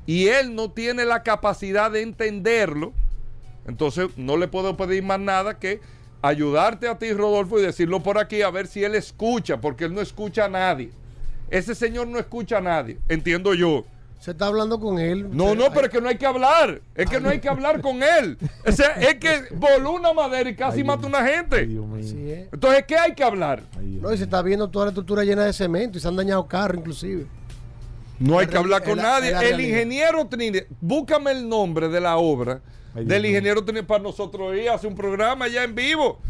y 0.06 0.28
él 0.28 0.56
no 0.56 0.72
tiene 0.72 1.06
la 1.06 1.24
capacidad 1.24 1.90
de 1.90 2.02
entenderlo, 2.02 2.94
entonces 3.66 4.10
no 4.18 4.36
le 4.36 4.50
puedo 4.50 4.76
pedir 4.76 5.04
más 5.04 5.20
nada 5.20 5.58
que 5.58 5.80
ayudarte 6.22 6.88
a 6.90 6.98
ti, 6.98 7.14
Rodolfo, 7.14 7.60
y 7.60 7.62
decirlo 7.62 8.04
por 8.04 8.18
aquí 8.18 8.42
a 8.42 8.50
ver 8.50 8.68
si 8.68 8.84
él 8.84 8.96
escucha, 8.96 9.62
porque 9.62 9.86
él 9.86 9.94
no 9.94 10.02
escucha 10.02 10.46
a 10.46 10.50
nadie. 10.50 10.90
Ese 11.50 11.76
señor 11.76 12.08
no 12.08 12.20
escucha 12.20 12.58
a 12.58 12.62
nadie, 12.62 12.98
entiendo 13.08 13.54
yo. 13.54 13.86
Se 14.24 14.32
está 14.32 14.46
hablando 14.48 14.80
con 14.80 15.00
él. 15.00 15.28
No, 15.36 15.54
no, 15.54 15.70
pero 15.74 15.88
es 15.88 15.90
que 15.92 16.00
no 16.00 16.08
hay 16.08 16.18
que 16.18 16.26
hablar. 16.26 16.80
Es 16.96 17.10
que 17.10 17.20
no 17.20 17.28
hay 17.28 17.42
que 17.42 17.50
hablar 17.50 17.82
con 17.82 18.02
él. 18.02 18.38
O 18.66 18.72
sea, 18.72 18.92
es 18.92 19.16
que 19.16 19.44
voló 19.54 19.92
una 19.92 20.14
madera 20.14 20.50
y 20.50 20.56
casi 20.56 20.82
mata 20.82 21.04
a 21.04 21.08
una 21.10 21.26
gente. 21.28 21.68
Así 22.00 22.32
es. 22.32 22.48
Entonces, 22.54 22.86
¿qué 22.88 22.96
hay 22.96 23.14
que 23.16 23.22
hablar? 23.22 23.64
No, 23.82 24.14
y 24.14 24.18
se 24.18 24.24
está 24.24 24.42
viendo 24.42 24.70
toda 24.70 24.86
la 24.86 24.92
estructura 24.92 25.26
llena 25.26 25.44
de 25.44 25.52
cemento 25.52 25.98
y 25.98 26.02
se 26.02 26.08
han 26.08 26.16
dañado 26.16 26.48
carros 26.48 26.78
inclusive. 26.80 27.26
No 28.18 28.40
hay 28.40 28.48
que 28.48 28.56
hablar 28.58 28.80
la- 28.80 28.86
con 28.88 28.98
nadie. 28.98 29.34
El 29.50 29.60
ingeniero 29.60 30.26
Trinidad, 30.26 30.64
búscame 30.80 31.32
el 31.32 31.50
nombre 31.50 31.90
de 31.90 32.00
la 32.00 32.16
obra 32.16 32.62
del 32.96 33.26
ingeniero 33.26 33.62
Trinidad 33.66 33.86
para 33.88 34.04
nosotros 34.04 34.56
ir 34.56 34.70
a 34.70 34.76
hacer 34.76 34.90
un 34.90 34.96
programa 34.96 35.50
ya 35.50 35.66
en 35.66 35.76
vivo. 35.76 36.22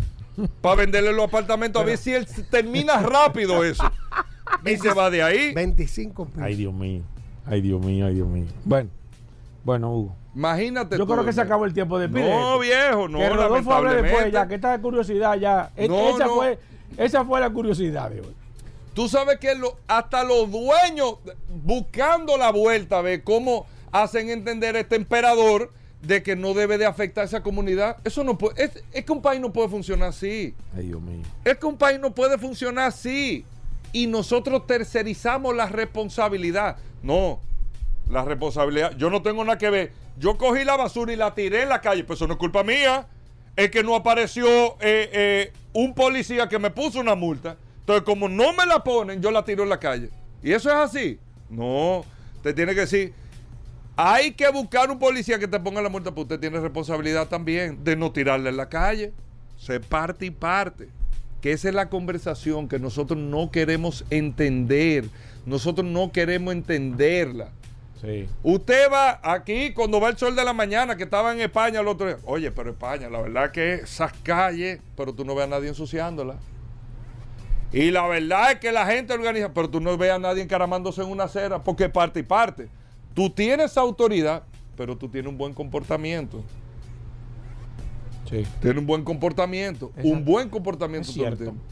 Para 0.62 0.78
venderle 0.78 1.14
los 1.14 1.26
apartamentos, 1.28 1.80
a 1.80 1.86
ver 1.86 2.00
si 2.00 2.12
él 2.12 2.26
termina 2.50 2.98
rápido 2.98 3.64
eso. 3.64 3.84
Y 4.66 4.78
se 4.78 4.94
va 4.94 5.10
de 5.10 5.22
ahí. 5.24 5.54
25 5.54 6.26
pisos. 6.26 6.42
Ay, 6.42 6.56
Dios 6.56 6.74
mío. 6.74 7.02
Ay, 7.46 7.62
Dios 7.62 7.82
mío, 7.84 8.06
ay, 8.08 8.16
Dios 8.16 8.28
mío. 8.28 8.46
Bueno, 8.64 8.90
bueno, 9.64 9.92
Hugo. 9.94 10.16
Imagínate. 10.36 10.98
Yo 10.98 11.06
tú, 11.06 11.12
creo 11.14 11.26
que 11.26 11.34
se 11.34 11.42
acabó 11.42 11.66
el 11.66 11.74
tiempo 11.74 12.00
de 12.00 12.10
pide 12.10 12.30
No, 12.30 12.58
viejo, 12.60 13.08
no. 13.08 13.20
Que 13.20 13.30
Rodolfo 13.30 13.74
hable 13.74 14.02
después 14.02 14.32
ya, 14.32 14.48
que 14.48 14.56
esta 14.56 14.80
curiosidad 14.82 15.36
ya. 15.38 15.72
e- 15.76 15.88
No, 15.88 16.10
esa, 16.16 16.26
no. 16.26 16.36
Fue, 16.36 16.58
esa 16.98 17.24
fue 17.26 17.40
la 17.40 17.50
curiosidad 17.52 18.10
de 18.10 18.22
hoy. 18.22 18.34
Tú 18.94 19.08
sabes 19.08 19.38
que 19.40 19.54
lo- 19.56 19.78
hasta 19.88 20.24
los 20.24 20.50
dueños 20.52 21.18
buscando 21.64 22.38
la 22.38 22.52
vuelta 22.52 23.02
ve 23.02 23.24
cómo 23.24 23.66
hacen 23.92 24.30
entender 24.30 24.76
a 24.76 24.80
este 24.80 24.96
emperador 24.96 25.72
de 26.02 26.22
que 26.24 26.36
no 26.36 26.54
debe 26.54 26.78
de 26.78 26.86
afectar 26.86 27.22
a 27.24 27.26
esa 27.26 27.42
comunidad. 27.44 27.98
Eso 28.04 28.24
no 28.24 28.38
puede, 28.38 28.64
es, 28.64 28.84
es 28.92 29.06
que 29.06 29.12
un 29.12 29.22
país 29.22 29.40
no 29.40 29.54
puede 29.54 29.70
funcionar 29.70 30.10
así. 30.10 30.54
Ay, 30.76 30.88
Dios 30.88 31.02
mío. 31.02 31.22
Es 31.46 31.58
que 31.58 31.66
un 31.66 31.78
país 31.78 32.00
no 32.00 32.12
puede 32.14 32.38
funcionar 32.38 32.88
así. 32.88 33.46
Y 33.94 34.08
nosotros 34.08 34.68
tercerizamos 34.68 35.56
la 35.56 35.68
responsabilidad. 35.68 36.78
No, 37.02 37.40
la 38.10 38.26
responsabilidad. 38.26 38.98
Yo 38.98 39.10
no 39.10 39.22
tengo 39.22 39.46
nada 39.46 39.58
que 39.58 39.70
ver. 39.70 39.94
Yo 40.18 40.38
cogí 40.38 40.66
la 40.66 40.76
basura 40.76 41.14
y 41.14 41.16
la 41.16 41.34
tiré 41.34 41.64
en 41.64 41.70
la 41.70 41.80
calle. 41.80 42.04
Pues 42.04 42.18
eso 42.18 42.28
no 42.28 42.34
es 42.34 42.40
culpa 42.40 42.64
mía. 42.64 43.08
Es 43.56 43.70
que 43.70 43.84
no 43.84 43.96
apareció 43.96 44.48
eh, 44.82 45.10
eh, 45.14 45.54
un 45.74 45.94
policía 45.94 46.50
que 46.50 46.60
me 46.60 46.72
puso 46.72 47.00
una 47.00 47.16
multa. 47.16 47.56
Entonces, 47.80 48.04
como 48.04 48.28
no 48.28 48.52
me 48.54 48.66
la 48.66 48.84
ponen, 48.84 49.22
yo 49.22 49.30
la 49.30 49.46
tiro 49.46 49.64
en 49.64 49.70
la 49.70 49.80
calle. 49.80 50.10
¿Y 50.42 50.52
eso 50.52 50.70
es 50.70 50.76
así? 50.76 51.20
No. 51.50 52.04
Te 52.42 52.54
tiene 52.54 52.74
que 52.74 52.82
decir, 52.82 53.14
hay 53.96 54.32
que 54.32 54.50
buscar 54.50 54.90
un 54.90 54.98
policía 54.98 55.38
que 55.38 55.48
te 55.48 55.60
ponga 55.60 55.82
la 55.82 55.90
multa, 55.90 56.10
pero 56.10 56.24
usted 56.24 56.40
tiene 56.40 56.60
responsabilidad 56.60 57.28
también 57.28 57.84
de 57.84 57.96
no 57.96 58.12
tirarla 58.12 58.50
en 58.50 58.58
la 58.58 58.70
calle. 58.70 59.14
Se 59.58 59.80
parte 59.80 60.26
y 60.26 60.32
parte. 60.32 60.90
Que 61.44 61.52
esa 61.52 61.68
es 61.68 61.76
la 61.76 61.90
conversación 61.90 62.70
que 62.70 62.80
nosotros 62.80 63.20
no 63.20 63.52
queremos 63.52 64.06
entender. 64.10 65.10
Nosotros 65.46 65.86
no 65.86 66.14
queremos 66.14 66.54
entenderla. 66.54 67.50
Sí. 68.00 68.30
Usted 68.44 68.90
va 68.90 69.20
aquí 69.22 69.74
cuando 69.74 70.00
va 70.00 70.08
el 70.08 70.18
sol 70.18 70.38
de 70.38 70.46
la 70.46 70.54
mañana, 70.54 70.96
que 70.96 71.04
estaba 71.04 71.34
en 71.34 71.42
España 71.42 71.82
el 71.82 71.88
otro 71.90 72.08
día. 72.08 72.16
Oye, 72.24 72.50
pero 72.52 72.70
España, 72.70 73.10
la 73.10 73.20
verdad 73.20 73.52
que 73.52 73.74
esas 73.74 74.14
calles, 74.24 74.80
pero 74.96 75.14
tú 75.14 75.26
no 75.26 75.36
ves 75.36 75.44
a 75.44 75.48
nadie 75.48 75.68
ensuciándolas. 75.68 76.38
Y 77.74 77.92
la 77.92 78.08
verdad 78.08 78.54
es 78.54 78.60
que 78.60 78.72
la 78.72 78.86
gente 78.86 79.12
organiza, 79.12 79.54
pero 79.54 79.70
tú 79.70 79.82
no 79.82 79.98
ves 79.98 80.12
a 80.12 80.20
nadie 80.20 80.44
encaramándose 80.44 81.02
en 81.02 81.10
una 81.10 81.26
acera, 81.26 81.62
porque 81.62 81.90
parte 81.90 82.22
y 82.22 82.24
parte. 82.24 82.70
Tú 83.14 83.30
tienes 83.30 83.76
autoridad, 83.76 84.44
pero 84.78 84.96
tú 84.96 85.10
tienes 85.10 85.30
un 85.30 85.38
buen 85.38 85.54
comportamiento. 85.54 86.42
Sí. 88.34 88.48
Tienes 88.62 88.80
un 88.80 88.88
buen 88.88 89.04
comportamiento. 89.04 89.88
Exacto. 89.90 90.10
Un 90.10 90.26
buen 90.26 90.50
comportamiento. 90.50 91.12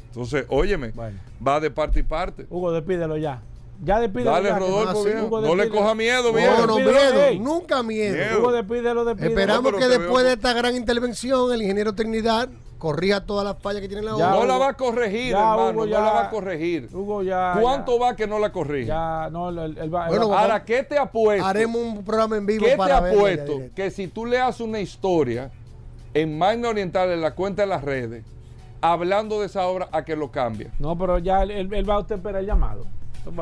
Entonces, 0.07 0.45
óyeme, 0.49 0.89
Bueno. 0.91 1.17
va 1.45 1.59
de 1.59 1.71
parte 1.71 1.99
y 1.99 2.03
parte. 2.03 2.45
Hugo, 2.49 2.71
despídelo 2.71 3.17
ya. 3.17 3.41
Ya 3.83 3.99
despídelo 3.99 4.29
Dale, 4.31 4.49
ya, 4.49 4.59
Rodolfo. 4.59 4.99
Hugo, 5.25 5.41
No 5.41 5.55
le 5.55 5.67
coja 5.69 5.95
miedo, 5.95 6.31
No, 6.31 6.33
viejo. 6.38 6.67
no, 6.67 6.75
Despídelo, 6.75 6.99
miedo. 7.13 7.25
ey. 7.25 7.39
Nunca 7.39 7.81
miedo. 7.81 8.15
Miedo. 8.15 8.39
Hugo, 8.39 8.51
despídelo, 8.51 9.05
despídelo. 9.05 9.29
Esperamos 9.39 9.73
que 9.73 9.79
te 9.79 9.88
veo 9.88 9.99
después 9.99 10.23
de 10.25 10.33
esta 10.33 10.53
gran 10.53 10.75
intervención, 10.75 11.51
el 11.51 11.61
ingeniero 11.63 11.93
Trinidad 11.95 12.47
corrija 12.77 13.25
todas 13.25 13.43
las 13.45 13.57
fallas 13.61 13.81
que 13.81 13.88
tiene 13.88 14.03
la 14.03 14.17
Ya, 14.17 14.29
no 14.31 14.38
obra. 14.38 14.47
la 14.47 14.57
va 14.57 14.67
a 14.69 14.73
corregir, 14.77 15.31
Ya, 15.31 15.39
hermano. 15.39 15.69
Hugo, 15.69 15.85
no 15.85 15.91
ya. 15.91 15.99
la 16.01 16.11
va 16.13 16.21
a 16.25 16.29
corregir. 16.29 16.89
Hugo, 16.93 17.23
ya. 17.23 17.57
¿Cuánto 17.59 17.97
ya, 17.97 18.05
va 18.05 18.15
que 18.15 18.27
no 18.27 18.38
la 18.39 18.51
corrija? 18.51 18.88
Ya, 18.88 19.29
no, 19.31 19.49
él, 19.49 19.57
él- 19.59 19.77
él 19.81 19.93
va. 19.95 20.03
él 20.05 20.09
Bueno, 20.09 20.29
va- 20.29 20.41
Ahora, 20.41 20.63
¿qué 20.63 20.83
te 20.83 20.97
apuesto? 20.99 21.45
Haremos 21.45 21.81
un 21.81 22.03
programa 22.03 22.38
en 22.38 22.45
vivo 22.45 22.65
¿Qué 22.65 22.71
te 22.71 22.77
para 22.77 22.99
ver. 22.99 23.15
apuesto? 23.15 23.61
Que 23.75 23.89
si 23.89 24.07
tú 24.07 24.25
le 24.27 24.39
haces 24.39 24.61
una 24.61 24.79
historia 24.79 25.49
en 26.13 26.38
Magna 26.38 26.69
Oriental, 26.69 27.09
en 27.11 27.21
la 27.21 27.31
cuenta 27.35 27.61
de 27.63 27.67
las 27.67 27.83
redes, 27.83 28.23
hablando 28.81 29.39
de 29.39 29.45
esa 29.47 29.67
obra, 29.67 29.88
a 29.91 30.03
que 30.03 30.15
lo 30.15 30.31
cambie. 30.31 30.69
No, 30.79 30.97
pero 30.97 31.17
ya 31.19 31.43
él, 31.43 31.51
él- 31.51 31.73
él 31.73 31.89
va 31.89 31.97
a 31.97 32.01
esperar 32.01 32.38
el 32.41 32.45
llamado. 32.47 32.85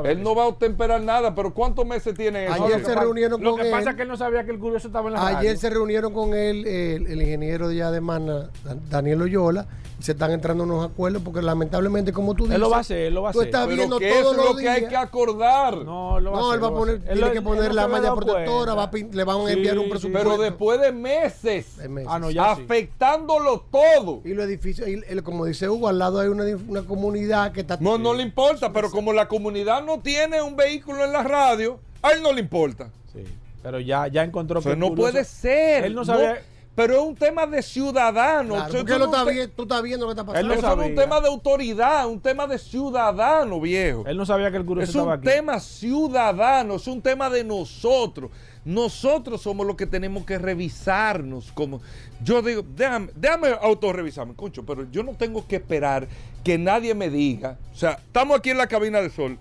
Él 0.04 0.22
no 0.22 0.36
va 0.36 0.48
a 0.48 0.52
temperar 0.56 1.00
nada, 1.02 1.34
pero 1.34 1.54
¿cuántos 1.54 1.86
meses 1.86 2.14
tiene 2.14 2.44
eso? 2.46 2.66
Ayer 2.66 2.80
lo 2.80 2.86
se 2.86 2.92
que 2.92 2.96
pa- 2.96 3.02
reunieron 3.02 3.42
Lo 3.42 3.52
con 3.52 3.62
que 3.62 3.68
él. 3.68 3.72
pasa 3.72 3.92
es 3.92 3.96
que 3.96 4.02
él 4.02 4.10
no 4.10 4.18
sabía 4.18 4.44
que 4.44 4.52
el 4.52 4.60
curioso 4.60 4.88
estaba 4.88 5.08
en 5.08 5.14
la 5.14 5.26
Ayer 5.26 5.36
radio. 5.52 5.58
se 5.58 5.70
reunieron 5.70 6.14
con 6.14 6.34
él 6.34 6.68
el, 6.68 7.08
el 7.08 7.22
ingeniero 7.22 7.70
de 7.70 7.76
allá 7.76 7.92
de 7.92 8.02
Mana, 8.02 8.50
Dan- 8.66 8.82
Daniel 8.90 9.22
Oyola, 9.22 9.68
se 10.00 10.14
están 10.14 10.32
entrando 10.32 10.64
unos 10.64 10.86
acuerdos 10.90 11.22
porque 11.24 11.42
lamentablemente, 11.42 12.14
como 12.14 12.34
tú 12.34 12.44
dices, 12.44 12.56
Él 12.56 12.62
lo 12.62 12.70
va 12.70 12.78
a 12.78 12.80
hacer, 12.80 12.98
él 13.00 13.14
lo 13.14 13.22
va 13.24 13.30
a 13.30 13.34
tú 13.34 13.42
estás 13.42 13.66
Pero 13.66 13.76
viendo 13.78 14.00
que 14.00 14.10
eso 14.10 14.32
todos 14.32 14.38
es 14.38 14.46
lo 14.52 14.56
que 14.58 14.70
hay 14.70 14.88
que 14.88 14.96
acordar. 14.96 15.78
No, 15.84 16.20
lo 16.20 16.32
va 16.32 16.38
a 16.38 16.42
No, 16.42 16.48
hacer. 16.48 16.56
él 16.60 16.64
va 16.64 16.68
a 16.68 16.72
lo 16.72 16.78
poner, 16.78 16.96
tiene 17.00 17.12
Él 17.14 17.30
que 17.32 17.36
lo- 17.36 17.44
poner 17.44 17.68
no 17.68 17.74
la 17.74 17.88
malla 17.90 18.16
protectora, 18.16 18.74
va 18.76 18.84
a 18.84 18.90
cuenta. 18.90 19.10
pin- 19.10 19.16
le 19.18 19.24
van 19.26 19.42
a 19.42 19.46
Sí, 19.48 19.54
enviar 19.54 19.78
un 19.80 19.90
presupuesto. 19.90 20.30
Pero 20.30 20.42
después 20.42 20.80
de 20.80 20.92
meses, 20.94 21.78
de 21.78 21.90
meses. 21.90 22.10
Ah, 22.12 22.18
no, 22.20 22.32
ya 22.32 22.56
sí. 22.56 22.62
afectándolo 22.64 23.66
todo. 23.72 24.22
Y 24.24 24.34
los 24.34 24.46
edificios, 24.46 24.88
y 24.88 25.02
el- 25.08 25.22
como 25.24 25.46
dice 25.46 25.68
Hugo, 25.70 25.88
al 25.90 26.00
lado 26.00 26.20
hay 26.22 26.30
una, 26.30 26.46
una 26.68 26.84
comunidad 26.84 27.52
que 27.52 27.62
está. 27.62 27.78
No, 27.82 27.98
no 27.98 28.14
le 28.14 28.24
importa, 28.24 28.72
pero 28.72 28.90
como 28.92 29.12
la 29.14 29.28
comunidad 29.28 29.84
no 29.84 30.00
tiene 30.00 30.42
un 30.42 30.56
vehículo 30.56 31.04
en 31.04 31.12
la 31.12 31.24
radio, 31.24 31.80
a 32.02 32.12
él 32.12 32.22
no 32.24 32.32
le 32.32 32.40
importa. 32.40 32.90
Sí, 33.12 33.24
pero 33.62 33.80
ya, 33.80 34.08
ya 34.08 34.24
encontró 34.24 34.60
O 34.60 34.62
sea, 34.64 34.76
no 34.76 34.90
curioso- 34.90 35.12
puede 35.12 35.24
ser. 35.26 35.84
Él 35.86 35.94
no 35.96 36.06
sabía. 36.06 36.42
Pero 36.82 36.94
es 36.96 37.02
un 37.08 37.16
tema 37.16 37.46
de 37.46 37.62
ciudadano. 37.62 38.56
Claro, 38.56 38.74
porque 38.74 38.92
eso 38.94 39.00
lo 39.00 39.06
está 39.06 39.24
vi- 39.26 39.48
tú 39.48 39.64
estás 39.64 39.82
viendo 39.84 40.06
lo 40.08 40.14
que 40.16 40.22
está 40.22 40.40
Él 40.40 40.48
pasando. 40.48 40.48
no 40.48 40.60
Eso 40.60 40.76
no 40.78 40.84
es 40.84 40.90
un 40.90 40.96
tema 40.96 41.20
de 41.22 41.28
autoridad, 41.28 42.08
un 42.08 42.20
tema 42.22 42.48
de 42.48 42.58
ciudadano, 42.58 43.60
viejo. 43.60 44.04
Él 44.08 44.16
no 44.18 44.26
sabía 44.26 44.50
que 44.52 44.58
el 44.58 44.66
curioso 44.66 44.84
Es 44.84 44.90
estaba 44.90 45.14
un 45.14 45.20
aquí. 45.20 45.28
tema 45.28 45.60
ciudadano, 45.60 46.76
es 46.76 46.88
un 46.88 47.02
tema 47.02 47.30
de 47.30 47.44
nosotros. 47.44 48.32
Nosotros 48.66 49.42
somos 49.42 49.66
los 49.66 49.76
que 49.76 49.86
tenemos 49.88 50.26
que 50.26 50.38
revisarnos. 50.38 51.52
Como 51.54 51.82
yo 52.24 52.42
digo, 52.42 52.64
déjame, 52.76 53.10
déjame 53.16 53.50
autorrevisarme, 53.62 54.36
concho, 54.36 54.66
pero 54.66 54.86
yo 54.92 55.02
no 55.04 55.14
tengo 55.16 55.46
que 55.48 55.56
esperar 55.58 56.08
que 56.44 56.58
nadie 56.58 56.94
me 56.94 57.10
diga. 57.10 57.58
O 57.74 57.78
sea, 57.78 57.92
estamos 57.94 58.38
aquí 58.38 58.52
en 58.52 58.58
la 58.58 58.68
cabina 58.68 59.02
de 59.02 59.10
sol. 59.10 59.38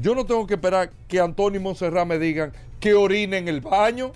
Yo 0.00 0.14
no 0.14 0.24
tengo 0.24 0.46
que 0.46 0.54
esperar 0.54 0.90
que 1.08 1.18
Antonio 1.20 1.58
y 1.60 1.62
Montserrat 1.62 2.06
me 2.06 2.18
digan 2.18 2.52
que 2.80 2.94
orine 2.94 3.38
en 3.38 3.48
el 3.48 3.60
baño. 3.60 4.12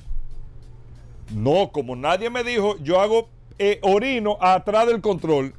No, 1.35 1.71
como 1.73 1.97
nadie 1.97 2.31
me 2.31 2.45
dijo, 2.45 2.77
yo 2.83 3.01
hago 3.01 3.29
eh, 3.59 3.79
orino 3.83 4.37
atrás 4.41 4.87
del 4.87 5.01
control. 5.01 5.55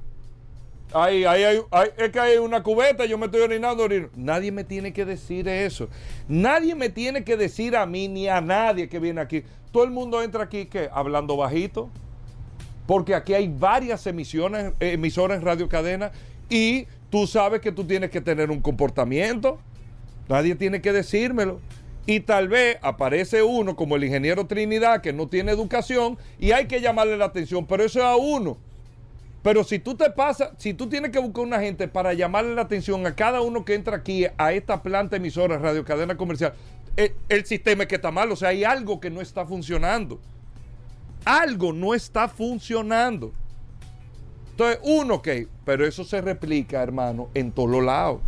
Ahí, 0.94 1.26
ahí, 1.26 1.44
hay- 1.44 1.62
ahí- 1.72 1.90
es 1.98 2.12
que 2.12 2.20
hay 2.20 2.38
una 2.38 2.62
cubeta, 2.62 3.06
yo 3.06 3.18
me 3.18 3.26
estoy 3.26 3.41
orinando, 3.41 3.84
orino. 3.84 4.10
Nadie 4.16 4.52
me 4.52 4.64
tiene 4.64 4.94
que 4.94 5.06
decir 5.06 5.48
eso. 5.48 5.90
Nadie 6.28 6.76
me 6.76 6.90
tiene 6.90 7.24
que 7.24 7.36
decir 7.38 7.76
a 7.76 7.86
mí 7.86 8.08
ni 8.08 8.28
a 8.28 8.41
nadie 8.41 8.88
que 8.90 9.00
viene 9.00 9.20
aquí. 9.22 9.44
Todo 9.72 9.84
el 9.86 9.91
mundo 9.91 10.22
entra 10.22 10.44
aquí, 10.44 10.66
¿qué? 10.68 10.90
Hablando 10.94 11.36
bajito. 11.36 11.90
Porque 12.86 13.16
aquí 13.16 13.34
hay 13.34 13.48
varias 13.48 14.06
emisiones, 14.06 14.74
emisoras 14.80 15.41
Radio 15.41 15.68
Cadena 15.70 16.12
y 16.50 16.86
tú 17.10 17.26
sabes 17.26 17.62
que 17.62 17.72
tú 17.72 17.86
tienes 17.86 18.12
que 18.12 18.22
tener 18.22 18.52
un 18.52 18.60
comportamiento. 18.62 19.58
Nadie 20.30 20.54
tiene 20.56 20.82
que 20.82 20.91
decírmelo. 20.91 21.60
Y 22.05 22.19
tal 22.21 22.49
vez 22.49 22.77
aparece 22.81 23.43
uno 23.43 23.75
como 23.75 23.95
el 23.95 24.03
ingeniero 24.03 24.45
Trinidad 24.45 25.01
que 25.01 25.13
no 25.13 25.27
tiene 25.27 25.51
educación 25.51 26.17
y 26.38 26.51
hay 26.51 26.67
que 26.67 26.81
llamarle 26.81 27.17
la 27.17 27.25
atención, 27.25 27.65
pero 27.65 27.84
eso 27.84 27.99
es 27.99 28.05
a 28.05 28.15
uno. 28.17 28.57
Pero 29.41 29.63
si 29.63 29.80
tú 29.80 29.95
te 29.95 30.09
pasas, 30.09 30.51
si 30.57 30.73
tú 30.73 30.88
tienes 30.88 31.11
que 31.11 31.19
buscar 31.19 31.43
una 31.43 31.59
gente 31.59 31.88
para 31.88 32.13
llamarle 32.13 32.55
la 32.55 32.61
atención 32.61 33.05
a 33.05 33.13
cada 33.13 33.41
uno 33.41 33.65
que 33.65 33.75
entra 33.75 33.97
aquí 33.97 34.25
a 34.38 34.53
esta 34.53 34.81
planta 34.81 35.17
emisora 35.17 35.57
Radio 35.57 35.84
Cadena 35.84 36.15
Comercial, 36.15 36.53
eh, 36.95 37.13
el, 37.27 37.45
sistema 37.45 37.84
es 37.84 37.89
que 37.89 37.95
está 37.95 38.11
mal, 38.11 38.31
o 38.31 38.35
sea, 38.35 38.49
hay 38.49 38.63
algo 38.63 38.99
que 38.99 39.09
no 39.09 39.19
está 39.19 39.45
funcionando. 39.45 40.19
Algo 41.25 41.73
no 41.73 41.93
está 41.93 42.30
funcionando. 42.30 43.34
Entonces, 44.51 44.80
uno, 44.84 45.15
ok, 45.15 45.27
pero 45.65 45.85
eso 45.85 46.03
se 46.03 46.21
replica, 46.21 46.81
hermano, 46.81 47.30
en 47.34 47.51
todos 47.51 47.84
lados. 47.84 48.21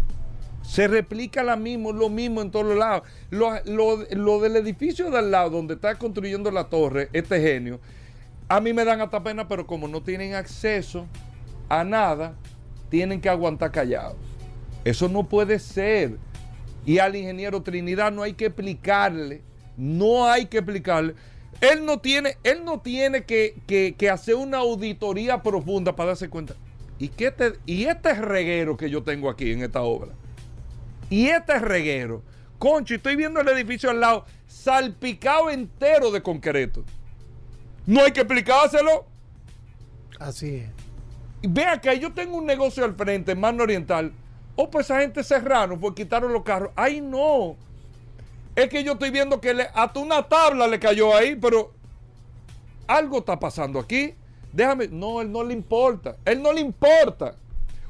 Se 0.68 0.88
replica 0.88 1.44
la 1.44 1.56
mismo, 1.56 1.94
lo 1.94 2.10
mismo 2.10 2.42
en 2.42 2.52
todos 2.52 2.66
los 2.66 2.78
lados. 2.78 3.04
Lo, 3.30 3.52
lo- 3.66 4.04
lo 4.12 4.40
del 4.42 4.56
edificio 4.58 5.10
de 5.12 5.20
al 5.20 5.32
lado, 5.32 5.50
donde 5.52 5.76
está 5.76 5.96
construyendo 5.96 6.52
la 6.52 6.66
torre, 6.66 7.10
este 7.14 7.40
genio, 7.42 7.80
a 8.50 8.60
mí 8.60 8.74
me 8.74 8.84
dan 8.86 9.02
hasta 9.02 9.24
pena, 9.24 9.48
pero 9.48 9.66
como 9.66 9.88
no 9.88 10.02
tienen 10.02 10.34
acceso 10.36 11.06
a 11.70 11.84
nada, 11.84 12.34
tienen 12.90 13.22
que 13.22 13.30
aguantar 13.30 13.72
callados. 13.72 14.18
Eso 14.84 15.08
no 15.10 15.24
puede 15.28 15.60
ser. 15.60 16.18
Y 16.86 17.00
al 17.00 17.16
ingeniero 17.16 17.64
Trinidad 17.64 18.12
no 18.12 18.22
hay 18.22 18.34
que 18.34 18.46
explicarle, 18.48 19.42
no 19.78 20.26
hay 20.28 20.46
que 20.46 20.58
explicarle. 20.58 21.16
Él 21.62 21.86
no 21.86 22.00
tiene, 22.00 22.38
él 22.44 22.64
no 22.66 22.82
tiene 22.82 23.24
que, 23.24 23.56
que- 23.66 23.96
que 23.98 24.10
hacer 24.10 24.36
una 24.36 24.58
auditoría 24.58 25.42
profunda 25.42 25.96
para 25.96 26.10
darse 26.10 26.30
cuenta. 26.30 26.54
¿Y, 27.00 27.08
qué 27.10 27.32
te- 27.32 27.54
y 27.66 27.86
este 27.86 28.14
reguero 28.14 28.78
que 28.78 28.90
yo 28.90 29.04
tengo 29.04 29.30
aquí 29.30 29.52
en 29.52 29.64
esta 29.64 29.82
obra. 29.82 30.12
Y 31.10 31.28
este 31.28 31.60
reguero. 31.60 32.24
Concho, 32.58 32.96
estoy 32.96 33.16
viendo 33.16 33.42
el 33.42 33.48
edificio 33.50 33.90
al 33.90 34.00
lado, 34.00 34.26
salpicado 34.48 35.50
entero 35.50 36.12
de 36.12 36.22
concreto. 36.22 36.84
No 37.86 38.04
hay 38.04 38.12
que 38.12 38.22
explicárselo. 38.22 39.06
Así 40.20 40.56
es. 40.56 40.70
Vea 41.48 41.80
que 41.80 42.00
yo 42.00 42.14
tengo 42.14 42.38
un 42.38 42.46
negocio 42.46 42.84
al 42.84 42.96
frente, 42.96 43.34
en 43.34 43.40
Mano 43.40 43.64
Oriental. 43.64 44.12
Oh, 44.56 44.72
pues 44.72 44.86
esa 44.86 45.02
gente 45.02 45.24
cerraron, 45.24 45.80
pues 45.80 45.94
quitaron 45.94 46.34
los 46.34 46.44
carros. 46.44 46.72
Ay, 46.76 47.02
no. 47.02 47.56
Es 48.56 48.70
que 48.70 48.84
yo 48.84 48.94
estoy 48.94 49.12
viendo 49.12 49.42
que 49.42 49.54
le, 49.54 49.68
hasta 49.74 50.00
una 50.00 50.24
tabla 50.24 50.68
le 50.68 50.80
cayó 50.80 51.16
ahí, 51.16 51.36
pero 51.36 51.72
algo 52.88 53.20
está 53.20 53.38
pasando 53.38 53.80
aquí. 53.80 54.16
Déjame, 54.54 54.88
no, 54.88 55.22
él 55.22 55.32
no 55.32 55.44
le 55.44 55.54
importa. 55.54 56.16
Él 56.24 56.42
no 56.42 56.54
le 56.54 56.62
importa. 56.62 57.36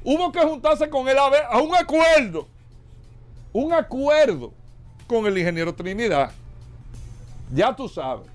Hubo 0.04 0.32
que 0.32 0.40
juntarse 0.40 0.90
con 0.90 1.08
él 1.08 1.18
a, 1.18 1.30
ver, 1.30 1.44
a 1.50 1.62
un 1.62 1.76
acuerdo. 1.76 2.48
Un 3.58 3.72
acuerdo 3.72 4.52
con 5.08 5.26
el 5.28 5.38
ingeniero 5.38 5.74
Trinidad. 5.74 6.30
Ya 7.54 7.74
tú 7.74 7.88
sabes. 7.88 8.28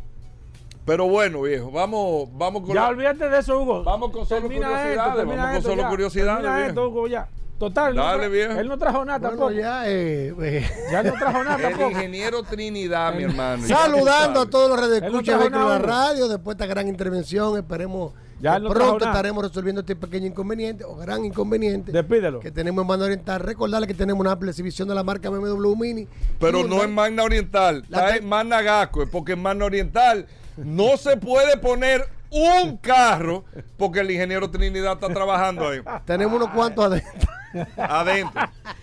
Pero 0.87 1.07
bueno, 1.09 1.43
viejo, 1.43 1.71
vamos, 1.71 2.29
vamos 2.33 2.63
con 2.63 2.71
Ya 2.75 2.83
la- 2.83 2.89
olvídate 2.89 3.29
de 3.29 3.39
eso, 3.39 3.61
Hugo. 3.61 3.85
Vamos 3.85 4.13
con 4.13 4.27
solo 4.27 4.41
Termina 4.41 4.67
curiosidades, 4.69 4.97
vamos 5.27 5.37
con 5.37 5.51
esto 5.57 5.69
solo 5.69 5.83
ya. 5.83 5.89
curiosidades, 5.91 6.37
Termina 6.43 6.57
viejo. 6.57 6.69
esto, 6.71 6.89
Hugo, 6.89 7.07
ya. 7.07 7.29
Total, 7.59 7.95
no 7.95 8.03
Dale, 8.03 8.27
tra- 8.27 8.31
viejo. 8.31 8.53
él 8.61 8.69
no 8.69 8.79
trajo 8.79 9.05
nada 9.05 9.19
Bueno, 9.19 9.37
tampoco. 9.37 9.53
ya, 9.61 9.87
eh, 9.91 10.35
eh, 10.41 10.71
Ya 10.91 11.03
no 11.03 11.13
trajo 11.13 11.45
nada 11.45 11.57
El 11.57 11.63
tampoco. 11.65 11.91
ingeniero 11.91 12.43
Trinidad, 12.43 13.13
mi 13.15 13.25
hermano. 13.25 13.67
Saludando 13.69 14.41
a 14.41 14.47
todos 14.49 14.71
los 14.71 14.81
no 14.81 14.87
redescuchas 14.87 15.39
trajo 15.51 15.51
de 15.71 15.77
Hugo. 15.77 15.87
Radio 15.87 16.29
después 16.29 16.57
de 16.57 16.65
esta 16.65 16.75
gran 16.75 16.89
intervención. 16.89 17.59
Esperemos 17.59 18.15
Ya 18.41 18.59
no 18.59 18.71
pronto 18.71 19.05
estaremos 19.05 19.45
resolviendo 19.45 19.81
este 19.81 19.95
pequeño 19.97 20.27
inconveniente 20.27 20.85
o 20.85 20.97
gran 20.97 21.25
inconveniente 21.25 21.93
Despídelo. 21.93 22.41
que 22.41 22.51
tenemos 22.51 22.83
en 22.83 22.89
Mano 22.89 23.05
Oriental. 23.05 23.41
Recordarle 23.41 23.87
que 23.87 23.95
tenemos 23.95 24.21
una 24.21 24.33
amplia 24.33 24.51
exhibición 24.51 24.89
de 24.89 24.95
la 24.95 25.05
marca 25.05 25.29
BMW 25.29 25.75
Mini. 25.77 26.09
Pero 26.39 26.67
no 26.67 26.83
en 26.83 26.95
Magna 26.95 27.23
Oriental, 27.23 27.85
La 27.89 28.07
está 28.07 28.17
en 28.17 28.27
Magna 28.29 28.62
Gasco, 28.62 29.07
porque 29.11 29.33
en 29.33 29.43
Magna 29.43 29.67
Oriental 29.67 30.27
no 30.57 30.97
se 30.97 31.17
puede 31.19 31.59
poner 31.59 32.09
un 32.31 32.77
carro 32.79 33.45
porque 33.77 34.01
el 34.01 34.11
ingeniero 34.11 34.51
Trinidad 34.51 34.95
está 34.95 35.09
trabajando 35.09 35.69
ahí. 35.69 35.81
Tenemos 36.05 36.35
unos 36.37 36.51
cuantos 36.51 36.85
adentro. 36.87 37.29
Adentro. 37.77 38.41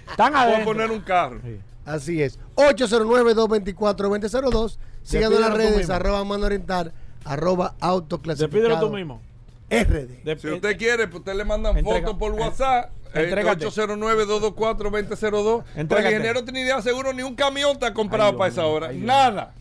Están 0.10 0.34
Puedo 0.34 0.46
adentro. 0.46 0.66
poner 0.66 0.92
un 0.92 1.00
carro. 1.02 1.40
Así 1.86 2.22
es. 2.22 2.38
809-224-2002. 2.56 4.78
Síganos 5.04 5.36
en 5.38 5.42
las 5.42 5.54
redes, 5.54 5.90
arroba 5.90 6.24
Mano 6.26 6.46
Oriental, 6.46 6.92
arroba 7.24 7.76
autoclasificado. 7.80 8.62
Despídelo 8.62 8.80
tú 8.88 8.94
mismo. 8.94 9.22
RD. 9.69 10.23
De- 10.23 10.39
Si 10.39 10.48
usted 10.49 10.77
quiere, 10.77 11.07
pues 11.07 11.19
usted 11.19 11.35
le 11.35 11.44
mandan 11.45 11.84
fotos 11.84 12.15
por 12.18 12.31
WhatsApp. 12.34 12.91
eh, 13.14 13.23
entrégate. 13.23 13.65
809-224-2002. 13.65 15.64
El 15.76 15.81
Entrégate. 15.81 16.10
ingeniero 16.15 16.44
Trinidad 16.45 16.81
seguro 16.81 17.14
ni 17.14 17.23
un 17.23 17.35
camión 17.35 17.72
está 17.72 17.94
comprado 17.94 18.31
Ay, 18.31 18.38
para 18.38 18.49
esa 18.52 18.65
hora. 18.65 18.88
ay, 18.89 18.98
Nada. 18.99 19.53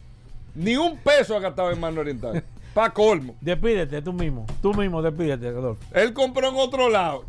Ni 0.55 0.77
un 0.77 0.97
peso 0.99 1.37
ha 1.37 1.41
gastado 1.41 1.71
en 1.71 1.81
Magna 1.81 2.01
Oriental. 2.01 2.43
para 2.75 2.93
colmo. 2.93 3.35
Despídete 3.41 4.03
tú 4.03 4.13
mismo. 4.13 4.47
Tú 4.63 4.73
mismo, 4.75 5.01
despídete, 5.03 5.51
Rodolfo. 5.51 5.83
Él 5.93 6.13
compró 6.13 6.49
en 6.49 6.55
otro 6.57 6.89
lado. 6.89 7.25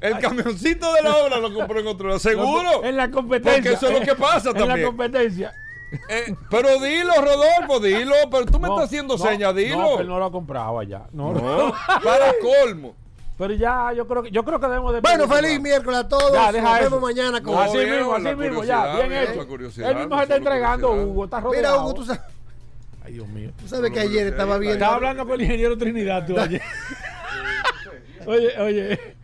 El 0.00 0.18
camioncito 0.18 0.92
de 0.94 1.02
la 1.02 1.16
obra 1.16 1.38
lo 1.38 1.54
compró 1.54 1.78
en 1.78 1.86
otro 1.86 2.08
lado. 2.08 2.18
¿Seguro? 2.18 2.82
En 2.84 2.96
la 2.96 3.10
competencia. 3.10 3.54
Porque 3.62 3.72
eso 3.72 3.88
es 3.88 4.00
lo 4.00 4.04
que 4.04 4.14
pasa 4.20 4.50
En 4.50 4.58
la 4.60 4.66
también. 4.66 4.86
competencia. 4.88 5.52
Eh, 6.08 6.34
pero 6.50 6.78
dilo, 6.80 7.12
Rodolfo, 7.20 7.80
dilo. 7.80 8.14
Pero 8.30 8.46
tú 8.46 8.58
me 8.58 8.68
No, 8.68 8.74
estás 8.74 8.86
haciendo 8.88 9.16
no, 9.16 9.24
señas, 9.24 9.52
No, 9.52 9.58
dilo. 9.58 9.96
que 9.96 10.02
él 10.02 10.08
no 10.08 10.18
lo 10.18 10.24
ha 10.26 10.32
comprado 10.32 10.78
allá. 10.78 11.02
No, 11.12 11.32
No, 11.32 11.72
para 12.04 12.32
colmo. 12.40 12.94
Pero 13.38 13.54
ya, 13.54 13.92
yo 13.92 14.06
creo 14.06 14.22
que, 14.22 14.30
yo 14.30 14.44
creo 14.44 14.60
que 14.60 14.66
debemos 14.66 14.92
de. 14.92 15.00
Bueno, 15.00 15.26
feliz 15.26 15.60
miércoles 15.60 16.00
a 16.00 16.08
todos. 16.08 16.32
Ya, 16.32 16.52
deja 16.52 16.64
Nos 16.68 16.80
eso. 16.80 16.84
vemos 16.90 17.00
mañana 17.02 17.42
con 17.42 17.54
No, 17.54 17.60
Así 17.60 17.78
mismo, 17.78 18.14
así 18.14 18.34
mismo, 18.36 18.64
ya, 18.64 18.94
bien 18.96 19.12
hecho. 19.12 19.40
Él 19.88 19.96
mismo 19.96 20.16
se 20.16 20.22
está 20.22 20.36
entregando. 20.36 20.92
Hugo, 20.92 21.24
está 21.24 21.38
Mira, 21.38 21.48
rodeado. 21.50 21.82
Hugo, 21.84 21.94
tú 21.94 22.04
sabes, 22.04 22.22
Ay, 23.04 23.14
Dios 23.14 23.26
mío. 23.28 23.50
tú 23.58 23.66
sabes 23.66 23.90
que 23.90 24.00
ayer 24.00 24.28
estaba 24.28 24.58
viendo. 24.58 24.74
Estaba 24.74 24.94
hablando 24.96 25.24
con 25.24 25.34
el 25.34 25.42
ingeniero 25.42 25.76
Trinidad 25.76 26.24
tú 26.26 26.38
ayer. 26.38 26.62
oye, 28.26 28.60
oye, 28.60 29.16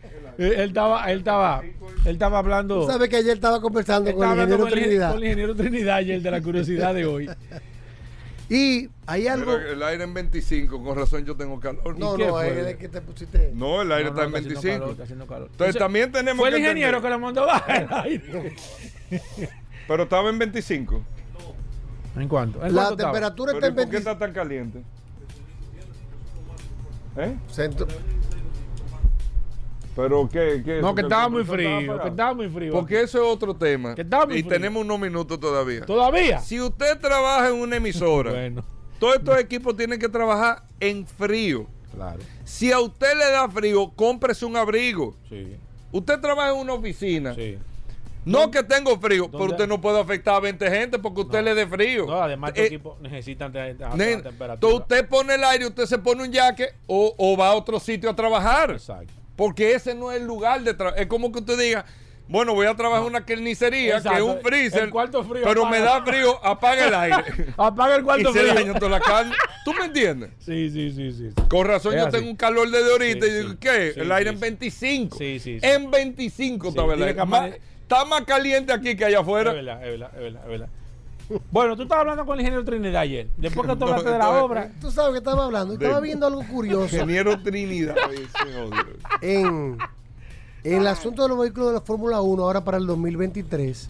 él 0.45 0.69
estaba, 0.69 1.11
él 1.11 1.19
estaba, 1.19 1.61
él 2.05 2.11
estaba 2.13 2.39
hablando. 2.39 2.81
Tú 2.85 2.91
sabes 2.91 3.09
que 3.09 3.17
ayer 3.17 3.33
estaba 3.35 3.59
conversando 3.61 4.11
con 4.13 4.23
estaba 4.23 4.33
el 4.33 4.39
hablando 4.41 4.65
ingeniero 4.65 4.69
con 4.69 4.77
el, 4.77 4.83
Trinidad. 4.85 5.09
con 5.11 5.17
el 5.17 5.23
ingeniero 5.25 5.55
Trinidad 5.55 5.95
ayer 5.97 6.21
de 6.21 6.31
la 6.31 6.41
curiosidad 6.41 6.93
de 6.93 7.05
hoy. 7.05 7.29
Y 8.51 8.89
hay 9.05 9.27
algo. 9.27 9.59
Mira, 9.59 9.71
el 9.73 9.83
aire 9.83 10.03
en 10.05 10.11
25, 10.15 10.83
con 10.83 10.97
razón 10.97 11.23
yo 11.23 11.35
tengo 11.37 11.59
calor. 11.59 11.99
No, 11.99 12.17
no, 12.17 12.29
fue? 12.29 12.49
es 12.61 12.65
el 12.65 12.77
que 12.79 12.89
te 12.89 12.99
pusiste. 12.99 13.51
No, 13.53 13.83
el 13.83 13.91
aire 13.91 14.09
No, 14.09 14.15
no, 14.15 14.21
está 14.23 14.27
en 14.27 14.35
haciendo 14.43 14.59
25. 14.61 14.79
calor, 14.79 14.89
está 14.93 15.03
haciendo 15.03 15.27
calor. 15.27 15.47
Entonces 15.51 15.69
Ese- 15.75 15.77
también 15.79 16.11
tenemos 16.11 16.39
Fue 16.39 16.49
el 16.49 16.55
que 16.55 16.61
ingeniero 16.61 16.97
entender- 16.97 17.03
que 17.03 17.09
lo 17.09 17.19
mandó 17.19 17.45
bajar 17.45 17.81
el 17.83 17.93
aire. 18.11 18.55
Pero 19.87 20.01
estaba 20.03 20.29
en 20.31 20.39
25. 20.39 21.01
¿En 22.15 22.27
cuánto? 22.27 22.65
¿En 22.65 22.73
La 22.73 22.81
cuánto 22.81 22.93
estaba? 22.95 23.11
temperatura 23.13 23.53
Pero 23.53 23.57
está 23.57 23.67
¿y 23.67 23.69
en 23.69 23.75
¿Por 23.75 23.83
qué 23.85 23.91
20. 23.91 23.97
está 24.09 24.17
tan 24.17 24.33
caliente? 24.33 24.81
¿Eh? 27.17 27.35
Centro- 27.51 27.87
Pero 30.01 30.29
qué, 30.31 30.61
qué 30.63 30.81
No, 30.81 30.95
que 30.95 31.01
estaba 31.01 31.27
muy 31.29 31.43
frío, 31.43 32.01
que 32.01 32.07
estaba 32.09 32.33
muy 32.33 32.47
frío. 32.49 32.71
Porque 32.71 33.01
eso 33.01 33.17
es 33.17 33.23
otro 33.27 33.53
tema. 33.55 33.95
Que 33.95 34.01
estaba 34.01 34.25
muy 34.25 34.35
y 34.37 34.39
frío. 34.41 34.49
tenemos 34.53 34.83
unos 34.83 34.99
minutos 34.99 35.39
todavía. 35.39 35.85
¿Todavía? 35.85 36.39
Si 36.39 36.59
usted 36.61 36.97
trabaja 36.99 37.49
en 37.49 37.55
una 37.55 37.75
emisora, 37.75 38.31
Bueno, 38.39 38.63
todos 38.99 39.15
estos 39.15 39.37
equipos 39.39 39.75
tienen 39.75 39.99
que 39.99 40.09
trabajar 40.09 40.63
en 40.79 41.05
frío. 41.05 41.65
claro. 41.93 42.19
Si 42.45 42.71
a 42.71 42.79
usted 42.79 43.13
le 43.17 43.31
da 43.31 43.49
frío, 43.49 43.91
cómprese 43.95 44.45
un 44.45 44.55
abrigo. 44.57 45.15
Sí, 45.27 45.55
Usted 45.91 46.19
trabaja 46.19 46.51
en 46.51 46.57
una 46.57 46.73
oficina. 46.73 47.33
sí. 47.35 47.57
No 48.25 48.51
que 48.51 48.61
tengo 48.63 48.99
frío, 48.99 49.27
pero 49.31 49.39
¿Dónde? 49.39 49.53
usted 49.55 49.67
no 49.67 49.79
puede 49.81 49.99
afectar 49.99 50.35
a 50.35 50.39
20 50.41 50.69
gente 50.69 50.99
porque 50.99 51.21
usted 51.21 51.41
le 51.41 51.55
dé 51.55 51.65
frío. 51.65 52.05
No, 52.05 52.21
además, 52.21 52.53
tu 52.53 52.59
Eh, 52.61 52.65
equipo 52.65 52.97
necesitan 53.01 53.51
de 53.51 53.73
temperatura. 53.75 54.53
entonces 54.53 54.79
usted 54.81 55.07
pone 55.07 55.35
el 55.35 55.43
aire, 55.45 55.65
usted 55.65 55.85
se 55.85 55.97
pone 55.97 56.23
un 56.23 56.31
jaque 56.33 56.67
o, 56.85 57.15
o 57.17 57.37
va 57.37 57.47
a 57.47 57.53
otro 57.55 57.79
sitio 57.79 58.09
a 58.09 58.15
trabajar. 58.15 58.71
Exacto. 58.71 59.13
Porque 59.39 59.71
ese 59.73 59.95
no 59.95 60.11
es 60.11 60.19
el 60.19 60.27
lugar 60.27 60.61
de 60.63 60.73
trabajo. 60.73 60.97
Es 60.97 61.07
como 61.07 61.31
que 61.31 61.39
usted 61.39 61.57
diga, 61.57 61.85
bueno, 62.27 62.53
voy 62.53 62.67
a 62.67 62.75
trabajar 62.75 63.03
en 63.03 63.07
una 63.07 63.25
carnicería, 63.25 63.95
Exacto. 63.97 64.09
que 64.11 64.15
es 64.17 64.35
un 64.35 64.41
freezer, 64.41 64.83
El 64.83 64.89
cuarto 64.91 65.23
frío, 65.23 65.43
pero 65.45 65.61
apaga. 65.65 65.79
me 65.79 65.85
da 65.85 66.03
frío, 66.03 66.45
apaga 66.45 66.87
el 66.89 66.93
aire. 66.93 67.53
Apaga 67.57 67.95
el 67.95 68.01
y 68.01 68.03
cuarto 68.03 68.33
se 68.33 68.39
frío. 68.41 68.53
daña 68.53 68.73
toda 68.77 68.91
la 68.91 68.99
carne. 68.99 69.33
¿Tú 69.63 69.73
me 69.73 69.85
entiendes? 69.85 70.31
Sí, 70.39 70.69
sí, 70.69 70.91
sí, 70.91 71.11
sí. 71.13 71.29
Con 71.49 71.65
razón 71.65 71.93
Es 71.93 72.01
yo 72.01 72.07
así. 72.09 72.17
tengo 72.17 72.29
un 72.29 72.35
calor 72.35 72.69
desde 72.69 72.91
ahorita 72.91 73.25
Sí, 73.25 73.31
y 73.31 73.35
digo, 73.35 73.49
sí. 73.51 73.57
¿qué? 73.61 73.91
Sí, 73.93 73.99
el 74.01 74.11
aire 74.11 74.29
en 74.31 74.35
sí. 74.35 74.41
25. 74.41 75.17
Sí, 75.17 75.39
sí. 75.39 75.57
En 75.61 75.89
25 75.89 76.63
Sí, 76.65 76.69
estaba 76.69 76.93
el 76.95 77.01
aire. 77.03 77.21
está 77.81 78.03
más 78.05 78.21
caliente 78.25 78.73
aquí 78.73 78.95
que 78.97 79.05
allá 79.05 79.21
afuera. 79.21 79.51
es 79.51 79.55
verdad, 79.55 79.83
es 79.87 79.89
verdad, 79.99 80.11
es 80.43 80.47
verdad. 80.49 80.69
Bueno, 81.51 81.75
tú 81.75 81.83
estabas 81.83 82.01
hablando 82.01 82.25
con 82.25 82.35
el 82.35 82.41
ingeniero 82.41 82.65
Trinidad 82.65 83.01
ayer. 83.01 83.27
Después 83.37 83.67
que 83.67 83.73
tú 83.75 83.79
No, 83.85 83.85
hablaste 83.87 84.09
de 84.11 84.17
la 84.17 84.43
obra. 84.43 84.71
Tú 84.81 84.89
sabes 84.91 85.11
que 85.11 85.17
estaba 85.19 85.45
hablando. 85.45 85.75
De- 85.77 85.85
Estaba 85.85 86.01
viendo 86.01 86.25
algo 86.25 86.43
curioso. 86.47 86.83
Ingeniero 86.95 87.39
Trinidad. 87.41 87.95
En, 89.21 89.77
en 90.63 90.73
el 90.81 90.87
asunto 90.87 91.23
de 91.23 91.29
los 91.29 91.39
vehículos 91.39 91.67
de 91.69 91.73
la 91.75 91.81
Fórmula 91.81 92.21
1 92.21 92.43
ahora 92.43 92.63
para 92.63 92.77
el 92.77 92.85
2023 92.87 93.89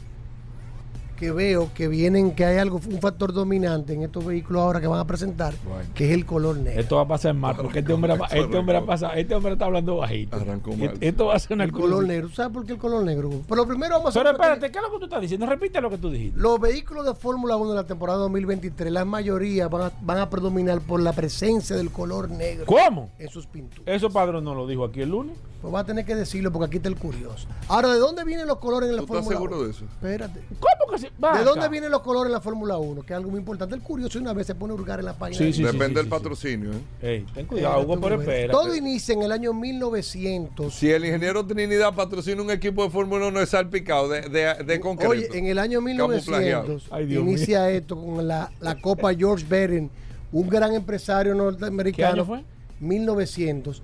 que 1.20 1.32
veo 1.32 1.70
que 1.74 1.88
vienen 1.90 2.32
que 2.32 2.46
hay 2.46 2.58
algo 2.58 2.80
un 2.90 3.00
factor 3.02 3.34
dominante 3.34 3.94
en 3.94 4.04
estos 4.04 4.26
vehículos 4.26 4.62
ahora 4.62 4.80
que 4.80 4.88
van 4.88 5.00
a 5.00 5.06
presentar 5.06 5.54
que 5.94 6.06
es 6.06 6.12
el 6.14 6.26
color 6.26 6.58
negro 6.58 6.80
Esto 6.80 6.96
va 6.96 7.02
a 7.02 7.08
pasar 7.08 7.34
mal 7.34 7.56
porque 7.58 7.80
este 7.80 7.92
hombre, 7.94 8.14
este 8.14 8.58
hombre, 8.58 8.82
este 9.16 9.36
hombre 9.36 9.54
está 9.54 9.66
hablando 9.66 9.98
bajito. 9.98 10.36
Arrancó 10.38 10.72
Y- 10.72 10.78
mal. 10.78 10.98
Esto 11.02 11.26
va 11.28 11.36
a 11.36 11.40
ser 11.40 11.54
una 11.56 11.66
el 11.66 11.72
color 11.72 12.06
negro 12.08 12.30
¿Tú 12.30 12.36
¿sabes 12.36 12.54
por 12.54 12.66
qué 12.66 12.74
el 12.74 12.78
color 12.80 13.04
negro? 13.04 13.30
pero 13.50 13.68
primero 13.68 13.98
vamos 13.98 14.16
a 14.16 14.20
Pero 14.20 14.32
espérate, 14.32 14.72
¿qué 14.72 14.78
es 14.78 14.84
lo 14.84 14.92
que 14.92 14.98
tú 15.00 15.04
estás 15.06 15.22
diciendo? 15.22 15.46
Repite 15.46 15.82
lo 15.82 15.90
que 15.90 15.98
tú 15.98 16.10
dijiste. 16.10 16.40
Los 16.40 16.60
vehículos 16.60 17.06
de 17.06 17.14
Fórmula 17.14 17.58
1 17.58 17.70
de 17.72 17.76
la 17.76 17.84
temporada 17.86 18.20
2023, 18.20 18.92
la 18.92 19.04
mayoría 19.06 19.68
van 19.68 19.82
a, 19.84 19.92
van 20.02 20.20
a 20.20 20.30
predominar 20.30 20.80
por 20.82 21.02
la 21.02 21.12
presencia 21.14 21.76
del 21.76 21.92
color 21.92 22.30
negro. 22.30 22.66
¿Cómo? 22.66 23.10
En 23.20 23.30
sus 23.30 23.46
pinturas. 23.46 23.84
Eso 23.88 24.10
Padrón 24.10 24.44
no 24.46 24.56
lo 24.56 24.66
dijo 24.68 24.86
aquí 24.86 25.02
el 25.02 25.10
lunes. 25.10 25.36
Pues 25.62 25.74
va 25.74 25.82
a 25.82 25.84
tener 25.84 26.06
que 26.06 26.16
decirlo 26.16 26.54
porque 26.54 26.68
aquí 26.68 26.78
está 26.78 26.88
el 26.88 26.96
curioso. 26.96 27.46
Ahora, 27.68 27.92
¿de 27.94 28.00
dónde 28.00 28.24
vienen 28.24 28.48
los 28.48 28.60
colores 28.60 28.90
en 28.90 28.96
la 28.96 29.02
¿Tú 29.02 29.14
estás 29.14 29.26
Fórmula 29.26 29.40
1? 29.42 29.50
seguro 29.50 29.66
de 29.66 29.72
eso? 29.72 29.84
Espérate. 29.84 30.40
¿Cómo 30.58 30.92
que 30.94 31.00
sí? 31.00 31.08
Va 31.22 31.38
¿De 31.38 31.44
dónde 31.44 31.68
vienen 31.68 31.92
los 31.92 32.02
colores 32.02 32.28
en 32.28 32.32
la 32.34 32.40
Fórmula 32.40 32.78
1? 32.78 33.02
Que 33.02 33.12
es 33.12 33.18
algo 33.18 33.30
muy 33.32 33.40
importante. 33.40 33.76
El 33.76 33.82
curioso 33.82 34.20
una 34.20 34.32
vez 34.32 34.48
se 34.48 34.56
pone 34.56 34.72
a 34.72 34.76
hurgar 34.76 35.00
en 35.00 35.06
la 35.06 35.18
página. 35.18 35.38
Sí, 35.38 35.44
de- 35.46 35.52
sí, 35.52 35.58
sí, 35.58 35.64
Depende 35.64 35.88
sí, 35.88 35.94
del 35.96 36.06
sí, 36.06 36.10
patrocinio. 36.10 36.72
¿eh? 36.72 36.76
Ey, 37.02 37.26
ten 37.34 37.46
cuidado, 37.46 37.82
Hugo, 37.82 38.00
pero 38.00 38.22
espera. 38.22 38.54
Todo 38.54 38.74
inicia 38.74 39.14
en 39.14 39.22
el 39.24 39.34
año 39.34 39.54
1900. 39.54 40.74
Si 40.74 40.90
el 40.90 41.04
ingeniero 41.04 41.46
Trinidad 41.46 41.94
patrocina 41.94 42.42
un 42.42 42.52
equipo 42.52 42.84
de 42.86 42.90
Fórmula 42.90 43.28
1 43.28 43.42
es 43.42 43.50
salpicado 43.50 44.08
de, 44.08 44.22
de, 44.30 44.64
de 44.64 44.80
concreto. 44.80 45.12
Oye, 45.12 45.28
en 45.38 45.46
el 45.48 45.60
año 45.60 45.80
Camuflajeado. 45.80 46.64
1900 46.64 46.88
Ay, 46.90 47.06
Dios 47.06 47.22
inicia 47.22 47.70
esto 47.70 47.96
con 48.02 48.26
la, 48.26 48.50
la 48.62 48.80
Copa 48.80 49.14
George 49.14 49.46
Beren, 49.48 49.90
un 50.32 50.48
gran 50.48 50.74
empresario 50.74 51.36
norteamericano. 51.36 52.14
¿Qué 52.14 52.20
año 52.22 52.26
fue? 52.26 52.44
1900. 52.80 53.84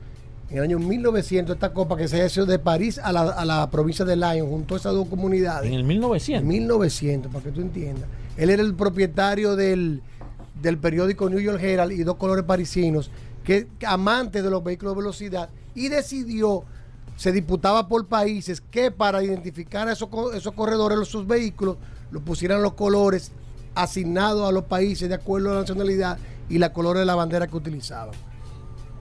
En 0.55 0.59
el 0.59 0.69
año 0.69 0.79
1900, 0.79 1.53
esta 1.53 1.73
copa 1.73 1.97
que 1.97 2.07
se 2.07 2.25
hizo 2.25 2.45
de 2.45 2.59
París 2.59 2.97
a 2.97 3.11
la, 3.11 3.23
a 3.23 3.43
la 3.43 3.69
provincia 3.69 4.05
de 4.05 4.15
Lyon, 4.15 4.47
junto 4.47 4.75
a 4.75 4.77
esas 4.77 4.93
dos 4.93 5.09
comunidades. 5.09 5.69
En 5.69 5.73
el 5.73 5.83
1900. 5.83 6.47
1900, 6.47 7.29
para 7.29 7.43
que 7.43 7.51
tú 7.51 7.59
entiendas. 7.59 8.07
Él 8.37 8.49
era 8.49 8.63
el 8.63 8.73
propietario 8.73 9.57
del, 9.57 10.01
del 10.61 10.77
periódico 10.77 11.29
New 11.29 11.41
York 11.41 11.61
Herald 11.61 11.91
y 11.91 12.03
dos 12.03 12.15
colores 12.15 12.45
parisinos, 12.45 13.11
que 13.43 13.67
amante 13.85 14.41
de 14.41 14.49
los 14.49 14.63
vehículos 14.63 14.95
de 14.95 15.01
velocidad, 15.01 15.49
y 15.73 15.89
decidió, 15.89 16.63
se 17.17 17.33
disputaba 17.33 17.89
por 17.89 18.07
países, 18.07 18.61
que 18.61 18.91
para 18.91 19.21
identificar 19.21 19.89
a 19.89 19.91
esos, 19.91 20.07
esos 20.35 20.53
corredores, 20.53 21.05
sus 21.05 21.27
vehículos, 21.27 21.75
lo 22.11 22.21
pusieran 22.21 22.61
los 22.61 22.75
colores 22.75 23.33
asignados 23.73 24.47
a 24.47 24.53
los 24.53 24.63
países 24.63 25.09
de 25.09 25.15
acuerdo 25.15 25.51
a 25.51 25.55
la 25.55 25.59
nacionalidad 25.59 26.17
y 26.47 26.59
la 26.59 26.71
color 26.71 26.97
de 26.97 27.03
la 27.03 27.15
bandera 27.15 27.45
que 27.45 27.57
utilizaban. 27.57 28.15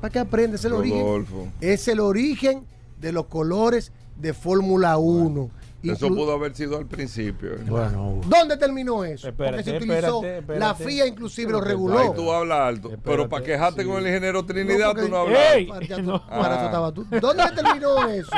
Para 0.04 0.12
que 0.12 0.18
aprendas 0.18 0.60
es 0.60 0.66
el 0.66 0.74
origen. 0.74 1.00
Rodolfo. 1.00 1.48
Es 1.62 1.88
el 1.88 1.98
origen 1.98 2.66
de 3.00 3.10
los 3.10 3.24
colores 3.24 3.90
de 4.20 4.34
Fórmula 4.34 4.98
1. 4.98 5.50
Eso 5.82 6.08
pudo 6.08 6.32
haber 6.34 6.54
sido 6.54 6.76
al 6.76 6.84
principio. 6.84 7.54
¿eh? 7.54 7.64
Bueno. 7.66 8.20
¿Dónde 8.28 8.58
terminó 8.58 9.02
eso? 9.02 9.28
Espérate, 9.30 9.56
Porque 9.62 9.70
se 9.70 9.76
utilizó, 9.78 10.16
espérate, 10.16 10.38
espérate. 10.40 10.60
la 10.60 10.74
FIA 10.74 11.06
inclusive 11.06 11.52
lo 11.52 11.58
Ahí 11.62 11.64
reguló. 11.64 12.12
tú 12.12 12.30
hablas 12.30 12.58
alto. 12.60 12.90
pero 13.02 13.30
para 13.30 13.42
quejarte 13.46 13.80
sí. 13.80 13.88
con 13.88 13.96
el 13.96 14.06
ingeniero 14.08 14.44
Trinidad, 14.44 14.94
tú 14.94 15.08
no 15.08 15.16
hablas. 15.16 15.40
¡Ey! 15.54 15.66
Para, 15.68 15.86
ya 15.86 15.96
tú- 15.96 16.02
No. 16.02 16.26
para 16.28 16.54
eso 16.54 16.60
Ah. 16.60 16.64
estaba 16.66 16.92
tú. 16.92 17.06
¿Dónde 17.22 17.42
terminó 17.54 18.06
eso? 18.10 18.30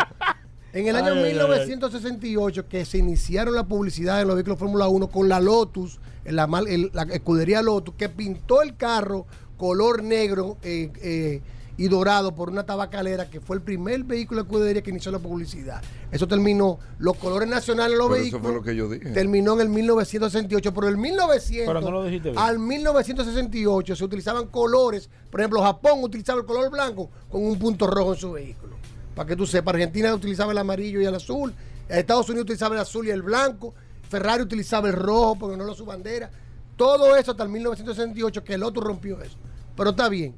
En 0.72 0.86
el 0.86 0.94
año 0.94 1.14
Ay, 1.14 1.18
ay, 1.18 1.24
ay. 1.24 1.30
1968, 1.32 2.68
que 2.68 2.84
se 2.84 2.98
iniciaron 2.98 3.56
la 3.56 3.64
publicidad 3.66 4.20
en 4.22 4.28
los 4.28 4.36
vehículos 4.36 4.56
Fórmula 4.60 4.86
1 4.86 5.08
con 5.08 5.28
la 5.28 5.40
Lotus, 5.40 5.98
en 6.24 6.36
la, 6.36 6.46
mal- 6.46 6.68
en 6.68 6.90
la 6.92 7.02
escudería 7.12 7.60
Lotus, 7.60 7.96
que 7.96 8.08
pintó 8.08 8.62
el 8.62 8.76
carro 8.76 9.26
color 9.56 10.02
negro 10.04 10.58
eh, 10.62 10.92
eh, 11.02 11.40
y 11.78 11.88
dorado 11.88 12.34
por 12.34 12.48
una 12.48 12.64
tabacalera, 12.64 13.28
que 13.28 13.40
fue 13.40 13.56
el 13.56 13.62
primer 13.62 14.02
vehículo 14.04 14.42
de 14.42 14.46
escudería 14.48 14.82
que 14.82 14.90
inició 14.90 15.12
la 15.12 15.18
publicidad. 15.18 15.82
Eso 16.10 16.26
terminó, 16.26 16.78
los 16.98 17.16
colores 17.16 17.48
nacionales 17.48 17.92
de 17.92 17.98
los 17.98 18.06
Pero 18.08 18.16
eso 18.16 18.22
vehículos. 18.22 18.42
fue 18.46 18.54
lo 18.54 18.62
que 18.62 18.76
yo 18.76 18.88
dije. 18.88 19.10
Terminó 19.12 19.54
en 19.54 19.60
el 19.60 19.68
1968, 19.68 20.72
pero 20.72 20.88
el 20.88 20.96
1900 20.96 21.66
Pero 21.66 21.80
no 21.82 21.90
lo 21.90 22.04
dijiste 22.04 22.30
bien. 22.30 22.42
al 22.42 22.58
1968 22.58 23.96
se 23.96 24.04
utilizaban 24.04 24.46
colores. 24.46 25.10
Por 25.30 25.40
ejemplo, 25.40 25.60
Japón 25.62 26.00
utilizaba 26.02 26.40
el 26.40 26.46
color 26.46 26.70
blanco 26.70 27.10
con 27.30 27.44
un 27.44 27.58
punto 27.58 27.86
rojo 27.86 28.14
en 28.14 28.18
su 28.20 28.32
vehículo. 28.32 28.76
Para 29.14 29.28
que 29.28 29.36
tú 29.36 29.46
sepas, 29.46 29.74
Argentina 29.74 30.14
utilizaba 30.14 30.52
el 30.52 30.58
amarillo 30.58 31.00
y 31.00 31.04
el 31.06 31.14
azul. 31.14 31.52
Estados 31.88 32.28
Unidos 32.28 32.44
utilizaba 32.44 32.74
el 32.74 32.80
azul 32.80 33.06
y 33.06 33.10
el 33.10 33.22
blanco. 33.22 33.74
Ferrari 34.08 34.42
utilizaba 34.42 34.88
el 34.88 34.94
rojo 34.94 35.36
porque 35.40 35.56
no 35.56 35.64
era 35.64 35.74
su 35.74 35.84
bandera. 35.84 36.30
Todo 36.76 37.16
eso 37.16 37.30
hasta 37.32 37.42
el 37.42 37.48
1968 37.48 38.44
que 38.44 38.54
el 38.54 38.62
otro 38.62 38.82
rompió 38.82 39.20
eso. 39.22 39.36
Pero 39.76 39.90
está 39.90 40.08
bien. 40.08 40.34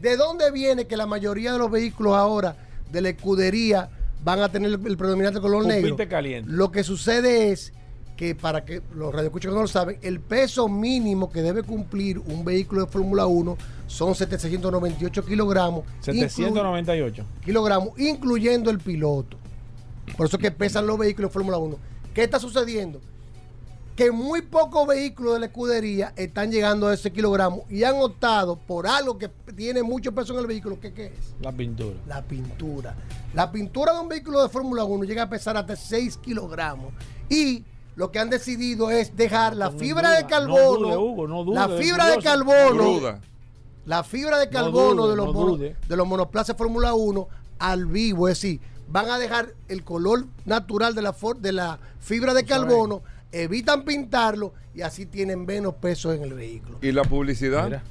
¿De 0.00 0.16
dónde 0.16 0.50
viene 0.50 0.86
que 0.86 0.96
la 0.96 1.06
mayoría 1.06 1.52
de 1.52 1.58
los 1.58 1.70
vehículos 1.70 2.14
ahora 2.14 2.56
de 2.90 3.02
la 3.02 3.10
escudería 3.10 3.90
van 4.24 4.40
a 4.40 4.50
tener 4.50 4.72
el, 4.72 4.96
predominante 4.96 5.40
color 5.40 5.66
negro? 5.66 5.96
Caliente. 6.08 6.50
Lo 6.50 6.70
que 6.70 6.82
sucede 6.84 7.50
es 7.50 7.72
que 8.16 8.34
para 8.34 8.64
que 8.64 8.82
los 8.94 9.14
radioescuchos 9.14 9.50
que 9.50 9.54
no 9.54 9.62
lo 9.62 9.68
saben, 9.68 9.98
el 10.02 10.20
peso 10.20 10.68
mínimo 10.68 11.30
que 11.30 11.42
debe 11.42 11.62
cumplir 11.62 12.18
un 12.18 12.44
vehículo 12.44 12.84
de 12.84 12.90
Fórmula 12.90 13.26
1 13.26 13.56
son 13.86 14.14
798 14.14 15.24
kilogramos. 15.24 15.84
inclu- 16.02 16.28
798. 16.28 17.24
kilogramos, 17.44 17.98
incluyendo 17.98 18.70
el 18.70 18.78
piloto. 18.78 19.36
Por 20.16 20.26
eso 20.26 20.38
que 20.38 20.50
pesan 20.50 20.86
los 20.86 20.98
vehículos 20.98 21.30
de 21.30 21.32
Fórmula 21.32 21.58
1. 21.58 21.78
¿Qué 22.14 22.22
está 22.22 22.38
sucediendo? 22.38 23.00
Que 24.00 24.10
muy 24.10 24.40
pocos 24.40 24.86
vehículos 24.86 25.34
de 25.34 25.40
la 25.40 25.46
escudería 25.46 26.14
están 26.16 26.50
llegando 26.50 26.88
a 26.88 26.94
ese 26.94 27.12
kilogramo 27.12 27.66
y 27.68 27.84
han 27.84 27.96
optado 27.96 28.56
por 28.56 28.86
algo 28.86 29.18
que 29.18 29.28
tiene 29.54 29.82
mucho 29.82 30.10
peso 30.12 30.32
en 30.32 30.38
el 30.38 30.46
vehículo. 30.46 30.80
¿Qué, 30.80 30.94
qué 30.94 31.08
es? 31.08 31.34
La 31.42 31.52
pintura. 31.52 31.96
La 32.06 32.22
pintura. 32.22 32.94
La 33.34 33.52
pintura 33.52 33.92
de 33.92 34.00
un 34.00 34.08
vehículo 34.08 34.42
de 34.42 34.48
Fórmula 34.48 34.84
1 34.84 35.04
llega 35.04 35.24
a 35.24 35.28
pesar 35.28 35.58
hasta 35.58 35.76
6 35.76 36.16
kilogramos. 36.16 36.94
Y 37.28 37.62
lo 37.94 38.10
que 38.10 38.18
han 38.20 38.30
decidido 38.30 38.90
es 38.90 39.14
dejar 39.18 39.54
la 39.54 39.68
No 39.68 39.78
fibra 39.78 40.08
duda, 40.08 40.16
de 40.16 40.26
carbono. 40.26 40.56
no 40.56 40.78
dude, 40.78 40.96
Hugo, 40.96 41.28
no 41.28 41.44
dude, 41.44 41.56
la 41.56 41.68
fibra 41.68 42.06
de 42.06 42.18
carbono. 42.22 43.18
La 43.84 44.02
fibra 44.02 44.38
de 44.38 44.46
No 44.46 44.52
carbono 44.52 45.02
dude, 45.02 45.10
de, 45.10 45.16
los 45.16 45.26
no 45.26 45.32
mono- 45.34 45.56
de 45.58 45.96
los 45.98 46.06
monoplazas 46.06 46.56
Fórmula 46.56 46.94
1 46.94 47.28
al 47.58 47.84
vivo. 47.84 48.28
Es 48.28 48.40
decir, 48.40 48.62
van 48.88 49.10
a 49.10 49.18
dejar 49.18 49.52
el 49.68 49.84
color 49.84 50.24
natural 50.46 50.94
de 50.94 51.02
la, 51.02 51.12
for- 51.12 51.36
de 51.36 51.52
la 51.52 51.78
fibra 52.00 52.32
de 52.32 52.46
carbono, 52.46 53.02
evitan 53.32 53.84
pintarlo 53.84 54.52
y 54.74 54.82
así 54.82 55.06
tienen 55.06 55.44
menos 55.44 55.74
peso 55.74 56.12
en 56.12 56.22
el 56.22 56.34
vehículo. 56.34 56.78
¿Y 56.82 56.92
la 56.92 57.02
publicidad? 57.04 57.64
Mira. 57.64 57.82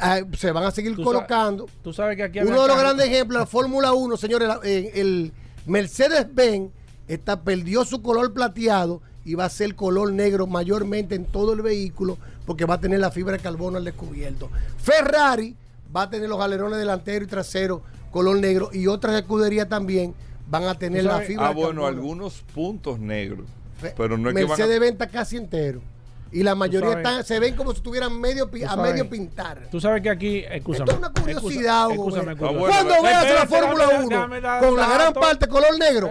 Ah, 0.00 0.20
Se 0.36 0.50
van 0.50 0.64
a 0.64 0.70
seguir 0.70 0.96
Tú 0.96 1.04
colocando. 1.04 1.66
Tú 1.82 1.92
sabes 1.92 2.16
que 2.16 2.22
aquí 2.22 2.38
Uno 2.40 2.62
de 2.62 2.68
los 2.68 2.78
grandes 2.78 3.06
ejemplos, 3.06 3.40
la 3.40 3.46
Fórmula 3.46 3.92
1, 3.92 4.16
señores, 4.16 4.48
la- 4.48 4.60
eh, 4.64 4.92
el 4.94 5.32
Mercedes-Benz 5.66 6.70
está, 7.08 7.42
perdió 7.42 7.84
su 7.84 8.00
color 8.00 8.32
plateado 8.32 9.02
y 9.26 9.34
va 9.34 9.44
a 9.44 9.48
ser 9.50 9.74
color 9.74 10.12
negro 10.12 10.46
mayormente 10.46 11.14
en 11.14 11.26
todo 11.26 11.52
el 11.52 11.60
vehículo 11.62 12.16
porque 12.46 12.64
va 12.64 12.74
a 12.74 12.80
tener 12.80 13.00
la 13.00 13.10
fibra 13.10 13.32
de 13.36 13.42
carbono 13.42 13.76
al 13.78 13.84
descubierto. 13.84 14.50
Ferrari 14.78 15.54
va 15.94 16.02
a 16.02 16.10
tener 16.10 16.28
los 16.28 16.40
alerones 16.40 16.78
delantero 16.78 17.24
y 17.24 17.28
trasero 17.28 17.82
color 18.10 18.38
negro 18.38 18.70
y 18.72 18.86
otras 18.86 19.14
escuderías 19.16 19.68
también 19.68 20.14
van 20.48 20.64
a 20.64 20.74
tener 20.78 21.04
la 21.04 21.20
fibra 21.20 21.46
Ah, 21.46 21.48
de 21.50 21.54
bueno, 21.54 21.82
carbono. 21.82 21.86
algunos 21.86 22.42
puntos 22.54 22.98
negros. 22.98 23.46
Pero 23.96 24.16
no 24.18 24.28
es 24.30 24.34
que 24.34 24.42
van 24.44 24.52
a- 24.52 24.56
Mercedes-Benz 24.56 24.92
está 24.92 25.06
casi 25.08 25.36
entero. 25.36 25.80
Y 26.32 26.42
la 26.42 26.56
mayoría 26.56 26.94
están- 26.94 27.22
se 27.24 27.38
ven 27.38 27.54
como 27.54 27.70
si 27.70 27.76
estuvieran 27.76 28.20
medio, 28.20 28.46
a 28.52 28.68
sabes- 28.74 28.90
medio 28.92 29.08
pintar. 29.08 29.68
Tú 29.70 29.80
sabes 29.80 30.02
que 30.02 30.10
aquí, 30.10 30.38
escúchame. 30.38 30.90
Esto 30.90 30.92
es 30.92 30.98
una 30.98 31.12
curiosidad, 31.12 31.88
Hugo. 31.90 32.08
Ah, 32.16 32.34
Cuando 32.36 32.94
Espérate, 32.94 33.02
veas 33.02 33.34
la 33.34 33.46
Fórmula 33.46 33.84
déjame- 33.86 34.04
1 34.06 34.16
déjame 34.16 34.40
dar 34.40 34.64
con 34.64 34.76
la 34.76 34.88
gran 34.94 35.12
parte 35.12 35.46
color 35.46 35.78
negro, 35.78 36.10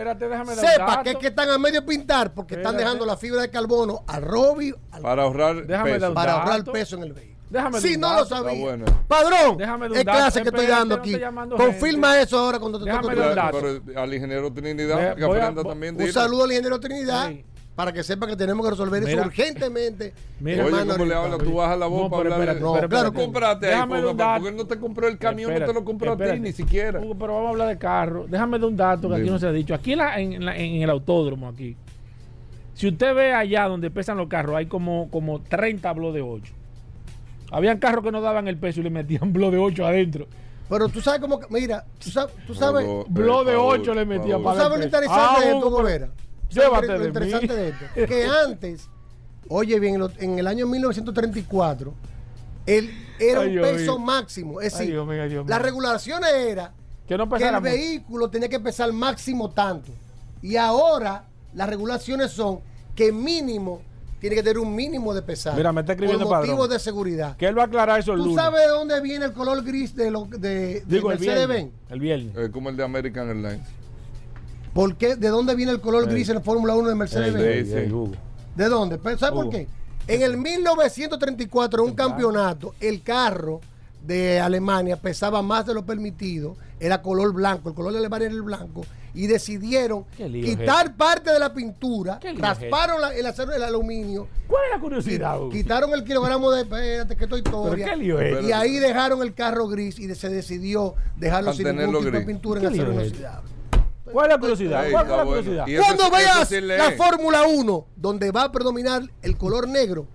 sepa 0.56 1.04
que 1.04 1.10
es 1.12 1.16
que 1.18 1.28
están 1.28 1.50
a 1.50 1.58
medio 1.58 1.86
pintar 1.86 2.34
porque 2.34 2.56
están 2.56 2.78
dejando 2.78 3.06
la 3.06 3.18
fibra 3.18 3.42
de 3.42 3.50
carbono 3.50 4.04
al 4.08 4.22
robi 4.24 4.74
al- 4.92 5.02
Para 5.02 5.24
ahorrar 5.24 5.66
peso. 5.68 6.14
para 6.14 6.34
ahorrar 6.42 6.64
peso 6.64 6.96
en 6.96 7.04
el 7.04 7.12
vehículo. 7.14 7.34
Déjame 7.50 7.82
si 7.82 7.98
no 7.98 8.16
lo 8.16 8.26
sabía. 8.26 8.78
Padrón, 9.08 9.62
es 9.94 10.04
clase 10.06 10.42
que 10.42 10.50
estoy 10.50 10.68
dando 10.68 10.96
aquí. 10.96 11.20
Confirma 11.58 12.20
eso 12.22 12.40
ahora 12.40 12.60
cuando 12.60 12.80
te 12.80 12.90
toque 12.90 13.94
al 13.98 14.14
ingeniero 14.14 14.54
Trinidad, 14.54 15.16
que 15.16 15.24
a- 15.24 15.28
aprenda 15.28 15.64
también. 15.64 16.02
Un 16.02 16.12
saludo 16.14 16.46
al 16.46 16.52
ingeniero 16.52 16.80
Trinidad. 16.80 17.30
Para 17.76 17.92
que 17.92 18.04
sepa 18.04 18.28
que 18.28 18.36
tenemos 18.36 18.64
que 18.66 18.70
resolver 18.72 19.02
eso 19.02 19.10
Mira. 19.12 19.26
urgentemente. 19.26 20.14
Mira. 20.40 20.66
Oye, 20.66 20.86
¿cómo 20.88 21.06
le 21.06 21.16
habla? 21.16 21.38
Tú 21.38 21.54
bajas 21.56 21.80
la 21.80 21.88
voz 21.88 22.04
No, 22.04 22.10
para 22.10 22.24
pero 22.24 22.34
hablar. 22.36 22.40
espérate, 22.50 22.60
No, 22.62 22.74
pero 22.74 22.90
claro, 22.90 23.08
espérate. 23.08 23.26
cómprate 23.26 23.66
Déjame 23.68 23.96
dar 23.96 24.06
un 24.08 24.18
dato. 24.18 24.34
porque 24.36 24.50
él 24.50 24.56
no 24.58 24.66
te 24.68 24.80
compró 24.80 25.08
el 25.08 25.18
camión, 25.18 25.50
no 25.50 25.56
te 25.56 25.64
Espérate, 25.64 25.80
lo 25.80 25.86
compró 25.86 26.12
a 26.12 26.16
ti 26.18 26.22
espérate. 26.24 26.40
ni 26.42 26.52
siquiera. 26.54 27.00
Hugo, 27.00 27.16
pero 27.16 27.34
vamos 27.34 27.48
a 27.48 27.50
hablar 27.52 27.68
de 27.70 27.78
carro. 27.78 28.26
Déjame 28.28 28.60
de 28.60 28.66
un 28.66 28.78
dato 28.78 29.08
que 29.10 29.16
aquí 29.16 29.24
Dime. 29.24 29.32
no 29.34 29.40
se 29.40 29.48
ha 29.48 29.52
dicho. 29.52 29.74
Aquí 29.74 29.94
en, 29.94 29.98
la- 30.00 30.20
en 30.20 30.46
la- 30.46 30.56
en 30.56 30.82
el 30.84 30.90
autódromo, 30.90 31.48
aquí. 31.48 31.76
Si 32.76 32.88
usted 32.88 33.14
ve 33.16 33.34
allá 33.34 33.68
donde 33.68 33.90
pesan 33.92 34.18
los 34.18 34.28
carros, 34.28 34.56
hay 34.56 34.66
como, 34.68 35.10
como 35.10 35.42
30 35.42 35.92
bloques 35.94 36.16
de 36.16 36.22
8. 36.22 36.54
Habían 37.52 37.78
carros 37.80 38.04
que 38.04 38.12
no 38.12 38.20
daban 38.22 38.48
el 38.48 38.58
peso 38.58 38.80
y 38.80 38.84
le 38.84 38.90
metían 38.92 39.32
blog 39.34 39.52
de 39.52 39.58
8 39.58 39.86
adentro. 39.86 40.28
Pero 40.70 40.90
tú 40.90 41.02
sabes 41.02 41.20
cómo, 41.20 41.40
que- 41.40 41.48
mira, 41.50 41.84
tú 42.04 42.10
sabes, 42.10 42.34
tú 42.48 42.54
sabes, 42.56 42.86
Por 42.86 43.10
Blog 43.10 43.46
de 43.46 43.54
favor, 43.54 43.80
8 43.80 43.94
le 43.94 44.06
metían 44.06 44.42
por 44.42 44.54
tú 44.54 44.58
para 44.58 44.58
sabes 44.64 44.80
lo 44.80 44.86
interesante 44.86 45.46
de 45.46 45.52
esto, 45.54 45.70
Gobera. 45.70 46.10
¿Sabes 46.54 46.70
Llévate 46.70 46.88
lo 46.88 47.00
de 47.00 47.08
interesante 47.08 47.48
mí. 47.48 47.54
de 47.56 47.70
esto? 47.70 47.86
Que 48.08 48.26
antes 48.46 48.90
oye 49.50 49.80
bien, 49.80 50.02
en 50.20 50.40
el 50.40 50.48
año 50.48 50.66
1934, 50.68 51.94
el, 52.66 52.90
era 53.20 53.42
Ay, 53.42 53.48
un 53.48 53.54
Dios 53.54 53.68
peso 53.68 53.98
mío. 53.98 54.06
máximo. 54.06 54.62
Es 54.62 54.74
Ay, 54.76 54.80
decir, 54.80 54.94
Dios 54.94 55.08
mío, 55.08 55.22
ay, 55.22 55.30
Dios 55.30 55.46
mío. 55.46 55.50
las 55.50 55.62
regulaciones 55.62 56.30
era 56.34 56.72
Que 57.08 57.18
no 57.18 57.26
que 57.28 57.36
pesara 57.36 57.58
el 57.58 57.64
mucho. 57.64 57.74
vehículo 57.76 58.30
tenía 58.30 58.48
que 58.50 58.60
pesar 58.60 58.92
máximo 58.94 59.50
tanto. 59.52 59.92
Y 60.42 60.56
ahora 60.56 61.26
las 61.54 61.70
regulaciones 61.70 62.32
son 62.32 62.60
que 62.96 63.12
mínimo 63.12 63.82
tiene 64.20 64.38
que 64.38 64.44
tener 64.44 64.58
un 64.60 64.74
mínimo 64.74 65.14
de 65.14 65.22
pesar. 65.22 65.54
Mira, 65.58 65.74
me 65.74 65.82
está 65.82 65.92
escribiendo 65.94 66.26
Por 66.26 66.38
motivos 66.38 66.58
Padrón. 66.60 66.74
de 66.74 66.80
seguridad. 66.80 67.36
Que 67.36 67.46
él 67.48 67.58
va 67.58 67.64
a 67.64 67.66
aclarar 67.66 68.00
eso 68.00 68.14
el 68.14 68.20
¿Tú 68.20 68.26
lunes. 68.28 68.42
sabes 68.42 68.62
de 68.62 68.68
dónde 68.70 69.02
viene 69.02 69.26
el 69.26 69.34
color 69.34 69.62
gris 69.64 69.94
de, 69.96 70.10
lo, 70.10 70.24
de, 70.26 70.40
de 70.40 70.84
Digo, 70.86 71.12
el 71.12 71.18
viernes. 71.18 71.68
El 71.90 72.00
viernes. 72.00 72.34
Es 72.38 72.50
como 72.50 72.70
el 72.70 72.78
de 72.78 72.84
American 72.84 73.28
Airlines. 73.28 73.60
¿Por 74.74 74.96
qué? 74.96 75.16
¿De 75.16 75.28
dónde 75.30 75.56
viene 75.56 75.72
el 75.72 75.82
color 75.82 76.08
gris 76.08 76.30
en 76.30 76.36
la 76.36 76.42
Fórmula 76.42 76.74
1 76.76 76.90
de 76.90 76.96
Mercedes-Benz? 76.96 77.70
¿De 78.56 78.70
dónde? 78.70 78.98
¿Sabes 79.18 79.32
por 79.32 79.50
qué? 79.50 79.68
En 80.08 80.22
el 80.22 80.38
1934, 80.38 81.84
en 81.84 81.90
un 81.90 81.96
campeonato, 81.96 82.74
el 82.80 83.02
carro 83.04 83.62
de 84.06 84.40
Alemania 84.40 84.98
pesaba 84.98 85.42
más 85.42 85.66
de 85.66 85.74
lo 85.74 85.86
permitido, 85.86 86.58
era 86.80 87.02
color 87.02 87.34
blanco, 87.34 87.70
el 87.70 87.76
color 87.76 87.94
de 87.94 88.00
Alemania 88.00 88.26
era 88.28 88.36
el 88.36 88.42
blanco, 88.42 88.86
y 89.14 89.28
decidieron 89.28 90.04
quitar 90.44 90.88
es 90.88 90.92
parte 90.94 91.32
de 91.32 91.40
la 91.40 91.54
pintura, 91.54 92.20
rasparon 92.42 93.00
la- 93.00 93.16
el 93.16 93.26
acero 93.26 93.52
del 93.54 93.64
aluminio, 93.64 94.28
¿Cuál 94.48 94.64
es 94.66 94.72
la 94.76 94.82
curiosidad? 94.82 95.40
Hugo? 95.40 95.50
quitaron 95.52 95.94
el 95.94 96.04
kilogramo 96.04 96.52
de, 96.52 96.64
espérate, 96.64 97.16
que 97.16 97.24
esto 97.24 97.38
es 97.38 97.44
historia, 97.46 97.86
qué 97.92 97.96
lío 97.96 98.20
es? 98.20 98.44
y 98.44 98.52
ahí 98.52 98.80
dejaron 98.80 99.22
el 99.22 99.34
carro 99.34 99.68
gris 99.70 99.98
y 100.00 100.14
se 100.16 100.28
decidió 100.30 100.96
dejarlo 101.16 101.54
sin 101.54 101.66
ningún 101.68 101.94
tipo 101.94 102.04
de 102.06 102.12
gris. 102.12 102.26
pintura 102.26 102.60
¿Qué 102.60 102.68
en 102.68 102.74
acero 102.74 102.92
inoxidable. 102.94 103.50
¿Cuál 104.14 104.28
es 104.28 104.32
la 104.34 104.40
curiosidad? 104.40 104.86
¿Cuál 104.92 105.06
es 105.06 105.12
la 105.18 105.24
curiosidad? 105.26 105.66
Cuando 105.80 106.10
veas 106.12 106.48
sí 106.48 106.62
la 106.62 106.92
Fórmula 106.92 107.44
1, 107.44 107.88
donde 107.96 108.32
va 108.32 108.44
a 108.44 108.52
predominar 108.52 109.02
el 109.22 109.36
color 109.38 109.68
negro, 109.68 110.08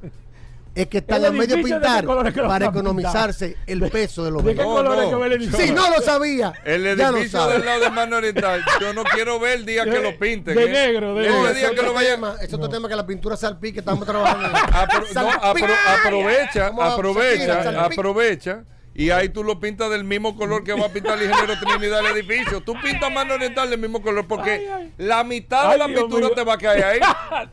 es 0.74 0.86
que 0.86 0.98
están 0.98 1.18
El 1.18 1.24
a 1.26 1.30
medio 1.32 1.56
edificio, 1.56 1.80
¿de 1.80 1.86
pintar 1.86 2.06
para 2.46 2.66
economizarse 2.66 3.56
el 3.66 3.90
peso 3.90 4.24
de 4.24 4.30
los 4.30 4.44
¿De 4.44 4.54
qué 4.54 4.60
es 4.60 4.66
no. 4.66 4.82
que 5.10 5.14
va 5.16 5.26
el? 5.26 5.52
Si 5.52 5.72
no 5.72 5.90
lo 5.90 6.00
sabía, 6.00 6.52
El 6.64 6.84
ya 6.96 7.10
lo 7.10 7.16
edificio 7.18 7.48
del 7.48 7.64
lado 7.64 7.80
de 7.80 7.90
Mano 7.90 8.16
Oriental, 8.18 8.62
yo 8.80 8.94
no 8.94 9.02
quiero 9.02 9.40
ver 9.40 9.58
el 9.58 9.66
día 9.66 9.84
que 9.84 9.98
lo 10.00 10.16
pinten. 10.20 10.54
de 10.54 10.64
¿eh? 10.66 10.68
negro, 10.68 11.14
de 11.16 11.28
No, 11.28 11.34
negro. 11.34 11.48
es 11.48 11.56
día 11.56 11.66
que 11.70 11.72
otro 11.74 11.86
lo 11.86 11.94
vayan. 11.94 12.14
tema, 12.14 12.36
es 12.40 12.54
otro 12.54 12.68
tema 12.68 12.88
que 12.88 12.94
la 12.94 13.06
pintura 13.06 13.36
salpique, 13.36 13.80
estamos 13.80 14.06
trabajando. 14.06 14.46
en 14.46 14.52
Apro- 14.54 15.14
no, 15.14 15.30
apro- 15.32 15.76
aprovecha, 16.06 16.66
aprovecha, 16.68 17.84
aprovecha. 17.84 18.64
Y 18.98 19.10
ahí 19.10 19.28
tú 19.28 19.44
lo 19.44 19.60
pintas 19.60 19.88
del 19.90 20.02
mismo 20.02 20.36
color 20.36 20.64
que 20.64 20.72
va 20.72 20.86
a 20.86 20.88
pintar 20.88 21.16
el 21.22 21.30
ingeniero 21.30 21.54
Trinidad 21.60 22.00
el 22.00 22.16
edificio. 22.16 22.60
Tú 22.60 22.74
pintas 22.82 23.12
mano 23.12 23.34
oriental 23.34 23.70
del 23.70 23.78
mismo 23.78 24.02
color 24.02 24.26
porque 24.26 24.50
Ay, 24.50 24.66
ay. 24.66 24.92
la 24.98 25.22
mitad 25.22 25.68
de 25.68 25.72
Ay, 25.74 25.78
la 25.78 25.86
Dios 25.86 26.00
pintura 26.00 26.26
mío. 26.26 26.34
te 26.34 26.42
va 26.42 26.54
a 26.54 26.58
caer 26.58 26.84
ahí. 26.84 27.00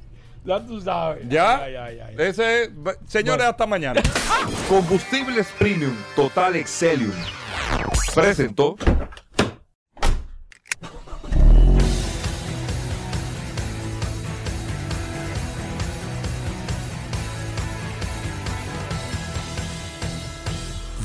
Ya 0.45 0.59
tú 0.63 0.80
sabes. 0.80 1.23
¿Ya? 1.27 1.63
Ay, 1.63 1.76
ay, 1.76 1.99
ay. 2.07 2.15
Ese 2.19 2.63
es- 2.65 2.69
señores, 3.07 3.47
hasta 3.47 3.65
mañana. 3.65 3.99
Combustibles 4.69 5.47
Premium 5.57 5.95
Total 6.15 6.55
Excelium. 6.55 7.11
Presentó. 8.13 8.76